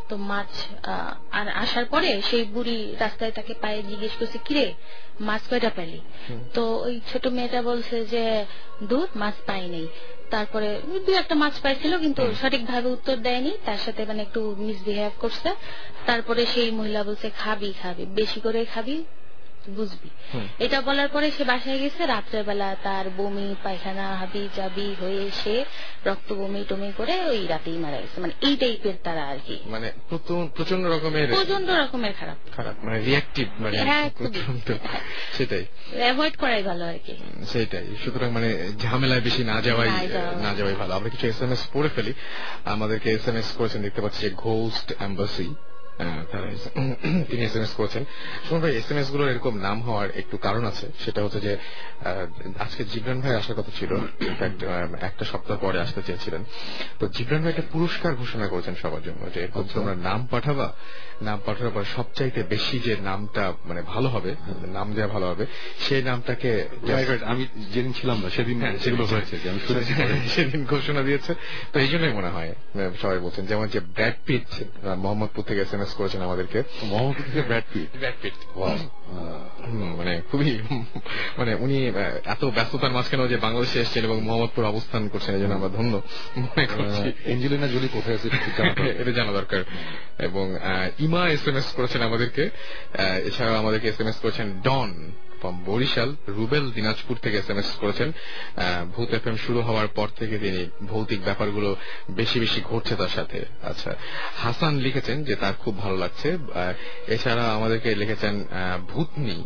তো 0.08 0.14
মাছ 0.30 0.52
আর 1.30 1.46
আসার 1.62 1.84
পরে 1.84 2.10
সেই 2.22 2.44
বুড়ি 2.44 2.78
রাস্তায় 3.00 3.32
তাকে 3.32 3.52
পায়ে 3.54 3.82
জিজ্ঞেস 3.82 4.14
করছে 4.20 4.38
কিরে 4.46 4.66
মাছ 5.20 5.42
কয়টা 5.50 5.70
পেলি? 5.70 6.00
তো 6.54 6.62
ওই 6.86 6.94
ছোট 7.12 7.24
মেয়েটা 7.26 7.62
বলছে 7.62 7.96
যে 8.04 8.24
দূর 8.82 9.06
মাছ 9.16 9.34
পাই 9.46 9.68
নাই। 9.68 9.86
তারপরে 10.30 10.68
দু 11.06 11.12
একটা 11.12 11.34
মাছ 11.34 11.54
পাইছিল 11.60 11.92
কিন্তু 11.98 12.22
সঠিকভাবে 12.40 12.88
উত্তর 12.88 13.16
দেয়নি। 13.16 13.52
তার 13.66 13.78
সাথে 13.78 14.04
মানে 14.04 14.22
একটু 14.22 14.40
মিসবিহেভ 14.58 15.12
করছে। 15.20 15.48
তারপরে 16.06 16.42
সেই 16.46 16.70
মহিলা 16.70 17.00
বলছে 17.04 17.26
খাবি 17.30 17.70
খাবি 17.82 18.04
বেশি 18.20 18.40
করে 18.40 18.60
খাবি। 18.64 18.96
বুঝবি। 19.70 20.08
এটা 20.58 20.80
বলার 20.80 21.08
পরে 21.08 21.30
সে 21.30 21.44
বাসায় 21.44 21.78
গেছে 21.78 22.06
রাত্রের 22.06 22.44
বেলা 22.44 22.76
তার 22.82 23.10
বমি 23.16 23.54
পায়খানা 23.62 24.16
হাবি 24.16 24.48
জাবি 24.56 24.94
হয়ে 25.00 25.30
সে 25.30 25.64
রক্ত 26.06 26.32
বমি 26.32 26.64
টমি 26.68 26.92
করে 26.96 27.24
ওই 27.24 27.46
রাতেই 27.46 27.76
মারা 27.76 27.96
গেছে। 27.96 28.20
মানে 28.20 28.32
এই 28.40 28.56
টাইপের 28.56 28.94
তারা 29.04 29.26
আর 29.26 29.36
কি। 29.46 29.58
মানে 29.66 29.92
প্রচণ্ড 30.54 30.86
রকমের 30.86 31.28
প্রচণ্ড 31.28 31.70
রকমের 31.70 32.12
খারাপ। 32.12 32.36
খারাপ 32.56 32.74
মানে 32.84 32.98
রিয়াক্টিভ 33.00 33.48
মানে 33.58 33.78
হ্যাঁ, 33.78 34.10
সেটাই। 35.38 35.64
অ্যাভয়েড 35.96 36.36
করাই 36.36 36.62
ভালো 36.62 36.84
আর 36.84 36.98
কি। 37.06 37.16
সেটাই। 37.46 37.86
সুতরাং 38.04 38.30
মানে 38.30 38.68
ঝামেলায় 38.80 39.20
বেশি 39.20 39.44
না 39.44 39.60
যাওয়াই 39.60 39.88
না 39.88 40.32
না 40.42 40.54
যাওয়াই 40.54 40.74
ভালো। 40.74 40.94
আমরা 40.94 41.08
কিছু 41.08 41.26
এস 41.26 41.42
এম 41.42 41.52
এস 41.52 41.68
পড়ে 41.72 41.88
ফেলি। 41.88 42.12
আমাদেরকে 42.64 43.12
এস 43.12 43.28
এম 43.28 43.36
এস 43.36 43.52
করেছেন 43.52 43.82
দেখতে 43.82 44.00
পাচ্ছি 44.00 44.30
ঘোস্ট 44.30 44.92
অ্যাম্বাসি 44.98 45.54
তারা 45.98 46.46
তিনি 47.30 47.42
এস 47.44 47.56
এম 47.56 47.62
এস 47.62 47.74
করেছেন। 47.74 48.04
সুমন 48.48 48.60
ভাই 48.60 48.76
এস 48.76 48.90
এম 48.90 48.98
এসগুলোর 48.98 49.30
এরকম 49.30 49.58
নাম 49.58 49.82
হওয়ার 49.82 50.10
একটু 50.10 50.36
কারণ 50.36 50.64
আছে। 50.64 50.86
সেটা 51.04 51.22
হচ্ছে 51.22 51.40
যে 51.40 51.56
আজকে 52.58 52.84
জিবরান 52.84 53.20
ভাই 53.20 53.34
আসার 53.34 53.56
কথা 53.56 53.72
ছিল। 53.78 53.94
একটা 55.00 55.24
সপ্তাহ 55.24 55.56
পরে 55.60 55.80
আসতে 55.80 56.02
চেয়েছিলেন। 56.02 56.44
তো 56.98 57.08
জিবরান 57.08 57.40
ভাই 57.40 57.50
একটা 57.50 57.62
পুরস্কার 57.72 58.14
ঘোষণা 58.14 58.48
করেছেন 58.48 58.74
সবার 58.74 59.02
জন্য 59.02 59.32
যে 59.34 59.40
এরকম 59.40 59.64
তোমরা 59.74 59.94
নাম 59.94 60.26
পাঠাবা 60.30 60.72
নাম 61.22 61.38
পাঠানোর 61.46 61.72
পর 61.74 61.84
সবচাইতে 61.96 62.42
বেশি 62.42 62.78
যে 62.78 62.96
নামটা 63.00 63.52
মানে 63.64 63.82
ভালো 63.82 64.08
হবে 64.08 64.34
নাম 64.68 64.94
দেওয়া 64.94 65.12
ভালো 65.12 65.26
হবে 65.26 65.46
সেই 65.78 66.02
নামটাকে. 66.02 66.68
আমি 67.24 67.46
যেদিন 67.72 67.92
ছিলাম 67.92 68.20
না 68.22 68.30
সেদিন 68.30 68.60
হ্যাঁ, 68.60 68.78
সেগুলো 68.78 69.04
হয়েছে। 69.04 69.36
সেদিন 70.34 70.64
ঘোষণা 70.64 71.02
দিয়েছে। 71.02 71.34
তো 71.72 71.80
এই 71.80 71.88
জন্যই 71.88 72.12
মনে 72.12 72.28
হয় 72.28 72.54
সবাই 73.02 73.18
বলছেন 73.18 73.46
যেমন 73.46 73.68
যে 73.68 73.80
ব্র্যাড 73.80 74.14
পিট 74.26 74.44
মোহাম্মদপুর 74.96 75.44
থেকে 75.44 75.60
এস 75.60 75.74
এম 75.74 75.80
এস 75.80 75.94
করেছেন 75.94 76.22
আমাদেরকে। 76.22 76.62
মোহাম্মদপুর 76.82 77.24
থেকে 77.24 77.42
ব্র্যাড 77.42 77.64
পিট 77.72 77.96
ব্র্যাড 77.96 78.14
পিট 78.22 78.32
মানে 79.96 80.22
খুবই 80.30 80.58
মানে 81.38 81.54
উনি 81.54 81.86
এত 82.24 82.44
ব্যস্ততার 82.44 82.92
মাঝখানেও 82.92 83.28
যে 83.28 83.36
বাংলাদেশে 83.36 83.80
এসেছেন 83.80 84.04
এবং 84.04 84.20
মোহাম্মদপুর 84.20 84.64
অবস্থান 84.64 85.08
করছেন 85.08 85.34
এই 85.34 85.40
জন্য 85.40 85.54
আমরা 85.54 85.68
ধন্য 85.68 86.02
মনে 86.38 86.66
করছি। 86.66 87.12
এঞ্জেলিনা 87.24 87.66
জোলি 87.66 87.88
কোথায় 87.92 88.14
আছে। 88.14 88.28
এটা 89.00 89.12
জানা 89.12 89.32
দরকার। 89.32 89.64
এবং 90.18 90.46
ইমা 91.12 91.28
এস 91.28 91.44
এম 91.48 91.56
এস 91.56 91.68
করেছেন 91.72 92.00
আমাদেরকে। 92.02 92.44
এছাড়াও 93.28 93.56
আমাদেরকে 93.62 93.88
এস 93.88 94.00
এম 94.00 94.08
এস 94.08 94.18
করেছেন 94.22 94.46
ডন 94.60 94.90
ফ্রম 95.40 95.56
বরিশাল। 95.66 96.10
রুবেল 96.28 96.64
দিনাজপুর 96.70 97.16
থেকে 97.16 97.36
এস 97.38 97.48
এম 97.50 97.58
এস 97.58 97.70
করেছেন। 97.82 98.08
ভূত 98.92 99.10
এফ 99.10 99.24
এম 99.26 99.36
শুরু 99.36 99.60
হওয়ার 99.60 99.88
পর 99.88 100.08
থেকে 100.16 100.34
তিনি 100.38 100.60
ভৌতিক 100.86 101.20
ব্যাপারগুলো 101.24 101.76
বেশি 102.10 102.40
বেশি 102.40 102.60
ঘটছে 102.70 102.94
তার 102.96 103.12
সাথে। 103.16 103.38
আচ্ছা 103.62 103.90
হাসান 104.36 104.74
লিখেছেন 104.78 105.16
যে 105.24 105.34
তার 105.36 105.54
খুব 105.58 105.78
ভালো 105.78 105.96
লাগছে। 105.96 106.28
এছাড়া 107.08 107.44
আমাদেরকে 107.56 107.94
লিখেছেন 107.94 108.34
ভূতনি। 108.88 109.38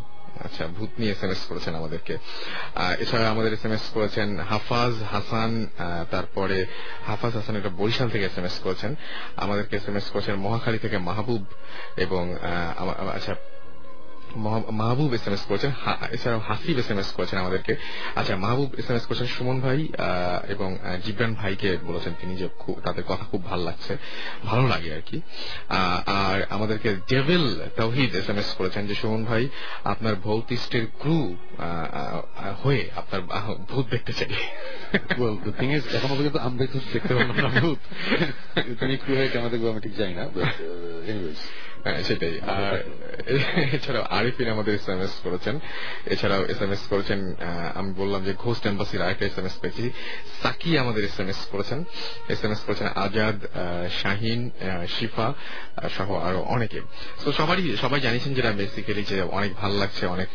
আচ্ছা 0.44 0.64
ভূত 0.76 0.90
নিয়ে 0.98 1.12
এস 1.16 1.22
এম 1.24 1.30
এস 1.30 1.42
করেছেন 1.50 1.72
আমাদেরকে। 1.80 2.14
এছাড়া 3.02 3.26
আমাদের 3.34 3.52
এস 3.52 3.64
এম 3.64 3.72
এস 3.72 3.84
করেছেন 3.94 4.28
হাফাজ 4.50 4.94
হাসান 5.12 5.50
তারপরে 6.10 6.58
হাফাজ 7.08 7.32
হাসান 7.38 7.54
এটা 7.56 7.70
বরিশাল 7.80 8.08
থেকে 8.10 8.24
এস 8.30 8.36
এম 8.38 8.46
এস 8.50 8.56
করেছেন। 8.64 8.92
আমাদেরকে 9.44 9.74
এস 9.76 9.86
এম 9.88 9.96
এস 9.96 10.06
করেছেন 10.10 10.34
মহাখালী 10.46 10.78
থেকে 10.78 10.96
মাহবুব 11.08 11.42
এবং 12.04 12.24
আচ্ছা 13.16 13.34
মাহবুব 14.70 15.14
এস 15.14 15.26
এম 15.26 15.32
এস 15.32 15.44
করেছেন 15.44 15.70
এছাড়াও 16.12 16.40
হাসিব 16.40 16.78
এস 16.78 16.90
এম 16.90 16.98
এস 16.98 17.12
করেছেন 17.12 17.38
আমাদেরকে। 17.38 17.76
আচ্ছা 18.16 18.36
মাহবুব 18.36 18.74
এস 18.78 18.90
এম 18.90 18.96
এস 18.96 19.06
করেছেন 19.06 19.26
সুমন 19.26 19.60
ভাই 19.60 19.88
এবং 20.48 20.78
জিবরান 21.04 21.34
ভাইকে 21.34 21.76
বলেছেন 21.84 22.12
তিনি 22.20 22.36
যে 22.36 22.48
তাদের 22.84 23.04
কথা 23.04 23.24
খুব 23.24 23.44
ভালো 23.44 23.64
লাগছে 23.64 23.96
ভালো 24.44 24.68
লাগে 24.68 24.94
আর 24.94 25.00
কি। 25.06 25.20
আর 26.06 26.46
আমাদেরকে 26.50 26.96
devil 27.08 27.60
Touhid 27.76 28.14
S 28.14 28.28
M 28.28 28.38
S 28.38 28.54
করেছেন 28.54 28.86
যে 28.86 28.94
সুমন 28.94 29.24
ভাই 29.24 29.48
আপনার 29.84 30.14
ভৌতিষ্টের 30.14 30.86
ক্রু 30.98 31.36
হয়ে 32.62 32.90
আপনার 32.96 33.20
ভূত 33.56 33.86
দেখতে 33.90 34.12
চাই। 34.12 34.28
Well, 34.92 35.36
the 35.44 35.52
thing 35.60 35.80
এখনও 35.94 36.14
পর্যন্ত 36.14 36.36
আমরা 36.36 36.66
দেখতে 36.92 37.14
পারলাম 37.14 37.50
না 37.50 37.60
ভূত। 37.60 37.78
তুমি 38.80 38.92
একটু 38.92 39.16
হয়ে 39.16 39.28
কেন 39.28 39.48
দেখব 39.48 39.70
আমি 39.70 39.80
ঠিক 39.80 39.96
জানি 39.96 40.14
না 40.14 40.22
হ্যাঁ 40.22 41.34
সেটাই। 42.08 42.34
আর 42.56 42.76
এছাড়াও 43.76 44.04
আরিফিন 44.18 44.48
আমাদের 44.54 44.72
এস 44.74 44.86
এম 44.88 45.00
এস 45.06 45.14
করেছেন। 45.24 45.54
এছাড়াও 46.14 46.42
এস 46.52 46.60
এম 46.62 46.72
এস 46.72 46.82
করেছেন 46.92 47.20
আমি 47.78 47.90
বললাম 48.00 48.20
যে 48.24 48.32
ঘোস্ট 48.44 48.62
এম্বাসির 48.66 49.02
আরেকটা 49.02 49.24
এস 49.26 49.36
এম 49.38 49.46
এস 49.50 49.56
পেয়েছি। 49.62 49.84
সাকি 50.42 50.70
আমাদের 50.82 51.02
এস 51.04 51.16
এম 51.20 51.28
এস 51.28 51.40
করেছেন। 51.52 51.78
এস 52.28 52.40
এম 52.44 52.52
এস 52.52 52.60
করেছেন 52.66 52.88
আজাদ 53.04 53.36
শাহিন 54.00 54.40
শিফা 54.96 55.26
সহ 55.96 56.08
আরও 56.28 56.40
অনেকে। 56.54 56.80
তো 57.24 57.28
সবারই 57.32 57.64
সবাই 57.76 58.00
জানিয়েছেন 58.00 58.32
যেটা 58.34 58.50
বেসিক্যালি 58.52 59.02
যে 59.10 59.16
অনেক 59.38 59.50
ভালো 59.62 59.76
লাগছে 59.82 60.04
অনেক 60.16 60.28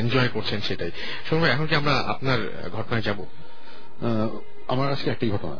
এনজয় 0.00 0.30
করছেন 0.34 0.58
সেটাই। 0.68 0.92
ভাই, 1.40 1.50
এখন 1.54 1.66
কি 1.66 1.74
আমরা 1.74 1.94
আপনার 2.12 2.38
ঘটনায় 2.76 3.04
যাব? 3.08 3.18
আমার 4.72 4.86
আজকে 4.92 5.08
একটাই 5.10 5.30
ঘটনা। 5.30 5.56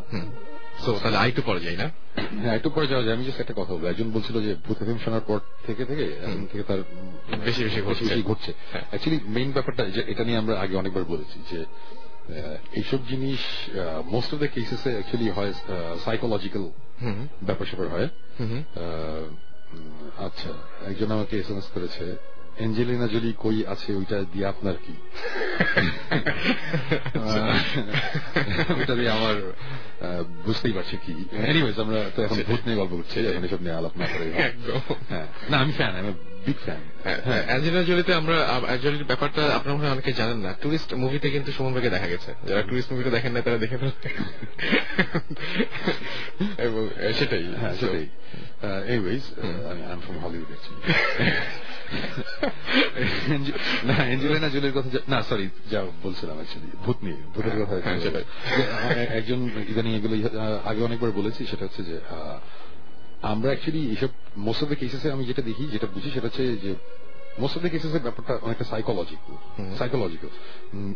তো 0.84 0.98
তাহলে 1.02 1.16
আরেকটু 1.16 1.42
পরে 1.42 1.60
যাই 1.60 1.76
না? 1.76 1.90
হ্যাঁ 2.42 2.56
একটু 2.56 2.70
পরে 2.70 2.86
যাওয়া 2.86 3.04
যায়। 3.04 3.16
আমি 3.16 3.24
জাস্ট 3.24 3.40
একটা 3.40 3.52
কথা 3.56 3.72
বলব। 3.72 3.84
একজন 3.84 4.10
বলছিল 4.10 4.42
যে 4.42 4.56
ভূত 4.64 4.82
এফএম 4.82 4.98
শোনার 5.04 5.20
পর 5.20 5.38
থেকে 5.66 5.84
থেকে 5.84 6.16
এখন 6.24 6.46
থেকে 6.46 6.62
তার 6.62 6.78
বেশি 7.44 7.64
বেশি 7.64 7.82
বেশি 7.82 8.22
ঘটছে। 8.22 8.52
হ্যাঁ। 8.72 8.84
অ্যাকচুয়ালি 8.88 9.20
মেইন 9.26 9.52
ব্যাপারটা 9.52 9.84
এটা 10.06 10.24
নিয়ে 10.24 10.38
আমরা 10.38 10.60
আগে 10.60 10.76
অনেকবার 10.76 11.04
বলেছি 11.04 11.40
যে 11.50 11.64
এইসব 12.72 12.98
জিনিস 13.08 13.40
মোস্ট 14.10 14.34
অফ 14.34 14.40
দ্য 14.40 14.48
কেসেসে 14.48 14.92
অ্যাকচুয়ালি 14.92 15.30
হয় 15.30 15.52
সাইকোলজিক্যাল 16.04 16.70
ব্যাপার 17.42 17.66
স্যাপার 17.66 17.88
হয়। 17.88 18.08
আচ্ছা 20.18 20.48
একজন 20.86 21.12
আমাকে 21.12 21.38
এস 21.38 21.50
এম 21.50 21.58
এস 21.58 21.70
করেছে 21.74 22.16
এঞ্জেলিনা 22.58 23.06
জলি 23.06 23.34
কই 23.38 23.66
আছে 23.66 23.94
ওইটা 23.94 24.24
দিয়ে 24.32 24.46
আপনার 24.46 24.74
কি? 24.86 24.92
ওইটা 28.78 28.94
দিয়ে 28.94 29.10
আমার 29.10 29.52
বুঝতেই 30.46 30.72
পারছি 30.72 30.94
কি 31.04 31.14
এনিওয়েজ 31.44 31.76
আমরা 31.80 31.98
তো 32.16 32.20
এখন 32.22 32.38
ভূত 32.42 32.60
নিয়ে 32.66 32.78
গল্প 32.80 32.92
করছি 32.92 33.16
এখন 33.26 33.42
এসব 33.44 33.60
নিয়ে 33.60 33.76
আলাপ 33.76 33.94
না 33.96 34.06
করে 34.06 34.24
একদম 34.42 34.80
হ্যাঁ 35.08 35.28
না 35.50 35.56
আমি 35.58 35.72
ফ্যান 35.72 35.92
আমি 35.96 36.10
বিগ 36.48 36.56
ফ্যান 36.64 36.80
হ্যাঁ 37.24 37.42
অ্যাঞ্জেলিনা 37.46 37.82
জলিতে 37.82 38.14
আমরা 38.14 38.36
অ্যাঞ্জেলির 38.66 39.04
ব্যাপারটা 39.04 39.42
আপনার 39.54 39.76
মনে 39.76 39.90
অনেকে 39.90 40.12
জানেন 40.12 40.36
না। 40.36 40.52
টুরিস্ট 40.62 40.94
মুভিতে 40.94 41.30
কিন্তু 41.30 41.52
সুমন 41.52 41.72
ভাইকে 41.72 41.90
দেখা 41.90 42.06
গেছে। 42.06 42.34
যারা 42.46 42.62
টুরিস্ট 42.62 42.92
মুভিটা 42.92 43.10
দেখেন 43.10 43.32
না 43.32 43.40
তারা 43.40 43.58
দেখে 43.58 43.76
ফেলবে। 43.76 44.08
এবং 46.58 46.82
সেটাই। 47.18 47.44
হ্যাঁ 47.60 47.74
সেটাই। 47.74 48.06
এনিওয়েজ 48.88 49.22
আমি 49.70 49.82
আই 49.84 49.96
ফ্রম 50.00 50.18
হলিউড 50.18 50.48
না 53.84 53.94
অ্যাঞ্জেলিনা 53.94 54.48
জলির 54.48 54.72
কথা 54.72 54.98
না 55.08 55.22
সরি 55.22 55.48
যা 55.70 55.84
বলছিলাম 56.02 56.36
অ্যাকচুয়ালি 56.36 56.70
ভূত 56.84 56.96
নিয়ে 57.02 57.16
ভূতের 57.34 57.56
কথা 57.62 57.74
হ্যাঁ, 57.84 58.66
আ- 58.72 59.14
একজন 59.14 59.40
ইদানিং 59.68 59.92
এগুলো 59.94 60.14
আগে 60.64 60.82
অনেকবার 60.82 61.10
বলেছি 61.10 61.46
সেটা 61.46 61.64
হচ্ছে 61.64 61.82
যে 61.82 61.96
আ, 62.10 62.18
আমরা 63.22 63.48
অ্যাকচুয়ালি 63.48 63.88
এইসব 63.90 64.08
মোস্ট 64.36 64.62
অফ 64.62 64.68
দ্য 64.68 64.76
কেসেসে 64.76 65.12
আমি 65.12 65.24
যেটা 65.24 65.42
দেখি 65.42 65.66
যেটা 65.66 65.86
বুঝি 65.94 66.10
সেটা 66.10 66.26
হচ্ছে 66.26 66.56
যে 66.56 66.74
মোস্ট 67.38 67.56
অফ 67.56 67.62
দ্য 67.62 67.70
কেসেসের 67.70 68.00
ব্যাপারটা 68.00 68.38
অনেকটা 68.42 68.64
সাইকোলজিক্যাল 68.64 69.36
সাইকোলজিক্যাল 69.78 70.30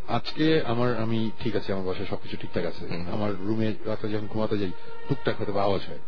আজকে 0.09 0.63
আমার 0.65 0.97
আমি 0.97 1.31
ঠিক 1.41 1.57
আছে 1.57 1.73
আমার 1.73 1.85
বাসায় 1.85 2.07
সবকিছু 2.07 2.37
ঠিকঠাক 2.37 2.65
আছে। 2.67 2.85
আমার 3.13 3.35
রুমে 3.37 3.75
রাতে 3.85 4.09
যখন 4.09 4.27
ঘুমাতে 4.27 4.59
যাই 4.59 4.71
টুকটাক 5.09 5.37
হয়তো 5.39 5.53
বা 5.53 5.63
আওয়াজ 5.63 5.81
হয়। 5.89 5.99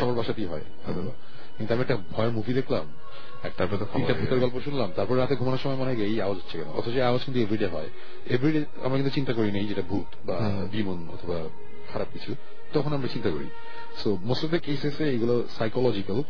সবার 0.00 0.14
বাসাতেই 0.14 0.44
হয় 0.44 0.60
কিন্তু 1.56 1.74
আমি 1.74 1.82
একটা 1.82 1.96
ভয়ের 2.10 2.30
মুভি 2.30 2.52
দেখলাম 2.54 2.92
তারপরে 3.56 3.78
তো 3.78 3.84
তিনটা 3.92 4.14
ভূতের 4.14 4.38
গল্প 4.38 4.60
শুনলাম 4.60 4.92
তারপর 4.96 5.18
রাতে 5.18 5.36
ঘুমানোর 5.36 5.58
সময় 5.58 5.76
মনে 5.76 5.94
হয় 5.94 6.04
এই 6.04 6.20
আওয়াজ 6.20 6.38
হচ্ছে 6.38 6.58
কেন? 6.58 6.68
অথচ 6.68 6.88
এই 6.88 7.02
আওয়াজ 7.02 7.24
কিন্তু 7.24 7.40
এভরিডে 7.40 7.66
হয়। 7.66 7.88
এভরিডে 8.26 8.64
আমরা 8.84 8.96
কিন্তু 8.96 9.10
চিন্তা 9.14 9.32
করি 9.32 9.52
নেই 9.52 9.66
যেটা 9.66 9.82
ভূত 9.82 10.06
বা। 10.26 10.34
বিমন 10.70 11.08
অথবা 11.12 11.48
খারাপ 11.92 12.06
কিছু। 12.12 12.34
তখন 12.72 12.92
আমরা 12.92 13.08
চিন্তা 13.08 13.30
করি। 13.30 13.46
সো 13.96 14.18
মোস্ট 14.20 14.44
অফ 14.44 14.50
দ্য 14.50 14.58
কেসেসে 14.58 15.10
এগুলো 15.10 15.44
সাইকোলজিক্যাল 15.58 16.22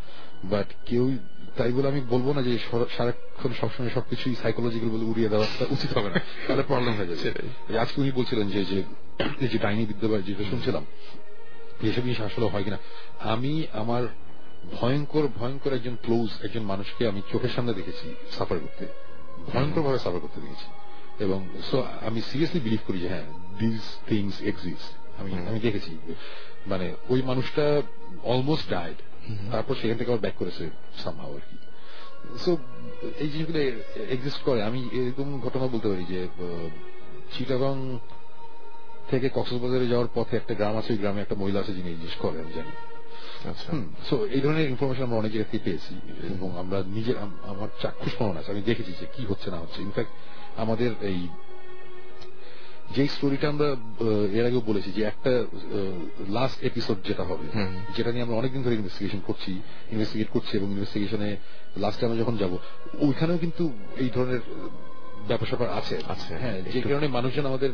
বাট 0.44 0.66
কেউ 0.86 1.16
তাই 1.56 1.72
বলে 1.72 1.88
আমি 1.88 2.00
বলব 2.00 2.32
না 2.32 2.42
যে 2.42 2.58
সারাক্ষণ 2.96 3.52
সবসময় 3.60 3.90
সবকিছুই 3.94 4.34
সাইকোলজিক্যাল 4.34 4.90
বলে 4.90 5.04
উড়িয়ে 5.04 5.28
দেওয়াটা 5.28 5.66
উচিত 5.70 5.98
হবে 5.98 6.08
না। 6.10 6.20
তাহলে 6.46 6.62
প্রবলেম 6.62 6.94
হয়ে 6.94 7.06
যাবে। 7.06 7.78
আজকে 7.78 8.00
উনি 8.00 8.12
বলছিলেন 8.12 8.50
যে 8.50 8.64
যে 8.64 8.82
ডাইনি 9.58 9.86
বিদ্যা 9.86 10.20
যেটা 10.20 10.44
শুনছিলাম 10.50 10.86
এসব 11.82 12.02
জিনিস 12.02 12.20
আসলে 12.20 12.46
হয় 12.46 12.64
কিনা? 12.64 12.78
আমি 13.20 13.66
আমার 13.72 14.02
ভয়ঙ্কর 14.80 15.28
ভয়ঙ্কর 15.36 15.72
একজন 15.72 15.96
ক্লোজ 16.02 16.44
একজন 16.44 16.62
মানুষকে 16.62 17.08
আমি 17.08 17.22
চোখের 17.32 17.48
সামনে 17.48 17.74
দেখেছি 17.74 18.14
সাফার 18.30 18.58
করতে। 18.58 18.86
ভয়ঙ্কর 19.52 19.82
ভাবে 19.82 19.98
সাফার 19.98 20.20
করতে 20.20 20.40
দেখেছি। 20.40 20.66
এবং 21.24 21.48
সো 21.70 21.84
আমি 22.00 22.22
সিরিয়াসলি 22.22 22.60
বিলিভ 22.60 22.80
করি 22.86 22.98
যে 22.98 23.08
হ্যাঁ 23.08 23.22
দিস 23.58 23.82
থিংস 24.08 24.42
এক্সিস্ট 24.42 25.09
আমি। 25.20 25.32
আমি 25.48 25.60
দেখেছি। 25.60 25.98
মানে 26.66 26.94
ওই 27.08 27.22
মানুষটা 27.22 27.82
অলমোস্ট 28.24 28.70
ডাইড 28.70 28.98
তারপর 29.52 29.74
সেখান 29.74 29.96
থেকে 29.98 30.10
আবার 30.10 30.20
ব্যাক 30.20 30.34
করেছে 30.38 30.70
সামহাও 30.96 31.34
আর 31.34 31.40
কি। 31.50 31.56
সো 32.38 32.56
এই 33.18 33.28
জিনিসগুলো 33.28 33.58
এক্সিস্ট 34.10 34.42
করে। 34.42 34.62
আমি 34.62 34.88
এরকম 34.92 35.40
ঘটনা 35.40 35.66
বলতে 35.66 35.88
পারি 35.88 36.04
যে 36.04 36.28
চিটাগং 37.32 37.98
থেকে 39.10 39.28
কক্সবাজারে 39.34 39.86
যাওয়ার 39.88 40.08
পথে 40.14 40.36
একটা 40.36 40.54
গ্রাম 40.54 40.76
আছে 40.76 40.92
ওই 40.92 40.98
গ্রামে 40.98 41.20
একটা 41.20 41.34
মহিলা 41.34 41.60
আছে 41.60 41.72
যিনি 41.72 41.88
এই 41.88 41.96
জিনিস 41.96 42.14
করে 42.14 42.40
আমি 42.40 42.52
জানি। 42.52 42.72
আচ্ছা। 43.50 43.72
সো 44.10 44.26
এই 44.26 44.40
ধরনের 44.40 44.70
ইনফরমেশন 44.70 45.02
আমরা 45.02 45.16
অনেক 45.16 45.32
জায়গা 45.32 45.50
থেকে 45.50 45.64
পেয়েছি। 45.64 45.94
এবং 46.26 46.58
আমরা 46.58 46.82
নিজের 46.86 47.14
আমার 47.42 47.68
চাক্ষুষ 47.82 48.16
প্রমাণ 48.16 48.36
আছে। 48.36 48.50
আমি 48.50 48.62
দেখেছি 48.62 48.92
যে 49.00 49.06
কি 49.16 49.24
হচ্ছে 49.24 49.50
না 49.50 49.58
হচ্ছে। 49.58 49.82
ইনফ্যাক্ট 49.82 50.10
আমাদের 50.56 50.90
এই 51.00 51.28
যে 52.94 53.08
স্টোরিটা 53.08 53.48
আমরা 53.48 53.68
এর 54.32 54.46
আগেও 54.46 54.60
বলেছি 54.60 54.92
যে 54.92 55.02
একটা 55.02 55.32
লাস্ট 56.28 56.64
এপিসোড 56.64 56.96
যেটা 57.04 57.22
হবে 57.22 57.46
যেটা 57.96 58.10
নিয়ে 58.12 58.22
আমরা 58.22 58.36
অনেকদিন 58.36 58.62
ধরে 58.62 58.74
ইনভেস্টিগেশন 58.74 59.20
করছি 59.26 59.52
ইনভেস্টিগেট 59.92 60.28
করছি 60.28 60.56
এবং 60.56 60.70
ইনভেস্টিগেশনে 60.70 61.36
লাস্টে 61.76 62.06
আমরা 62.06 62.18
যখন 62.18 62.36
যাব 62.36 62.52
ওইখানেও 62.98 63.38
কিন্তু 63.38 63.72
এই 63.96 64.10
ধরনের 64.14 64.40
ব্যাপার 65.28 65.46
স্যাপার 65.46 65.68
আছে। 65.68 65.94
হ্যাঁ 66.40 66.62
যে 66.72 66.80
কারণে 66.80 67.08
মানুষজন 67.08 67.46
আমাদের 67.46 67.70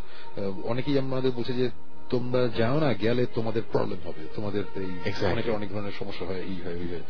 অনেকেই 0.65 0.99
আমাদের 0.99 1.31
বলছে 1.31 1.53
যে 1.53 1.67
তোমরা 2.11 2.49
যাও 2.59 2.81
না 2.81 2.93
গেলে 2.95 3.27
তোমাদের 3.35 3.63
প্রবলেম 3.73 3.99
হবে 4.07 4.23
তোমাদের 4.35 4.63
এই 4.77 4.91
অনেকের 5.27 5.53
অনেক 5.53 5.73
ধরনের 5.73 5.93
সমস্যা 5.99 6.27
হয় 6.27 6.43
এই 6.43 6.59
হয় 6.65 6.75
ওই 6.75 6.89
হয়। 6.89 7.05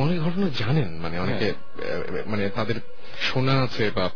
অনেক 0.00 0.18
ঘটনা 0.20 0.48
জানেন 0.58 0.88
মানে 0.98 1.18
অনেকে 1.18 1.48
আহ, 1.50 2.26
মানে 2.26 2.48
তাদের 2.48 2.76
শোনা 3.20 3.62
আছে 3.62 3.90
বা 3.90 4.06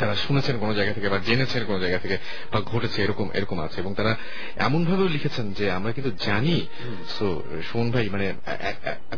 তারা 0.00 0.14
শুনেছেন 0.14 0.58
কোনো 0.58 0.74
জায়গা 0.74 0.92
থেকে 0.92 1.08
বা 1.08 1.18
জেনেছেন 1.18 1.64
কোনো 1.64 1.80
জায়গা 1.80 1.98
থেকে 1.98 2.18
বা 2.52 2.60
ঘটেছে 2.60 3.02
এরকম 3.02 3.30
এরকম 3.34 3.60
আছে। 3.60 3.80
এবং 3.80 3.94
তারা 3.94 4.16
এমন 4.56 4.84
ভাবেও 4.84 5.08
লিখেছেন 5.08 5.52
যে 5.52 5.70
আমরা 5.70 5.92
কিন্তু 5.92 6.24
জানি 6.24 6.66
সো 7.18 7.42
সুমন 7.72 7.90
ভাই 7.90 8.08
মানে 8.08 8.34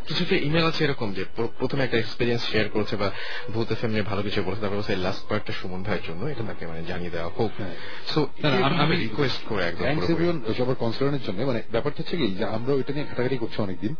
কিছু 0.06 0.24
কিছু 0.24 0.34
ইমেল 0.34 0.66
আছে 0.66 0.84
এরকম 0.84 1.14
যে 1.14 1.24
প্রথমে 1.36 1.84
একটা 1.84 1.98
এক্সপিরিয়েন্স 1.98 2.42
শেয়ার 2.44 2.68
করেছে 2.68 2.96
বা 2.96 3.10
ভূত 3.54 3.72
এফ 3.72 3.84
নিয়ে 3.84 4.02
ভালো 4.02 4.22
কিছু 4.22 4.42
বলেছে 4.42 4.60
তারপর 4.60 4.76
বলছে 4.76 4.96
লাস্ট 4.96 5.28
কয়েকটা 5.28 5.52
সুমন 5.52 5.82
ভাইয়ের 5.82 6.02
জন্য 6.08 6.24
এটা 6.24 6.44
তাকে 6.46 6.66
মানে 6.66 6.84
জানিয়ে 6.88 7.10
দেওয়া 7.10 7.30
হোক। 7.38 7.50
হ্যাঁ। 7.58 7.74
সো 8.06 8.26
না, 8.42 8.48
আমি- 8.66 8.98
রিকোয়েস্ট 8.98 9.44
করে 9.44 9.64
একদম 9.64 9.84
সবার 10.58 10.74
কনসার্নের 10.74 11.20
জন্য। 11.26 11.42
মানে 11.42 11.62
ব্যাপারটা 11.70 12.02
হচ্ছে 12.02 12.16
কি 12.16 12.34
যে 12.34 12.44
আমরা 12.44 12.72
ওইটা 12.72 12.92
নিয়ে 12.92 13.06
ঘাটাঘাটি 13.06 13.36
করছি 13.36 13.62
অনেকদিন। 13.62 13.94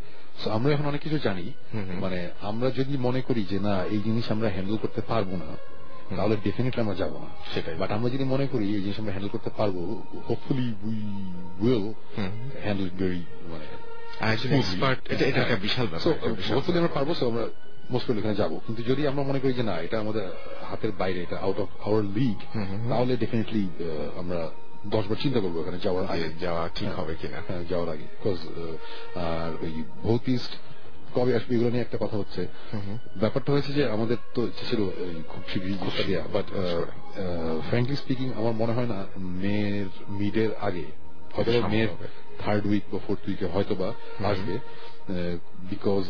তো 0.44 0.50
আমরা 0.50 0.72
এখন 0.72 0.86
অনেক 0.86 1.00
কিছু 1.00 1.18
জানি। 1.18 1.52
মানে 2.00 2.28
আমরা 2.40 2.70
যদি 2.70 2.96
মনে 2.96 3.20
করি 3.20 3.46
যে 3.50 3.58
না 3.58 3.84
এই 3.84 3.98
জিনিস 4.04 4.30
আমরা 4.30 4.48
হ্যান্ডেল 4.48 4.76
করতে 4.76 5.00
পারব 5.00 5.28
না 5.28 5.71
তাহলে 6.16 6.36
ডেফিনেটলি 6.44 6.80
আমরা 6.82 6.94
যাব 6.94 7.12
না। 7.12 7.30
সেটাই। 7.54 7.74
বাট 7.74 7.90
আমরা 7.90 8.08
যদি 8.10 8.24
মনে 8.24 8.46
করি 8.46 8.64
এই 8.64 8.82
জিনিস 8.82 8.98
আমরা 9.00 9.12
হ্যান্ডেল 9.12 9.32
করতে 9.32 9.50
পারব 9.56 9.76
hopefully 10.28 10.68
we 10.82 10.98
will 11.62 11.84
handle 12.64 12.90
very 12.98 13.24
মানে 13.52 13.66
এটা 15.08 15.26
একটা 15.26 15.56
বিশাল 15.56 15.86
হোপফুলি 16.54 16.78
আমরা 16.78 16.92
পারব 16.94 17.08
আমরা 17.28 17.44
এখানে 18.18 18.34
যাব। 18.34 18.52
কিন্তু 18.66 18.82
যদি 18.82 19.06
আমরা 19.06 19.22
মনে 19.22 19.40
করি 19.40 19.52
যে 19.52 19.62
না 19.62 19.74
এটা 19.80 19.96
আমাদের 20.00 20.26
হাতের 20.70 20.92
বাইরে 20.98 21.22
এটা 21.22 21.36
আউট 21.38 21.58
অফ 21.60 21.68
আওয়ার 21.86 22.04
লিগ। 22.04 22.36
তাহলে 22.90 23.16
ডেফিনেটলি 23.16 23.64
আমরা 24.16 24.50
দশবার 24.86 25.16
চিন্তা 25.20 25.40
করব 25.40 25.56
ওখানে 25.56 25.78
যাওয়ার 25.78 26.04
আগে। 26.10 26.28
যাওয়া 26.40 26.68
ঠিক 26.74 26.90
হবে 26.98 27.14
কিনা। 27.20 27.38
হ্যাঁ 27.48 27.62
যাওয়ার 27.70 27.88
আগে। 27.88 28.06
বিকজ 28.12 28.38
আর 29.16 29.64
ওই 29.64 29.82
ভৌতিস্ট 30.02 30.52
কবে 31.14 31.32
আসবে 31.38 31.52
এগুলো 31.54 31.70
নিয়ে 31.70 31.84
একটা 31.84 31.98
কথা 31.98 32.16
হচ্ছে। 32.16 32.42
ব্যাপারটা 33.20 33.50
হয়েছে 33.52 33.70
যে 33.72 33.82
আমাদের 33.88 34.18
তো 34.34 34.40
ইচ্ছে 34.46 34.64
ছিল 34.70 34.80
খুব 35.28 35.42
শীঘ্রই 35.48 35.76
দেওয়া 36.08 36.24
বাট 36.32 36.46
ফ্র্যাঙ্কলি 37.68 37.96
স্পিকিং 37.96 38.28
আমার 38.36 38.52
মনে 38.52 38.72
হয় 38.72 38.88
না 38.94 38.98
মেয়ের 39.42 39.88
মিডের 40.10 40.50
আগে 40.60 40.86
হয়তো 41.34 41.50
মেয়ের 41.68 41.90
থার্ড 42.38 42.62
উইক 42.66 42.84
বা 42.92 42.98
ফোর্থ 43.06 43.22
উইকে 43.28 43.46
হয়তো 43.54 43.74
বা 43.74 43.88
আসবে 44.24 44.54
বিকজ 45.70 46.02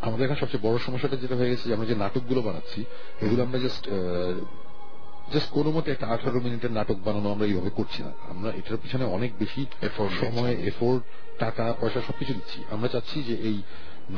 আমাদের 0.00 0.24
এখন 0.26 0.38
সবচেয়ে 0.42 0.64
বড় 0.66 0.76
সমস্যাটা 0.78 1.16
যেটা 1.16 1.36
হয়ে 1.36 1.50
গেছে 1.50 1.64
যে 1.68 1.74
আমরা 1.74 1.86
যে 1.86 1.94
নাটকগুলো 1.94 2.40
বানাচ্ছি 2.42 2.80
এগুলো 3.22 3.40
আমরা 3.42 3.58
জাস্ট 3.58 3.82
জাস্ট 5.32 5.48
কোনো 5.56 5.70
মতে 5.76 5.88
একটা 5.92 6.06
আঠারো 6.14 6.38
মিনিটের 6.46 6.72
নাটক 6.78 6.98
বানানো 7.06 7.28
আমরা 7.34 7.46
এইভাবে 7.50 7.70
করছি 7.78 8.00
না। 8.06 8.12
আমরা 8.32 8.50
এটার 8.58 8.78
পিছনে 8.82 9.04
অনেক 9.16 9.30
বেশি 9.38 9.60
সময় 10.20 10.54
এফোর্ট 10.70 11.02
টাকা 11.42 11.64
পয়সা 11.80 12.00
সবকিছু 12.08 12.32
দিচ্ছি। 12.38 12.58
আমরা 12.70 12.88
চাচ্ছি 12.94 13.18
যে 13.28 13.34
এই 13.48 13.56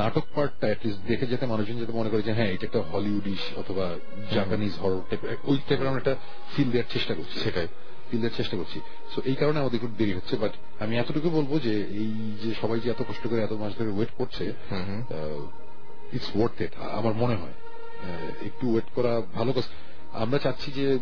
নাটক 0.01 0.25
পার্টটা 0.35 0.67
অ্যাটলিস্ট 0.67 1.01
দেখে 1.11 1.27
যেতে 1.33 1.45
মানুষজন 1.53 1.79
যাতে 1.83 1.95
মনে 2.01 2.11
করে 2.13 2.23
যে 2.29 2.33
হ্যাঁ 2.39 2.51
এটা 2.55 2.65
একটা 2.67 2.81
হলিউডিশ 2.93 3.43
অথবা 3.59 3.87
জাপানিজ 4.35 4.73
হরর 4.83 5.03
টাইপের 5.11 5.37
ওই 5.51 5.57
টাইপের 5.69 5.87
আমরা 5.91 6.01
একটা 6.03 6.15
ফিল 6.53 6.69
দেওয়ার 6.71 6.91
চেষ্টা 6.93 7.13
করছি। 7.15 7.37
সেটাই। 7.45 7.69
ফিল 8.09 8.21
দেওয়ার 8.21 8.39
চেষ্টা 8.41 8.57
করছি। 8.61 8.79
সো 9.13 9.19
এই 9.31 9.37
কারণে 9.41 9.59
আমাদের 9.63 9.79
একটু 9.79 9.91
দেরি 9.99 10.13
হচ্ছে 10.13 10.35
বাট 10.37 10.53
আমি 10.83 10.95
এতটুকু 10.99 11.29
বলব 11.31 11.53
যে 11.67 11.75
এই 12.03 12.11
যে 12.43 12.51
সবাই 12.61 12.79
যে 12.81 12.89
এত 12.91 13.01
কষ্ট 13.09 13.25
করে 13.31 13.41
এত 13.43 13.55
মাস 13.63 13.73
ধরে 13.79 13.91
ওয়েট 13.97 14.13
করছে। 14.19 14.45
ইটস 16.17 16.31
ওয়ার্থ 16.37 16.57
ইট 16.61 16.73
আমার 16.99 17.15
মনে 17.15 17.37
হয়। 17.43 17.57
একটু 18.49 18.65
ওয়েট 18.73 18.89
করা 18.95 19.13
ভালো 19.35 19.53
কাজ 19.53 19.67
আমরা 20.13 20.39
চাচ্ছি 20.39 20.71
যে 20.73 20.99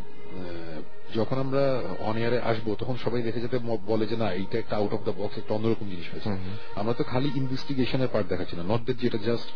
যখন 1.14 1.38
আমরা 1.38 1.82
অন 1.98 2.16
এয়ারে 2.16 2.40
আসব 2.40 2.74
তখন 2.74 2.96
সবাই 2.96 3.22
দেখে 3.22 3.40
যেতে 3.40 3.58
বলে 3.86 4.06
যে 4.06 4.16
না 4.16 4.32
এইটা 4.32 4.58
একটা 4.58 4.76
আউট 4.76 4.92
অফ 4.92 5.00
দ্য 5.04 5.12
বক্স 5.18 5.38
একটা 5.38 5.54
অন্যরকম 5.54 5.88
জিনিস 5.88 6.12
হয়েছে। 6.12 6.28
আমরা 6.74 6.92
তো 6.92 7.04
খালি 7.04 7.28
ইনভেস্টিগেশনের 7.34 8.08
পার্ট 8.08 8.28
দেখাচ্ছি 8.28 8.56
না। 8.56 8.62
নট 8.62 8.80
দ্যাট 8.84 8.98
যেটা 8.98 9.18
জাস্ট 9.18 9.48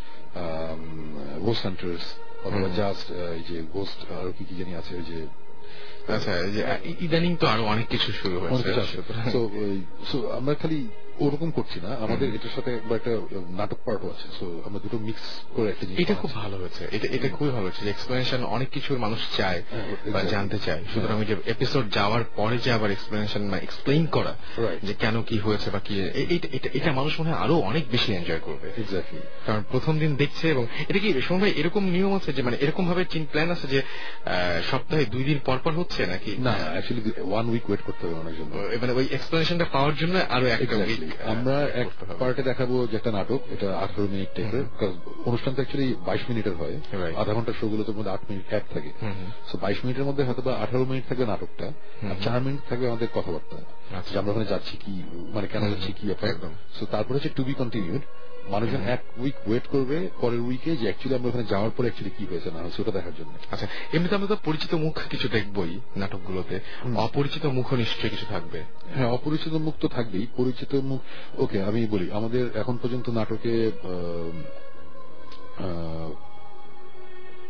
গোস্ট 1.41 1.63
হান্টার্স 1.63 2.05
অথবা 2.45 2.67
জাস্ট 2.81 3.11
এই 3.37 3.43
যে 3.49 3.63
গোস্ট 3.73 4.11
আর 4.11 4.31
কি 4.37 4.43
কি 4.49 4.55
জানি 4.55 4.75
আছে 4.75 4.95
ওই 4.95 5.03
যে 5.03 5.27
আচ্ছা 6.15 6.31
ইদানিং 6.99 7.35
তো 7.35 7.47
আরও 7.47 7.63
অনেক 7.63 7.87
কিছু 7.87 8.11
শুরু 8.11 8.39
হয়েছে। 8.39 8.71
আমরা 10.39 10.55
খালি 10.55 10.87
ওরকম 11.19 11.51
করছি 11.51 11.79
না। 11.81 11.89
আমাদের 11.95 12.35
এটার 12.35 12.49
সাথে 12.55 12.79
একটা 12.95 13.11
নাটক 13.49 13.77
পার্টও 13.85 14.09
আছে। 14.09 14.27
সো 14.39 14.61
আমরা 14.65 14.79
দুটো 14.79 14.97
মিক্স 14.97 15.21
করে 15.53 15.69
একটা 15.69 15.85
জিনিস 15.85 15.99
এটা 15.99 16.13
খুব 16.13 16.33
ভালো 16.33 16.57
হয়েছে। 16.57 16.87
এটা 16.91 17.07
এটা 17.11 17.29
খুবই 17.29 17.49
ভালো 17.49 17.63
হয়েছে 17.63 17.89
এক্সপ্লেনেশন 17.89 18.43
অনেক 18.43 18.69
কিছুর 18.69 18.97
মানুষ 18.97 19.19
চায় 19.37 19.63
হ্যাঁ, 19.71 20.11
বা 20.11 20.23
জানতে 20.23 20.59
চায়। 20.59 20.83
সুতরাং 20.93 21.19
ওই 21.19 21.25
যে 21.25 21.35
এপিসোড 21.45 21.89
যাওয়ার 21.91 22.23
পরে 22.35 22.57
যে 22.57 22.71
আবার 22.71 22.91
এক্সপ্লেনেশন 22.91 23.49
বা 23.49 23.57
এক্সপ্লেইন 23.57 24.05
করা 24.05 24.35
যে 24.83 24.93
কেন 24.93 25.23
কি 25.23 25.37
হয়েছে 25.37 25.69
বা 25.69 25.79
কি 25.79 26.01
এটা- 26.01 26.93
মানুষ 26.93 27.19
মনে 27.19 27.31
হয় 27.31 27.39
আরও 27.39 27.55
অনেক 27.59 27.83
বেশি 27.91 28.13
এনজয় 28.13 28.39
করবে। 28.39 28.69
এক্স্যাক্টলি 28.77 29.19
কারণ 29.45 29.63
প্রথম 29.71 29.99
দিন 29.99 30.15
দেখছে 30.15 30.49
এবং 30.49 30.67
এটা 30.89 30.99
কি 30.99 31.21
সোম 31.21 31.39
ভাই 31.39 31.51
এরকম 31.51 31.85
নিয়ম 31.85 32.15
আছে 32.15 32.33
যে 32.33 32.41
মানে 32.41 32.57
এরকম 32.61 32.87
ভাবে 32.87 33.05
চিন 33.05 33.25
প্ল্যান 33.25 33.51
আছে 33.51 33.67
যে 33.67 33.81
সপ্তাহে 34.71 35.05
দুই 35.05 35.23
দিন 35.23 35.39
পর 35.45 35.57
পর 35.57 35.71
হচ্ছে 35.71 36.05
নাকি? 36.05 36.35
না 36.39 36.51
অ্যাকচুয়ালি 36.51 37.21
ওয়ান 37.21 37.49
উইক 37.49 37.69
ওয়েট 37.69 37.81
করতে 37.81 38.07
হবে 38.07 38.15
অনেক 38.15 38.37
জন্য। 38.37 38.77
মানে 38.81 38.93
ওই 38.93 39.07
এক্সপ্লেনেশনটা 39.11 39.65
পাওয়ার 39.65 39.95
জন্য 39.95 40.19
আরও 40.29 40.45
একটা 40.45 40.63
Exactly. 40.63 41.02
আমরা 41.25 41.61
এক 41.61 41.87
পার্টে 42.19 42.43
দেখাবো 42.43 42.87
যে 42.87 42.95
একটা 42.97 43.11
নাটক 43.11 43.39
এটা 43.51 43.77
আঠারো 43.77 44.07
মিনিট 44.07 44.35
টাইপের 44.35 44.63
অনুষ্ঠান 45.25 45.53
তো 45.53 45.61
অ্যাকচুয়ালি 45.61 45.95
বাইশ 46.05 46.21
মিনিটের 46.29 46.53
হয়। 46.53 46.77
আধা 47.15 47.33
ঘণ্টার 47.33 47.53
শো 47.61 47.83
তোর 47.83 47.95
মধ্যে 47.95 48.11
আট 48.11 48.19
মিনিট 48.29 48.45
অ্যাড 48.49 48.63
থাকে। 48.73 48.91
হুম। 49.01 49.59
বাইশ 49.61 49.77
মিনিটের 49.83 50.03
মধ্যে 50.03 50.23
হয়তো 50.23 50.41
বা 50.41 50.55
আঠারো 50.55 50.85
মিনিট 50.85 51.03
থাকবে 51.09 51.25
নাটকটা 51.25 51.67
আর 52.09 52.15
চার 52.23 52.41
মিনিট 52.41 52.69
থাকবে 52.69 52.87
আমাদের 52.87 53.07
কথাবার্তা। 53.15 53.57
আচ্ছা। 53.97 54.13
যে 54.13 54.19
আমরা 54.19 54.31
ওখানে 54.31 54.45
যাচ্ছি 54.45 54.77
কি 54.77 55.03
মানে 55.33 55.47
কেন 55.47 55.69
যাচ্ছি 55.69 55.91
কি 55.91 56.07
ব্যাপার। 56.07 56.29
একদম। 56.29 56.49
তো 56.79 56.85
তারপরে 56.85 57.15
হচ্ছে 57.15 57.29
টু 57.29 57.43
বি 57.43 57.53
কন্টিনিউড 57.53 58.01
মানুষজন 58.49 58.81
এক 58.81 59.03
উইক 59.17 59.47
ওয়েট 59.47 59.67
করবে 59.67 60.09
পরের 60.21 60.39
উইকে 60.39 60.71
যে 60.71 60.83
অ্যাকচুয়ালি 60.83 61.15
আমরা 61.15 61.29
ওখানে 61.29 61.43
যাওয়ার 61.43 61.71
পরে 61.77 61.87
অ্যাকচুয়ালি 61.87 62.15
কি 62.17 62.31
হয়েছে 62.31 62.51
না 62.51 62.61
হয়েছে 62.61 62.81
ওটা 62.81 62.91
দেখার 62.91 63.11
জন্য। 63.19 63.33
আচ্ছা 63.51 63.67
এমনিতে 63.93 64.15
আমরা 64.15 64.27
তো 64.27 64.37
পরিচিত 64.45 64.73
মুখ 64.73 64.99
কিছু 65.09 65.27
দেখবই 65.27 65.79
নাটকগুলোতে। 65.97 66.59
অপরিচিত 66.95 67.45
মুখ 67.45 67.73
নিশ্চয়ই 67.73 68.09
কিছু 68.09 68.25
থাকবে। 68.29 68.63
হ্যাঁ 68.95 69.07
অপরিচিত 69.07 69.53
মুখ 69.53 69.73
তো 69.79 69.87
থাকবেই। 69.87 70.27
পরিচিত 70.37 70.75
মুখ 70.75 71.01
ওকে 71.37 71.63
আমি 71.63 71.87
বলি 71.87 72.11
আমাদের 72.11 72.57
এখন 72.57 72.77
পর্যন্ত 72.77 73.09
নাটকে 73.09 73.71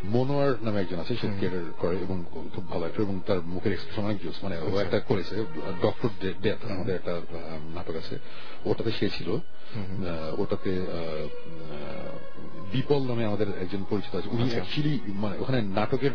মনোয়ার 0.04 0.54
নামে 0.64 0.80
একজন 0.80 1.00
আছে 1.00 1.14
সে 1.16 1.28
থিয়েটার 1.38 1.64
করে 1.80 1.96
এবং 1.98 2.18
খুব 2.52 2.64
ভালো 2.70 2.84
একটা 2.86 3.02
এবং 3.02 3.16
তার 3.26 3.40
মুখের 3.46 3.72
এক্সপ্রেশন 3.74 4.04
অনেক 4.04 4.18
জোস 4.24 4.38
মানে 4.44 4.56
ও 4.58 4.62
আচ্ছা। 4.62 4.82
একটা 4.82 5.00
করেছে 5.00 5.36
ডক্টর 5.82 6.10
ডেথ 6.42 6.60
আমাদের 6.70 6.96
একটা 6.96 7.14
নাটক 7.74 7.96
আছে 7.96 8.16
ওটাতে 8.66 8.92
সে 8.92 9.10
ছিল 9.10 9.30
ওটাতে 10.38 10.72
বিপল 12.72 13.02
নামে 13.08 13.24
আমাদের 13.26 13.48
একজন 13.62 13.82
পরিচিত 13.90 14.14
আছে 14.16 14.30
উনি 14.30 14.44
আচ্ছা। 14.44 14.56
অ্যাকচুয়ালি 14.56 14.94
মানে 15.16 15.36
ওখানে 15.38 15.60
নাটকের 15.70 16.14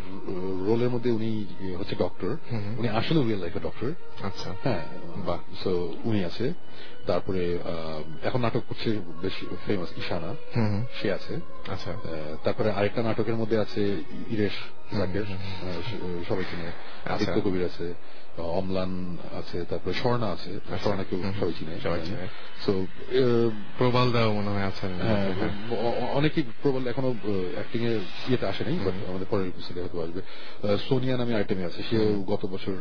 রোলের 0.66 0.90
মধ্যে 0.90 1.10
উনি 1.10 1.30
হচ্ছে 1.78 1.94
ডক্টর। 1.94 2.30
উনি 2.78 2.88
আসলে 2.88 3.20
রিয়েল 3.20 3.40
লাইফে 3.40 3.60
ডক্টর 3.60 3.88
আচ্ছা 4.22 4.48
হ্যাঁ 4.62 4.84
বাহ। 5.26 5.40
সো 5.62 5.70
উনি 6.04 6.24
আছে 6.24 6.46
তারপরে 7.08 7.58
এখন 8.22 8.40
নাটক 8.40 8.62
করছে 8.68 8.98
বেশি 9.22 9.46
ফেমাস 9.66 9.88
ইশানা। 9.98 10.30
সে 11.02 11.12
আছে। 11.12 11.34
আচ্ছা। 11.68 11.92
তারপরে 12.44 12.70
আরেকটা 12.70 13.02
নাটকের 13.02 13.34
মধ্যে 13.34 13.58
আছে 13.58 13.82
ইরেশ 14.30 14.56
সবাই 16.28 16.44
চিনে 16.50 16.70
আদিত্য 17.12 17.40
কবির 17.40 17.64
আছে। 17.64 17.94
অম্লান 18.52 18.90
আছে 19.38 19.58
তারপরে 19.64 19.94
স্বর্ণা 19.94 20.26
আছে 20.26 20.50
হুম, 20.50 21.22
হুম। 21.22 21.32
সবাই 21.82 22.00
চিনে। 22.00 22.26
সো 22.64 22.72
প্রবাল 23.78 24.12
দাও 24.12 24.30
মনে 24.32 24.50
হয় 24.50 24.66
আছেন 24.66 24.92
হ্যাঁ, 24.98 25.28
অনেকেই 26.12 26.44
প্রবল 26.62 26.82
এখনও 26.86 27.10
অ্যাক্টিং 27.54 27.80
এর 27.84 27.98
ইয়েতে 28.28 28.46
আসে 28.46 28.62
নাই 28.64 28.76
বাট 28.84 28.94
আমাদের 29.08 29.28
পরের 29.30 29.46
এপিসোডে 29.46 29.80
হয়তো 29.80 29.96
আসবে 30.02 30.20
সোনিয়া 30.88 31.16
নামে 31.16 31.34
আইটেমে 31.34 31.64
আছে 31.64 31.80
সেও 31.82 32.06
গত 32.24 32.42
বছর 32.46 32.74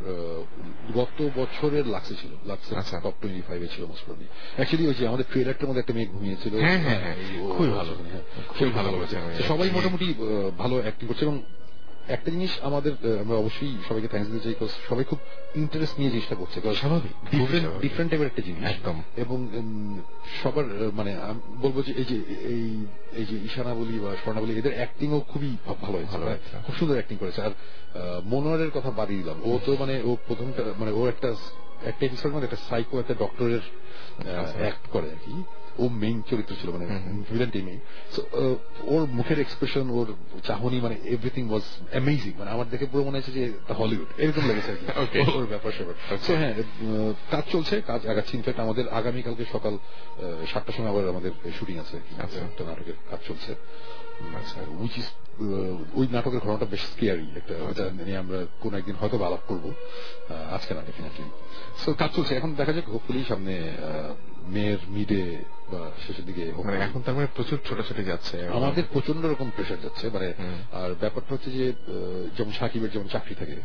গত 0.96 1.18
বছরের 1.36 1.86
লাক্সে 1.88 2.16
ছিল 2.16 2.32
লাক্সে 2.46 2.74
আচ্ছা। 2.76 2.96
টপ 3.00 3.16
টোয়েন্টি 3.22 3.42
ফাইভে 3.48 3.68
ছিল 3.68 3.84
মোস্ট 3.86 4.04
প্রবলি 4.06 4.26
অ্যাকচুয়ালি 4.56 4.86
ওই 4.88 4.96
যে 4.96 5.08
আমাদের 5.08 5.26
ট্রেলারটার 5.32 5.68
মধ্যে 5.68 5.82
একটা 5.82 5.94
মেয়ে 5.94 6.08
ঘুমিয়েছিল 6.08 6.54
হ্যাঁ, 6.60 6.80
হ্যাঁ। 6.80 7.00
খুবই 7.50 7.70
ভালো। 7.70 7.92
খুবই 8.50 8.72
ভালো। 8.72 8.90
সবাই 9.48 9.70
মোটামুটি 9.70 10.08
ভালো 10.58 10.76
অ্যাক্টিং 10.82 11.06
করছে 11.08 11.26
এবং 11.26 11.38
একটা 12.08 12.32
জিনিস 12.32 12.50
আমাদের 12.62 13.20
আমরা 13.20 13.38
অবশ্যই 13.38 13.78
সবাইকে 13.90 14.08
থ্যাংকস 14.08 14.32
দিতে 14.32 14.54
চাই 14.54 14.68
সবাই 14.90 15.04
খুব 15.04 15.20
ইন্টারেস্ট 15.56 16.00
নিয়ে 16.00 16.12
জিনিসটা 16.12 16.36
করছে 16.36 16.74
স্বাভাবিক, 16.76 17.36
ডিফারেন্ট 17.82 18.12
টাইপের 18.12 18.26
একটা 18.26 18.42
জিনিস। 18.42 18.64
একদম। 18.64 19.02
এবং 19.18 19.48
সবার 20.44 20.64
মানে 20.94 21.18
বলব 21.62 21.82
যে 21.82 21.94
এই 21.94 22.06
যে 22.06 22.16
এই 22.40 22.86
এই 23.16 23.26
যে 23.26 23.38
ঈশানা 23.46 23.74
বলি 23.74 24.00
বা 24.00 24.16
স্বর্ণা 24.16 24.42
বলি 24.42 24.54
এদের 24.58 24.74
অ্যাক্টিং 24.74 25.14
ও 25.14 25.20
খুবই 25.20 25.58
ভালো 25.66 25.98
হয়েছে 25.98 26.12
ভালো 26.12 26.26
মানে 26.26 26.38
খুব 26.66 26.76
সুন্দর 26.76 26.94
অ্যাক্টিং 26.94 27.18
করেছে। 27.18 27.42
আর 27.42 27.52
মনোয়ারের 28.26 28.72
কথা 28.72 28.92
বাদই 28.92 29.16
দিলাম। 29.16 29.42
ও 29.46 29.60
তো 29.66 29.76
মানে 29.80 30.02
ও 30.04 30.18
প্রথমটা 30.28 30.64
মানে 30.78 30.92
ও 30.92 31.08
একটা 31.08 31.36
একটা 31.84 32.06
এপিসোড 32.06 32.32
মধ্যে 32.32 32.46
একটা 32.46 32.58
সাইকো 32.70 33.00
একটা 33.00 33.14
ডক্টরের 33.20 33.60
আচ্ছা। 34.38 34.60
অ্যাক্ট 34.60 34.90
করে 34.90 35.12
আর 35.12 35.16
কি। 35.26 35.44
ও 35.80 35.88
মেইন 35.88 36.22
চরিত্র 36.30 36.56
ছিল 36.62 36.72
মানে 36.72 36.86
ভিলেনটি 37.30 37.62
মেইন 37.62 37.80
ওর 38.82 39.08
মুখের 39.08 39.40
এক্সপ্রেশন 39.40 39.90
ওর 39.90 40.14
চাহনি 40.44 40.82
মানে 40.82 40.96
এভরিথিং 41.04 41.50
ওয়াজ 41.50 41.62
অ্যামেজিং 41.92 42.34
মানে 42.38 42.52
আমার 42.52 42.70
দেখে 42.70 42.86
পুরো 42.86 43.04
মনে 43.04 43.12
হয়েছে 43.12 43.32
যে 43.32 43.74
হলিউড 43.74 44.06
এরকম 44.18 44.48
লেগেছে 44.48 44.72
আর 44.72 45.06
কি। 45.06 45.20
ওর 45.38 45.46
ব্যাপার 45.46 45.72
স্যাপার 45.72 45.94
Okay. 46.12 46.36
হ্যাঁ 46.36 46.54
কাজ 47.32 47.44
চলছে 47.52 47.82
কাজ 47.82 48.08
আগাচ্ছে। 48.08 48.38
ইনফ্যাক্ট 48.38 48.60
আমাদের 48.60 48.90
আগামীকালকে 48.90 49.46
সকাল 49.52 49.78
সাতটার 50.54 50.74
সময় 50.78 50.90
আবার 50.90 51.10
আমাদের 51.10 51.32
শুটিং 51.60 51.80
আছে। 51.80 51.98
আচ্ছা। 52.22 52.40
একটা 52.40 52.64
নাটকের 52.64 52.94
কাজ 53.10 53.20
চলছে। 53.28 53.52
আচ্ছা। 54.36 54.62
উইচ 54.80 54.98
ইস 54.98 55.12
ওই 55.94 56.08
নাটকের 56.12 56.40
ঘটনাটা 56.40 56.66
বেশ 56.66 56.80
স্কেয়ারি 56.80 57.28
একটা 57.36 57.54
ওটা 57.70 57.90
নিয়ে 58.06 58.18
আমরা 58.18 58.46
কোন 58.60 58.76
একদিন 58.76 58.96
হয়তো 58.96 59.24
আলাপ 59.24 59.40
করব। 59.48 59.74
আজকে 60.52 60.74
না 60.74 60.82
ডেফিনেটলি 60.82 61.30
সো 61.86 61.94
কাজ 61.94 62.10
চলছে। 62.16 62.36
এখন 62.36 62.56
দেখা 62.56 62.74
যাক 62.74 62.90
হোপফুলি 62.90 63.24
সামনে 63.28 63.74
মেয়ের 64.48 64.78
মিডে 64.88 65.38
বা 65.72 65.92
শেষের 66.08 66.26
দিকে 66.26 66.52
মানে 66.64 66.78
এখন 66.78 67.02
তার 67.02 67.16
মানে 67.16 67.28
প্রচুর 67.36 67.60
ছোটাছুটি 67.70 68.04
যাচ্ছে। 68.04 68.48
আমাদের 68.48 68.84
প্রচণ্ড 68.94 69.26
রকম 69.26 69.52
প্রেশার 69.56 69.82
যাচ্ছে। 69.82 70.10
মানে 70.10 70.34
আর 70.72 70.96
ব্যাপারটা 71.00 71.36
হচ্ছে 71.36 71.52
যে 71.52 71.74
যেমন 72.38 72.52
সাকিবের 72.52 72.92
যেমন 72.92 73.08
চাকরি 73.08 73.36
থাকে। 73.36 73.58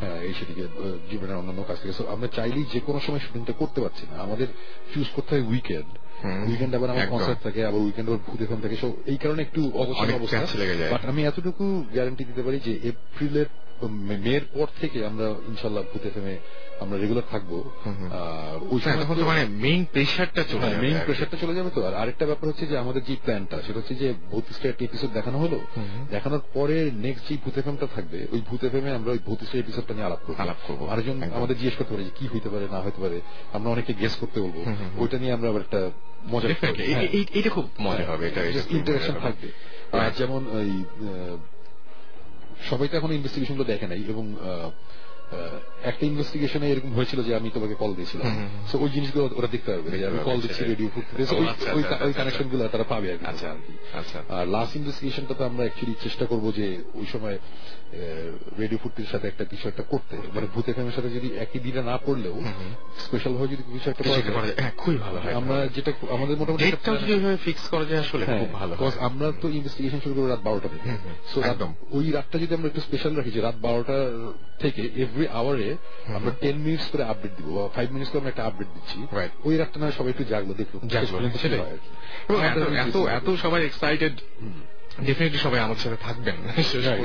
হ্যাঁ, 0.00 0.20
এই 0.20 0.34
সেদিকে 0.34 0.64
জীবনের 1.10 1.36
অন্যান্য 1.36 1.64
কাজ 1.68 1.76
থেকে। 1.82 2.08
আমরা 2.08 2.28
চাইলেই 2.28 2.64
যে 2.72 2.80
কোনো 2.80 3.00
সময় 3.00 3.18
শুটিংটা 3.18 3.52
করতে 3.52 3.80
পারছি 3.80 4.06
না। 4.10 4.22
আমাদের 4.22 4.46
চুজ 4.94 5.06
করতে 5.14 5.34
হয় 5.34 5.44
উইকেন্ড। 5.44 5.98
উইকেন্ড 6.48 6.72
আবার 6.74 6.88
আমার। 6.90 7.06
কনসার্ট 7.06 7.40
থাকে 7.42 7.60
আবার 7.66 7.80
উইকেন্ড 7.80 8.06
আবার 8.08 8.20
ভূত 8.26 8.38
এখান 8.42 8.58
থাকে 8.60 8.76
সো 8.76 8.88
এই 9.06 9.18
কারণে 9.22 9.40
একটু 9.42 9.60
অবসর 9.74 10.08
অবস্থা। 10.14 10.44
বাট 10.90 11.02
আমি 11.04 11.20
এতটুকু 11.24 11.64
গ্যারান্টি 11.92 12.22
দিতে 12.24 12.42
পারি 12.42 12.58
যে 12.60 12.72
এপ্রিলের 12.82 13.48
মে- 13.88 14.18
মের 14.18 14.40
পর 14.54 14.66
থেকে 14.80 15.06
আমরা 15.06 15.24
ইনশাল্লাহ 15.24 15.84
ভূত 15.92 16.06
এফএমে 16.06 16.38
আমরা 16.80 16.98
রেগুলার 16.98 17.22
থাকব। 17.30 17.70
হ্যাঁ, 18.84 19.02
তখন 19.02 19.14
তো 19.14 19.24
মানে 19.26 19.44
মেইন 19.44 19.84
প্রেশারটা 19.84 20.42
চলে 20.42 20.60
যাবে 20.60 20.82
মেইন 20.82 20.94
প্রেশারটা 21.04 21.36
চলে 21.40 21.54
যাবে 21.54 21.70
তো। 21.74 21.86
আর 21.86 21.94
আরেকটা 21.94 22.26
ব্যাপার 22.26 22.48
হচ্ছে 22.48 22.66
যে 22.66 22.78
আমাদের 22.78 23.04
যে 23.04 23.16
প্ল্যানটা 23.22 23.62
সেটা 23.62 23.78
হচ্ছে 23.78 23.94
যে 23.94 24.14
ভূত 24.30 24.44
একটা 24.64 24.84
এপিসোড 24.84 25.10
দেখানো 25.10 25.38
হলো। 25.38 25.60
দেখানোর 26.10 26.40
পরে 26.54 26.90
নেক্সট 26.94 27.28
যে 27.28 27.36
ভূত 27.44 27.58
এফএমটা 27.58 27.86
থাকবে 27.94 28.26
ওই 28.32 28.42
ভূত 28.46 28.64
এফএমে 28.64 28.90
আমরা 28.90 29.12
ওই 29.12 29.18
ভূত 29.26 29.54
এপিসোডটা 29.54 29.94
নিয়ে 29.94 30.06
আলাপ 30.06 30.18
করব। 30.26 30.40
আলাপ 30.40 30.56
করব। 30.66 30.88
আরেকজন। 30.88 31.22
আমাদের 31.36 31.56
জিজ্ঞেস 31.56 31.74
করতে 31.76 31.94
পারে 31.94 32.04
যে 32.04 32.10
কি 32.14 32.26
হইতে 32.26 32.48
পারে 32.48 32.66
না 32.70 32.80
হইতে 32.80 33.00
পারে 33.00 33.20
আমরা 33.52 33.70
অনেকে 33.70 33.94
গেস 33.94 34.14
করতে 34.16 34.40
বলব। 34.40 34.56
ওইটা 34.98 35.18
নিয়ে 35.18 35.32
আমরা 35.32 35.48
আবার 35.48 35.60
একটা 35.60 35.90
মজা 36.28 36.48
এই- 36.82 36.96
এই- 37.12 37.50
খুব 37.50 37.68
মজা 37.80 38.12
হবে 38.12 38.26
এটা 38.28 38.40
এটা 38.42 38.58
হবে। 39.12 39.20
থাকবে। 39.20 39.48
আর 39.98 40.10
যেমন 40.18 40.46
ওই 40.46 40.84
সবাই 42.70 42.88
তো 42.88 42.94
এখন 42.96 43.10
ইনভেস্টিগেশনগুলো 43.12 43.66
দেখে 43.72 43.86
নাই 43.86 44.00
এবং 44.08 44.24
একটা 45.82 46.04
ইনভেস্টিগেশনে 46.06 46.66
এরকম 46.70 46.90
হয়েছিল 46.92 47.18
যে 47.22 47.32
আমি 47.34 47.48
তোমাকে 47.50 47.74
কল 47.74 47.90
দিয়েছিলাম। 47.94 48.26
সো 48.70 48.74
ওই 48.78 48.90
জিনিসগুলো 48.90 49.22
ওরা 49.34 49.48
দেখতে 49.54 49.68
পারবে। 49.72 49.88
কল 50.24 50.38
দিচ্ছি 50.40 50.60
রেডিও 50.64 50.88
ফুটতে 50.88 51.12
ও, 51.14 51.24
আচ্ছা, 51.24 51.36
ওই 51.36 51.46
আচ্ছা, 51.46 51.70
ওই 51.76 51.82
আচ্ছা, 51.82 52.18
কানেকশনগুলো 52.18 52.62
তারা 52.68 52.84
পাবে 52.84 53.08
আর 53.12 53.18
কি। 53.18 53.24
আচ্ছা 53.26 53.48
আর 53.48 53.58
আচ্ছা। 54.00 54.18
আর 54.28 54.44
লাস্ট 54.46 54.72
ইনভেস্টিগেশনটা 54.76 55.34
তো 55.34 55.42
আমরা 55.44 55.62
অ্যাকচুয়ালি 55.66 55.94
চেষ্টা 56.02 56.24
করব 56.26 56.44
যে 56.58 56.66
ওই 56.94 57.06
সময় 57.06 57.36
রেডিও 58.58 58.78
ফুটতির 58.78 59.04
সাথে 59.10 59.28
একটা 59.28 59.44
কিছু 59.44 59.68
একটা 59.68 59.82
করতে। 59.82 60.16
মানে 60.34 60.46
ভূত 60.54 60.68
এফএমের 60.68 60.92
সাথে 60.92 61.10
যদি 61.10 61.36
একই 61.36 61.58
দিনে 61.58 61.82
না 61.82 61.98
হুম। 61.98 62.44
স্পেশাল 62.98 63.32
ভাবে 63.32 63.48
যদি 63.48 63.62
কিছু 63.72 63.90
একটা 63.90 64.04
করা 64.04 64.46
যায়। 64.46 64.54
হ্যাঁ, 64.56 64.70
খুবই 64.76 64.96
ভালো 64.96 65.20
হয়। 65.20 65.34
আমরা 65.34 65.66
যেটা 65.66 65.92
আমাদের 66.10 66.36
মোটামুটি 66.36 66.64
একটা 66.64 66.96
যদি 66.96 67.12
ওইভাবে 67.14 67.36
ফিক্স 67.36 67.68
করা 67.68 67.84
যায় 67.84 68.00
আসলে 68.00 68.24
হ্যাঁ, 68.24 68.38
খুব 68.38 68.52
ভালো। 68.52 68.74
আমরা 69.00 69.32
তো 69.40 69.48
ইনভেস্টিগেশন 69.48 70.00
শুরু 70.00 70.14
করব 70.14 70.26
রাত 70.26 70.40
বারোটা 70.40 70.68
থেকে। 70.68 70.90
রাত- 71.40 71.52
একদম। 71.52 71.74
ওই 71.90 72.10
রাতটা 72.10 72.38
যদি 72.38 72.54
আমরা 72.54 72.66
একটু 72.66 72.80
স্পেশাল 72.80 73.14
রাখি 73.14 73.30
যে 73.30 73.40
রাত 73.40 73.54
বারোটা 73.60 73.92
থেকে 74.58 74.82
এভরি 74.96 75.28
আওয়ারে 75.28 75.76
আমরা 76.06 76.30
টেন 76.40 76.56
মিনিটস 76.58 76.86
করে 76.88 77.04
আপডেট 77.04 77.36
দিব 77.36 77.46
বা 77.46 77.68
ফাইভ 77.68 77.92
মিনিটস 77.92 78.10
করে 78.10 78.18
আমরা 78.18 78.28
একটা 78.28 78.44
আপডেট 78.44 78.66
দিচ্ছি. 78.74 79.06
ওই 79.44 79.56
রাতটা 79.56 79.80
না 79.80 79.90
সবাই 79.90 80.10
একটু 80.10 80.24
জাগলো 80.24 80.54
দেখল। 80.54 80.78
এত- 81.18 81.28
আমাদের 82.38 82.62
এত 82.88 82.96
এত 82.96 83.30
সবাই 83.42 83.64
এক্সাইটেড 83.64 84.12
ডেফিনেটলি 85.00 85.38
সবাই 85.38 85.60
আমার 85.60 85.76
সাথে 85.76 85.96
থাকবেন। 85.96 86.34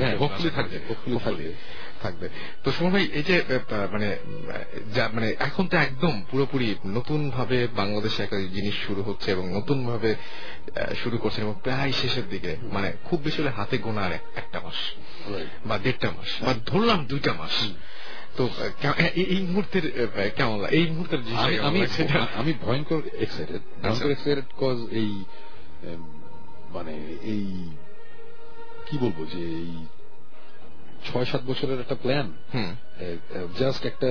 হ্যাঁ, 0.00 0.16
পর্যন্ত। 0.18 0.54
হ্যাঁ, 1.18 1.32
থাকবে, 2.02 2.28
তো 2.64 2.72
সুমন 2.72 2.92
ভাই 2.92 3.08
এই 3.12 3.22
যে 3.22 3.42
মানে 3.92 4.16
যা 4.94 5.08
মানে 5.12 5.34
এখন 5.38 5.66
তো 5.66 5.76
একদম 5.76 6.22
পুরোপুরি 6.30 6.74
নতুন 6.86 7.30
ভাবে 7.30 7.68
বাংলাদেশে 7.76 8.22
একটা 8.22 8.40
জিনিস 8.40 8.74
শুরু 8.86 9.02
হচ্ছে 9.02 9.30
এবং 9.30 9.52
নতুন 9.56 9.86
ভাবে 9.86 10.14
শুরু 10.94 11.18
করছেন 11.18 11.44
এবং 11.44 11.54
প্রায় 11.62 11.92
শেষের 11.92 12.28
দিকে 12.28 12.56
মানে 12.72 12.92
খুব 13.04 13.20
বেশি 13.20 13.42
হলে 13.42 13.50
হাতে 13.50 13.78
গোনা 13.78 14.00
আর 14.00 14.12
একটা 14.12 14.60
মাস। 14.60 14.74
বা 15.66 15.78
দেড়টা 15.78 16.10
মাস 16.10 16.42
বা 16.42 16.54
ধরলাম 16.66 17.06
দুইটা 17.06 17.32
মাস। 17.32 17.68
তো 18.36 18.48
এই- 19.14 19.46
মুহূর্তের 19.46 20.10
কেমন 20.36 20.64
এই 20.64 20.86
মুহূর্তের 20.86 21.18
আমি 21.58 21.80
আমি 22.34 22.52
ভয়ঙ্কর 22.62 23.00
এক্সাইটেড 23.20 23.60
ভয়ঙ্কর 23.82 24.10
এক্সাইটেড 24.10 24.44
কজ 24.56 24.78
এই 24.90 25.24
মানে 26.76 26.92
এই 27.34 27.44
কি 28.86 28.94
বলব 29.02 29.18
যে 29.34 29.42
এই 29.62 29.72
ছয় 31.08 31.26
সাত 31.30 31.42
বছরের 31.50 31.78
একটা 31.80 31.96
প্ল্যান 32.02 32.26
জাস্ট 33.60 33.82
একটা 33.86 34.10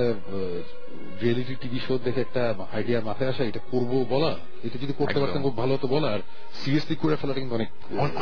রিয়েলিটি 1.22 1.54
টিভি 1.62 1.78
শো 1.86 1.94
দেখে 2.06 2.20
একটা 2.20 2.42
আইডিয়া 2.76 2.98
মাথায় 3.00 3.30
আসা 3.32 3.42
এটা 3.44 3.60
করব 3.72 3.92
বলা 4.14 4.32
এটা 4.66 4.76
যদি 4.84 4.94
করতে 5.00 5.18
পারতাম 5.20 5.40
খুব 5.46 5.56
ভালো 5.56 5.72
হতো 5.74 5.86
বলা 5.86 6.08
আর 6.14 6.20
সিরিয়াসলি 6.60 6.94
করে 7.02 7.14
ফেলাটা 7.20 7.40
কিন্তু 7.42 7.54
অনেক 7.58 7.70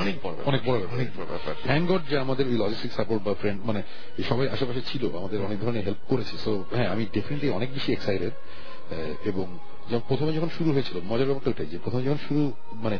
অনেক 0.02 0.16
বড় 0.24 0.34
অনেক 0.50 0.60
বড় 0.68 0.78
অনেক 0.96 1.08
বড় 1.16 1.26
ব্যাপার। 1.32 1.54
থ্যাংক 1.68 1.84
গড 1.90 2.02
যে 2.10 2.16
আমাদের 2.24 2.44
এই 2.52 2.58
লজিস্টিক 2.62 2.92
সাপোর্ট 2.98 3.20
বা 3.26 3.32
ফ্রেন্ড 3.40 3.58
মানে 3.68 3.80
এই 4.18 4.24
সবাই 4.30 4.46
আশেপাশে 4.54 4.82
ছিল 4.90 5.02
আমাদের 5.20 5.38
অনেক 5.48 5.58
ধরনের 5.64 5.84
হেল্প 5.88 6.02
করেছে। 6.12 6.34
সো 6.44 6.52
হ্যাঁ 6.76 6.88
আমি 6.94 7.02
ডেফিনেটলি 7.16 7.48
অনেক 7.58 7.68
বেশি 7.76 7.90
এক্সাইটেড 7.92 8.34
এবং 9.30 9.46
প্রথমে 10.08 10.32
যখন 10.36 10.50
শুরু 10.58 10.70
হয়েছিল 10.74 10.96
মজার 11.10 11.28
ব্যাপারটা 11.28 11.50
ওটাই 11.52 11.68
যে 11.72 11.78
প্রথমে 11.84 12.02
যখন 12.08 12.20
শুরু 12.28 12.42
মানে 12.84 12.96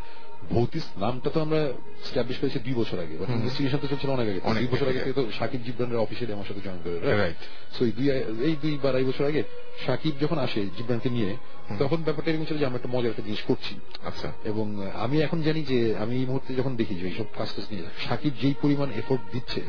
ভৌতিস 0.51 0.85
নামটা 0.97 1.31
তো 1.31 1.40
আমরা 1.40 1.73
স্ট্যাবলিশ 2.05 2.39
করেছি 2.39 2.59
দুই 2.59 2.74
বছর 2.74 2.98
আগে। 3.01 3.16
বাট 3.16 3.28
ইনভেস্টিগেশন 3.31 3.78
তো 3.78 3.86
চলছিল 3.86 4.10
অনেক 4.10 4.28
আগে। 4.28 4.40
দুই 4.40 4.66
বছর 4.66 4.89
আগে। 4.89 5.12
তো 5.12 5.31
সাকিব 5.39 5.60
জিব্রানের 5.66 5.97
অফিসিয়ালি 5.97 6.32
আমার 6.32 6.44
সাথে 6.44 6.60
জয়েন 6.60 6.78
করে 6.85 7.16
রাইট 7.16 7.36
সো 7.78 7.85
এই 7.85 7.93
দুই 7.93 8.10
এই 8.44 8.56
দুই 8.62 8.78
বা 8.82 8.89
আড়াই 8.89 9.05
বছর 9.05 9.24
আগে 9.24 9.43
সাকিব 9.86 10.14
যখন 10.20 10.39
আসে 10.39 10.66
জিব্রানকে 10.77 11.10
নিয়ে 11.10 11.36
তখন 11.78 12.02
ব্যাপারটা 12.02 12.31
এরকম 12.31 12.44
ছিল 12.44 12.59
যে 12.59 12.66
আমরা 12.66 12.77
একটা 12.77 12.98
মজার 12.98 13.10
একটা 13.10 13.23
জিনিস 13.23 13.43
করছি। 13.43 13.74
আচ্ছা। 14.05 14.32
এবং 14.44 14.90
আমি 14.94 15.23
এখন 15.23 15.43
জানি 15.43 15.62
যে 15.62 15.97
আমি 15.97 16.16
এই 16.16 16.27
মুহূর্তে 16.27 16.55
যখন 16.55 16.77
দেখি 16.77 16.94
যে 16.94 17.06
এইসব 17.06 17.24
কাজ 17.39 17.55
টাজ 17.55 17.64
নিয়ে 17.70 17.85
সাকিব 18.09 18.32
যেই 18.43 18.55
পরিমাণ 18.62 18.90
এফোর্ট 18.90 19.23
দিচ্ছে। 19.32 19.60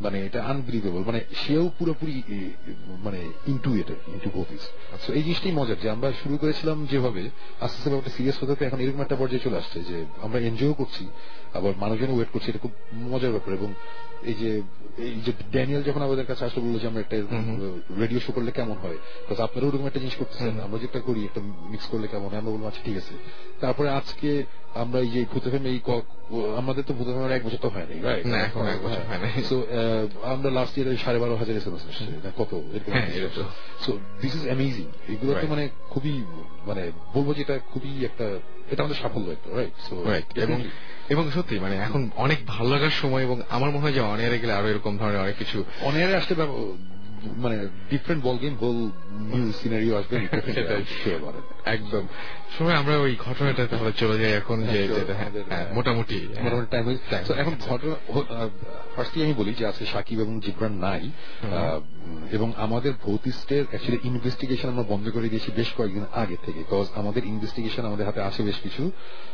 মানে 0.00 0.26
এটা 0.26 0.44
আনবিলিভেবল 0.44 1.02
মানে 1.02 1.20
সেও 1.34 1.70
পুরোপুরি 1.78 2.22
মানে 3.04 3.20
ইন্টু 3.46 3.74
এটা 3.74 3.94
ইন্টু 4.08 4.44
তো 5.06 5.12
এই 5.12 5.22
জিনিসটাই 5.22 5.52
মজার 5.52 5.76
যে 5.82 5.90
আমরা 5.90 6.12
শুরু 6.22 6.36
করেছিলাম 6.36 6.86
যেভাবে 6.90 7.20
আস্তে 7.60 7.64
আস্তে 7.64 7.90
ব্যাপারটা 7.90 8.10
সিরিয়াস 8.16 8.42
হতে 8.42 8.64
এখন 8.64 8.80
এরকম 8.80 9.00
একটা 9.00 9.16
পর্যায়ে 9.16 9.44
চলে 9.44 9.56
আসছে 9.56 9.80
যে 9.80 10.04
আমরা 10.22 10.40
এনজয়ও 10.40 10.74
করছি 10.74 11.08
আবার 11.54 11.72
মানুষজন 11.76 12.10
ওয়েট 12.10 12.28
করছে 12.32 12.50
এটা 12.50 12.58
খুব 12.58 12.70
মজার 12.94 13.30
ব্যাপার 13.30 13.54
এবং 13.54 13.74
এই 14.22 14.34
যে 14.34 14.62
এই 14.98 15.20
যে 15.26 15.32
ড্যানিয়েল 15.50 15.82
যখন 15.82 16.02
আমাদের 16.02 16.26
কাছে 16.26 16.44
আসলে 16.44 16.64
বলল 16.64 16.78
যে 16.78 16.86
আমরা 16.86 17.00
একটা। 17.00 17.16
রেডিও 18.00 18.20
শো 18.20 18.32
করলে 18.32 18.52
কেমন 18.52 18.72
হয় 18.72 18.98
Because 19.24 19.42
আপনারা 19.42 19.66
ওরকম 19.66 19.86
একটা 19.86 19.98
জিনিস 19.98 20.16
করতেছেন। 20.16 20.60
আমরা 20.60 20.78
যেটা 20.78 21.00
করি 21.00 21.24
একটা 21.24 21.40
মিক্স 21.70 21.86
করলে 21.86 22.08
কেমন 22.08 22.28
হয় 22.28 22.38
আমরা 22.38 22.50
বললাম 22.50 22.66
আচ্ছা 22.66 22.80
ঠিক 22.84 22.96
আছে 22.96 23.14
তারপরে 23.60 23.88
আজকে 23.88 24.44
আমরা 24.74 25.00
এই 25.00 25.10
যে 25.10 25.24
ভূতে 25.32 25.50
ফেমে 25.50 25.68
এই 25.68 25.80
আমাদের 26.56 26.84
তো 26.84 26.94
ভূতে 26.94 27.12
ফেমের 27.12 27.30
এক 27.30 27.44
বছর 27.46 27.56
তো 27.60 27.68
হয়নি 27.68 27.94
right? 27.94 28.34
এখন 28.34 28.66
এক 28.66 28.82
বছর 28.82 29.02
হয় 29.08 29.18
নাই। 29.18 29.42
So, 29.50 29.54
আহ, 29.54 30.32
আমরা 30.32 30.50
লাস্ট 30.50 30.78
ইয়ারে 30.78 30.96
সাড়ে 30.96 31.18
বারো 31.18 31.36
হাজার 31.36 31.56
এস 31.56 31.66
এম 31.66 31.74
এস 31.74 31.82
কত। 32.38 32.62
সো 33.80 33.98
দিস 34.20 34.34
ইজ 34.34 34.44
অ্যামেজিং 34.44 35.12
এগুলো 35.12 35.40
তো 35.40 35.46
মানে 35.46 35.68
খুবই 35.90 36.24
মানে 36.66 36.92
বলব 37.14 37.34
যে 37.34 37.40
এটা 37.40 37.58
খুবই 37.58 38.04
একটা 38.04 38.38
এটা 38.70 38.80
আমাদের 38.82 38.98
সাফল্য 39.02 39.28
একটা 39.30 39.48
রাইট 39.56 39.74
রাইট 40.06 40.28
এবং 40.38 40.58
এবং 41.08 41.24
সত্যি 41.30 41.54
মানে 41.58 41.76
এখন 41.76 42.00
অনেক 42.16 42.38
ভালো 42.46 42.68
লাগার 42.70 42.94
সময় 43.00 43.22
এবং 43.22 43.36
আমার 43.50 43.70
মনে 43.70 43.82
হয় 43.82 43.92
যে 43.92 44.00
অনেয়ারে 44.00 44.38
গেলে 44.38 44.52
আরও 44.52 44.68
এরকম 44.68 44.92
ধরনের 44.96 45.20
অনেক 45.20 45.36
কিছু 45.38 45.58
অনেয়ারে 45.80 46.14
আসতে 46.14 46.34
মানে 47.36 47.68
different 47.90 48.24
ball 48.24 48.36
game 48.38 48.54
whole 48.54 48.90
new 49.20 49.52
scenario 49.52 49.96
আসবে. 49.96 50.16
একদম 51.64 52.06
সময় 52.58 52.74
আমরা 52.74 52.98
ওই 52.98 53.16
ঘটনাটা 53.16 53.66
তাহলে 53.66 53.92
চলে 53.92 54.18
যাই 54.18 54.32
এখন 54.32 54.66
যে 54.66 54.88
হ্যাঁ, 54.88 55.04
হ্যাঁ, 55.16 55.30
হ্যাঁ, 55.48 55.74
মোটামুটি। 55.74 56.28
মোটামুটি 56.42 56.68
টাইম 56.70 56.86
এখন 57.36 57.54
ঘটনা 57.68 57.94
ফার্স্টলি 58.96 59.24
আমি 59.24 59.34
বলি 59.34 59.54
যে 59.54 59.66
আজকে 59.66 59.84
সাকিব 59.86 60.20
এবং 60.20 60.40
জিব্রান 60.40 60.72
নাই 60.72 61.10
এবং 62.30 62.52
আমাদের 62.56 62.92
ভৌতিস্টের 63.02 63.64
অ্যাকচুয়ালি 63.66 64.00
ইনভেস্টিগেশন 64.04 64.68
আমরা 64.68 64.82
বন্ধ 64.82 65.10
করে 65.10 65.28
দিয়েছি 65.28 65.52
বেশ 65.56 65.72
কয়েকদিন 65.76 66.04
আগে 66.12 66.36
থেকে 66.36 66.58
বিকজ 66.58 66.86
আমাদের 66.94 67.24
ইনভেস্টিগেশন 67.24 67.86
আমাদের 67.86 68.06
হাতে 68.06 68.20
আছে 68.22 68.42
বেশ 68.42 68.58
কিছু 68.62 68.90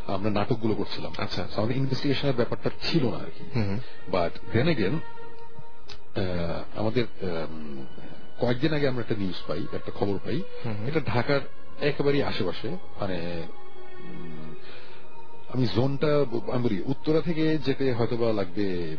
আমরা 0.06 0.30
নাটকগুলো 0.30 0.74
করছিলাম 0.74 1.12
আচ্ছা। 1.18 1.42
So, 1.46 1.58
আমাদের 1.58 1.76
ইনভেস্টিগেশনের 1.76 2.36
ব্যাপারটা 2.36 2.70
ছিল 2.82 3.10
না 3.10 3.16
আর 3.16 3.30
কি। 3.30 3.44
বাট 4.10 4.32
দেন 4.52 4.68
এগেন 4.68 5.00
আমাদের 6.76 7.04
কয়েকদিন 8.40 8.74
আগে 8.74 8.88
আমরা 8.88 9.02
একটা 9.02 9.14
নিউজ 9.14 9.42
পাই 9.48 9.66
একটা 9.72 9.90
খবর 9.90 10.18
পাই। 10.18 10.42
এটা 10.86 11.00
ঢাকার 11.00 11.40
একেবারেই 11.80 12.22
আশেপাশে 12.22 12.68
মানে 13.00 13.46
আমি 15.54 15.66
জোনটা 15.74 16.06
আমি 16.52 16.62
বলি 16.62 16.82
উত্তরা 16.86 17.20
থেকে 17.20 17.58
যেতে 17.58 17.92
হয়তো 17.92 18.16
বা 18.16 18.32
লাগবে 18.32 18.96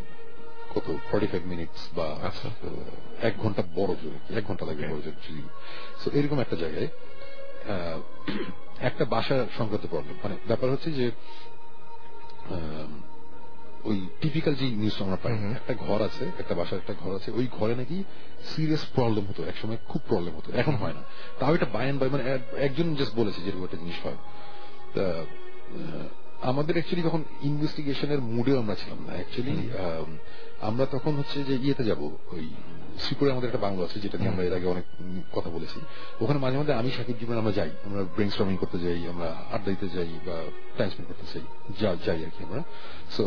কত 0.74 0.96
ফর্টি 1.10 1.26
ফাইভ 1.26 1.46
মিনিটস 1.46 1.88
বা 1.96 2.16
আচ্ছা। 2.22 2.48
এক 3.22 3.34
ঘণ্টা 3.38 3.62
বড় 3.74 3.94
জোরে 4.02 4.38
এক 4.38 4.44
ঘণ্টা 4.44 4.66
লাগবে. 4.66 4.88
বড় 4.88 5.00
জোরে 5.00 5.16
যদি 5.28 5.42
So, 6.04 6.10
এরকম 6.14 6.38
একটা 6.40 6.56
জায়গায় 6.56 6.88
একটা 8.80 9.04
বাসা 9.04 9.46
সংক্রান্ত 9.58 9.86
প্রবলেম 9.86 10.16
মানে 10.22 10.36
ব্যাপার 10.46 10.70
হচ্ছে 10.70 10.90
যে 10.92 11.10
ওই 13.84 13.98
টিপিক্যাল 14.20 14.54
যে 14.60 14.66
নিউজ 14.82 14.96
আমরা 15.02 15.18
পাই। 15.22 15.32
একটা 15.58 15.74
ঘর 15.86 16.02
আছে 16.08 16.24
একটা 16.38 16.54
বাসার 16.54 16.78
একটা 16.78 16.94
ঘর 17.02 17.12
আছে 17.18 17.28
ওই 17.38 17.46
ঘরে 17.58 17.74
নাকি 17.80 17.96
সিরিয়াস 18.50 18.84
প্রবলেম 18.96 19.24
হতো 19.30 19.40
একসময় 19.50 19.78
খুব 19.88 20.00
প্রবলেম 20.08 20.32
হতো 20.38 20.48
এখন 20.52 20.74
হয় 20.82 20.94
না। 20.98 21.02
তাও 21.38 21.54
এটা 21.54 21.68
বাই 21.74 21.84
অ্যান্ড 21.84 22.00
বাই 22.00 22.10
মানে 22.14 22.24
একজন 22.66 22.86
জাস্ট 22.94 23.14
বলেছে 23.20 23.40
যেরকম 23.44 23.64
একটা 23.64 23.78
জিনিস 23.82 23.98
হয়। 24.04 24.18
তা 24.94 25.04
আমাদের 26.50 26.74
অ্যাকচুয়ালি 26.76 27.04
তখন 27.08 27.22
ইনভেস্টিগেশনের 27.42 28.20
মুডেও 28.20 28.56
আমরা 28.62 28.74
ছিলাম 28.74 28.98
না 29.06 29.12
অ্যাকচুয়ালি 29.18 29.56
আমরা 30.60 30.84
তখন 30.94 31.12
হচ্ছে 31.16 31.38
যে 31.44 31.54
ইয়েতে 31.64 31.84
যাব 31.84 32.00
ওই 32.34 32.44
শ্রীপুরে 32.98 33.30
আমাদের 33.32 33.48
একটা 33.50 33.62
বাংলো 33.66 33.84
আছে 33.84 33.96
যেটা 34.00 34.18
নিয়ে 34.18 34.30
আমরা 34.30 34.44
এর 34.44 34.54
আগে 34.54 34.66
অনেক 34.66 34.84
কথা 35.32 35.50
বলেছি। 35.50 35.78
ওখানে 36.20 36.38
মাঝে 36.38 36.56
মাঝে 36.58 36.72
আমি 36.72 36.90
সাকিব 36.90 37.16
জীবন 37.20 37.36
আমরা 37.38 37.52
যাই 37.52 37.70
আমরা 37.84 38.02
ব্রেন 38.14 38.30
স্টর্মিং 38.30 38.56
করতে 38.56 38.78
যাই 38.78 39.00
আমরা 39.12 39.28
আড্ডা 39.54 39.70
দিতে 39.70 39.88
যাই 39.88 40.10
বা 40.26 40.36
টাইম 40.78 40.90
স্পেন্ড 40.90 41.08
করতে 41.10 41.26
চাই 41.32 41.44
যা 41.80 41.90
যাই 42.06 42.20
আর 42.24 42.30
কি 42.36 42.40
আমরা। 42.44 42.62
সো 43.16 43.24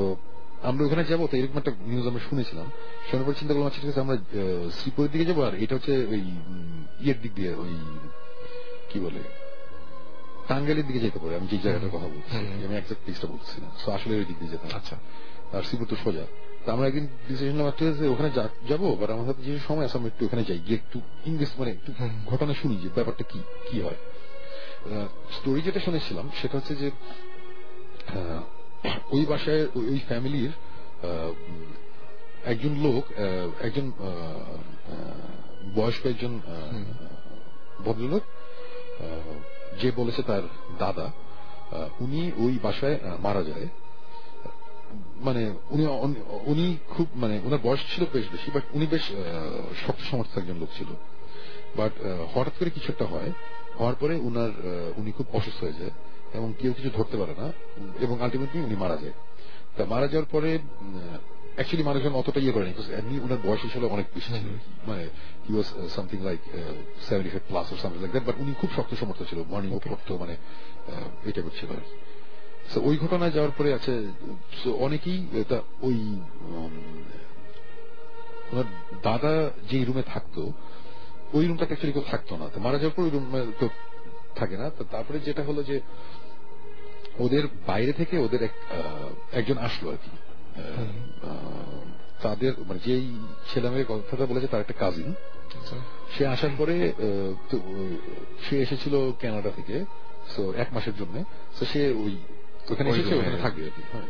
আমরা 0.69 0.81
ওখানে 0.87 1.03
যাব 1.11 1.21
তো 1.31 1.35
এরকম 1.39 1.57
একটা 1.61 1.73
নিউজ 1.91 2.05
আমরা 2.11 2.21
শুনেছিলাম। 2.29 2.67
শোনার 3.07 3.23
পর 3.25 3.33
চিন্তা 3.39 3.53
করলাম 3.53 3.67
আচ্ছা 3.69 3.81
ঠিক 3.83 3.91
আছে 3.93 4.01
আমরা 4.05 4.15
শ্রীপুরের 4.77 5.11
দিকে 5.13 5.25
যাব 5.29 5.39
আর 5.47 5.53
এটা 5.63 5.73
হচ্ছে 5.77 5.93
ওই 6.13 6.21
ইয়ের 7.03 7.17
দিক 7.23 7.31
দিয়ে 7.37 7.51
ওই 7.63 7.73
কি 8.89 8.97
বলে 9.05 9.21
টাঙ্গাইলের 10.49 10.85
দিকে 10.89 10.99
যেতে 11.05 11.19
পারে। 11.21 11.33
আমি 11.39 11.47
যে 11.51 11.57
জায়গাটার 11.65 11.91
কথা 11.95 12.07
বলছি। 12.13 12.35
আমি 12.67 12.75
একজাক্ট 12.81 13.01
প্লেসটা 13.05 13.27
বলছি 13.33 13.55
না। 13.63 13.69
তো 13.81 13.87
আসলে 13.97 14.13
ওই 14.21 14.25
দিক 14.29 14.37
দিয়ে 14.41 14.51
যেতাম 14.53 14.69
আচ্ছা। 14.79 14.95
আর 15.55 15.61
শ্রীপুর 15.67 15.87
তো 15.91 15.95
সোজা। 16.03 16.25
তো 16.63 16.67
আমরা 16.75 16.85
একদিন 16.89 17.05
ডিসিশন 17.27 17.57
ঠিক 17.77 17.87
আছে 17.93 18.03
ওখানে 18.13 18.29
যাব 18.69 18.81
বাট 18.99 19.09
আমার 19.15 19.25
সাথে 19.29 19.41
যে 19.47 19.51
সময় 19.69 19.85
আছে 19.87 19.95
আমরা 19.99 20.09
একটু 20.13 20.23
ওখানে 20.27 20.43
যাই 20.49 20.59
গিয়ে 20.65 20.77
একটু 20.81 20.97
ইংলিশ 21.29 21.49
মানে 21.59 21.71
একটু 21.77 21.89
ঘটনা 22.31 22.53
শুনি 22.61 22.75
যে 22.83 22.89
ব্যাপারটা 22.97 23.23
কি 23.31 23.39
কি 23.67 23.77
হয়। 23.85 23.99
স্টোরি 25.37 25.61
যেটা 25.67 25.81
শুনেছিলাম 25.87 26.25
সেটা 26.39 26.55
হচ্ছে 26.57 26.73
যে 26.81 26.87
ওই 29.11 29.25
বাসায় 29.25 29.67
ওই- 29.75 29.99
ফ্যামিলির 30.07 30.51
একজন 32.45 32.73
লোক 32.75 33.03
একজন 33.61 33.91
বয়স্ক 35.75 36.05
একজন 36.05 36.39
ভদ্রলোক 37.85 38.21
যে 39.81 39.91
বলেছে 39.91 40.21
তার 40.23 40.41
দাদা 40.79 41.11
উনি 41.99 42.31
ওই 42.37 42.59
বাসায় 42.63 42.99
মারা 43.19 43.43
যায়। 43.43 43.67
মানে 45.15 45.53
উনি 45.69 45.85
উনি 46.45 46.77
খুব 46.89 47.07
মানে 47.15 47.41
ওনার 47.45 47.59
বয়স 47.63 47.79
ছিল 47.95 48.05
বেশ 48.13 48.25
বেশি 48.31 48.51
বাট 48.51 48.63
উনি 48.73 48.87
বেশ 48.87 49.01
শক্ত 49.87 50.11
সমর্থ 50.11 50.37
একজন 50.37 50.57
লোক 50.57 50.69
ছিল। 50.77 50.87
বাট 51.75 51.91
হঠাৎ 52.33 52.53
করে 52.59 52.69
কিছু 52.69 52.91
একটা 52.91 53.05
হয় 53.05 53.31
হওয়ার 53.79 53.95
পরে 53.95 54.15
উনার 54.15 54.49
উনি 54.97 55.11
খুব 55.11 55.25
অসুস্থ 55.33 55.63
হয়ে 55.63 55.73
যায়। 55.73 55.91
এবং 56.33 56.53
কেউ 56.59 56.73
কিছু 56.73 56.89
ধরতে 56.97 57.17
পারে 57.17 57.33
না 57.37 57.47
এবং 57.99 58.21
আলটিমেটলি 58.21 58.61
উনি 58.61 58.75
মারা 58.75 58.95
যায়। 58.95 59.13
তা 59.77 59.85
মারা 59.85 60.07
যাওয়ার 60.07 60.29
পরে 60.31 60.59
অ্যাকচুয়ালি 61.55 61.83
মানুষজন 61.89 62.13
অতটা 62.13 62.39
ইয়ে 62.39 62.51
করেনি 62.51 62.73
এমনি 62.99 63.19
উনার 63.19 63.37
বয়স 63.43 63.61
ছিল 63.73 63.83
অনেক 63.85 64.05
বেশি 64.15 64.29
ছিল। 64.33 64.47
মানে 64.87 65.03
he 65.47 65.51
was 65.53 65.89
something 65.89 66.19
like 66.23 66.39
seventy 67.01 67.29
five 67.29 67.43
plus 67.47 67.67
or 67.71 67.75
something 67.77 67.99
like 68.01 68.11
that 68.11 68.25
but 68.25 68.35
উনি 68.39 68.51
খুব 68.61 68.69
শক্ত 68.75 68.91
সমর্থ 68.95 69.23
ছিল 69.29 69.43
মর্নিং 69.49 69.71
ওয়াক 69.71 69.87
করতো 69.89 70.17
মানে 70.17 70.33
আহ, 70.33 71.27
এই 71.27 71.31
টাইপের 71.31 71.55
ছিল 71.59 71.69
আর 71.71 71.83
কি। 71.87 71.95
ওই 72.79 72.97
ঘটনায় 72.97 73.31
যাওয়ার 73.31 73.51
পরে 73.57 73.73
আছে 73.73 73.93
অনেকেই 74.79 75.27
এটা 75.33 75.61
ওই 75.81 75.97
ওনার 78.51 78.67
দাদা 79.03 79.49
যে 79.71 79.85
রুমে 79.85 80.03
থাকতো 80.03 80.41
ওই 81.33 81.45
রুমটাতে 81.45 81.67
অ্যাকচুয়ালি 81.67 81.99
কেউ 81.99 82.05
থাকতো 82.11 82.37
না। 82.37 82.45
মারা 82.59 82.77
যাওয়ার 82.77 82.95
পর 82.95 83.03
ওই 83.03 83.09
রুমে 83.09 83.45
কেউ 83.59 83.69
থাকে 84.35 84.57
না। 84.57 84.69
তো 84.69 84.83
তারপরে 84.91 85.19
যেটা 85.19 85.43
হলো 85.43 85.63
যে 85.63 85.79
ওদের 87.19 87.47
বাইরে 87.67 87.93
থেকে 87.93 88.17
ওদের 88.17 88.49
একজন 89.31 89.57
আসলো 89.57 89.91
আর 89.91 89.97
কি। 89.97 90.11
তাদের 92.21 92.53
মানে 92.67 92.79
যেই 92.85 93.07
ছেলে 93.53 93.69
মেয়ে 93.69 93.85
কথাটা 93.85 94.25
বলেছে 94.25 94.47
তার 94.47 94.61
একটা 94.61 94.73
কাজিন 94.73 95.13
আচ্ছা। 95.59 95.75
সে 96.17 96.27
আসার 96.27 96.49
পরে 96.57 96.93
সে 98.41 98.57
এসেছিল 98.61 99.11
কানাডা 99.21 99.49
থেকে 99.49 99.85
তো 100.35 100.53
এক 100.53 100.73
মাসের 100.73 100.95
জন্য। 100.95 101.23
তো 101.59 101.65
সে 101.65 101.91
ওই 102.03 102.17
ওখানে 102.71 102.89
এসেছে 102.89 103.15
ওখানে 103.15 103.37
থাকবে 103.37 103.61
আর 103.65 103.69
কি 103.75 103.81
হ্যাঁ। 103.91 104.09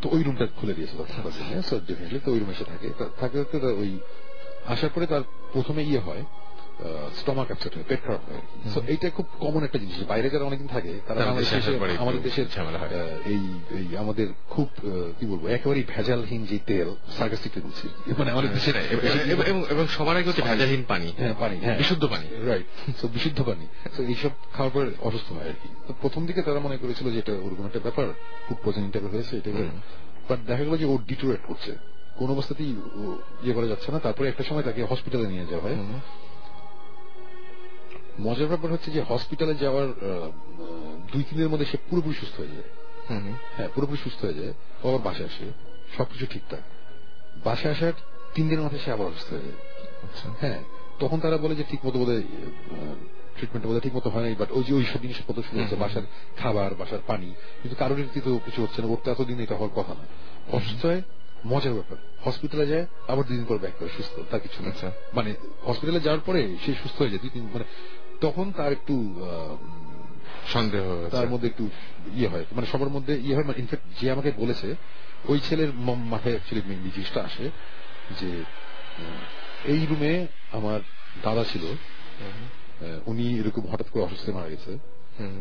তো 0.00 0.08
ওই 0.08 0.22
রুমটা 0.22 0.46
খুলে 0.46 0.74
ডেফিনেটলি 0.74 2.18
তো 2.24 2.32
ওই 2.32 2.38
রুমে 2.38 2.54
সে 2.54 2.64
থাকে। 2.64 2.88
থাকতে 3.20 3.38
থাকতে 3.38 3.56
ওই 3.56 3.98
আসার 4.66 4.90
পরে 4.94 5.06
তার 5.06 5.22
প্রথমে 5.52 5.82
ইয়ে 5.82 5.98
হয় 5.98 6.24
স্টমাক 7.18 7.48
আপসেট 7.50 7.72
হয় 7.74 7.86
পেট 7.88 8.00
খারাপ 8.06 8.22
হয়। 8.30 8.42
সো 8.74 8.78
এইটা 8.86 9.06
খুব 9.10 9.26
কমন 9.40 9.62
একটা 9.64 9.78
জিনিস। 9.78 9.96
বাইরে 10.08 10.26
যারা 10.30 10.44
অনেকদিন 10.44 10.68
থাকে 10.68 10.92
তারা 11.08 11.20
আমাদের 11.98 12.22
দেশের 12.22 12.46
এই 13.32 13.42
এই 13.78 13.86
আমাদের 13.96 14.26
খুব 14.50 14.68
কি 15.18 15.24
বলব 15.26 15.44
একেবারেই 15.46 15.84
ভেজালহীন 15.96 16.42
যে 16.46 16.58
তেল 16.66 16.88
সার্কাস্টিকলি 17.18 17.60
বলছি 17.62 17.86
মানে 18.18 18.30
আমাদের 18.30 18.50
দেশের 18.52 18.74
এবং 19.70 19.86
সবার 19.88 20.16
আগে 20.16 20.28
হচ্ছে 20.28 20.42
ভেজালহীন 20.42 20.84
পানি। 20.88 21.08
হ্যাঁ 21.18 21.34
পানি 21.40 21.56
হ্যাঁ। 21.56 21.78
বিশুদ্ধ 21.78 22.04
পানি। 22.06 22.26
রাইট 22.46 22.68
তো 23.00 23.08
বিশুদ্ধ 23.08 23.38
পানি। 23.42 23.64
তো 23.96 24.00
এইসব 24.02 24.32
খাওয়ার 24.54 24.72
পর 24.74 24.84
অসুস্থ 25.08 25.28
হয় 25.32 25.48
আর 25.52 25.56
কি। 25.62 25.68
তো 25.86 25.94
প্রথম 26.00 26.22
দিকে 26.26 26.40
তারা 26.42 26.60
মনে 26.66 26.76
করেছিল 26.76 27.06
যে 27.12 27.18
এটা 27.18 27.32
ওরকম 27.32 27.64
একটা 27.66 27.80
ব্যাপার 27.82 28.06
ফুড 28.48 28.58
পয়জনিং 28.64 28.90
টাইপের 28.90 29.10
হয়েছে 29.10 29.36
এটা 29.36 29.50
বাট 30.28 30.38
দেখা 30.46 30.62
গেল 30.64 30.74
যে 30.76 30.86
ও 30.92 30.94
ডিটোরেট 31.06 31.42
করছে। 31.46 31.72
কোন 32.18 32.28
অবস্থাতেই 32.30 32.70
ইয়ে 33.44 33.54
করা 33.54 33.66
যাচ্ছে 33.66 33.88
না। 33.92 33.98
তারপরে 33.98 34.26
একটা 34.28 34.44
সময় 34.48 34.64
তাকে 34.68 34.80
হসপিটালে 34.90 35.26
নিয়ে 35.28 35.46
যাওয়া 35.50 35.64
হয়। 35.66 35.76
মজার 38.26 38.48
ব্যাপার 38.52 38.72
হচ্ছে 38.72 38.90
যে 38.90 39.00
হসপিটালে 39.08 39.54
যাওয়ার 39.54 39.88
দুই 41.12 41.22
তিনের 41.28 41.48
মধ্যে 41.48 41.66
সে 41.66 41.76
পুরোপুরি 41.90 42.14
সুস্থ 42.20 42.36
হয়ে 42.40 42.54
যায়। 42.56 42.70
হ্যাঁ 43.56 43.68
পুরোপুরি 43.74 44.00
সুস্থ 44.04 44.20
হয়ে 44.24 44.38
যায়। 44.40 44.52
ও 44.82 44.84
আবার 44.88 45.02
বাসায় 45.08 45.28
আসে। 45.30 45.44
সবকিছু 45.96 46.24
ঠিকঠাক 46.30 46.62
বাসায় 47.44 47.72
আসার 47.74 47.94
তিন 48.34 48.44
দিনের 48.48 48.64
মাথায় 48.64 48.82
সে 48.84 48.90
আবার 48.92 49.06
অসুস্থ 49.06 49.30
হয়ে 49.34 49.46
যায়। 49.48 49.58
আচ্ছা। 50.06 50.26
হ্যাঁ 50.40 50.60
তখন 51.00 51.18
তারা 51.20 51.36
বলে 51.38 51.54
যে 51.54 51.64
ঠিক 51.70 51.80
মতো 51.86 51.96
বোধ 51.98 52.10
ট্রিটমেন্ট 53.36 53.64
বোধ 53.66 53.76
ঠিক 53.82 53.94
মতো 53.94 54.08
হয় 54.10 54.22
নাই 54.22 54.34
বাট 54.38 54.48
ওই 54.50 54.62
যে 54.64 54.72
ওই 54.74 54.84
সব 54.92 55.00
জিনিসপত্র 55.00 55.40
শুরু 55.42 55.58
হচ্ছে 55.62 55.76
বাসার 55.76 56.04
খাবার 56.36 56.70
বাসার 56.74 57.02
পানি 57.06 57.28
কিন্তু 57.62 57.76
কারোর 57.78 57.98
তো 58.26 58.30
কিছু 58.46 58.58
হচ্ছে 58.62 58.78
না। 58.82 58.88
ওর 58.88 59.00
তো 59.04 59.08
এতদিন 59.10 59.36
এটা 59.40 59.54
হওয়ার 59.54 59.74
কথা 59.78 59.92
না। 60.00 60.04
অসুস্থ 60.56 60.82
হয় 60.86 61.02
মজার 61.52 61.74
ব্যাপার। 61.78 61.98
হসপিটালে 62.24 62.66
যায় 62.72 62.84
আবার 63.08 63.24
দুদিন 63.28 63.44
পর 63.48 63.56
ব্যাক 63.58 63.74
করে 63.78 63.90
সুস্থ 63.96 64.14
তার 64.30 64.40
কিছু 64.40 64.58
না 64.62 64.68
আচ্ছা। 64.68 64.88
মানে 65.12 65.30
হসপিটালে 65.66 66.00
যাওয়ার 66.06 66.22
পরে 66.26 66.40
সে 66.64 66.70
সুস্থ 66.82 66.96
হয়ে 67.02 67.12
যায়। 67.12 67.22
দুই 67.24 67.30
তিন 67.34 67.44
মানে 67.54 67.64
তখন 68.22 68.46
তার 68.56 68.72
একটু 68.72 68.94
সন্দেহ 70.52 70.84
তার 71.10 71.28
মধ্যে 71.28 71.48
একটু 71.48 71.64
ইয়ে 72.14 72.28
হয়। 72.28 72.44
মানে 72.52 72.66
সবার 72.72 72.88
মধ্যে 72.88 73.12
ইয়ে 73.18 73.34
হয় 73.36 73.44
ইনফ্যাক্ট 73.56 74.00
যে 74.00 74.06
আমাকে 74.10 74.30
বলেছে 74.36 74.68
ওই 75.28 75.38
ছেলের 75.48 75.70
মাথায় 76.12 76.34
অ্যাকচুয়ালি 76.34 76.62
মেন 76.68 76.90
জিনিসটা 76.94 77.20
আসে 77.22 77.50
যে 78.20 78.30
এই 79.64 79.86
রুমে 79.90 80.26
আমার 80.52 80.80
দাদা 81.22 81.44
ছিল 81.52 81.64
উনি 83.06 83.26
এরকম 83.38 83.62
হঠাৎ 83.66 83.88
করে 83.90 84.02
অসুস্থ 84.02 84.28
মারা 84.28 84.48
গেছে। 84.48 84.72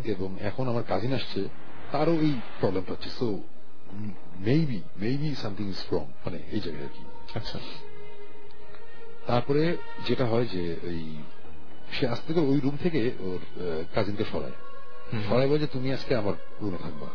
এবং 0.04 0.30
এখন 0.42 0.66
আমার 0.70 0.84
কাজিন 0.84 1.14
আসছে 1.14 1.42
তারও 1.92 2.14
এই 2.14 2.34
প্রবলেমটা 2.60 2.92
হচ্ছে। 2.94 3.10
So 3.10 3.28
maybe 4.40 4.80
maybe 4.98 5.36
something 5.42 5.70
is 5.70 5.82
wrong 5.92 6.06
মানে 6.26 6.40
এই 6.52 6.60
জায়গায় 6.60 6.86
আর 6.86 6.94
কি। 6.94 7.04
আচ্ছা। 7.36 7.60
তারপরে 9.28 9.78
যেটা 10.08 10.26
হয় 10.26 10.46
যে 10.46 10.64
ওই 10.84 11.02
সে 11.92 12.08
আস্তে 12.08 12.34
করে 12.34 12.46
ওই 12.46 12.60
রুম 12.60 12.78
থেকে 12.84 13.12
ওর 13.20 13.40
কাজিনকে 13.96 14.24
সরায়। 14.32 14.58
সরাই 15.30 15.48
বলে 15.48 15.68
তুমি 15.68 15.94
আজকে 15.94 16.16
আমার 16.16 16.34
রুমে 16.62 16.78
থাকবা। 16.78 17.08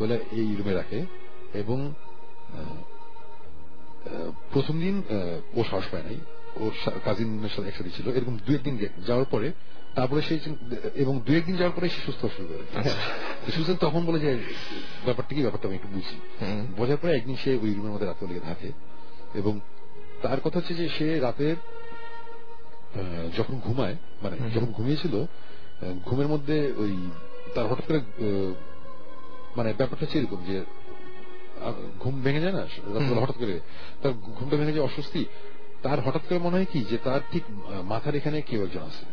বলে 0.00 0.14
এই 0.32 0.56
রুমে 0.58 0.74
রাখে 0.74 1.04
এবং 1.54 1.92
প্রথম 4.52 4.80
দিন 4.80 5.02
ও 5.54 5.64
সাহস 5.70 5.84
পায় 5.90 6.02
নাই। 6.02 6.18
ওর 6.56 6.72
কাজিনের 7.04 7.48
সাথে 7.48 7.68
একসাথে 7.68 7.90
ছিল। 7.90 8.06
এরকম 8.08 8.36
দু 8.46 8.54
একদিন 8.54 8.74
যাওয়ার 9.06 9.26
পরে 9.30 9.52
তারপরে 9.94 10.22
সে 10.22 10.38
এবং 10.94 11.20
দু 11.26 11.32
একদিন 11.32 11.56
যাওয়ার 11.56 11.76
পরে 11.76 11.88
সে 11.88 12.00
সুস্থ 12.06 12.20
শুরু 12.20 12.46
করে। 12.48 12.82
হ্যাঁ। 12.82 13.50
সুস্থ 13.54 13.70
তখন 13.80 14.06
বলে 14.06 14.18
যে 14.18 14.30
ব্যাপারটা 15.04 15.34
কি 15.34 15.40
ব্যাপারটা 15.40 15.68
আমি 15.68 15.76
একটু 15.76 15.88
বুঝি 15.88 16.16
বোঝার 16.76 16.96
পরে 16.96 17.16
একদিন 17.16 17.36
সে 17.36 17.50
ওই 17.62 17.74
রুমের 17.74 17.92
মধ্যে 17.92 18.06
রাতে 18.06 18.26
লেগে 18.26 18.40
থাকে 18.40 18.68
এবং 19.34 19.60
তার 20.22 20.40
কথা 20.40 20.58
হচ্ছে 20.58 20.74
যে 20.74 20.88
সে 20.88 21.20
রাতের 21.20 21.56
যখন 23.36 23.54
ঘুমায় 23.58 23.96
মানে 24.22 24.36
যখন 24.54 24.70
ঘুমিয়েছিল 24.72 25.14
ঘুমের 26.04 26.28
মধ্যে 26.28 26.56
ওই 26.76 26.92
তার 27.54 27.66
হঠাৎ 27.66 27.84
করে 27.86 28.00
মানে 29.56 29.72
ব্যাপারটা 29.72 30.02
হচ্ছে 30.04 30.18
এরকম 30.18 30.40
যে 30.44 30.56
ঘুম 31.98 32.14
ভেঙে 32.22 32.40
যায় 32.40 32.52
না 32.52 32.64
হঠাৎ 33.22 33.36
করে 33.36 33.60
তার 34.02 34.12
ঘুমটা 34.36 34.56
ভেঙে 34.56 34.72
যায় 34.72 34.84
অস্বস্তি 34.84 35.22
তার 35.82 35.98
হঠাৎ 36.00 36.22
করে 36.28 36.38
মনে 36.38 36.56
হয় 36.56 36.68
কি 36.72 36.80
যে 36.90 36.96
তার 36.98 37.20
ঠিক 37.32 37.44
মাথার 37.82 38.14
এখানে 38.14 38.38
কেউ 38.40 38.60
একজন 38.62 38.82
আছে 38.82 39.04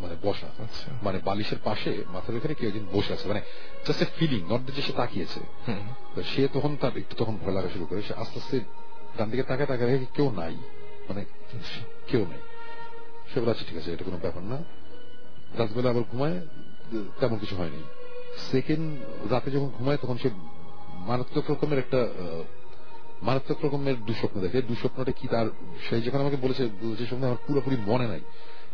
মানে 0.00 0.14
বসা। 0.22 0.48
আচ্ছা। 0.64 0.88
মানে 1.02 1.18
বালিশের 1.24 1.60
পাশে 1.64 1.90
মাথার 2.14 2.34
এখানে 2.36 2.54
কেউ 2.54 2.68
একজন 2.68 2.86
বসে 2.92 3.12
আছে 3.12 3.28
মানে 3.28 3.40
জাস্ট 3.86 4.02
এ 4.02 4.06
ফিলিং 4.18 4.42
নট 4.52 4.60
যে 4.76 4.82
সে 4.82 4.92
তাকিয়েছে। 4.92 5.40
সে 6.32 6.42
তখন 6.54 6.76
তার 6.80 6.94
একটু 6.96 7.14
তখন 7.16 7.34
ভয় 7.42 7.54
লাগা 7.56 7.68
শুরু 7.68 7.84
করে 7.86 8.00
সে 8.02 8.14
আস্তে 8.14 8.36
আস্তে 8.38 8.56
ডান 9.18 9.30
দিকে 9.30 9.42
তাকায় 9.42 9.68
তাকায় 9.72 10.06
কেউ 10.16 10.28
নাই 10.40 10.54
মানে 11.08 11.22
কেউ 12.06 12.22
নেই। 12.32 12.42
সে 13.34 13.40
বলে 13.40 13.50
আচ্ছা 13.50 13.64
ঠিক 13.68 13.78
আছে 13.78 13.92
এটা 13.92 14.04
কোনো 14.04 14.18
ব্যাপার 14.22 14.42
না। 14.42 14.58
রাতবেলা 15.58 15.90
আবার 15.90 16.02
ঘুমায় 16.10 16.40
তেমন 17.20 17.38
কিছু 17.38 17.56
হয়নি। 17.56 17.82
সেকেন্ড 18.52 18.98
রাতে 19.32 19.50
যখন 19.50 19.70
ঘুমায় 19.78 19.98
তখন 20.02 20.16
সে 20.16 20.30
মারাত্মক 20.94 21.50
রকমের 21.50 21.78
একটা 21.78 22.08
মারাত্মক 23.22 23.64
রকমের 23.64 23.96
দুঃস্বপ্ন 23.96 24.40
দেখে। 24.40 24.62
দুঃস্বপ্নটা 24.62 25.12
কি 25.12 25.28
তার 25.28 25.46
সেই 25.88 26.02
যখন 26.02 26.18
আমাকে 26.18 26.36
বলেছে 26.36 26.68
যে 26.98 27.06
স্বপ্ন 27.06 27.24
আমার 27.24 27.36
পুরোপুরি 27.46 27.76
মনে 27.86 28.06
নাই। 28.06 28.20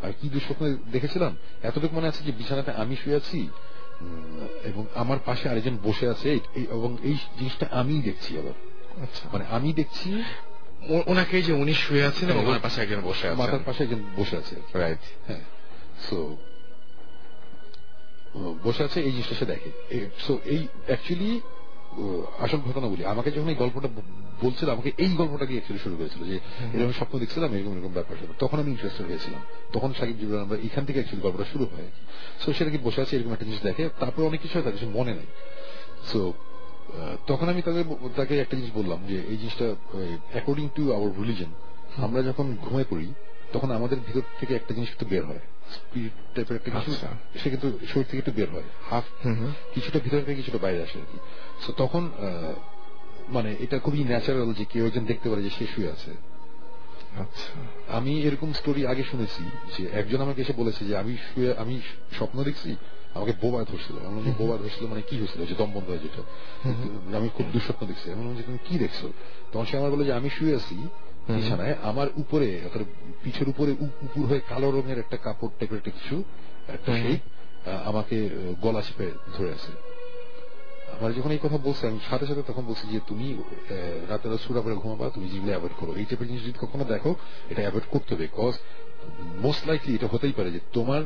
আর 0.02 0.12
কি 0.20 0.28
দুঃস্বপ্ন 0.28 0.76
দেখেছিলাম? 0.92 1.36
এতটুকু 1.62 1.96
মনে 1.96 2.08
আছে 2.08 2.24
যে 2.24 2.32
বিছানাতে 2.32 2.70
আমি 2.72 2.96
শুয়ে 2.96 3.16
আছি 3.16 3.48
এবং 4.64 4.86
আমার 4.94 5.18
পাশে 5.26 5.48
আরেকজন 5.48 5.78
বসে 5.82 6.08
আছে 6.08 6.38
এবং 6.70 6.96
এই 7.02 7.14
জিনিসটা 7.14 7.66
আমি 7.70 8.02
দেখছি 8.02 8.38
আবার। 8.38 8.52
আচ্ছা। 9.02 9.28
মানে 9.32 9.44
আমি 9.50 9.72
দেখছি 9.72 10.22
ওনাকে 11.06 11.42
যে 11.42 11.52
উনি 11.52 11.74
শুয়ে 11.74 12.04
আছেন 12.04 12.30
এবং 12.30 12.46
ওনার 12.46 12.60
পাশে 12.62 12.82
একজন 12.82 13.00
বসে 13.00 13.28
আছেন। 13.28 13.38
মাথার 13.38 13.58
পাশে 13.66 13.84
একজন 13.84 14.02
বসে 14.16 14.36
আছে। 14.36 14.56
রাইট 14.74 14.98
হ্যাঁ। 15.26 15.40
সো 16.10 16.36
বসে 18.64 18.84
আছে 18.84 19.00
এই 19.00 19.10
জিনিসটা 19.10 19.34
সে 19.34 19.46
দেখে। 19.46 19.70
সো 20.18 20.38
এই 20.44 20.66
অ্যাকচুয়ালি 20.86 21.40
আসল 22.38 22.56
ঘটনা 22.56 22.86
বলি 22.86 23.04
আমাকে 23.04 23.30
যখন 23.30 23.48
এই 23.48 23.54
গল্পটা 23.54 23.88
বলছিল 24.42 24.70
আমাকে 24.70 24.92
এই 24.98 25.14
গল্পটা 25.16 25.46
দিয়ে 25.46 25.60
শুরু 25.84 25.96
করেছিল 25.96 26.24
যে 26.24 26.40
এরকম 26.74 26.92
স্বপ্ন 26.92 27.18
দেখছিলাম 27.18 27.54
এরকম 27.54 27.78
এরকম 27.78 27.92
ব্যাপার 27.92 28.16
ছিল। 28.20 28.28
তখন 28.38 28.58
আমি 28.58 28.70
ইন্টারেস্টেড 28.70 29.06
হয়েছিলাম। 29.06 29.40
তখন 29.72 29.92
সাকিব 29.98 30.16
জিবরান 30.16 30.42
আমরা 30.42 30.58
এখান 30.64 30.84
থেকে 30.84 30.98
অ্যাকচুয়ালি 30.98 31.28
গল্পটা 31.28 31.50
শুরু 31.52 31.64
হয়। 31.64 31.86
সো 32.40 32.52
সেটা 32.52 32.70
কি 32.70 32.78
বসে 32.78 33.02
আছে 33.02 33.16
এরকম 33.16 33.32
একটা 33.32 33.44
জিনিস 33.44 33.62
দেখে। 33.62 33.88
তারপর 34.00 34.22
অনেক 34.22 34.40
কিছু 34.40 34.54
হয় 34.54 34.62
তার 34.62 34.72
কিছু 34.72 34.90
মনে 34.90 35.12
নেই। 35.14 35.26
সো 36.12 36.32
তখন 37.26 37.48
আমি 37.48 37.62
তাকে 37.62 37.84
তাকে 38.16 38.40
একটা 38.40 38.56
জিনিস 38.56 38.70
বললাম 38.74 39.06
যে 39.06 39.16
এই 39.28 39.36
জিনিসটা 39.36 39.64
অ্যাকর্ডিং 40.32 40.68
টু 40.74 40.92
আওয়ার 40.92 41.12
রিলিজন 41.18 41.50
আমরা 41.96 42.22
যখন 42.22 42.56
ঘুমিয়ে 42.60 42.84
পড়ি 42.90 43.14
তখন 43.52 43.70
আমাদের 43.70 43.98
ভিতর 44.06 44.20
থেকে 44.40 44.54
একটা 44.54 44.74
জিনিস 44.74 44.88
কিন্তু 44.88 45.06
বের 45.06 45.24
হয়। 45.24 45.38
স্পিরিট 45.72 46.12
টাইপের 46.34 46.56
একটা 46.56 46.70
কিছু 46.70 46.92
আচ্ছা। 46.92 47.08
সে 47.38 47.50
কিন্তু 47.50 47.78
শরীর 47.86 48.04
থেকে 48.04 48.18
একটু 48.18 48.32
বের 48.32 48.50
হয়। 48.50 48.62
হাফ। 48.90 49.04
কিছুটা 49.74 49.98
ভিতর 49.98 50.18
থেকে 50.18 50.34
কিছুটা 50.34 50.58
বাইরে 50.58 50.82
আসে 50.82 50.98
আর 50.98 51.04
কি। 51.12 51.18
তখন 51.76 52.10
মানে 53.28 53.56
এটা 53.60 53.78
খুবই 53.78 54.04
ন্যাচারাল 54.04 54.52
যে 54.52 54.64
কেউ 54.64 54.86
একজন 54.86 55.04
দেখতে 55.04 55.30
পারে 55.30 55.42
যে 55.42 55.50
সে 55.50 55.66
শুয়ে 55.66 55.90
আছে। 55.90 56.10
আচ্ছা। 57.20 57.60
আমি 57.96 58.20
এরকম 58.22 58.52
স্টোরি 58.52 58.86
আগে 58.86 59.02
শুনেছি 59.02 59.44
যে 59.78 59.88
একজন 59.92 60.20
আমাকে 60.20 60.42
এসে 60.42 60.52
বলেছে 60.52 60.84
যে 60.84 60.96
আমি 60.96 61.16
শুয়ে 61.16 61.54
আমি 61.56 61.80
স্বপ্ন 62.12 62.42
দেখছি 62.42 62.76
আমাকে 63.18 63.34
বোবা 63.42 63.60
ধরছিল। 63.70 63.96
আমি 64.08 64.18
বোবা 64.40 64.56
ধরছিল 64.62 64.84
মানে 64.92 65.02
কি 65.08 65.14
হয়েছিল? 65.20 65.40
যে 65.50 65.54
দম 65.60 65.70
বন্ধ 65.76 65.88
হয়ে 65.92 66.02
আমি 67.18 67.28
খুব 67.36 67.46
দুঃস্বপ্ন 67.52 67.82
দেখছি। 67.90 68.06
আমি 68.14 68.22
যে 68.38 68.44
তুমি 68.48 68.60
কি 68.66 68.74
দেখছ? 68.84 69.00
তখন 69.50 69.66
সে 69.68 69.74
আমার 69.80 69.90
বলল 69.92 70.04
যে 70.08 70.14
আমি 70.20 70.28
শুয়ে 70.36 70.54
আছি 70.60 70.76
বিছানায়। 71.28 71.74
আমার 71.90 72.08
উপরে 72.22 72.48
পিঠের 73.22 73.48
উপরে 73.52 73.70
উপর 74.06 74.22
হয়ে 74.30 74.42
কালো 74.50 74.68
রঙের 74.70 74.98
একটা 75.04 75.16
কাপড় 75.26 75.52
টাইপের 75.58 75.78
একটা 75.80 75.92
কিছু 75.98 76.16
একটা। 76.76 76.90
সেই 77.02 77.16
আমাকে 77.90 78.16
গলা 78.62 78.82
চেপে 78.86 79.06
ধরে 79.36 79.50
আছে। 79.56 79.72
আমার 80.96 81.10
যখন 81.16 81.30
এই 81.36 81.40
কথা 81.44 81.58
বলছে 81.66 81.82
আমি 81.90 81.98
সাথে 82.10 82.26
সাথে 82.30 82.42
তখন 82.50 82.64
বলছি 82.70 82.84
যে 82.92 83.00
তুমি 83.08 83.26
রাতে 84.08 84.26
রাত 84.28 84.40
সুরা 84.46 84.60
করে 84.64 84.74
ঘুমাবা 84.82 85.06
তুমি 85.14 85.26
যেগুলো 85.32 85.52
অ্যাভয়েড 85.54 85.74
করো। 85.80 85.92
এই 86.00 86.06
টাইপের 86.08 86.28
জিনিস 86.30 86.42
যদি 86.46 86.58
কখনো 86.64 86.84
দেখো 86.92 87.10
এটা 87.50 87.60
অ্যাভয়েড 87.64 87.86
করতে 87.94 88.10
হবে। 88.14 88.26
কজ 88.40 88.54
মোস্ট 89.44 89.62
লাইকলি 89.68 89.90
এটা 89.98 90.08
হতেই 90.12 90.34
পারে 90.38 90.50
যে 90.56 90.60
তোমার 90.76 91.02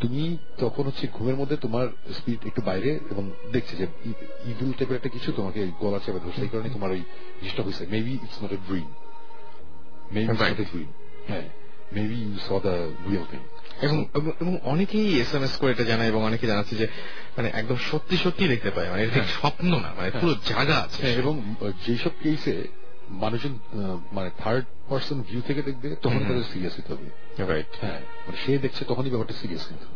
তুমি 0.00 0.38
তখন 0.58 0.84
হচ্ছে 0.84 1.08
ঘুমের 1.12 1.36
মধ্যে 1.36 1.56
তোমার 1.56 1.86
স্পিড 2.14 2.46
একটু 2.46 2.62
বাইরে 2.62 3.00
এবং 3.10 3.30
দেখছে 3.52 3.76
যে 3.76 3.86
ইভিল 4.46 4.72
টাইপের 4.72 4.96
একটা 4.96 5.08
কিছু 5.08 5.32
তোমাকে 5.32 5.66
গলা 5.80 5.98
চেপে 5.98 6.20
ধরছে 6.20 6.42
এই 6.42 6.48
কারণে 6.48 6.68
তোমার 6.68 6.90
ওই 6.90 7.02
জিনিসটা 7.40 7.62
হয়েছে। 7.62 7.86
Maybe 7.90 8.12
it's 8.14 8.42
not 8.42 8.52
a 8.52 8.56
dream 8.68 8.88
maybe 10.10 10.32
it's 10.32 10.42
not 10.42 10.60
a 10.60 10.64
dream 10.64 10.88
হ্যাঁ 11.28 11.46
maybe 11.92 12.14
you 12.14 12.38
saw 12.38 12.48
the 12.62 12.74
real 13.10 13.24
thing 13.30 13.40
এবং 13.80 14.04
এবং- 14.40 14.58
অনেকেই 14.62 15.20
এস 15.20 15.34
এম 15.34 15.42
এস 15.42 15.56
করে 15.56 15.70
এটা 15.70 15.84
জানায় 15.84 16.08
এবং 16.08 16.24
অনেকে 16.24 16.46
জানাচ্ছে 16.46 16.76
যে 16.76 16.86
মানে 17.36 17.48
একদম 17.54 17.76
সত্যি 17.90 18.16
সত্যি 18.16 18.48
দেখতে 18.48 18.70
পায়। 18.70 18.90
মানে 18.90 19.02
এটা 19.02 19.14
ঠিক 19.14 19.24
স্বপ্ন 19.24 19.78
না 19.78 19.94
মানে 19.96 20.10
পুরো 20.10 20.34
জায়গা 20.48 20.76
আছে। 20.76 21.02
হ্যাঁ, 21.02 21.16
এবং 21.18 21.34
যেসব 21.86 22.10
কেসে 22.22 22.54
মানুষজন 23.10 23.58
মানে 24.12 24.30
থার্ড 24.38 24.64
পার্সন 24.88 25.22
ভিউ 25.22 25.40
থেকে 25.46 25.62
দেখবে 25.62 25.96
তখন 26.02 26.18
তাদের 26.18 26.44
সিরিয়াস 26.52 26.74
হতে 26.78 26.92
হবে। 26.92 27.06
হ্যাঁ 27.80 28.00
মানে 28.00 28.36
সে 28.46 28.58
দেখছে 28.58 28.84
তখনই 28.84 29.10
ব্যাপারটা 29.10 29.34
সিরিয়াস 29.34 29.66
কিন্তু। 29.66 29.86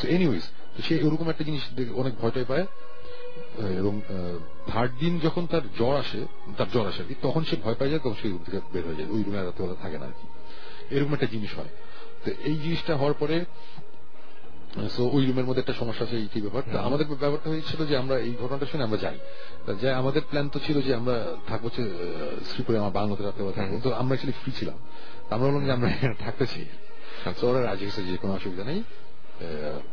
সো 0.00 0.08
এনিওয়েজ 0.08 0.42
সে 0.82 0.94
এরকম 0.96 1.28
একটা 1.28 1.44
জিনিস 1.44 1.62
অনেক 1.94 2.14
ভয়টাই 2.20 2.44
পায়। 2.44 2.66
এবং 3.78 4.00
থার্ড 4.66 4.92
দিন 4.98 5.18
যখন 5.18 5.46
তার 5.46 5.60
জ্বর 5.78 5.96
আসে 5.96 6.26
তার 6.58 6.66
জ্বর 6.72 6.88
আসে 6.88 7.02
আর 7.02 7.08
কি 7.08 7.14
তখন 7.22 7.44
সে 7.44 7.56
ভয় 7.64 7.74
পায় 7.74 7.90
যায় 7.90 7.98
তখন 7.98 8.14
সে 8.22 8.28
রুম 8.28 8.42
থেকে 8.44 8.60
বের 8.72 8.86
হয়ে 8.86 8.94
যায় 8.94 9.08
ওই 9.10 9.22
রুমে 9.22 9.44
রাত্রেবেলা 9.44 9.76
থাকে 9.82 9.98
না 9.98 10.06
আর 10.06 10.12
কি। 10.20 10.26
এরকম 10.96 11.12
একটা 11.12 11.26
জিনিস 11.26 11.58
হয়। 11.58 11.68
তো 12.24 12.30
এই 12.44 12.56
জিনিসটা 12.56 12.96
হওয়ার 12.96 13.14
পরে 13.14 13.44
সো 14.90 15.10
ওই 15.12 15.26
রুমের 15.26 15.44
মধ্যে 15.44 15.60
একটা 15.60 15.72
সমস্যা 15.72 16.04
আছে 16.04 16.16
এই 16.16 16.40
ব্যাপার 16.40 16.62
তা 16.72 16.80
আমাদের 16.80 17.06
ব্যাপারটা 17.06 17.50
হয়েছিল 17.50 17.86
যে 17.86 17.96
আমরা 17.96 18.18
এই 18.18 18.34
ঘটনাটা 18.42 18.66
শুনে 18.66 18.82
আমরা 18.82 18.96
যাই। 18.96 19.18
যাই 19.80 19.94
আমাদের 19.94 20.22
প্ল্যান 20.28 20.48
তো 20.48 20.60
ছিল 20.66 20.80
যে 20.80 20.94
আমরা 20.94 21.26
থাকব 21.46 21.64
হচ্ছে 21.64 21.82
শ্রীপুরে 22.44 22.78
আমার 22.78 22.90
বাংলাতে 22.90 23.24
রাতে 23.24 23.52
থাকব। 23.54 23.80
তো 23.82 23.92
আমরা 23.92 24.06
অ্যাকচুয়ালি 24.06 24.32
ফ্রি 24.32 24.52
ছিলাম। 24.58 24.78
আমরা 25.30 25.46
বললাম 25.46 25.64
যে 25.64 25.72
আমরা 25.72 25.90
এখানে 25.90 26.14
থাকতে 26.14 26.46
চাই। 26.46 26.64
তো 27.40 27.50
ওরা 27.50 27.66
রাজি 27.66 27.84
হয়েছে 27.84 28.10
যে 28.10 28.16
কোনো 28.16 28.32
অসুবিধা 28.32 28.64
নেই 28.64 28.82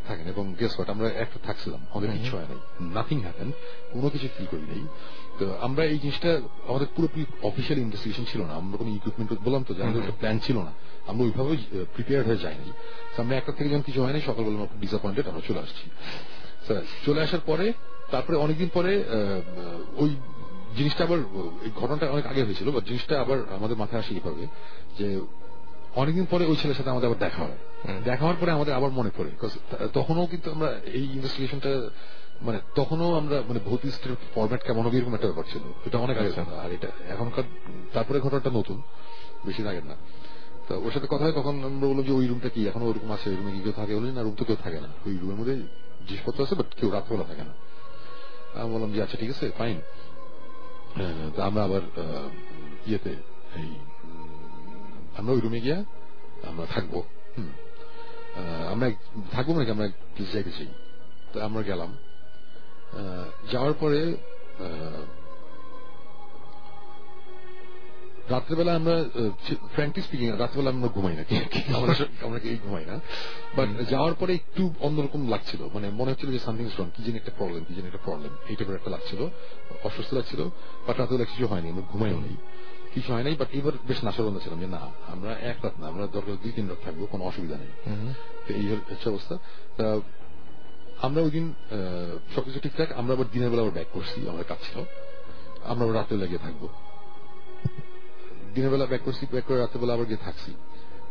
থাকেন। 0.07 0.27
এবং 0.27 0.55
গেস 0.59 0.75
হোয়াট 0.75 0.89
আমরা 0.89 1.07
একটা 1.07 1.39
থাকছিলাম। 1.43 1.85
আমাদের 1.93 2.11
কিছু 2.11 2.37
হয় 2.37 2.45
নাই। 2.49 2.57
নাথিং 2.93 3.21
হ্যাপেন 3.21 3.51
কোনো 3.91 4.09
কিছু 4.09 4.27
ফিল 4.37 4.45
করি 4.45 4.61
নাই 4.61 4.87
আমরা 5.61 5.83
এই 5.93 5.99
জিনিসটা 5.99 6.31
আমাদের 6.67 6.87
পুরোপুরি 6.95 7.25
অফিসিয়াল 7.43 7.77
ইনভেস্টিগেশন 7.81 8.25
ছিল 8.31 8.41
না। 8.41 8.53
আমরা 8.53 8.77
কোনো 8.77 8.89
ইকুইপমেন্ট 8.89 9.29
বললাম 9.45 9.63
তো 9.67 9.71
আমাদের 9.83 10.01
প্ল্যান 10.17 10.39
ছিল 10.39 10.57
না। 10.57 10.71
আমরা 11.07 11.23
ওইভাবে 11.23 11.83
প্রিপেয়ার 11.93 12.25
হয়ে 12.25 12.37
যাইনি। 12.37 12.71
আমরা 13.17 13.35
একটা 13.37 13.51
থেকে 13.51 13.69
যখন 13.69 13.81
কিছু 13.81 13.99
হয়নি 14.03 14.21
সকালবেলা 14.21 14.55
আমরা 14.55 14.79
ডিসঅ্যাপয়েন্টেড 14.79 15.25
আমরা 15.27 15.41
চলে 15.47 15.59
আসছি। 15.59 15.85
চলে 17.05 17.19
আসার 17.21 17.39
পরে 17.45 17.73
তারপরে 18.11 18.35
অনেকদিন 18.37 18.69
পরে 18.73 19.03
ওই 19.97 20.09
জিনিসটা 20.77 21.03
আবার 21.03 21.19
এই 21.63 21.71
ঘটনাটা 21.75 22.11
অনেক 22.11 22.25
আগে 22.25 22.43
হয়েছিল 22.43 22.71
বা 22.71 22.79
জিনিসটা 22.79 23.21
আবার 23.21 23.37
আমাদের 23.55 23.77
মাথায় 23.77 24.01
আসে 24.01 24.13
এইভাবে 24.13 24.47
যে 24.99 25.07
অনেকদিন 25.95 26.25
পরে 26.29 26.45
ওই 26.45 26.55
ছেলের 26.55 26.75
সাথে 26.75 26.89
আমাদের 26.89 27.09
আবার 27.09 27.19
দেখা 27.19 27.43
হয়। 27.43 27.57
দেখা 28.03 28.17
হওয়ার 28.17 28.37
পরে 28.41 28.51
আমাদের 28.51 28.73
আবার 28.73 28.91
মনে 28.91 29.09
পড়ে 29.17 29.31
তখনও 29.93 30.25
কিন্তু 30.25 30.51
আমরা 30.51 30.69
এই 30.93 31.03
ইনভেস্টিগেশনটা 31.03 31.71
মানে 32.41 32.59
তখনও 32.75 33.15
আমরা 33.15 33.43
মানে 33.47 33.59
ভৌত 33.65 33.79
ফরম্যাট 34.35 34.63
কেমন 34.63 34.85
হবে 34.85 34.97
এরকম 34.97 35.13
একটা 35.13 35.27
ব্যাপার 35.27 35.43
ছিল। 35.51 35.61
এটা 35.85 35.97
অনেক 35.97 36.17
আগে। 36.17 36.27
আচ্ছা। 36.27 36.45
আর 36.63 36.71
এটা 36.71 36.87
এখনকার 37.07 37.43
তারপরে 37.93 38.19
ঘটনাটা 38.19 38.49
নতুন 38.49 38.81
বেশি 39.45 39.67
আগের 39.67 39.85
না। 39.85 39.95
তো 40.67 40.81
ওর 40.81 40.91
সাথে 40.91 41.07
কথা 41.09 41.23
হয় 41.23 41.31
তখন 41.31 41.63
আমরা 41.63 41.87
বললাম 41.87 42.03
যে 42.03 42.11
ওই 42.11 42.27
রুমটা 42.27 42.49
কি? 42.49 42.67
এখনও 42.67 42.85
ওরকম 42.85 43.11
আছে 43.11 43.29
ওই 43.29 43.35
রুমে 43.35 43.51
কি 43.51 43.61
কেউ 43.63 43.71
থাকে 43.71 43.95
বলি? 43.95 44.11
না 44.11 44.21
রুম 44.21 44.35
তো 44.35 44.45
কেউ 44.45 44.55
থাকে 44.63 44.81
না। 44.81 44.87
ওই 45.05 45.17
রুমের 45.17 45.35
মধ্যে 45.35 45.55
জিনিসপত্র 46.07 46.43
আছে 46.43 46.55
বাট 46.55 46.75
কেউ 46.75 46.91
রাত্রেবেলা 46.91 47.27
থাকে 47.27 47.43
না। 47.43 47.53
আমি 48.61 48.73
বললাম 48.73 48.93
যে 48.93 49.03
আচ্ছা 49.03 49.17
ঠিক 49.17 49.29
আছে 49.29 49.51
ফাইন 49.57 49.81
তা 51.35 51.45
আমরা 51.45 51.63
আবার 51.63 51.81
ইয়েতে 52.87 53.09
এই 53.55 53.69
আমরা 55.17 55.33
ওই 55.33 55.39
রুমে 55.39 55.61
গিয়া 55.61 55.83
আমরা 56.47 56.65
থাকব। 56.65 57.03
হুম। 57.37 57.49
আমরা 58.71 58.91
থাকব 59.31 59.57
নাকি 59.57 59.71
আমরা 59.71 59.87
কিছু 59.87 60.31
জায়গায় 60.31 60.55
চাই 60.57 60.67
তো 61.33 61.41
আমরা 61.41 61.61
গেলাম। 61.61 61.97
যাওয়ার 63.51 63.73
পরে 63.81 63.99
রাত্রেবেলা 68.33 68.71
আমরা 68.79 68.95
ফ্র্যাঙ্কলি 69.73 70.01
স্পিকিং 70.01 70.27
রাত্রেবেলা 70.37 70.69
আমরা 70.75 70.89
ঘুমাই 70.95 71.15
না 71.19 71.23
আমরা 72.25 72.39
কেউ 72.39 72.55
ঘুমাই 72.65 72.85
না। 72.85 72.95
বাট 73.57 73.67
যাওয়ার 73.89 74.13
পরে 74.19 74.31
একটু 74.33 74.63
অন্যরকম 74.79 75.21
লাগছিল। 75.29 75.61
মানে 75.73 75.87
মনে 75.89 76.09
হচ্ছিল 76.11 76.29
যে 76.31 76.39
সামথিং 76.39 76.65
রং 76.79 76.87
কি 76.95 77.01
যেন 77.03 77.15
একটা 77.15 77.33
প্রবলেম 77.37 77.61
কি 77.67 77.73
যেন 77.73 77.85
একটা 77.85 78.01
প্রবলেম 78.05 78.31
এই 78.49 78.55
টাইপের 78.55 78.75
একটা 78.75 78.91
লাগছিল। 78.95 79.21
অসুস্থ 79.83 80.09
লাগছিল 80.13 80.41
বাট 80.87 80.95
রাত্রেবেলা 80.99 81.27
কিছু 81.31 81.45
হয়নি 81.47 81.67
আমরা 81.69 81.85
ঘুমাইও 81.91 82.19
নেই। 82.19 82.37
কিছু 82.93 83.13
হয় 83.13 83.23
নাই 83.23 83.35
বাট 83.35 83.49
এবার 83.59 83.73
বেশ 83.87 83.99
নাশাবন্ধ 84.03 84.37
ছিলাম 84.43 84.59
যে 84.59 84.67
না 84.75 84.81
আমরা 85.07 85.31
এক 85.51 85.57
রাত 85.63 85.75
না 85.79 85.85
আমরা 85.87 86.03
দরকার 86.07 86.33
দুই 86.43 86.51
তিন 86.55 86.65
রাত 86.69 86.79
থাকব 86.85 87.01
কোনো 87.11 87.23
অসুবিধা 87.29 87.57
নেই। 87.63 87.71
তো 88.45 88.49
এই 88.59 88.65
হচ্ছে 88.89 89.07
অবস্থা। 89.09 89.35
আমরা 91.01 91.21
ওই 91.21 91.31
দিন 91.31 91.53
সবকিছু 92.35 92.59
ঠিকঠাক 92.59 92.91
আমরা 92.91 93.13
আবার 93.13 93.25
দিনের 93.31 93.49
বেলা 93.49 93.61
আবার 93.61 93.73
ব্যাক 93.73 93.87
করছি 93.93 94.29
আমাদের 94.29 94.47
কাজ 94.47 94.57
ছিল। 94.67 94.83
আমরা 95.63 95.83
আবার 95.85 95.95
রাতের 95.95 96.17
বেলা 96.17 96.27
গিয়ে 96.27 96.39
থাকব। 96.39 96.67
দিনের 98.55 98.71
বেলা 98.71 98.85
ব্যাক 98.85 99.01
করছি 99.05 99.25
ব্যাক 99.31 99.43
করে 99.47 99.57
রাতের 99.57 99.81
বেলা 99.81 99.93
আবার 99.93 100.05
গিয়ে 100.05 100.17
থাকছি। 100.17 100.53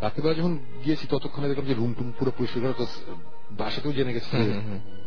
রাতের 0.01 0.23
বেলা 0.25 0.35
যখন 0.35 0.59
গিয়েছি 0.85 1.07
ততক্ষণে 1.11 1.49
দেখলাম 1.49 1.67
যে 1.67 1.75
রুম 1.75 1.93
টুম 1.93 2.13
পুরো 2.19 2.33
পরিষ্কার 2.39 2.73
করা 2.73 2.87
বাসাতেও 3.51 3.93
জেনে 3.93 4.13
গেছে। 4.13 4.37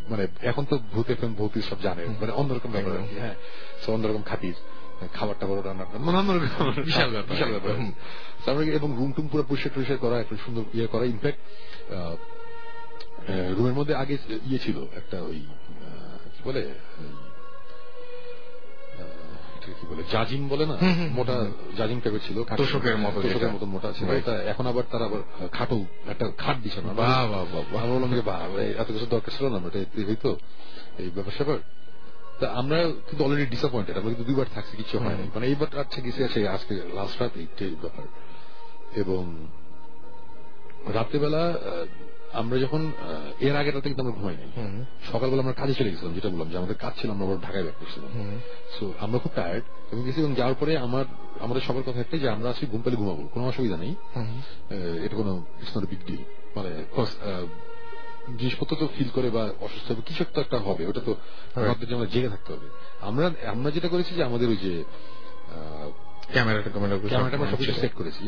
মানে 0.10 0.28
এখন 0.42 0.66
তো 0.66 0.78
ভূত 0.78 1.10
এফএম 1.10 1.34
ভূত 1.34 1.58
সব 1.70 1.82
জানে 1.82 2.06
মানে 2.06 2.32
অন্যরকম 2.32 2.72
ব্যাপার 2.72 2.94
আর 2.98 3.08
কি, 3.08 3.20
হ্যাঁ। 3.20 3.36
So, 3.86 3.92
অন্যরকম 3.92 4.22
খাতির 4.22 4.54
খাবার 5.14 5.36
টাবার 5.40 5.66
রান্না 5.66 5.86
মানে 6.00 6.18
অন্যরকম 6.18 6.84
বিশাল 6.84 7.10
ব্যাপার। 7.12 7.32
বিশাল 7.36 7.52
ব্যাপার। 7.52 8.64
এবং 8.64 8.96
রুম 9.00 9.12
টুম 9.12 9.28
পুরো 9.28 9.44
পরিষ্কার 9.50 9.72
টরিষ্কার 9.76 9.98
করা 9.98 10.20
একটা 10.20 10.36
সুন্দর 10.46 10.64
ইয়ে 10.74 10.88
করা 10.88 11.06
ইনফ্যাক্ট 11.06 11.40
রুমের 13.28 13.74
মধ্যে 13.74 13.96
আগে 13.96 14.18
ইয়ে 14.46 14.60
ছিল 14.60 14.78
একটা 14.96 15.22
ওই 15.22 15.40
কি 16.36 16.42
বলে? 16.46 16.62
কি 19.66 20.04
জাজিম 20.12 20.48
বলে 20.48 20.66
না? 20.66 20.78
মোটা 21.10 21.46
জাজিম 21.78 22.00
টাইপের 22.00 22.20
ছিল 22.28 22.44
তোষকের 22.58 22.98
মতো 22.98 23.22
তোষকের 23.22 23.52
মতো 23.52 23.66
মোটা 23.66 23.92
ছিল। 23.98 24.10
এটা 24.12 24.34
এখন 24.44 24.68
আবার 24.68 24.84
তারা 24.92 25.06
আবার 25.06 25.48
খাটো 25.52 25.86
একটা 26.08 26.32
খাট 26.38 26.58
দিছে 26.58 26.82
না 26.82 26.94
বাহ, 26.94 27.32
বাহ, 27.32 27.46
বাহ, 27.74 27.88
বললাম 27.88 28.16
যে 28.16 28.22
বাহ 28.22 28.58
এত 28.58 28.88
কিছু 28.88 29.06
দরকার 29.06 29.32
ছিল 29.38 29.46
না 29.50 29.58
এটা 29.68 29.80
হইতো। 30.08 30.38
এই 31.00 31.10
ব্যাপার 31.10 31.32
স্যাপার। 31.32 31.58
তা 32.40 32.50
আমরা 32.50 32.84
কিন্তু 32.84 33.26
অলরেডি 33.26 33.46
ডিসঅ্যাপয়েন্টেড 33.46 33.98
আমরা 33.98 34.10
কিন্তু 34.10 34.24
দুইবার 34.24 34.46
থাকছি 34.54 34.78
কিছু 34.78 35.00
হয়নি 35.00 35.24
মানে 35.36 35.48
এইবার 35.48 35.80
আচ্ছা 35.80 36.02
গেছে 36.02 36.24
আছে 36.24 36.48
আজকে 36.48 36.82
লাস্ট 36.94 37.22
রাত 37.22 37.32
ব্যাপার। 37.82 38.06
এবং 38.96 39.48
রাত্রেবেলা 40.94 41.44
আমরা 42.42 42.56
যখন 42.64 42.82
এর 43.48 43.56
আগে 43.62 43.70
রাতে 43.72 43.88
কিন্তু 43.90 44.04
আমরা 44.06 44.16
ঘুমাই 44.20 44.36
নাই। 44.42 44.50
সকালবেলা 45.12 45.42
আমরা 45.46 45.56
কাজে 45.62 45.74
চলে 45.80 45.90
গেছিলাম 45.92 46.14
যেটা 46.18 46.30
বললাম 46.34 46.50
যে 46.52 46.58
আমাদের 46.62 46.78
কাজ 46.84 46.94
ছিল 47.00 47.10
আমরা 47.16 47.26
ঢাকায় 47.48 47.64
ব্যাক 47.68 47.78
করছিলাম। 47.82 48.12
সো 48.76 48.86
আমরা 49.06 49.18
খুব 49.24 49.32
টায়ার্ড 49.40 49.66
এবং 49.92 50.02
গেছি 50.08 50.20
এবং 50.24 50.34
যাওয়ার 50.40 50.58
পরে 50.62 50.74
আমার 50.88 51.06
আমাদের 51.46 51.64
সবার 51.68 51.86
কথা 51.88 52.00
একটাই 52.02 52.20
যে 52.24 52.30
আমরা 52.36 52.48
আসি 52.54 52.64
ঘুম 52.72 52.82
পেলে 52.86 52.98
ঘুমাবো 53.02 53.24
কোনো 53.34 53.44
অসুবিধা 53.52 53.78
নেই। 53.84 53.94
এটা 55.06 55.16
কোনো 55.22 55.32
ইটস 55.62 55.74
নট 55.78 55.86
বিগ 55.92 56.02
ডিল 56.08 56.24
মানে 56.56 56.72
জিনিসপত্র 58.40 58.74
তো 58.82 58.86
ফিল 58.96 59.10
করে 59.18 59.30
বা 59.36 59.44
অসুস্থ 59.66 59.88
হবে 59.92 60.02
কিছু 60.10 60.22
একটা 60.26 60.40
একটা 60.46 60.58
হবে 60.68 60.84
ওটা 60.90 61.02
তো 61.08 61.12
আমাদের 61.56 61.88
জন্য 61.92 62.04
জেগে 62.14 62.30
থাকতে 62.34 62.50
হবে। 62.56 62.68
আমরা 63.10 63.26
আমরা 63.54 63.70
যেটা 63.76 63.90
করেছি 63.94 64.12
যে 64.18 64.24
আমাদের 64.30 64.48
ওই 64.54 64.60
যে 64.66 64.74
ক্যামেরাটা 66.34 66.70
ক্যামেরা 66.74 66.96
ক্যামেরাটা 67.12 67.38
আমরা 67.38 67.52
সবকিছু 67.54 67.74
সেট 67.84 67.94
করেছি। 68.00 68.26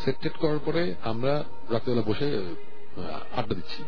সেট 0.00 0.16
টেট 0.22 0.36
করার 0.42 0.60
পরে 0.66 0.82
আমরা 1.10 1.32
রাত্রেবেলা 1.72 2.04
বসে 2.10 2.26
আড্ডা 3.38 3.54
দিচ্ছি। 3.60 3.82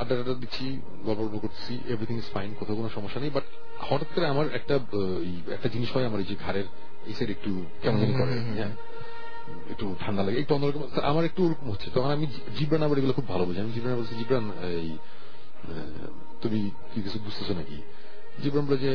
আড্ডা 0.00 0.14
টাড্ডা 0.18 0.34
দিচ্ছি 0.44 0.66
গল্প 1.06 1.20
গল্প 1.22 1.36
করতেছি 1.44 1.74
এভরিথিং 1.92 2.16
ইজ 2.22 2.28
ফাইন 2.34 2.50
কোথাও 2.58 2.74
কোনো 2.76 2.88
সমস্যা 2.88 3.18
নেই 3.20 3.30
বাট 3.36 3.44
হঠাৎ 3.88 4.08
করে 4.14 4.26
আমার 4.34 4.46
একটা 4.58 4.74
একটা 5.56 5.68
জিনিস 5.74 5.88
হয় 5.94 6.06
আমার 6.08 6.20
এই 6.20 6.28
যে 6.30 6.36
ঘাড়ের 6.44 6.66
এই 7.08 7.14
সাইড 7.18 7.30
একটু 7.36 7.50
কেমন 7.82 8.00
করে। 8.20 8.32
হ্যাঁ। 8.58 8.74
একটু 9.72 9.86
ঠান্ডা 10.02 10.22
লাগে 10.22 10.38
একটু 10.42 10.52
অন্যরকম 10.54 10.82
আমার 11.10 11.24
একটু 11.24 11.40
ওরকম 11.46 11.66
হচ্ছে 11.70 11.88
তখন 11.94 12.10
আমি 12.16 12.26
জিব্রান 12.58 12.82
আবার 12.82 12.98
এগুলো 12.98 13.14
খুব 13.18 13.26
ভালো 13.32 13.42
বুঝি। 13.46 13.58
আমি 13.64 13.72
জিব্রান 13.76 13.94
বলছি 14.00 14.14
জিব্রান 14.20 14.44
এই 14.80 14.90
তুমি 16.42 16.60
কি 16.90 16.98
কিছু 17.02 17.18
বুঝতেছো 17.24 17.54
নাকি? 17.54 17.78
জীবন 18.42 18.66
বলে 18.66 18.78
যে 18.78 18.92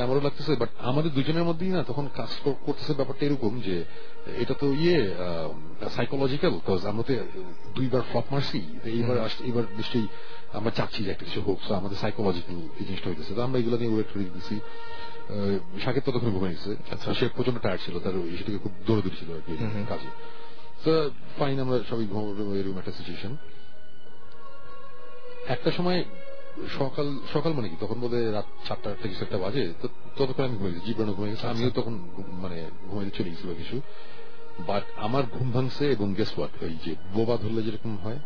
আমারও 0.00 0.20
লাগতেছে 0.20 0.56
বাট 0.56 0.68
আমাদের 0.78 1.12
দুজনের 1.12 1.44
মধ্যেই 1.44 1.68
না 1.68 1.82
তখন 1.82 2.08
কাজ 2.14 2.28
করতেছে 2.66 2.94
ব্যাপারটা 2.94 3.26
এরকম 3.26 3.60
যে 3.60 3.84
এটা 4.42 4.54
তো 4.54 4.72
ইয়ে 4.72 5.14
সাইকোলজিক্যাল 5.90 6.52
আমরা 6.86 7.02
তো 7.02 7.14
দুইবার 7.74 8.02
ফ্লপ 8.10 8.24
মারছি 8.30 8.60
এইবার 9.44 9.64
নিশ্চয়ই 9.76 10.08
আমরা 10.52 10.70
চাচ্ছি 10.70 11.04
যে 11.04 11.10
একটা 11.10 11.24
কিছু 11.24 11.40
হোক 11.40 11.58
আমাদের 11.72 11.96
সাইকোলজিক্যাল 11.96 12.56
এই 12.80 12.84
জিনিসটা 12.84 13.10
হইতেছে। 13.10 13.34
তো 13.34 13.42
আমরা 13.42 13.58
এগুলো 13.58 13.76
নিয়ে 13.78 13.92
ওয়েট 13.94 14.08
করে 14.12 14.24
সাকিব 15.84 16.02
ততক্ষণ 16.06 16.30
ঘুমিয়ে 16.30 16.54
গেছে 16.54 16.76
আচ্ছা। 16.92 17.14
সে 17.14 17.28
প্রচণ্ড 17.36 17.58
টায়ার্ড 17.58 17.82
ছিল 17.84 17.94
তার 17.98 18.14
সেটাকে 18.38 18.58
খুব 18.58 18.72
দৌড়ে 18.86 19.10
ছিল 19.18 19.28
আর 19.36 19.42
কি। 19.46 19.52
কাজে। 19.88 20.10
তো 20.84 21.10
ফাইন 21.38 21.60
আমরা 21.60 21.78
সবাই 21.90 22.06
ঘুমাবো 22.12 22.54
এরকম 22.54 22.78
একটা 22.78 22.92
সিচুয়েশন 22.92 23.36
একটা 25.54 25.70
সময় 25.70 26.04
সকাল 26.78 27.18
সকাল 27.32 27.52
মানে 27.52 27.68
কি? 27.68 27.76
তখন 27.80 28.00
বোধহয় 28.00 28.32
রাত 28.32 28.44
চারটা 28.68 28.90
আটটা 28.90 29.08
কিছু 29.08 29.22
একটা 29.24 29.38
বাজে। 29.38 29.72
তো 29.82 29.88
ততক্ষণ 30.16 30.44
আমি 30.44 30.56
ঘুমিয়ে 30.56 30.74
গেছি 30.74 30.94
ঘুমিয়ে 30.94 31.30
গেছে। 31.30 31.46
আমিও 31.46 31.70
তখন 31.70 31.94
মানে 32.42 32.70
ঘুমাইতে 32.88 33.10
চলে 33.18 33.54
কিছু। 33.54 33.80
বাট 34.66 34.82
আমার 34.96 35.22
ঘুম 35.32 35.50
ভাঙছে 35.50 35.84
এবং 35.90 36.14
গেস 36.14 36.30
হোয়াট 36.36 36.62
ওই 36.62 36.76
যে 36.84 36.94
বোবা 37.14 37.36
ধরলে 37.36 37.62
যেরকম 37.62 37.96
হয় 37.96 38.18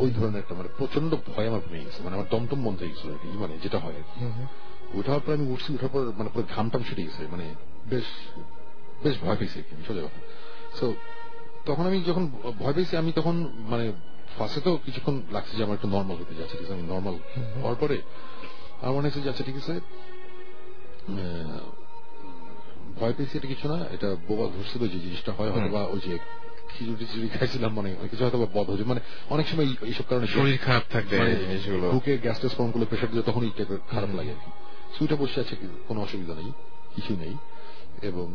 ওই 0.00 0.10
ধরনের 0.10 0.38
একটা 0.38 0.54
মানে 0.54 0.68
প্রচণ্ড 0.78 1.16
ভয় 1.26 1.48
আমার 1.48 1.60
ঘুমিয়ে 1.60 1.84
গেছে। 1.84 2.02
মানে 2.02 2.14
আমার 2.14 2.26
টমটম 2.30 2.64
বন্ধ 2.64 2.78
হয়ে 2.78 2.88
গেছিল 2.88 3.10
মানে 3.38 3.58
যেটা 3.62 3.78
হয় 3.78 4.02
ওঠার 4.94 5.20
পর 5.20 5.32
আমি 5.32 5.46
উঠছি 5.52 5.74
ওঠার 5.74 5.88
পর 5.92 6.00
মানে 6.18 6.30
পুরো 6.34 6.44
ঘাম 6.56 6.70
টাম 6.70 6.82
ছুটে 6.82 7.02
গেছে 7.02 7.26
মানে 7.30 7.54
বেশ 7.86 8.04
বেশ 9.02 9.18
ভয় 9.20 9.36
পেয়েছি 9.36 9.62
সোজা 9.88 10.00
কথা। 10.00 10.20
সো 10.80 10.94
তখন 11.66 11.86
আমি 11.86 12.00
যখন 12.00 12.24
ভয় 12.58 12.72
পেয়েছি 12.72 12.96
আমি 12.96 13.12
তখন 13.12 13.52
মানে 13.58 13.92
ফার্স্টে 14.38 14.60
তো 14.60 14.78
কিছুক্ষণ 14.84 15.22
লাগছে 15.30 15.56
যে 15.56 15.62
আমার 15.64 15.74
একটু 15.74 15.88
নর্মাল 15.88 16.16
হতে 16.16 16.34
যাচ্ছে 16.34 16.56
ঠিক 16.58 16.66
আছে? 16.66 16.72
আমি 16.72 16.82
নর্মাল 16.82 17.14
হওয়ার 17.62 17.76
পরে 17.80 17.96
আমার 18.82 18.94
মনে 18.94 19.06
হচ্ছে 19.08 19.20
যাচ্ছে 19.20 19.42
ঠিক 19.44 19.56
আছে 19.56 19.74
ভয় 23.00 23.12
পেয়েছি 23.12 23.38
এটা 23.38 23.48
কিছু 23.48 23.68
না 23.68 23.78
এটা 23.90 24.16
বোবা 24.28 24.44
ধরছিল 24.44 24.82
যে 24.88 24.98
জিনিসটা 24.98 25.32
হয় 25.32 25.50
হয়তো 25.50 25.68
বা 25.68 25.82
ওই 25.84 26.00
যে 26.06 26.18
খিচুড়ি 26.68 27.28
খাইছিলাম 27.28 27.74
মানে 27.74 27.96
অনেক 28.00 28.10
কিছু 28.10 28.24
হয়তো 28.24 28.38
বদ 28.38 28.66
হয়েছে 28.70 28.84
মানে 28.84 29.00
অনেক 29.30 29.48
সময় 29.48 29.66
এইসব 29.82 30.04
কারণে 30.08 30.26
শরীর 30.26 30.58
খারাপ 30.58 30.82
থাকলে 30.90 31.18
মানে 31.18 31.36
জিনিসগুলো 31.36 31.90
বুকে 31.90 32.18
গ্যাস 32.18 32.40
টেস 32.40 32.54
ফর্ম 32.54 32.70
করলে 32.70 32.86
প্রেশার 32.86 33.10
দিলে 33.10 33.22
তখন 33.22 33.42
এই 33.42 33.50
টাইপের 33.56 33.78
খারাপ 33.90 34.10
লাগে 34.14 34.30
আর 34.30 34.40
কি। 34.44 34.50
সুইটা 34.98 35.16
বসে 35.16 35.40
আছে 35.40 35.56
কোনো 35.88 36.02
অসুবিধা 36.02 36.34
নেই 36.34 36.52
কিছু 36.96 37.16
নেই। 37.16 37.34
এবং 38.02 38.26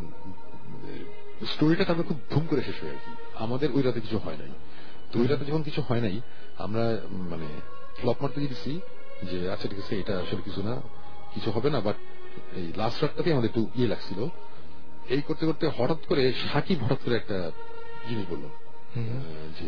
স্টোরিটা 1.46 1.84
তারপরে 1.84 2.06
খুব 2.08 2.20
ধুম 2.30 2.46
করে 2.50 2.62
শেষ 2.62 2.82
হয় 2.82 2.90
আর 2.90 2.96
কি। 2.96 3.12
আমাদের 3.34 3.68
ওই 3.72 3.82
রাতে 3.82 4.00
কিছু 4.00 4.18
হয় 4.18 4.36
নাই। 4.36 4.48
তো 5.14 5.20
ওই 5.22 5.28
রাতে 5.32 5.44
যখন 5.50 5.62
কিছু 5.68 5.80
হয় 5.88 6.02
নাই 6.06 6.16
আমরা 6.64 6.84
মানে 7.32 7.48
ফ্লপ 7.98 8.18
মারতে 8.22 8.38
দিয়েছি 8.42 8.72
যে 9.30 9.38
আচ্ছা 9.54 9.66
ঠিক 9.70 9.80
আছে 9.84 9.94
এটা 10.02 10.14
আসলে 10.22 10.42
কিছু 10.48 10.60
না 10.68 10.74
কিছু 11.34 11.48
হবে 11.56 11.68
না 11.74 11.78
বাট 11.86 11.96
এই 12.60 12.66
লাস্ট 12.80 12.98
রাতটাতে 13.02 13.28
আমাদের 13.34 13.50
একটু 13.52 13.62
ইয়ে 13.78 13.88
লাগছিল। 13.92 14.20
এই 15.14 15.22
করতে 15.28 15.44
করতে 15.48 15.64
হঠাৎ 15.78 16.00
করে 16.10 16.22
সাকিব 16.52 16.78
হঠাৎ 16.84 17.00
করে 17.04 17.14
একটা 17.22 17.38
জিনিস 18.08 18.26
বলল 18.32 18.44
যে 19.58 19.66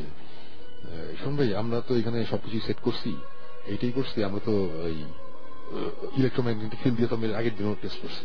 শোন 1.21 1.33
ভাই 1.39 1.49
আমরা 1.63 1.79
তো 1.89 1.93
এখানে 2.01 2.19
সবকিছু 2.33 2.59
সেট 2.67 2.79
করছি 2.87 3.11
এইটাই 3.73 3.93
করছি 3.99 4.19
আমরা 4.29 4.41
তো 4.49 4.55
এই 4.91 4.99
ইলেকট্রোম্যাগনেটিক 6.19 6.79
ফিল্ড 6.83 6.97
দিয়ে 6.99 7.09
তো 7.11 7.15
আমরা 7.19 7.29
আগের 7.41 7.55
দিনও 7.59 7.77
টেস্ট 7.83 7.99
করছি। 8.03 8.25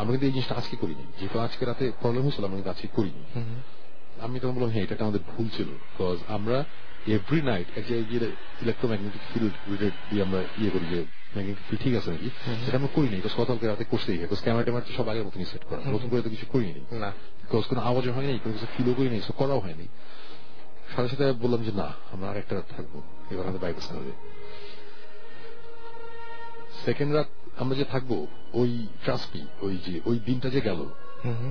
আমরা 0.00 0.10
কিন্তু 0.12 0.26
এই 0.28 0.34
জিনিসটা 0.36 0.54
আজকে 0.60 0.76
করিনি 0.82 1.04
যেহেতু 1.18 1.36
আজকে 1.46 1.62
রাতে 1.70 1.84
প্রবলেম 2.02 2.22
হয়েছিল 2.26 2.44
আমরা 2.48 2.56
কিন্তু 2.58 2.72
আজকে 2.74 2.88
করিনি। 2.96 3.22
আমি 4.20 4.40
তখন 4.40 4.54
বললাম 4.54 4.70
হ্যাঁ 4.70 4.82
এটা 4.82 4.96
আমাদের 5.00 5.20
ভুল 5.36 5.48
ছিল 5.56 5.66
বিকজ 5.66 6.18
আমরা 6.28 6.64
এভরি 7.06 7.42
নাইট 7.42 7.78
এক 7.78 7.88
জায়গায় 7.88 8.10
গিয়ে 8.10 8.30
ইলেকট্রোম্যাগনেটিক 8.62 9.20
ফিল্ড 9.32 9.52
রিলেটেড 9.66 9.92
দিয়ে 10.10 10.22
আমরা 10.22 10.40
ইয়ে 10.58 10.70
করি 10.70 10.86
যে 10.86 11.00
ম্যাগনেটিক 11.36 11.70
ফিল্ড 11.70 11.82
ঠিক 11.82 11.94
আছে 11.94 12.10
নাকি? 12.10 12.30
সেটা 12.64 12.76
আমরা 12.76 12.88
করিনি 12.94 13.16
বিকজ 13.16 13.30
গতকালকে 13.36 13.66
রাতে 13.66 13.84
করতেই 13.84 14.18
বিকজ 14.18 14.42
ক্যামেরা 14.42 14.64
ট্যামেরা 14.64 14.96
সব 14.96 15.08
আগের 15.08 15.24
মতনই 15.24 15.44
সেট 15.44 15.64
করা 15.64 15.90
নতুন 15.90 16.10
করে 16.10 16.22
তো 16.22 16.30
কিছু 16.30 16.46
করিনি। 16.46 16.98
না। 16.98 17.12
বিকজ 17.42 17.64
কোনো 17.64 17.80
আওয়াজও 17.80 18.12
হয়নি 18.12 18.38
কোনো 18.38 18.52
কিছু 18.52 18.66
ফিলও 18.76 18.94
করিনি 18.94 19.20
সো 19.20 19.32
করাও 19.32 19.58
হয়নি। 19.58 19.88
সাথে 20.96 21.08
সাথে 21.08 21.32
বললাম 21.32 21.62
যে 21.62 21.72
না 21.72 21.92
আমরা 22.12 22.28
আর 22.28 22.36
একটা 22.36 22.56
রাত 22.56 22.64
থাকব 22.76 23.00
এবার 23.30 23.42
আমাদের 23.42 23.60
বাইক 23.60 23.76
আসতে 23.76 23.94
হবে। 23.94 24.10
সেকেন্ড 26.84 27.14
রাত 27.14 27.26
আমরা 27.58 27.76
যে 27.76 27.84
থাকব 27.84 28.26
ওই 28.52 28.86
ট্রাস্টমি 29.04 29.46
ওই 29.60 29.76
যে 29.86 30.00
ওই 30.04 30.18
দিনটা 30.18 30.50
যে 30.50 30.60
গেল 30.60 30.86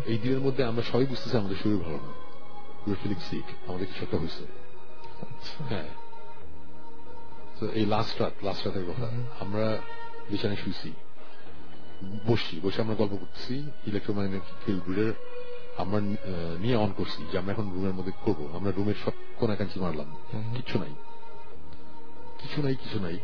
এই 0.05 0.17
দিনের 0.17 0.39
মধ্যে 0.39 0.63
আমরা 0.63 0.83
সবাই 0.83 1.05
বুঝতেছি 1.05 1.37
আমাদের 1.37 1.57
শরীর 1.63 1.77
ভালো 1.77 1.95
না। 1.95 2.26
সিক 2.95 3.69
আমাদের 3.69 3.87
কিছু 3.87 4.03
একটা 4.03 4.17
হয়েছে। 4.17 4.43
হ্যাঁ। 5.69 5.87
তো 7.59 7.67
এই 7.69 7.85
লাস্ট 7.85 8.21
রাত 8.21 8.33
লাস্ট 8.43 8.67
রাতের 8.67 8.85
কথা। 8.85 9.11
আমরা 9.39 9.77
বিছানায় 10.29 10.57
শুয়েছি 10.57 10.93
বসছি 12.27 12.59
বসে 12.63 12.81
আমরা 12.81 12.95
গল্প 12.95 13.11
করতেছি 13.11 13.71
ইলেকট্রোম্যাগনেটিক 13.87 14.65
ফিল্ড 14.65 14.83
গ্রিডের 14.83 15.13
আমরা 15.77 15.99
নিয়ে 16.59 16.75
অন 16.75 16.93
করছি 16.97 17.25
যে 17.31 17.37
আমরা 17.37 17.51
এখন 17.51 17.71
রুমের 17.71 17.93
মধ্যে 17.93 18.11
করব। 18.21 18.55
আমরা 18.55 18.71
রুমের 18.77 18.95
সব 19.05 19.11
কোনাকাঞ্চি 19.37 19.79
মারলাম। 19.79 20.15
কিছু 20.55 20.79
নাই। 20.79 20.93
কিছু 22.37 22.61
নাই 22.61 22.75
কিছু 22.75 22.99
নাই। 22.99 23.19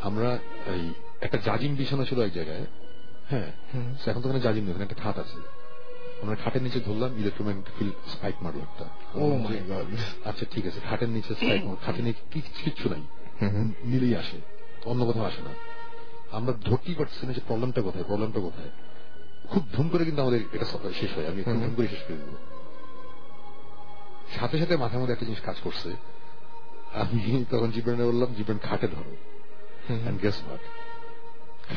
আমরা 0.00 0.38
এই 0.66 0.94
একটা 1.20 1.38
জাজিম 1.38 1.74
বিছানা 1.74 2.04
ছিল 2.04 2.20
এক 2.20 2.32
জায়গায়। 2.32 2.66
হ্যাঁ। 3.30 3.52
এখন 4.06 4.20
তো 4.22 4.28
ওখানে 4.28 4.40
জাজিম 4.40 4.62
নেই 4.62 4.70
ওখানে 4.70 4.84
একটা 4.84 5.02
খাট 5.02 5.18
আছে। 5.18 5.65
আমরা 6.22 6.36
খাটের 6.36 6.62
নিচে 6.62 6.80
ধরলাম 6.80 7.18
ইলেকট্রোম্যাগনেটিক 7.18 7.74
ফিল্ড 7.78 7.94
স্পাইক 8.08 8.42
মারলো 8.42 8.60
একটা। 8.60 8.84
Oh 9.14 9.36
my 9.36 9.58
god. 9.68 10.28
আচ্ছা 10.28 10.44
ঠিক 10.50 10.66
আছে 10.66 10.80
খাটের 10.80 11.08
নিচে 11.08 11.34
স্পাইক 11.34 11.62
খাটের 11.86 12.04
নিচে 12.04 12.40
কিচ্ছু 12.64 12.88
নাই। 12.88 13.02
মিলেই 13.84 14.16
আসে 14.16 14.38
অন্য 14.84 15.04
কোথাও 15.04 15.24
আসে 15.24 15.42
না। 15.42 15.52
আমরা 16.36 16.52
ধরতেই 16.52 16.94
পারছি 16.94 17.26
না 17.26 17.32
যে 17.32 17.40
প্রবলেমটা 17.46 17.80
কোথায় 17.82 18.04
প্রবলেমটা 18.04 18.40
কোথায়। 18.40 18.70
খুব 19.50 19.62
ধুম 19.72 19.88
করে 19.88 20.04
কিন্তু 20.04 20.22
আমাদের 20.22 20.40
এটা 20.52 20.64
শেষ 21.00 21.10
হয়। 21.16 21.26
আমি 21.28 21.42
ধুম 21.42 21.74
করে 21.76 21.88
শেষ 21.88 22.02
করে 22.08 22.16
দেবো। 22.16 22.36
সাথে 24.38 24.58
সাথে 24.58 24.76
মাথার 24.76 25.00
মধ্যে 25.00 25.12
একটা 25.12 25.26
জিনিস 25.26 25.40
কাজ 25.40 25.56
করছে। 25.64 25.90
আমি 26.92 27.44
তখন 27.50 27.70
জীবনে 27.70 28.04
বললাম 28.04 28.34
জীবন 28.34 28.58
খাটে 28.58 28.88
ধরো। 28.88 29.14
গেস 30.22 30.36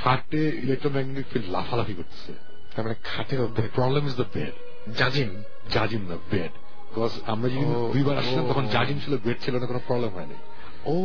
খাটে 0.03 0.41
ইলেকট্রোম্যাগনেটিক 0.63 1.25
ফিল্ড 1.33 1.49
লাফালাফি 1.49 1.93
করতেছে। 1.93 2.48
তার 2.75 2.85
মানে 2.85 2.95
খাটের 3.03 3.39
মধ্যে 3.41 3.63
প্রবলেম 3.75 4.07
ইজ 4.07 4.15
দ্য 4.15 4.25
বেড 4.33 4.53
জাজিম 4.97 5.29
জাজিম 5.69 6.01
না 6.09 6.15
বেড 6.31 6.51
বিকজ 6.89 7.11
আমরা 7.25 7.49
যেদিন 7.49 7.69
ও, 7.75 7.91
দুইবার 7.93 8.17
আসছিলাম 8.17 8.45
ও। 8.45 8.49
তখন 8.49 8.67
জাজিম 8.67 8.99
ছিল 8.99 9.17
বেড 9.17 9.37
ছিল 9.41 9.59
না 9.59 9.65
কোনো 9.65 9.79
প্রবলেম 9.87 10.09
হয়নি। 10.09 10.37
ও। 10.85 10.95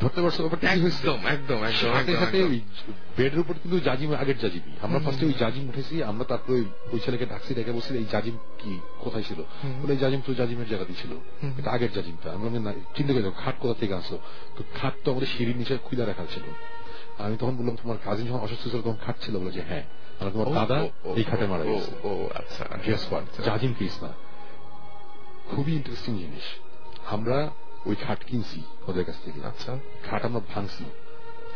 ধরতে 0.00 0.20
পারছ 0.22 0.36
একদম 0.40 1.26
একদম 1.26 1.58
একদম 1.64 1.92
সাথে 1.92 2.16
সাথে 2.16 2.42
ওই 2.42 2.58
বেডের 3.16 3.38
উপর 3.38 3.54
কিন্তু 3.62 3.80
জাজিম 3.80 4.14
আগের 4.14 4.38
জাজিমি 4.38 4.72
আমরা 4.82 4.98
ফার্স্টে 4.98 5.26
ওই 5.26 5.32
জাজিম 5.38 5.68
উঠেছি 5.68 6.02
আমরা 6.02 6.24
তারপরে 6.24 6.58
ওই- 6.92 7.00
ছেলেকে 7.00 7.26
ডাকছি 7.26 7.54
ডেকে 7.54 7.72
বলছি 7.72 7.94
এই 7.94 8.06
জাজিম 8.12 8.36
কি 8.58 8.72
কোথায় 8.98 9.22
ছিল? 9.22 9.40
বলে 9.82 9.96
জাজিম 9.96 10.20
তো 10.26 10.34
জাজিমের 10.34 10.68
জায়গাতেই 10.68 10.94
ছিল। 10.94 11.12
এটা 11.58 11.70
আগের 11.70 11.92
জাজিমটা 11.92 12.32
আমরা 12.32 12.48
চিন্তা 12.96 13.12
করে 13.12 13.30
খাট 13.44 13.54
কোথা 13.58 13.80
থেকে 13.80 13.94
আসো 13.94 14.16
তো 14.56 14.62
খাট 14.80 14.94
তো 15.04 15.10
আমাদের 15.10 15.28
সিঁড়ির 15.28 15.56
নিচে 15.56 15.78
খুলে 15.84 16.04
রাখা 16.04 16.26
ছিল। 16.34 16.42
আমি 17.20 17.36
তখন 17.36 17.56
বললাম 17.56 17.76
তোমার 17.76 17.96
কাজিন 18.04 18.26
যখন 18.26 18.40
অসুস্থ 18.40 18.62
ছিল 18.62 18.80
তখন 18.80 18.98
খাট 19.04 19.16
ছিল 19.20 19.38
বলে 19.38 19.50
যে 19.50 19.62
হ্যাঁ 19.62 19.82
আমরা 20.20 20.30
তোমার 20.30 20.54
দাদা 20.54 20.88
এই 21.16 21.24
খাটে 21.24 21.46
মারা 21.46 21.64
গেছে। 21.64 21.90
ও 22.04 22.28
আচ্ছা 22.34 22.64
গেস 22.86 23.08
হোয়াট 23.08 23.42
জাজিম 23.44 23.74
না 24.02 24.12
খুবই 25.50 25.72
ইন্টারেস্টিং 25.72 26.18
জিনিস। 26.18 26.46
আমরা 27.06 27.50
ওই 27.86 27.96
খাট 27.96 28.24
কিনছি 28.24 28.62
ওদের 28.86 29.04
কাছ 29.04 29.14
থেকে। 29.24 29.40
আচ্ছা। 29.44 29.78
খাট 30.10 30.24
আমরা 30.24 30.40
ভাঙছি। 30.54 30.84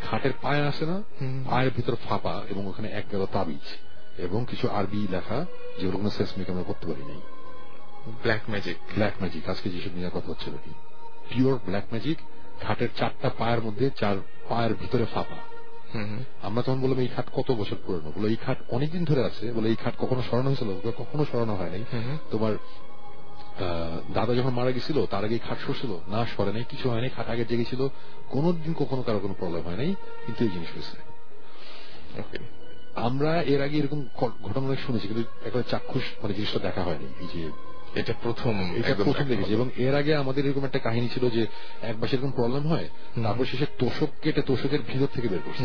খাটের 0.01 0.31
পায়ে 0.41 0.61
আসে 0.61 0.85
না 0.85 1.03
পায়ের 1.49 1.71
ভিতর 1.75 1.95
ফাঁপা 1.95 2.41
এবং 2.49 2.67
ওখানে 2.67 2.87
এক 2.89 3.05
গেল 3.11 3.25
তাবিজ 3.25 3.67
এবং 4.17 4.45
কিছু 4.49 4.69
আরবি 4.69 5.07
লেখা 5.11 5.45
যেগুলো 5.79 5.97
কোনো 5.97 6.09
সেসমিক 6.09 6.49
আমরা 6.49 6.63
করতে 6.63 6.87
পারি 6.87 7.03
নাই। 7.03 7.21
ব্ল্যাক 8.23 8.41
ম্যাজিক 8.49 8.75
ব্ল্যাক 8.95 9.13
ম্যাজিক 9.19 9.49
আজকে 9.49 9.69
যেসব 9.69 9.93
নিয়ে 9.95 10.09
কথা 10.09 10.27
হচ্ছে 10.27 10.51
নাকি? 10.51 10.73
পিওর 11.29 11.59
ব্ল্যাক 11.65 11.83
ম্যাজিক 11.91 12.17
খাটের 12.61 12.89
চারটা 12.95 13.29
পায়ের 13.29 13.61
মধ্যে 13.61 13.89
চার 13.89 14.15
পায়ের 14.49 14.73
ভিতরে 14.73 15.05
ফাঁপা। 15.05 15.54
আমরা 16.47 16.61
তখন 16.65 16.79
বললাম 16.81 16.99
এই 17.05 17.11
খাট 17.15 17.27
কত 17.37 17.49
বছর 17.59 17.77
পুরনো? 17.85 18.09
বলে 18.15 18.27
এই 18.33 18.39
খাট 18.45 18.57
অনেকদিন 18.75 19.03
ধরে 19.09 19.21
আছে। 19.29 19.45
বলে 19.57 19.67
এই 19.73 19.77
খাট 19.83 19.93
কখনো 20.03 20.21
সরানো 20.29 20.47
হয়েছিল? 20.49 20.69
কখনো 21.01 21.23
সরানো 21.31 21.53
হয় 21.59 21.71
নাই 21.75 21.83
তোমার 22.31 22.53
দাদা 24.13 24.33
যখন 24.39 24.53
মারা 24.59 24.71
গেছিল 24.71 24.97
তার 25.13 25.23
আগে 25.27 25.37
খাট 25.47 25.59
সরছিল? 25.65 25.91
না 26.13 26.19
সরে 26.33 26.51
নাই 26.55 26.63
কিছু 26.71 26.85
হয়নি 26.91 27.09
খাট 27.17 27.27
আগে 27.33 27.43
জেগেছিল 27.51 27.81
কোনোদিন 28.33 28.73
কখনো 28.81 29.01
কারও 29.07 29.19
কোনো 29.19 29.35
প্রবলেম 29.39 29.61
হয় 29.67 29.77
নাই 29.81 29.91
কিন্তু 30.25 30.39
এই 30.45 30.51
জিনিস 30.55 30.69
হয়েছে। 30.75 30.97
ওকে 32.21 32.37
আমরা 33.07 33.31
এর 33.53 33.61
আগে 33.65 33.75
এরকম 33.77 33.99
ঘটনা 34.45 34.75
শুনেছি 34.85 35.05
কিন্তু 35.07 35.23
একেবারে 35.47 35.67
চাক্ষুষ 35.71 36.05
মানে 36.21 36.33
জিনিসটা 36.37 36.59
দেখা 36.67 36.81
হয়নি 36.87 37.07
এই 37.23 37.27
যে 37.33 37.41
এটা 38.01 38.13
প্রথম 38.23 38.53
এটা 38.79 38.93
প্রথম 38.99 39.25
দেখেছি। 39.31 39.51
এবং 39.53 39.67
এর 39.85 39.93
আগে 39.95 40.11
আমাদের 40.15 40.43
এরকম 40.45 40.63
একটা 40.65 40.79
কাহিনী 40.79 41.07
ছিল 41.07 41.23
যে 41.29 41.43
একবার 41.81 42.07
সেরকম 42.09 42.31
প্রবলেম 42.31 42.63
হয় 42.71 42.87
তারপর 43.23 43.45
শেষে 43.45 43.67
তোষক 43.81 44.09
কেটে 44.23 44.41
তোষকের 44.41 44.81
ভিতর 44.81 45.09
থেকে 45.15 45.27
বের 45.27 45.43
করছে 45.45 45.63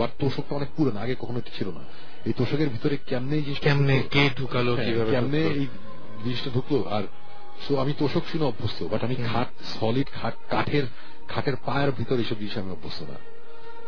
বাট 0.00 0.10
তোষকটা 0.18 0.52
অনেক 0.54 0.70
পুরনো 0.76 0.98
আগে 1.00 1.14
কখনো 1.14 1.40
ছিল 1.56 1.68
না। 1.70 1.82
এই 2.28 2.32
তোষকের 2.32 2.68
ভিতরে 2.68 2.96
কেমনে 3.10 3.36
কেমনে 3.66 3.96
কে 4.14 4.22
ঢুকালো 4.38 4.72
হ্যাঁ, 4.74 4.86
কীভাবে 4.86 5.10
কেমনে 5.14 5.40
এই 5.60 5.66
জিনিসটা 6.24 6.50
ঢুকলো? 6.50 6.78
আর 6.96 7.04
সো 7.64 7.72
আমি 7.82 7.92
তোষক 7.92 8.24
শুনে 8.30 8.44
অভ্যস্ত 8.44 8.78
বাট 8.92 9.00
আমি 9.04 9.16
খাট 9.28 9.48
সলিড 9.74 10.08
খাট 10.18 10.34
কাঠের 10.50 10.86
খাটের 11.32 11.56
পায়ের 11.66 11.90
ভিতর 11.98 12.16
এইসব 12.22 12.36
জিনিস 12.42 12.54
আমি 12.58 12.70
অভ্যস্ত 12.70 13.00
না। 13.10 13.16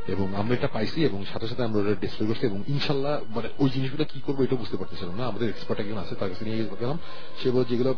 এবং 0.07 0.35
আমরা 0.35 0.55
এটা 0.55 0.69
পাইছি 0.69 1.05
এবং 1.05 1.25
সাথে 1.33 1.49
সাথে 1.49 1.65
আমরা 1.65 1.81
ওটা 1.81 1.95
ডিসপ্লে 2.01 2.27
করছি 2.27 2.47
এবং 2.47 2.63
ইনশাল্লাহ 2.69 3.21
মানে 3.37 3.49
ওই 3.59 3.71
জিনিসগুলো 3.71 4.05
কি 4.05 4.21
করব 4.21 4.43
এটা 4.43 4.57
বুঝতে 4.57 4.77
পারতেছিলাম 4.77 5.17
না। 5.17 5.27
আমাদের 5.27 5.49
এক্সপার্ট 5.49 5.81
একজন 5.81 5.99
আছে 5.99 6.15
তার 6.15 6.29
কাছে 6.29 6.45
নিয়ে 6.45 6.69
গেলাম। 6.81 6.99
সে 7.43 7.51
বলে 7.51 7.65
যেগুলো 7.65 7.95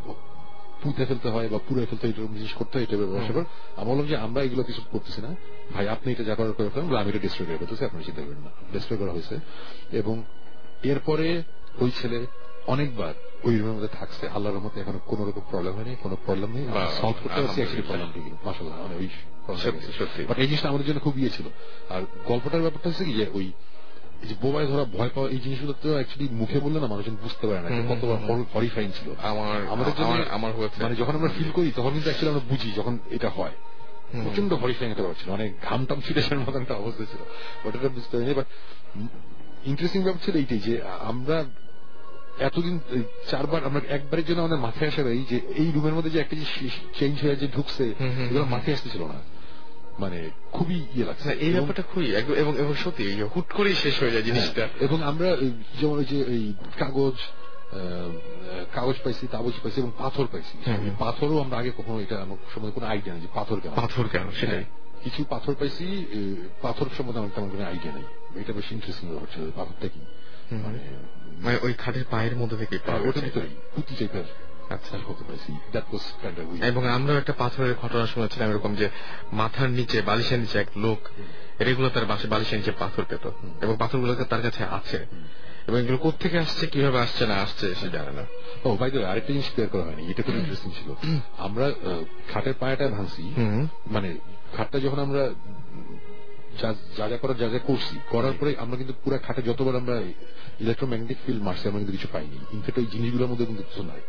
পুঁতে 0.83 1.07
ফেলতে 1.07 1.29
হয় 1.29 1.49
বা 1.49 1.59
পুড়ে 1.69 1.87
ফেলতে 1.87 2.07
হয় 2.07 2.27
জিনিস 2.27 2.53
করতে 2.53 2.79
হয় 2.79 2.83
এটা 2.83 2.97
ব্যবহার 2.97 3.33
করে 3.33 3.45
আমি 3.77 3.91
বললাম 3.91 4.07
যে 4.07 4.17
আমরা 4.17 4.43
এগুলো 4.43 4.63
কিছু 4.63 4.81
করতেছি 4.91 5.23
না। 5.23 5.37
ভাই 5.75 5.89
আপনি 5.89 6.13
এটা 6.13 6.25
যা 6.25 6.35
করার 6.35 6.53
করে 6.53 6.69
ফেলেন 6.69 6.97
আমি 6.97 7.09
এটা 7.09 7.19
ডিস্ট্রয় 7.19 7.47
করে 7.47 7.59
ফেলতেছি 7.59 7.85
আপনার 7.85 8.03
চিন্তা 8.03 8.23
করেন 8.23 8.39
না। 8.39 8.51
ডিস্ট্রয় 8.73 8.99
করা 8.99 9.13
হয়েছে। 9.13 9.37
এবং 9.93 10.23
এরপরে 10.83 11.43
ওই 11.81 11.91
ছেলে 11.91 12.27
অনেকবার 12.67 13.15
ওই 13.45 13.59
রুমের 13.59 13.75
মধ্যে 13.75 13.89
থাকছে। 13.89 14.29
আল্লাহর 14.29 14.59
মধ্যে 14.59 14.81
এখন 14.81 15.01
কোন 15.07 15.29
রকম 15.29 15.41
প্রবলেম 15.51 15.75
হয়নি 15.75 15.97
কোনো 16.03 16.17
প্রবলেম 16.27 16.53
নেই। 16.53 16.65
সলভ 16.65 17.15
করতে 17.23 17.41
পারছি 17.41 17.61
অ্যাকচুয়ালি 17.61 17.93
আলহামদুলিল্লাহ। 17.93 18.03
প্রবলেম 18.07 18.11
ঠিক 18.13 18.47
মাসাল্লাহ 18.47 18.83
মানে 18.83 18.97
ওই 18.97 19.09
সত্যি, 19.47 19.93
সত্যি। 19.99 20.25
বাট 20.27 20.39
এই 20.39 20.47
জিনিসটা 20.47 20.69
আমাদের 20.69 20.87
জন্য 20.87 21.01
খুব 21.01 21.19
ইয়ে 21.19 21.31
ছিল। 21.31 21.47
আর 21.89 22.03
গল্পটার 22.25 22.61
ব্যাপারটা 22.61 22.89
হচ্ছে 22.89 23.05
কি 23.05 23.13
যে 23.13 23.27
ওই 23.33 23.53
এই 24.23 24.29
যে 24.29 24.35
বোবায় 24.43 24.67
ধরা 24.67 24.85
ভয় 24.85 25.11
পাওয়া 25.15 25.31
এই 25.31 25.39
জিনিসগুলো 25.39 25.75
তো 25.83 25.93
অ্যাকচুয়ালি 25.93 26.35
মুখে 26.35 26.61
বললে 26.61 26.81
না 26.81 26.87
মানুষজন 26.87 27.17
বুঝতে 27.23 27.47
পারে 27.47 27.61
না 27.61 27.69
হুম, 27.69 28.45
হরিফাইন 28.55 28.91
ছিল। 28.91 29.15
আমার 29.23 29.67
আমাদের 29.67 29.93
জন্য 29.95 30.25
আমার- 30.31 30.55
হয়েছে। 30.55 30.83
মানে 30.83 30.95
যখন 30.95 31.17
আমরা 31.17 31.29
ফিল 31.39 31.51
করি 31.51 31.73
তখন 31.77 31.91
কিন্তু 31.91 32.09
অ্যাকচুয়ালি 32.09 32.39
আমরা 32.39 32.57
বুঝি 32.57 32.73
যখন 32.77 32.99
এটা 33.11 33.29
হয়। 33.29 33.51
প্রচণ্ড 34.25 34.53
হরিফাইং 34.53 34.91
একটা 34.91 35.03
ব্যাপার 35.03 35.23
ছিল। 35.25 35.33
অনেক 35.33 35.55
ঘাম 35.63 35.87
টাম 35.87 36.01
ছিটে 36.01 36.21
আসার 36.21 36.39
মতো 36.39 36.59
একটা 36.59 36.75
অবস্থা 36.75 37.05
ছিল। 37.05 37.21
ওটা 37.69 37.89
বুঝতে 37.89 38.17
পারিনি। 38.17 38.35
বাট 38.35 38.47
ইন্টারেস্টিং 39.67 40.03
ব্যাপার 40.03 40.21
ছিল 40.25 40.37
এইটাই 40.37 40.59
যে 40.59 40.81
আমরা 41.01 41.45
এতদিন 42.39 42.81
চারবার 43.31 43.65
আমরা 43.65 43.81
একবারের 43.89 44.27
জন্য 44.27 44.39
আমাদের 44.39 44.59
মাথায় 44.59 44.89
আসে 44.89 45.03
এই 45.03 45.25
যে 45.31 45.41
এই 45.59 45.73
রুমের 45.75 45.95
মধ্যে 45.95 46.11
যে 46.11 46.19
একটা 46.21 46.37
যে 46.37 46.69
চেঞ্জ 46.99 47.23
হয়ে 47.23 47.37
যে 47.37 47.49
ঢুকছে 47.49 47.85
এগুলো 48.25 48.45
মাথায় 48.45 48.73
আসতেছিল 48.73 49.03
না। 49.03 49.34
মানে 49.99 50.31
খুবই 50.53 50.79
ইয়ে 50.95 51.05
লাগছে। 51.05 51.29
এই 51.47 51.53
ব্যাপারটা 51.53 51.83
খুবই 51.83 52.07
এবং 52.17 52.53
এবং 52.59 52.75
সত্যি 52.75 53.23
হুট 53.23 53.53
করেই 53.53 53.75
শেষ 53.75 54.01
হয়ে 54.01 54.11
যায় 54.11 54.23
জিনিসটা। 54.23 54.63
হ্যাঁ, 54.63 54.69
এবং 54.81 55.03
আমরা 55.03 55.29
যেমন 55.81 55.99
ওই 55.99 56.05
যে 56.05 56.19
এই 56.35 56.55
কাগজ 56.79 57.17
কাগজ 58.73 58.97
পাইছি 59.05 59.27
কাগজ 59.27 59.53
পাইছি 59.63 59.81
এবং 59.81 59.93
পাথর 59.99 60.27
পাইছি। 60.33 60.55
হুম। 60.67 60.85
এই 60.85 60.91
পাথরও 60.99 61.39
আমরা 61.39 61.57
আগে 61.59 61.71
কখনো 61.79 62.01
এটা 62.01 62.17
আমার 62.23 62.37
সময় 62.55 62.71
কোনো 62.71 62.87
আইডিয়া 62.87 63.15
নেই 63.15 63.23
যে 63.23 63.29
পাথর 63.35 63.61
কেন। 63.61 63.73
পাথর 63.77 64.09
কেন 64.09 64.31
সেটাই। 64.31 64.57
হ্যাঁ, 64.57 64.69
কিছু 65.05 65.25
পাথর 65.25 65.55
পাইছি 65.55 65.87
পাথর 66.63 66.87
সম্বন্ধে 66.97 67.19
আমার 67.19 67.31
তেমন 67.35 67.49
কোনো 67.51 67.65
আইডিয়া 67.65 67.95
নেই। 67.95 68.07
এটা 68.41 68.53
বেশ 68.53 68.73
ইন্টারেস্টিং 68.73 69.09
ব্যাপার 69.09 69.29
ছিল 69.35 69.51
পাথরটা 69.57 69.89
কি? 69.89 70.01
মানে 70.65 70.79
মানে 71.41 71.59
ওই 71.63 71.73
খাটের 71.73 72.05
পায়ের 72.11 72.37
মধ্যে 72.37 72.57
থেকে 72.57 72.79
গেছে। 73.05 73.21
ভিতরেই 73.21 73.55
পুঁতি 73.75 73.95
টাইপের 73.99 74.27
আচ্ছা। 74.71 74.99
এবং 76.67 76.89
আমরাও 76.89 77.17
একটা 77.17 77.33
পাথরের 77.33 77.75
ঘটনা 77.83 78.07
শুনেছিলাম 78.07 78.51
এরকম 78.51 78.75
যে 78.75 78.91
মাথার 79.33 79.71
নিচে 79.71 80.03
বালিশের 80.03 80.39
নিচে 80.39 80.59
এক 80.59 80.67
লোক 80.77 80.99
রেগুলার 81.61 81.91
তার 81.95 82.05
বাসে 82.05 82.29
বালিশের 82.29 82.59
নিচে 82.59 82.71
পাথর 82.71 83.05
পেত। 83.09 83.31
এবং 83.63 83.77
পাথরগুলোকে 83.79 84.25
তার 84.25 84.43
কাছে 84.43 84.65
আছে। 84.65 85.07
এবং 85.69 85.81
এগুলো 85.81 85.99
কোথেকে 85.99 86.39
আসছে 86.39 86.67
কীভাবে 86.67 87.01
আসছে 87.01 87.27
না 87.27 87.35
আসছে 87.35 87.75
সে 87.75 87.89
জানে 87.89 88.11
না। 88.11 88.23
ও 88.65 88.77
ভাই 88.77 88.91
তো 88.91 89.07
আরেকটা 89.07 89.29
জিনিস 89.29 89.51
ক্লিয়ার 89.51 89.71
করা 89.71 89.85
হয়নি। 89.85 90.11
এটা 90.11 90.23
খুব 90.23 90.35
ইন্টারেস্টিং 90.35 90.73
ছিল। 90.73 90.95
আমরা 91.39 91.73
খাটের 92.33 92.55
পায়াটা 92.61 92.89
ভাঙছি। 92.89 93.33
মানে 93.91 94.19
খাটটা 94.57 94.81
যখন 94.81 94.99
আমরা 94.99 95.29
যা 96.63 96.75
যা 96.99 97.09
যা 97.09 97.17
করার 97.17 97.37
যা 97.37 97.49
যা 97.49 97.59
করছি 97.59 97.99
করার 98.11 98.33
পরে 98.41 98.57
আমরা 98.59 98.77
কিন্তু 98.77 98.95
পুরো 99.05 99.19
খাটে 99.23 99.43
যতবার 99.43 99.77
আমরা 99.77 100.03
ইলেকট্রোম্যাগনেটিক 100.61 101.17
ফিল্ড 101.27 101.43
মারছি 101.43 101.69
আমরা 101.69 101.79
কিন্তু 101.79 101.93
কিছু 101.93 102.09
পাইনি। 102.13 102.39
ইনফ্যাক্ট 102.53 102.79
ওই 102.79 102.87
জিনিসগুলোর 102.87 103.29
মধ্যে 103.29 103.47
কিন্তু 103.47 103.63
কিছু 103.63 103.83
নাই। 103.83 104.01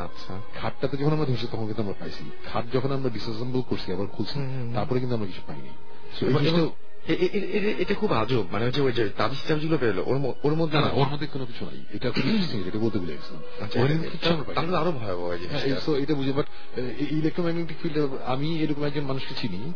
আচ্ছা। 0.00 0.40
খাটটাতে 0.60 0.96
যখন 0.96 1.12
আমরা 1.12 1.26
ধরছি 1.26 1.46
তখন 1.52 1.66
কিন্তু 1.66 1.82
আমরা 1.82 1.94
পাইছি। 2.00 2.24
খাট 2.52 2.64
যখন 2.72 2.92
আমরা 2.92 3.10
ডিসঅ্যাসেম্বল 3.10 3.62
করছি 3.68 3.92
আবার 3.92 4.06
খুলছি। 4.06 4.36
তারপরে 4.74 4.98
কিন্তু 5.00 5.14
আমরা 5.14 5.26
কিছু 5.26 5.40
পাইনি। 5.46 5.70
এটা 7.78 7.94
খুব 7.94 8.12
আজব। 8.12 8.44
মানে 8.52 8.64
হচ্ছে 8.66 8.80
ওই 8.80 8.92
যে 8.92 9.08
তাবিজ 9.16 9.38
টাবিজগুলো 9.48 9.78
বেরোলো 9.78 10.02
ওর 10.44 10.54
মধ্যে 10.54 10.78
না 10.80 10.88
ওর 10.92 11.08
মধ্যে 11.08 11.26
কোনো 11.26 11.46
কিছু 11.46 11.64
নাই। 11.64 11.78
এটা 11.92 12.10
খুব 12.10 12.24
ইন্টারেস্টিং 12.26 12.60
এটা 12.68 12.78
বলতে 12.78 12.98
ভুলে 12.98 13.12
গেছিলাম। 13.12 13.42
আচ্ছা। 13.60 13.78
তাহলে 14.54 14.76
আরও 14.76 14.92
ভয়াবহ 14.92 15.26
হ্যাঁ, 15.50 15.98
এটা 16.02 16.14
বুঝে 16.14 16.32
বাট 16.32 16.46
ইলেকট্রোম্যাগনেটিক 17.10 17.76
ফিল্ড 17.82 17.98
আমি 18.26 18.58
এরকম 18.62 18.84
একজন 18.84 19.04
মানুষকে 19.04 19.34
চিনি 19.34 19.72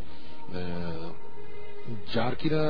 যার 2.14 2.34
কিনা 2.34 2.62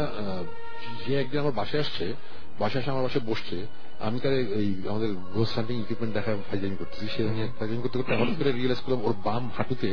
যে 1.06 1.20
একদিন 1.20 1.40
আমার 1.40 1.52
বাসায় 1.52 1.82
আসছে 1.82 2.14
বাসায় 2.58 2.82
এসে 2.82 2.90
আমার 2.90 3.02
বাসায় 3.02 3.24
বসছে 3.26 3.56
আমি 4.02 4.18
তার 4.20 4.34
এই 4.60 4.68
আমাদের 4.88 5.10
গোস 5.34 5.50
হান্টিং 5.56 5.76
ইকুইপমেন্ট 5.80 6.12
দেখা 6.14 6.30
ফাইজামি 6.50 6.76
করতেছি 6.76 7.06
সে 7.06 7.20
ফাইজামি 7.58 7.80
করতে 7.82 7.96
করতে 7.98 8.12
হঠাৎ 8.14 8.36
করে 8.38 8.50
রিয়েলাইজ 8.50 8.80
করলাম 8.84 9.00
ওর 9.04 9.14
বাম 9.24 9.42
হাঁটুতে 9.56 9.90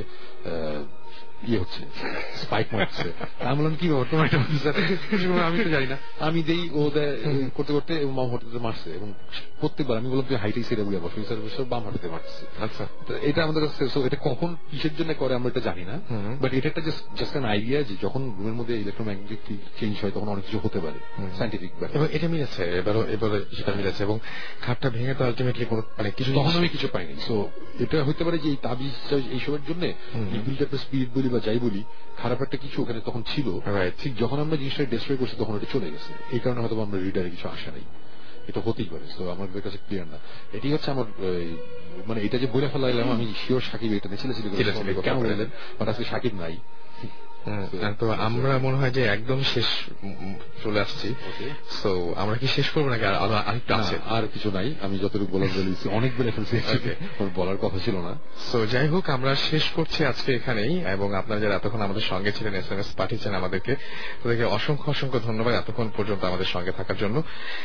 ইয়ে 1.48 1.60
হচ্ছে 1.60 1.82
স্পাইক 2.36 2.74
মারছে 2.74 3.07
আমি 3.44 3.57
বললাম 3.57 3.76
কি 3.76 3.88
ব্যাপার? 3.88 4.07
তোমার 4.10 4.26
এটা 4.26 4.38
বলছে?" 4.38 4.70
আমি 5.44 5.64
তো 5.64 5.70
জানি 5.70 5.88
না। 5.88 5.98
আমি 6.20 6.44
দেই 6.44 6.70
ও 6.74 6.82
করতে 7.56 7.74
করতে 7.74 7.94
এবং 7.94 8.14
বাম 8.16 8.30
হাঁটুতে 8.30 8.60
মারছে 8.60 8.90
এবং 8.90 9.14
প্রত্যেকবার 9.60 9.98
আমি 9.98 10.10
বললাম 10.10 10.26
তুই 10.30 10.38
হাইটেই 10.38 10.64
সেরে 10.64 10.84
বুঝে 10.84 10.99
বসে। 10.99 11.24
স্যার 11.24 11.40
বসে 11.41 11.64
বাম 11.64 11.84
হাঁটুতে 11.84 12.07
মারছে 12.10 12.45
আচ্ছা। 12.60 12.88
এটা 13.22 13.44
আমাদের 13.44 13.61
কাছে 13.64 13.99
এটা 14.06 14.18
কখন 14.24 14.56
কিসের 14.72 14.95
জন্য 14.95 15.14
করে 15.14 15.36
আমরা 15.36 15.49
এটা 15.49 15.60
জানি 15.60 15.84
না। 15.86 15.95
বাট 16.41 16.53
এটা 16.53 16.68
একটা 16.70 16.82
জাস্ট 17.16 17.32
অ্যান 17.32 17.45
আইডিয়া 17.45 17.84
যে 17.84 17.95
যখন 18.02 18.34
রুমের 18.38 18.53
মধ্যে 18.53 18.76
ইলেকট্রোম্যাগনেটিক 18.76 19.40
চেঞ্জ 19.80 19.95
হয় 20.02 20.11
তখন 20.11 20.28
অনেক 20.28 20.44
কিছু 20.45 20.60
হতে 20.60 20.80
পারে 20.80 20.99
সাইন্টিফিক 21.38 21.72
এবং 21.94 22.07
এটা 22.11 22.28
মিলেছে 22.28 22.64
এবারও 22.64 23.02
এবারে 23.07 23.45
সেটা 23.57 23.76
মিলেছে 23.76 24.03
এবং 24.03 24.20
খাটটা 24.61 24.90
ভেঙে 24.90 25.14
তো 25.14 25.26
আলটিমেটলি 25.26 25.66
কোনো 25.66 25.82
মানে 25.98 26.11
কিছু 26.11 26.34
তখন 26.34 26.52
আমি 26.57 26.68
কিছু 26.68 26.88
পাইনি। 26.88 27.14
সো 27.28 27.49
এটা 27.80 28.03
হতে 28.03 28.24
পারে 28.24 28.38
যে 28.38 28.49
এই 28.49 28.56
তাবিজ 28.61 28.95
এইসবের 29.32 29.64
জন্য 29.68 29.84
হুম। 30.14 30.28
ইভিল 30.36 30.56
টাইপের 30.56 30.80
স্পিরিট 30.80 31.10
বলি 31.30 31.39
বা 31.39 31.45
যাই 31.45 31.60
বলি 31.60 31.84
খারাপ 32.18 32.41
একটা 32.41 32.57
কিছু 32.57 32.81
ওখানে 32.81 32.99
তখন 33.06 33.22
ছিল। 33.27 33.47
ঠিক 33.97 34.11
যখন 34.18 34.39
আমরা 34.39 34.56
জিনিসটা 34.57 34.84
ডিস্ট্রয় 34.85 35.18
করছি 35.18 35.35
তখন 35.39 35.53
ওটা 35.56 35.65
চলে 35.73 35.91
গেছে। 35.91 36.11
এই 36.31 36.39
কারণে 36.39 36.60
হয়তো 36.61 36.81
আমরা 36.81 36.97
রিডারে 36.99 37.30
কিছু 37.30 37.47
আসা 37.47 37.72
নাই। 37.72 37.85
এটা 38.47 38.61
হতেই 38.65 38.89
পারে 38.91 39.06
তো 39.18 39.23
আমাদের 39.31 39.61
কাছে 39.61 39.77
ক্লিয়ার 39.77 40.07
না। 40.07 40.18
এটি 40.53 40.68
হচ্ছে 40.73 40.91
আমার 40.91 41.06
মানে 42.07 42.19
এটা 42.22 42.38
যে 42.38 42.47
বলে 42.47 42.68
ফেলা 42.68 42.88
এলাম 42.89 43.11
আমি 43.11 43.34
শিওর 43.47 43.61
সাকিব 43.61 43.91
এটা 43.93 44.10
নিয়ে 44.10 44.22
ছেলে 44.22 44.34
ছিল 44.34 45.01
কেন 45.01 45.15
বললেন। 45.15 45.49
বাট 45.80 45.88
আজকে 45.89 46.03
সাকিব 46.03 46.34
নাই। 46.35 46.57
তো 47.99 48.11
আমরা 48.11 48.57
মনে 48.57 48.78
হয় 48.78 48.91
যে 48.91 49.03
একদম 49.03 49.44
শেষ 49.44 49.66
চলে 50.64 50.82
আসছি. 50.82 51.16
সো 51.84 52.14
আমরা 52.18 52.38
কি 52.38 52.48
শেষ 52.48 52.70
করব 52.70 52.90
নাকি? 52.90 53.06
আর- 53.06 53.34
আরেকটা 53.34 53.76
আছে? 53.76 53.95
আর 54.10 54.24
কিছু 54.34 54.52
নাই। 54.52 54.76
আমি 54.82 54.99
যতটুকু 54.99 55.38
বলার 55.38 55.48
বলেছি 55.48 55.90
অনেক 55.90 56.11
বলে 56.18 56.32
ফেলছি 56.32 56.61
বলার 57.36 57.57
কথা 57.57 57.80
ছিল 57.86 57.95
না। 57.95 58.16
তো 58.52 58.66
যাই 58.66 58.88
হোক 58.88 59.10
আমরা 59.10 59.36
শেষ 59.36 59.64
করছি 59.64 60.06
আজকে 60.06 60.36
এখানেই। 60.36 60.82
এবং 60.82 61.16
আপনারা 61.16 61.41
যারা 61.41 61.56
এতক্ষণ 61.56 61.82
আমাদের 61.82 62.02
সঙ্গে 62.02 62.32
ছিলেন 62.32 62.56
এস 62.56 62.72
এম 62.72 62.78
এস 62.78 62.88
পাঠিয়েছেন 62.95 63.36
আমাদেরকে 63.36 63.76
তাদেরকে 64.24 64.44
অসংখ্য 64.44 64.90
অসংখ্য 64.90 65.20
ধন্যবাদ 65.20 65.53
এতক্ষণ 65.53 65.90
পর্যন্ত 65.98 66.24
আমাদের 66.24 66.45
সঙ্গে 66.45 66.72
থাকার 66.72 66.98
জন্য। 66.98 67.24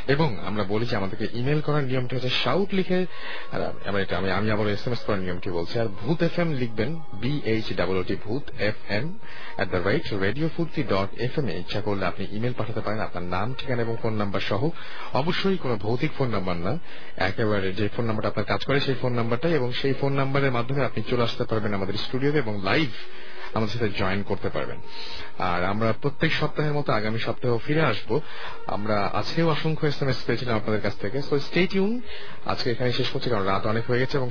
এবং 0.08 0.36
আমরা 0.46 0.64
বলি 0.64 0.86
যে 0.86 0.96
আমাদেরকে 0.96 1.38
ইমেল 1.38 1.60
করার 1.60 1.84
নিয়মটি 1.84 2.16
হচ্ছে 2.16 2.30
শাউট 2.44 2.74
লিখে 2.74 3.06
আর 3.52 3.98
এটা 3.98 4.18
আমি 4.18 4.30
আমি 4.30 4.50
আবার 4.50 4.68
এস 4.68 4.86
এম 4.86 4.92
এস 4.92 4.98
করার 4.98 5.20
নিয়মটি 5.20 5.50
বলছি। 5.50 5.78
আর 5.78 5.86
ভূত 5.86 6.22
এফ 6.22 6.38
এম 6.38 6.52
লিখবেন 6.52 7.00
B 7.14 7.40
H 7.44 7.72
double 7.76 8.02
Bhoot 8.24 8.60
F 8.60 8.74
M 8.88 9.18
at 9.64 9.74
the 9.76 9.88
right 9.88 10.06
radio 10.26 10.48
Foorti 10.56 10.82
dot 10.94 11.10
F 11.26 11.34
M 11.40 11.46
এ 11.48 11.54
ইচ্ছা 11.62 11.80
করলে 11.86 12.04
আপনি 12.06 12.24
ইমেল 12.36 12.54
পাঠাতে 12.58 12.80
পারেন। 12.84 13.00
আপনার 13.00 13.24
নাম, 13.34 13.46
ঠিকানা 13.58 13.82
এবং 13.82 13.96
ফোন 14.02 14.14
নাম্বার 14.22 14.42
সহ 14.50 14.62
অবশ্যই 15.20 15.56
কোনো 15.56 15.74
ভৌতিক 15.84 16.12
ফোন 16.18 16.28
নাম্বার 16.36 16.56
না। 16.66 16.72
একেবারে 17.28 17.68
যে 17.78 17.84
ফোন 17.94 18.04
নাম্বারটা 18.08 18.30
আপনার 18.32 18.48
কাজ 18.52 18.60
করে 18.68 18.78
সেই 18.80 18.96
ফোন 19.02 19.12
নাম্বারটাই 19.20 19.54
এবং 19.54 19.68
সেই 19.80 19.94
ফোন 20.00 20.12
নাম্বারের 20.20 20.52
মাধ্যমে 20.52 20.82
আপনি 20.84 21.00
চলে 21.10 21.22
আসতে 21.22 21.44
পারবেন 21.50 21.72
আমাদের 21.74 21.96
স্টুডিওতে 22.04 22.38
এবং 22.44 22.54
লাইভ 22.68 22.90
আমাদের 23.56 23.72
সাথে 23.74 23.88
জয়েন 24.00 24.20
করতে 24.30 24.48
পারবেন। 24.48 24.78
আর 25.50 25.60
আমরা 25.72 25.88
প্রত্যেক 26.02 26.30
সপ্তাহের 26.40 26.74
মতো 26.78 26.90
আগামী 26.92 27.18
সপ্তাহেও 27.18 27.58
ফিরে 27.58 27.82
আসব। 27.92 28.10
আমরা 28.66 28.96
আজকেও 29.20 29.46
অসংখ্য 29.50 29.84
এস 29.86 29.98
এম 30.02 30.08
এস 30.08 30.18
পেয়েছিলাম 30.26 30.54
আপনাদের 30.56 30.82
কাছ 30.86 30.94
থেকে। 31.02 31.18
সো 31.22 31.34
স্টে 31.38 31.62
টিউন 31.66 31.92
আজকে 32.52 32.68
এখানে 32.70 32.90
শেষ 32.92 33.08
করছি, 33.12 33.28
কারণ 33.30 33.44
রাত 33.46 33.62
অনেক 33.72 33.84
হয়ে 33.88 34.00
গেছে 34.02 34.14
এবং 34.20 34.28